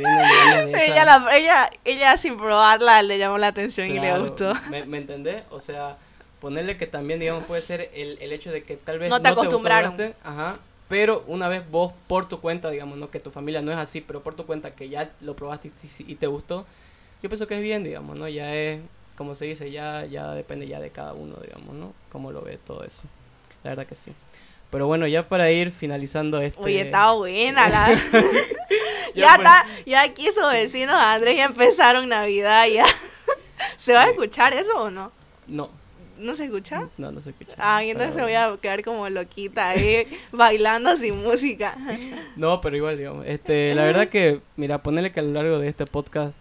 ella, 0.79 1.25
ella, 1.33 1.69
ella 1.83 2.17
sin 2.17 2.37
probarla 2.37 3.01
le 3.01 3.17
llamó 3.17 3.37
la 3.37 3.47
atención 3.47 3.87
y 3.87 3.99
le 3.99 4.17
gustó. 4.19 4.53
¿Me, 4.69 4.85
¿Me 4.85 4.99
entendés? 4.99 5.43
O 5.49 5.59
sea, 5.59 5.97
ponerle 6.39 6.77
que 6.77 6.87
también, 6.87 7.19
digamos, 7.19 7.43
puede 7.43 7.61
ser 7.61 7.89
el, 7.93 8.17
el 8.21 8.31
hecho 8.31 8.51
de 8.51 8.63
que 8.63 8.77
tal 8.77 8.99
vez 8.99 9.09
no 9.09 9.21
te 9.21 9.27
acostumbraron. 9.27 10.15
ajá, 10.23 10.57
pero 10.87 11.25
una 11.27 11.49
vez 11.49 11.69
vos 11.69 11.91
por 12.07 12.29
tu 12.29 12.39
cuenta, 12.39 12.69
digamos, 12.69 12.97
no 12.97 13.11
que 13.11 13.19
tu 13.19 13.31
familia 13.31 13.61
no 13.61 13.71
es 13.71 13.77
así, 13.77 13.99
pero 13.99 14.23
por 14.23 14.35
tu 14.35 14.45
cuenta 14.45 14.71
que 14.71 14.87
ya 14.87 15.11
lo 15.19 15.35
probaste 15.35 15.67
y, 15.67 16.11
y 16.11 16.15
te 16.15 16.27
gustó, 16.27 16.65
yo 17.21 17.29
pienso 17.29 17.47
que 17.47 17.55
es 17.55 17.61
bien, 17.61 17.83
digamos, 17.83 18.17
¿no? 18.17 18.29
Ya 18.29 18.53
es 18.55 18.79
como 19.17 19.33
se 19.35 19.45
dice, 19.45 19.71
ya, 19.71 20.05
ya 20.05 20.31
depende 20.33 20.67
ya 20.67 20.79
de 20.79 20.91
cada 20.91 21.13
uno, 21.13 21.35
digamos, 21.43 21.73
¿no? 21.73 21.93
Cómo 22.11 22.31
lo 22.31 22.41
ve 22.41 22.57
todo 22.57 22.83
eso. 22.83 23.01
La 23.63 23.71
verdad 23.71 23.87
que 23.87 23.95
sí. 23.95 24.13
Pero 24.69 24.85
bueno, 24.85 25.07
ya 25.07 25.27
para 25.27 25.49
ir 25.51 25.71
finalizando 25.71 26.39
este... 26.39 26.61
Uy, 26.61 26.77
está 26.77 27.11
buena 27.13 27.67
la... 27.67 27.87
ya, 29.15 29.35
está, 29.35 29.65
ya 29.85 30.03
aquí 30.03 30.25
sus 30.27 30.51
vecinos 30.51 30.95
Andrés 30.95 31.37
ya 31.37 31.45
empezaron 31.45 32.07
Navidad, 32.07 32.67
ya. 32.67 32.85
¿Se 33.77 33.93
va 33.93 34.03
a 34.03 34.09
escuchar 34.09 34.53
eso 34.53 34.75
o 34.75 34.91
no? 34.91 35.11
No. 35.47 35.69
¿No 36.19 36.35
se 36.35 36.45
escucha? 36.45 36.87
No, 36.97 37.11
no 37.11 37.21
se 37.21 37.29
escucha. 37.29 37.53
Ah, 37.57 37.83
entonces 37.83 38.15
se 38.15 38.21
voy 38.21 38.33
a 38.33 38.55
quedar 38.61 38.83
como 38.83 39.09
loquita 39.09 39.69
ahí, 39.69 40.07
bailando 40.31 40.95
sin 40.97 41.23
música. 41.23 41.75
no, 42.35 42.59
pero 42.61 42.75
igual, 42.75 42.97
digamos. 42.97 43.25
Este, 43.25 43.73
la 43.75 43.83
verdad 43.83 44.09
que, 44.09 44.41
mira, 44.55 44.81
ponerle 44.81 45.11
que 45.11 45.19
a 45.19 45.23
lo 45.23 45.31
largo 45.31 45.59
de 45.59 45.69
este 45.69 45.85
podcast 45.85 46.35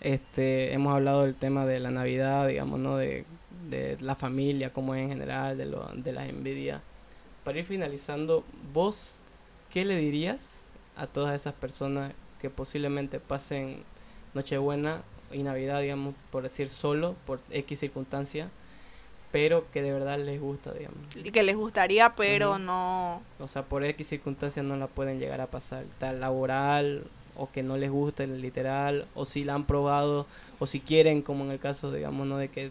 este, 0.00 0.72
hemos 0.72 0.94
hablado 0.94 1.24
del 1.24 1.34
tema 1.34 1.66
de 1.66 1.80
la 1.80 1.90
Navidad, 1.90 2.48
digamos, 2.48 2.78
¿no? 2.80 2.96
De, 2.96 3.24
de 3.68 3.96
la 4.00 4.14
familia, 4.14 4.72
como 4.72 4.94
en 4.94 5.08
general, 5.08 5.56
de, 5.56 5.66
lo, 5.66 5.88
de 5.94 6.12
las 6.12 6.28
envidias. 6.28 6.80
Para 7.44 7.58
ir 7.58 7.64
finalizando, 7.64 8.44
¿vos 8.72 9.12
qué 9.70 9.84
le 9.84 9.96
dirías 9.96 10.48
a 10.96 11.06
todas 11.06 11.34
esas 11.34 11.54
personas 11.54 12.12
que 12.40 12.50
posiblemente 12.50 13.20
pasen 13.20 13.82
Nochebuena 14.34 15.02
y 15.32 15.42
Navidad, 15.42 15.80
digamos, 15.80 16.14
por 16.30 16.42
decir 16.42 16.68
solo, 16.68 17.14
por 17.26 17.40
X 17.50 17.78
circunstancia, 17.78 18.50
pero 19.32 19.70
que 19.70 19.82
de 19.82 19.92
verdad 19.92 20.18
les 20.18 20.40
gusta, 20.40 20.72
digamos? 20.72 20.98
Que 21.14 21.42
les 21.42 21.56
gustaría, 21.56 22.14
pero 22.16 22.58
no... 22.58 23.22
O 23.38 23.48
sea, 23.48 23.62
por 23.62 23.84
X 23.84 24.06
circunstancia 24.06 24.62
no 24.62 24.76
la 24.76 24.88
pueden 24.88 25.18
llegar 25.20 25.40
a 25.40 25.46
pasar, 25.46 25.84
tal 25.98 26.20
laboral 26.20 27.04
o 27.40 27.50
que 27.50 27.62
no 27.62 27.78
les 27.78 27.90
gusta 27.90 28.22
el 28.22 28.42
literal, 28.42 29.06
o 29.14 29.24
si 29.24 29.44
la 29.44 29.54
han 29.54 29.64
probado, 29.64 30.26
o 30.58 30.66
si 30.66 30.80
quieren, 30.80 31.22
como 31.22 31.44
en 31.44 31.52
el 31.52 31.58
caso, 31.58 31.90
digamos, 31.90 32.26
¿no? 32.26 32.36
De 32.36 32.48
que 32.48 32.70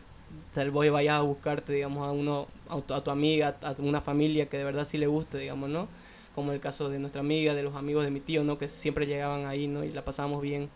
tal 0.53 0.69
vez 0.69 0.91
vayas 0.91 1.15
a 1.15 1.21
buscarte, 1.21 1.73
digamos, 1.73 2.07
a 2.07 2.11
uno, 2.11 2.47
a 2.69 3.01
tu, 3.01 3.09
amiga, 3.09 3.55
a 3.63 3.75
una 3.79 3.99
familia 3.99 4.47
que 4.47 4.59
de 4.59 4.63
verdad 4.63 4.85
sí 4.85 4.99
le 4.99 5.07
guste, 5.07 5.39
digamos, 5.39 5.69
¿no? 5.69 5.87
Como 6.35 6.51
el 6.51 6.59
caso 6.59 6.87
de 6.87 6.99
nuestra 6.99 7.21
amiga, 7.21 7.55
de 7.55 7.63
los 7.63 7.75
amigos 7.75 8.03
de 8.03 8.11
mi 8.11 8.19
tío, 8.19 8.43
¿no? 8.43 8.59
Que 8.59 8.69
siempre 8.69 9.07
llegaban 9.07 9.47
ahí, 9.47 9.67
¿no? 9.67 9.83
Y 9.83 9.91
la 9.91 10.05
pasábamos 10.05 10.43
bien. 10.43 10.69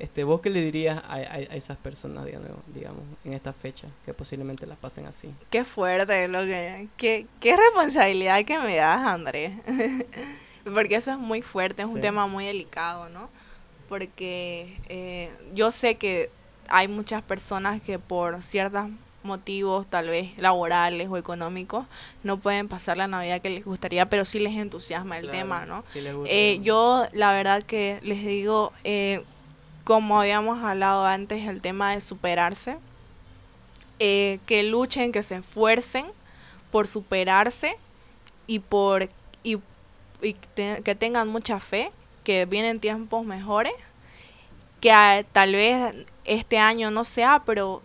Este, 0.00 0.24
¿Vos 0.24 0.40
qué 0.40 0.50
le 0.50 0.60
dirías 0.60 1.00
a, 1.04 1.14
a, 1.14 1.38
esas 1.38 1.76
personas, 1.76 2.26
digamos, 2.26 3.02
en 3.24 3.34
esta 3.34 3.52
fecha, 3.52 3.86
que 4.04 4.14
posiblemente 4.14 4.66
las 4.66 4.78
pasen 4.78 5.06
así? 5.06 5.32
Qué 5.48 5.64
fuerte, 5.64 6.26
lo 6.26 6.40
que, 6.40 6.88
qué, 6.96 7.26
qué 7.38 7.56
responsabilidad 7.56 8.44
que 8.44 8.58
me 8.58 8.76
das, 8.76 9.06
Andrés. 9.06 9.52
Porque 10.72 10.96
eso 10.96 11.12
es 11.12 11.18
muy 11.18 11.42
fuerte, 11.42 11.82
es 11.82 11.88
un 11.88 12.00
tema 12.00 12.26
muy 12.26 12.44
delicado, 12.44 13.08
¿no? 13.08 13.28
Porque 13.88 14.78
eh, 14.88 15.30
yo 15.54 15.70
sé 15.70 15.96
que 15.96 16.30
hay 16.68 16.88
muchas 16.88 17.22
personas 17.22 17.80
que 17.80 17.98
por 17.98 18.42
ciertos 18.42 18.88
motivos, 19.22 19.86
tal 19.88 20.08
vez 20.08 20.36
laborales 20.38 21.08
o 21.08 21.16
económicos, 21.16 21.86
no 22.22 22.38
pueden 22.38 22.68
pasar 22.68 22.96
la 22.96 23.06
Navidad 23.06 23.40
que 23.40 23.50
les 23.50 23.64
gustaría, 23.64 24.08
pero 24.08 24.24
sí 24.24 24.38
les 24.38 24.56
entusiasma 24.56 25.18
el 25.18 25.30
tema, 25.30 25.66
¿no? 25.66 25.84
eh, 26.26 26.58
yo, 26.62 27.06
la 27.12 27.32
verdad 27.32 27.62
que 27.62 27.98
les 28.02 28.24
digo, 28.24 28.72
eh, 28.84 29.22
como 29.84 30.20
habíamos 30.20 30.62
hablado 30.64 31.06
antes, 31.06 31.46
el 31.46 31.60
tema 31.60 31.92
de 31.92 32.00
superarse, 32.00 32.76
eh, 33.98 34.38
que 34.46 34.62
luchen, 34.62 35.12
que 35.12 35.22
se 35.22 35.36
esfuercen, 35.36 36.06
por 36.70 36.86
superarse 36.86 37.76
y 38.46 38.58
por 38.58 39.08
y, 40.22 40.34
te- 40.34 40.82
que 40.84 40.94
tengan 40.94 41.28
mucha 41.28 41.60
fe, 41.60 41.90
que 42.24 42.44
vienen 42.46 42.80
tiempos 42.80 43.24
mejores, 43.24 43.72
que 44.80 44.92
a- 44.92 45.24
tal 45.32 45.52
vez 45.52 45.94
este 46.24 46.58
año 46.58 46.90
no 46.90 47.04
sea, 47.04 47.42
pero 47.44 47.82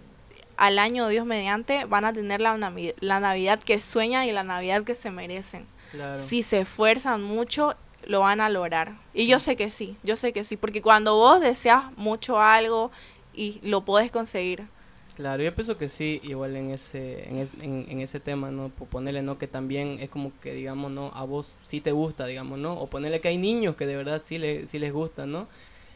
al 0.58 0.78
año 0.80 1.08
Dios 1.08 1.26
mediante 1.26 1.86
van 1.86 2.06
a 2.06 2.14
tener 2.14 2.40
la, 2.42 2.56
navi- 2.58 2.94
la 3.00 3.20
Navidad 3.20 3.60
que 3.60 3.80
sueñan 3.80 4.26
y 4.28 4.32
la 4.32 4.44
Navidad 4.44 4.84
que 4.84 4.94
se 4.96 5.10
merecen. 5.12 5.66
Claro. 5.92 6.20
Si 6.20 6.44
se 6.44 6.62
esfuerzan 6.62 7.24
mucho, 7.24 7.76
lo 8.06 8.20
van 8.22 8.42
a 8.42 8.50
lograr. 8.50 8.94
Y 9.14 9.28
yo 9.28 9.40
sé 9.40 9.56
que 9.56 9.70
sí, 9.70 9.96
yo 10.04 10.16
sé 10.16 10.34
que 10.34 10.44
sí, 10.44 10.58
porque 10.58 10.82
cuando 10.82 11.16
vos 11.16 11.40
deseas 11.40 11.86
mucho 11.98 12.40
algo 12.42 12.92
y 13.34 13.60
lo 13.64 13.86
podés 13.86 14.12
conseguir. 14.12 14.68
Claro, 15.16 15.44
yo 15.44 15.54
pienso 15.54 15.78
que 15.78 15.90
sí, 15.90 16.20
igual 16.24 16.56
en 16.56 16.72
ese, 16.72 17.30
en, 17.30 17.48
en, 17.62 17.86
en 17.88 18.00
ese 18.02 18.20
tema, 18.20 18.50
¿no? 18.50 18.70
Por 18.70 18.88
ponerle, 18.88 19.22
¿no? 19.22 19.38
Que 19.38 19.48
también 19.48 20.00
es 20.00 20.10
como 20.10 20.32
que, 20.42 20.54
digamos, 20.54 20.92
¿no? 20.92 21.12
A 21.14 21.24
vos 21.24 21.54
sí 21.64 21.82
te 21.82 21.92
gusta, 21.92 22.26
digamos, 22.26 22.58
¿no? 22.58 22.74
O 22.74 22.88
ponerle 22.88 23.22
que 23.22 23.28
hay 23.28 23.38
niños 23.38 23.76
que 23.76 23.86
de 23.86 23.96
verdad 23.96 24.20
sí, 24.20 24.40
le, 24.40 24.66
sí 24.66 24.80
les 24.80 24.92
gusta, 24.92 25.28
¿no? 25.28 25.48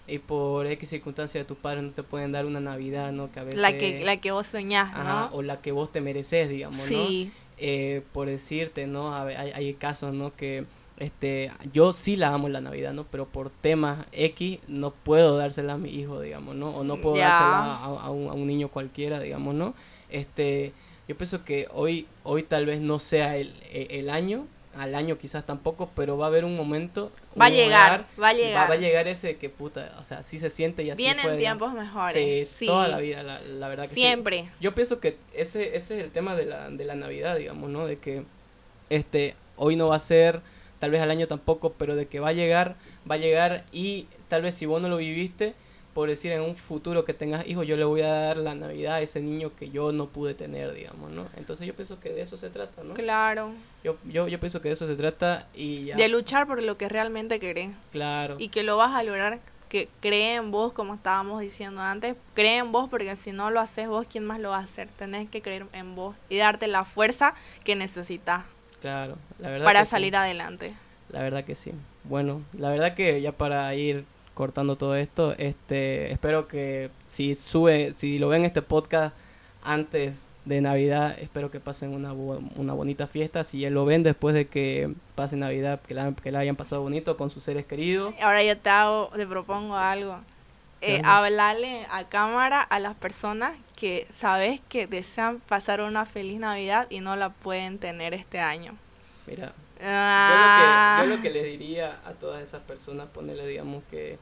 Y 0.07 0.19
por 0.19 0.67
X 0.67 0.89
circunstancia 0.89 1.41
de 1.41 1.45
tus 1.45 1.57
padres 1.57 1.83
no 1.83 1.91
te 1.91 2.03
pueden 2.03 2.31
dar 2.31 2.45
una 2.45 2.59
Navidad, 2.59 3.11
¿no? 3.11 3.31
Que 3.31 3.39
a 3.39 3.43
veces... 3.43 3.59
La 3.59 3.75
que, 3.75 4.05
la 4.05 4.17
que 4.17 4.31
vos 4.31 4.45
soñás, 4.45 4.93
Ajá, 4.93 5.29
¿no? 5.31 5.37
o 5.37 5.41
la 5.41 5.61
que 5.61 5.71
vos 5.71 5.91
te 5.91 5.99
mereces, 5.99 6.47
digamos, 6.47 6.77
¿no? 6.77 6.85
Sí, 6.85 7.31
eh, 7.57 8.03
por 8.13 8.27
decirte, 8.27 8.85
¿no? 8.85 9.15
Hay, 9.15 9.51
hay 9.51 9.73
casos, 9.73 10.13
¿no? 10.13 10.35
Que 10.35 10.65
este, 10.97 11.51
yo 11.73 11.93
sí 11.93 12.15
la 12.15 12.33
amo 12.33 12.49
la 12.49 12.61
Navidad, 12.61 12.93
¿no? 12.93 13.05
Pero 13.05 13.25
por 13.27 13.49
temas 13.49 14.05
X 14.11 14.59
no 14.67 14.91
puedo 14.91 15.37
dársela 15.37 15.73
a 15.73 15.77
mi 15.77 15.89
hijo, 15.89 16.21
digamos, 16.21 16.55
¿no? 16.55 16.69
O 16.69 16.83
no 16.83 16.97
puedo 16.97 17.17
dársela 17.17 17.75
a, 17.75 17.83
a 17.85 18.09
un, 18.09 18.29
a 18.29 18.33
un 18.33 18.47
niño 18.47 18.69
cualquiera, 18.69 19.19
digamos, 19.19 19.53
¿no? 19.55 19.73
Este, 20.09 20.73
yo 21.07 21.15
pienso 21.17 21.43
que 21.45 21.67
hoy, 21.73 22.07
hoy 22.23 22.43
tal 22.43 22.65
vez 22.65 22.79
no 22.79 22.99
sea 22.99 23.37
el, 23.37 23.53
el, 23.71 23.87
el 23.91 24.09
año, 24.09 24.47
al 24.75 24.93
año 24.95 25.17
quizás 25.17 25.45
tampoco, 25.45 25.89
pero 25.95 26.17
va 26.17 26.25
a 26.25 26.27
haber 26.29 26.45
un 26.45 26.55
momento. 26.55 27.09
va 27.39 27.45
a 27.45 27.49
llegar, 27.49 28.05
va 28.21 28.29
a 28.29 28.33
llegar. 28.33 28.69
Va, 28.69 28.73
a 28.73 28.77
llegar 28.77 29.07
ese 29.07 29.37
que 29.37 29.49
puta, 29.49 29.95
o 29.99 30.03
sea, 30.03 30.23
sí 30.23 30.39
se 30.39 30.49
siente 30.49 30.83
y 30.83 30.91
así 30.91 31.01
Vienen 31.01 31.21
digamos. 31.23 31.39
tiempos 31.39 31.73
mejores. 31.73 32.13
Sí, 32.49 32.57
Sí, 32.59 32.65
toda 32.67 32.87
la 32.87 32.97
vida, 32.99 33.23
la, 33.23 33.41
la 33.41 33.67
verdad 33.69 33.83
que 33.83 33.95
sí. 33.95 34.01
Siempre. 34.01 34.49
Yo 34.61 34.75
pienso 34.75 34.99
que 34.99 35.17
ese, 35.33 35.75
ese 35.75 35.97
es 35.97 36.03
el 36.03 36.11
tema 36.11 36.35
de 36.35 36.45
la, 36.45 36.69
de 36.69 36.85
la 36.85 36.95
Navidad, 36.95 37.37
digamos, 37.37 37.69
¿no? 37.69 37.87
De 37.87 37.97
que 37.97 38.23
este 38.89 39.35
hoy 39.55 39.75
no 39.75 39.87
va 39.87 39.95
a 39.95 39.99
ser, 39.99 40.41
tal 40.79 40.91
vez 40.91 41.01
al 41.01 41.11
año 41.11 41.27
tampoco, 41.27 41.73
pero 41.73 41.95
de 41.95 42.07
que 42.07 42.19
va 42.19 42.29
a 42.29 42.33
llegar, 42.33 42.75
va 43.09 43.15
a 43.15 43.19
llegar 43.19 43.63
y 43.71 44.07
tal 44.27 44.41
vez 44.41 44.55
si 44.55 44.65
vos 44.65 44.81
no 44.81 44.89
lo 44.89 44.97
viviste, 44.97 45.53
por 45.93 46.09
decir 46.09 46.31
en 46.31 46.41
un 46.41 46.55
futuro 46.55 47.05
que 47.05 47.15
tengas 47.15 47.47
hijos, 47.47 47.65
yo 47.65 47.75
le 47.75 47.83
voy 47.83 48.01
a 48.01 48.13
dar 48.13 48.37
la 48.37 48.53
Navidad 48.53 48.95
a 48.95 49.01
ese 49.01 49.19
niño 49.19 49.55
que 49.55 49.71
yo 49.71 49.91
no 49.91 50.05
pude 50.09 50.35
tener, 50.35 50.71
digamos, 50.71 51.11
¿no? 51.11 51.25
Entonces 51.37 51.65
yo 51.65 51.73
pienso 51.73 51.99
que 51.99 52.09
de 52.09 52.21
eso 52.21 52.37
se 52.37 52.51
trata, 52.51 52.83
¿no? 52.83 52.93
Claro. 52.93 53.51
Yo, 53.83 53.97
yo, 54.05 54.27
yo 54.27 54.39
pienso 54.39 54.61
que 54.61 54.67
de 54.67 54.75
eso 54.75 54.85
se 54.85 54.95
trata 54.95 55.47
y 55.55 55.85
ya, 55.85 55.95
De 55.95 56.07
luchar 56.07 56.45
por 56.45 56.61
lo 56.61 56.77
que 56.77 56.87
realmente 56.87 57.39
querés. 57.39 57.71
claro. 57.91 58.35
Y 58.37 58.49
que 58.49 58.61
lo 58.61 58.77
vas 58.77 58.93
a 58.93 59.01
lograr. 59.01 59.39
Que 59.69 59.89
cree 59.99 60.35
en 60.35 60.51
vos, 60.51 60.71
como 60.71 60.93
estábamos 60.93 61.41
diciendo 61.41 61.81
antes. 61.81 62.15
Cree 62.35 62.57
en 62.59 62.71
vos, 62.71 62.87
porque 62.89 63.15
si 63.15 63.31
no 63.31 63.49
lo 63.49 63.59
haces 63.59 63.87
vos, 63.89 64.05
¿quién 64.07 64.23
más 64.23 64.39
lo 64.39 64.51
va 64.51 64.57
a 64.57 64.61
hacer? 64.61 64.87
Tenés 64.89 65.29
que 65.29 65.41
creer 65.41 65.65
en 65.73 65.93
vos 65.95 66.15
y 66.29 66.37
darte 66.37 66.67
la 66.67 66.85
fuerza 66.85 67.33
que 67.65 67.75
necesitas 67.75 68.45
Claro, 68.81 69.17
la 69.39 69.49
verdad 69.49 69.65
para 69.65 69.79
que 69.79 69.85
sí. 69.85 69.91
salir 69.91 70.15
adelante. 70.15 70.73
La 71.09 71.21
verdad 71.21 71.43
que 71.43 71.55
sí. 71.55 71.71
Bueno, 72.03 72.41
la 72.53 72.69
verdad 72.69 72.93
que 72.95 73.21
ya 73.21 73.31
para 73.31 73.73
ir 73.75 74.05
cortando 74.33 74.75
todo 74.75 74.95
esto, 74.95 75.33
este, 75.37 76.11
espero 76.11 76.47
que 76.47 76.91
si 77.05 77.35
sube, 77.35 77.93
si 77.95 78.19
lo 78.19 78.29
ven 78.29 78.45
este 78.45 78.61
podcast 78.61 79.15
antes 79.63 80.15
de 80.45 80.61
Navidad, 80.61 81.17
espero 81.19 81.51
que 81.51 81.59
pasen 81.59 81.93
una, 81.93 82.13
una 82.13 82.73
bonita 82.73 83.07
fiesta. 83.07 83.43
Si 83.43 83.59
ya 83.59 83.69
lo 83.69 83.85
ven 83.85 84.03
después 84.03 84.33
de 84.33 84.47
que 84.47 84.93
pase 85.15 85.35
Navidad, 85.35 85.81
que 85.81 85.93
la, 85.93 86.13
que 86.13 86.31
la 86.31 86.39
hayan 86.39 86.55
pasado 86.55 86.81
bonito 86.81 87.17
con 87.17 87.29
sus 87.29 87.43
seres 87.43 87.65
queridos. 87.65 88.13
Ahora 88.21 88.43
yo 88.43 88.57
te 88.57 88.69
hago, 88.69 89.09
te 89.15 89.25
propongo 89.27 89.75
algo. 89.75 90.19
Eh, 90.81 91.01
hablarle 91.03 91.87
a 91.89 92.07
cámara 92.07 92.61
a 92.61 92.79
las 92.79 92.93
personas 92.95 93.57
que 93.75 94.07
sabes 94.11 94.61
que 94.69 94.85
desean 94.87 95.39
pasar 95.39 95.81
una 95.81 96.05
feliz 96.05 96.39
Navidad 96.39 96.87
y 96.89 96.99
no 96.99 97.15
la 97.15 97.29
pueden 97.29 97.79
tener 97.79 98.13
este 98.13 98.39
año. 98.39 98.75
Mira, 99.25 99.53
Ah, 99.81 101.01
Yo 101.03 101.09
lo, 101.09 101.09
que, 101.09 101.09
yo 101.09 101.15
lo 101.17 101.21
que 101.21 101.29
les 101.29 101.59
diría 101.59 101.99
a 102.05 102.13
todas 102.13 102.41
esas 102.41 102.61
personas, 102.61 103.07
ponerle, 103.09 103.45
digamos, 103.47 103.83
que 103.89 104.17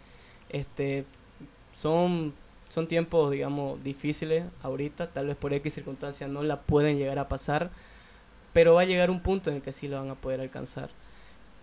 este 0.49 1.05
son, 1.75 2.33
son 2.69 2.87
tiempos, 2.87 3.31
digamos, 3.31 3.81
difíciles 3.83 4.43
ahorita, 4.63 5.07
tal 5.11 5.27
vez 5.27 5.37
por 5.37 5.53
X 5.53 5.73
circunstancias 5.73 6.29
no 6.29 6.43
la 6.43 6.61
pueden 6.61 6.97
llegar 6.97 7.19
a 7.19 7.27
pasar, 7.29 7.69
pero 8.53 8.73
va 8.73 8.81
a 8.81 8.85
llegar 8.85 9.09
un 9.11 9.21
punto 9.21 9.49
en 9.49 9.57
el 9.57 9.61
que 9.61 9.71
sí 9.73 9.87
lo 9.87 9.97
van 9.97 10.09
a 10.09 10.15
poder 10.15 10.41
alcanzar. 10.41 10.89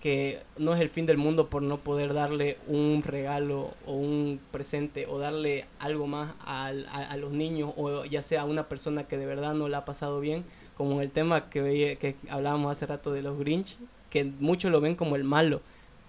Que 0.02 0.40
no 0.58 0.74
es 0.74 0.80
el 0.80 0.88
fin 0.90 1.06
del 1.06 1.16
mundo 1.16 1.46
por 1.46 1.62
no 1.62 1.78
poder 1.78 2.12
darle 2.12 2.58
un 2.66 3.02
regalo 3.06 3.70
o 3.86 3.92
un 3.92 4.40
presente 4.50 5.06
o 5.06 5.18
darle 5.20 5.64
algo 5.78 6.08
más 6.08 6.34
a, 6.44 6.66
a 6.66 7.16
los 7.16 7.30
niños 7.30 7.72
o 7.76 8.04
ya 8.04 8.20
sea 8.22 8.42
a 8.42 8.44
una 8.44 8.64
persona 8.68 9.04
que 9.04 9.16
de 9.16 9.26
verdad 9.26 9.54
no 9.54 9.68
la 9.68 9.78
ha 9.78 9.84
pasado 9.84 10.18
bien, 10.18 10.44
como 10.76 11.00
el 11.00 11.10
tema 11.10 11.48
que, 11.50 11.96
que 12.00 12.16
hablábamos 12.28 12.72
hace 12.72 12.86
rato 12.86 13.12
de 13.12 13.22
los 13.22 13.38
Grinch, 13.38 13.76
que 14.10 14.24
muchos 14.24 14.72
lo 14.72 14.80
ven 14.80 14.96
como 14.96 15.14
el 15.14 15.22
malo, 15.22 15.60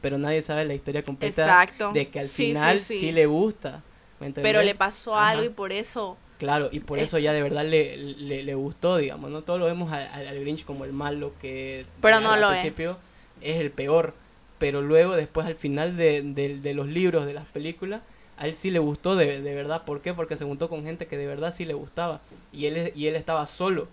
pero 0.01 0.17
nadie 0.17 0.41
sabe 0.41 0.65
la 0.65 0.73
historia 0.73 1.03
completa 1.03 1.43
Exacto. 1.43 1.91
de 1.93 2.09
que 2.09 2.19
al 2.21 2.27
Sí, 2.27 2.47
final 2.47 2.79
sí. 2.79 2.97
sí, 2.99 3.11
le 3.11 3.27
gusta. 3.27 3.83
¿me 4.19 4.31
Pero 4.31 4.63
le 4.63 4.73
pasó 4.73 5.15
Ajá. 5.15 5.29
algo 5.31 5.43
y 5.45 5.49
por 5.49 5.71
eso 5.71 6.17
Claro, 6.39 6.67
y 6.71 6.79
por 6.81 6.97
eso 6.99 7.19
ya 7.19 7.31
de 7.31 7.41
verdad 7.41 7.63
le, 7.63 7.95
le, 7.95 8.43
le 8.43 8.55
gustó, 8.55 8.97
digamos, 8.97 9.29
¿no? 9.31 9.43
Todos 9.43 9.59
lo 9.59 9.65
vemos 9.65 9.93
al, 9.93 10.39
Grinch 10.39 10.65
como 10.65 10.83
el 10.83 10.91
malo 10.91 11.31
que 11.39 11.85
Pero 12.01 12.19
no 12.19 12.31
al 12.31 12.41
lo 12.41 12.49
principio 12.49 12.91
es 12.91 12.97
el 13.41 13.72
peor, 13.72 14.14
pero 14.60 14.81
luego 14.81 15.15
después 15.15 15.45
al 15.47 15.55
final 15.55 15.97
de, 15.97 16.22
de- 16.22 16.57
de 16.60 16.73
los 16.73 16.88
libros, 16.88 17.26
de 17.26 17.34
las 17.34 17.45
películas, 17.45 18.01
a 18.38 18.47
él 18.47 18.55
sí 18.55 18.72
le 18.72 18.80
gustó 18.80 19.15
de, 19.15 19.41
de 19.41 19.55
verdad. 19.55 19.84
¿Por 19.85 20.01
qué? 20.01 20.14
Porque 20.14 20.38
se 20.38 20.45
juntó 20.45 20.69
con 20.69 20.84
gente 20.84 21.05
que 21.07 21.18
de 21.18 21.27
verdad 21.27 21.53
sí 21.53 21.65
le 21.65 21.73
gustaba 21.73 22.22
y 22.51 22.65
él, 22.65 22.77
es- 22.77 22.95
y 22.95 23.07
él 23.07 23.15
estaba 23.15 23.45
solo, 23.47 23.88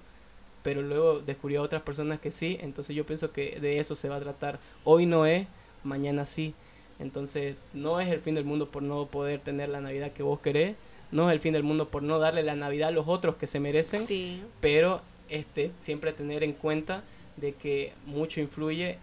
pero 0.62 0.82
luego 0.82 1.20
descubrió 1.20 1.60
a 1.60 1.64
otras 1.64 1.82
personas 1.82 2.20
que 2.20 2.32
sí, 2.32 2.58
entonces 2.60 2.94
yo 2.94 3.04
pienso 3.06 3.32
que 3.32 3.58
de 3.60 3.78
eso 3.80 3.96
se 3.96 4.08
va 4.08 4.16
a 4.16 4.20
tratar. 4.20 4.58
Hoy 4.84 5.06
no 5.06 5.26
es, 5.26 5.46
mañana 5.84 6.26
sí. 6.26 6.54
Entonces 6.98 7.56
no 7.72 7.98
es 8.00 8.08
el 8.08 8.20
fin 8.20 8.34
del 8.34 8.44
mundo 8.44 8.68
por 8.68 8.82
no 8.82 9.06
poder 9.06 9.40
tener 9.40 9.70
la 9.70 9.80
Navidad 9.80 10.12
que 10.12 10.22
vos 10.22 10.38
querés, 10.40 10.76
no 11.10 11.28
es 11.30 11.32
el 11.32 11.40
fin 11.40 11.54
del 11.54 11.62
mundo 11.62 11.88
por 11.88 12.02
no 12.02 12.18
darle 12.18 12.42
la 12.42 12.54
Navidad 12.56 12.88
a 12.88 12.92
los 12.92 13.08
otros 13.08 13.36
que 13.36 13.46
se 13.46 13.58
merecen, 13.58 14.06
sí. 14.06 14.42
pero 14.60 15.00
este 15.30 15.70
siempre 15.80 16.12
tener 16.12 16.44
en 16.44 16.52
cuenta 16.52 17.02
de 17.38 17.54
que 17.54 17.94
mucho 18.04 18.40
influye 18.42 18.98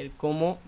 el 0.00 0.10
cómo 0.12 0.58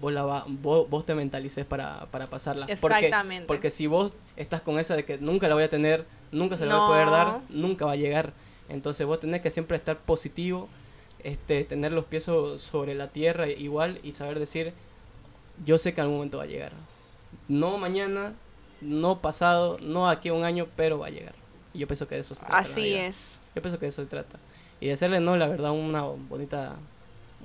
vos, 0.00 0.12
la 0.12 0.24
va- 0.24 0.44
vos, 0.48 0.88
vos 0.90 1.06
te 1.06 1.14
mentalices 1.14 1.64
para, 1.64 2.06
para 2.10 2.26
pasarla. 2.26 2.66
Porque- 2.80 3.06
Exactamente. 3.06 3.46
Porque, 3.46 3.70
si 3.70 3.86
vos 3.86 4.12
estás 4.36 4.60
con 4.60 4.78
esa 4.78 4.96
de 4.96 5.04
que 5.04 5.18
nunca 5.18 5.48
la 5.48 5.54
voy 5.54 5.64
a 5.64 5.68
tener, 5.68 6.06
nunca 6.32 6.56
se 6.56 6.66
la 6.66 6.74
voy 6.76 6.84
a 6.84 6.88
poder 6.88 7.06
dar, 7.10 7.40
nunca 7.48 7.84
va 7.86 7.92
a 7.92 7.96
llegar. 7.96 8.32
Entonces 8.68 9.06
vos 9.06 9.20
tenés 9.20 9.42
que 9.42 9.50
siempre 9.50 9.76
estar 9.76 9.96
positivo, 9.98 10.68
este, 11.22 11.64
tener 11.64 11.92
los 11.92 12.04
pies 12.04 12.24
so- 12.24 12.58
sobre 12.58 12.94
la 12.94 13.08
tierra 13.08 13.48
igual 13.48 14.00
y 14.02 14.12
saber 14.12 14.38
decir, 14.38 14.72
yo 15.64 15.78
sé 15.78 15.94
que 15.94 16.00
algún 16.00 16.16
momento 16.16 16.38
va 16.38 16.44
a 16.44 16.48
llegar. 16.48 16.72
No 17.48 17.78
mañana, 17.78 18.34
no 18.80 19.20
pasado, 19.20 19.78
no 19.80 20.08
aquí 20.08 20.28
a 20.28 20.32
un 20.34 20.44
año, 20.44 20.66
pero 20.76 20.98
va 20.98 21.06
a 21.06 21.10
llegar. 21.10 21.34
Y 21.72 21.78
yo 21.78 21.86
pienso 21.86 22.08
que 22.08 22.16
de 22.16 22.22
eso 22.22 22.34
se 22.34 22.40
trata. 22.40 22.58
Así 22.58 22.94
es. 22.94 23.40
Yo 23.54 23.62
pienso 23.62 23.78
que 23.78 23.86
de 23.86 23.90
eso 23.90 24.02
se 24.02 24.08
trata. 24.08 24.38
Y 24.80 24.86
de 24.88 24.92
hacerle, 24.92 25.20
no, 25.20 25.36
la 25.36 25.46
verdad, 25.46 25.70
una 25.72 26.02
bonita... 26.02 26.76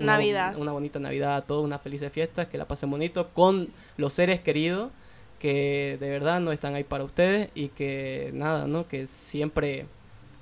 una- 0.03 0.13
Navidad. 0.13 0.55
Una 0.57 0.71
bonita 0.71 0.99
Navidad 0.99 1.35
a 1.35 1.41
todos, 1.41 1.63
unas 1.63 1.81
felices 1.81 2.11
fiestas, 2.11 2.47
que 2.47 2.57
la 2.57 2.65
pasen 2.67 2.89
bonito 2.91 3.29
con 3.29 3.69
los 3.97 4.13
seres 4.13 4.39
queridos 4.41 4.91
que 5.39 5.97
de 5.99 6.09
verdad 6.11 6.39
no 6.39 6.51
están 6.51 6.75
ahí 6.75 6.83
para 6.83 7.03
ustedes 7.03 7.49
y 7.55 7.69
que 7.69 8.29
nada, 8.33 8.67
¿no? 8.67 8.87
Que 8.87 9.07
siempre 9.07 9.87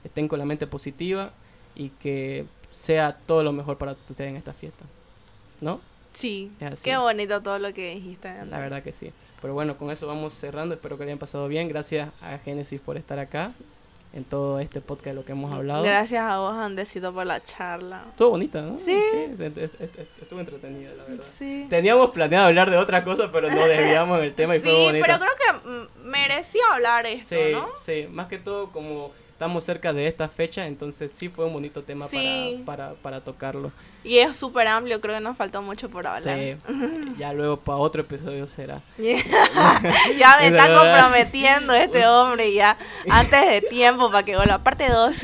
estén 0.04 0.28
con 0.28 0.40
la 0.40 0.46
mente 0.46 0.68
positiva 0.68 1.32
y 1.74 1.88
que 2.02 2.46
sea 2.72 3.18
todo 3.26 3.42
lo 3.44 3.54
mejor 3.54 3.78
para 3.78 3.94
ustedes 3.94 4.30
en 4.30 4.36
esta 4.36 4.52
fiesta. 4.54 4.84
¿No? 5.62 5.80
Sí. 6.12 6.52
Qué 6.84 6.98
bonito 6.98 7.42
todo 7.42 7.60
lo 7.60 7.74
que 7.74 7.96
dijiste. 7.96 8.34
La 8.46 8.60
verdad 8.60 8.84
que 8.84 8.92
sí. 8.92 9.14
Pero 9.42 9.54
bueno, 9.54 9.78
con 9.78 9.90
eso 9.90 10.06
vamos 10.06 10.34
cerrando. 10.34 10.76
Espero 10.76 10.98
que 10.98 11.06
le 11.06 11.12
hayan 11.12 11.20
pasado 11.20 11.48
bien. 11.48 11.70
Gracias 11.70 12.10
a 12.22 12.38
Génesis 12.40 12.82
por 12.82 12.98
estar 12.98 13.20
acá 13.20 13.54
en 14.12 14.24
todo 14.24 14.60
este 14.60 14.82
podcast 14.82 15.08
de 15.08 15.14
lo 15.14 15.24
que 15.26 15.34
hemos 15.34 15.54
hablado. 15.54 15.84
Gracias 15.84 16.22
a 16.24 16.40
vos, 16.40 16.54
Andresito, 16.56 17.14
por 17.14 17.26
la 17.28 17.44
charla. 17.44 18.06
Estuvo 18.10 18.32
bonita, 18.32 18.62
¿no? 18.62 18.78
Sí. 18.78 18.98
est- 18.98 19.58
Estuvo 20.22 20.40
entretenida, 20.40 20.92
la 20.98 21.04
verdad. 21.04 21.24
Sí. 21.24 21.68
Teníamos 21.70 22.10
planeado 22.10 22.48
hablar 22.48 22.72
de 22.72 22.78
otra 22.78 23.04
cosa, 23.04 23.32
pero 23.32 23.50
no 23.50 23.66
desviamos 23.68 24.22
el 24.24 24.34
tema 24.36 24.56
y 24.56 24.60
sí, 24.60 24.66
fue 24.66 24.84
bonito. 24.86 25.06
pero 25.08 25.20
creo 25.20 25.32
que 25.38 25.88
merecía 26.04 26.62
hablar 26.74 27.06
esto, 27.06 27.36
Sí, 27.36 27.52
¿no? 27.52 27.68
sí, 27.86 28.08
más 28.10 28.28
que 28.28 28.40
todo 28.40 28.72
como 28.72 29.12
estamos 29.40 29.64
cerca 29.64 29.94
de 29.94 30.06
esta 30.06 30.28
fecha, 30.28 30.68
entonces 30.68 31.14
sí 31.14 31.30
fue 31.30 31.46
un 31.46 31.54
bonito 31.54 31.82
tema 31.82 32.06
Sí. 32.06 32.62
para, 32.66 32.90
para, 32.90 32.96
para 32.96 33.22
tocarlo. 33.22 33.72
Y 34.04 34.18
es 34.18 34.36
súper 34.36 34.68
amplio, 34.68 35.00
creo 35.00 35.16
que 35.16 35.22
nos 35.22 35.38
faltó 35.38 35.62
mucho 35.62 35.90
por 35.90 36.06
hablar. 36.08 36.38
Sí, 36.38 36.58
ya 37.18 37.32
luego 37.32 37.58
para 37.58 37.78
otro 37.78 38.02
episodio 38.02 38.48
será. 38.48 38.82
ya 38.98 40.38
me 40.40 40.48
Es 40.48 40.52
está 40.52 40.68
comprometiendo 40.78 41.74
este 41.74 42.06
hombre 42.06 42.54
ya 42.54 42.78
antes 43.10 43.50
de 43.50 43.62
tiempo 43.62 44.12
para 44.12 44.26
que 44.26 44.36
la 44.36 44.62
parte 44.62 44.90
2. 44.90 45.18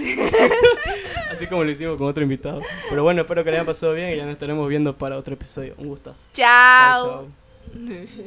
Así 1.33 1.47
como 1.47 1.65
lo 1.65 1.71
hicimos 1.71 1.97
con 1.97 2.07
otro 2.07 2.23
invitado. 2.23 2.61
Pero 2.89 3.03
bueno, 3.03 3.23
espero 3.23 3.43
que 3.43 3.51
le 3.51 3.57
haya 3.57 3.65
pasado 3.65 3.91
bien 3.91 4.13
y 4.13 4.15
ya 4.15 4.23
nos 4.23 4.31
estaremos 4.31 4.69
viendo 4.69 4.95
para 4.97 5.17
otro 5.17 5.33
episodio. 5.33 5.73
Un 5.77 5.89
gustazo. 5.89 6.21
Chao. 6.31 7.27
chao. 7.73 8.23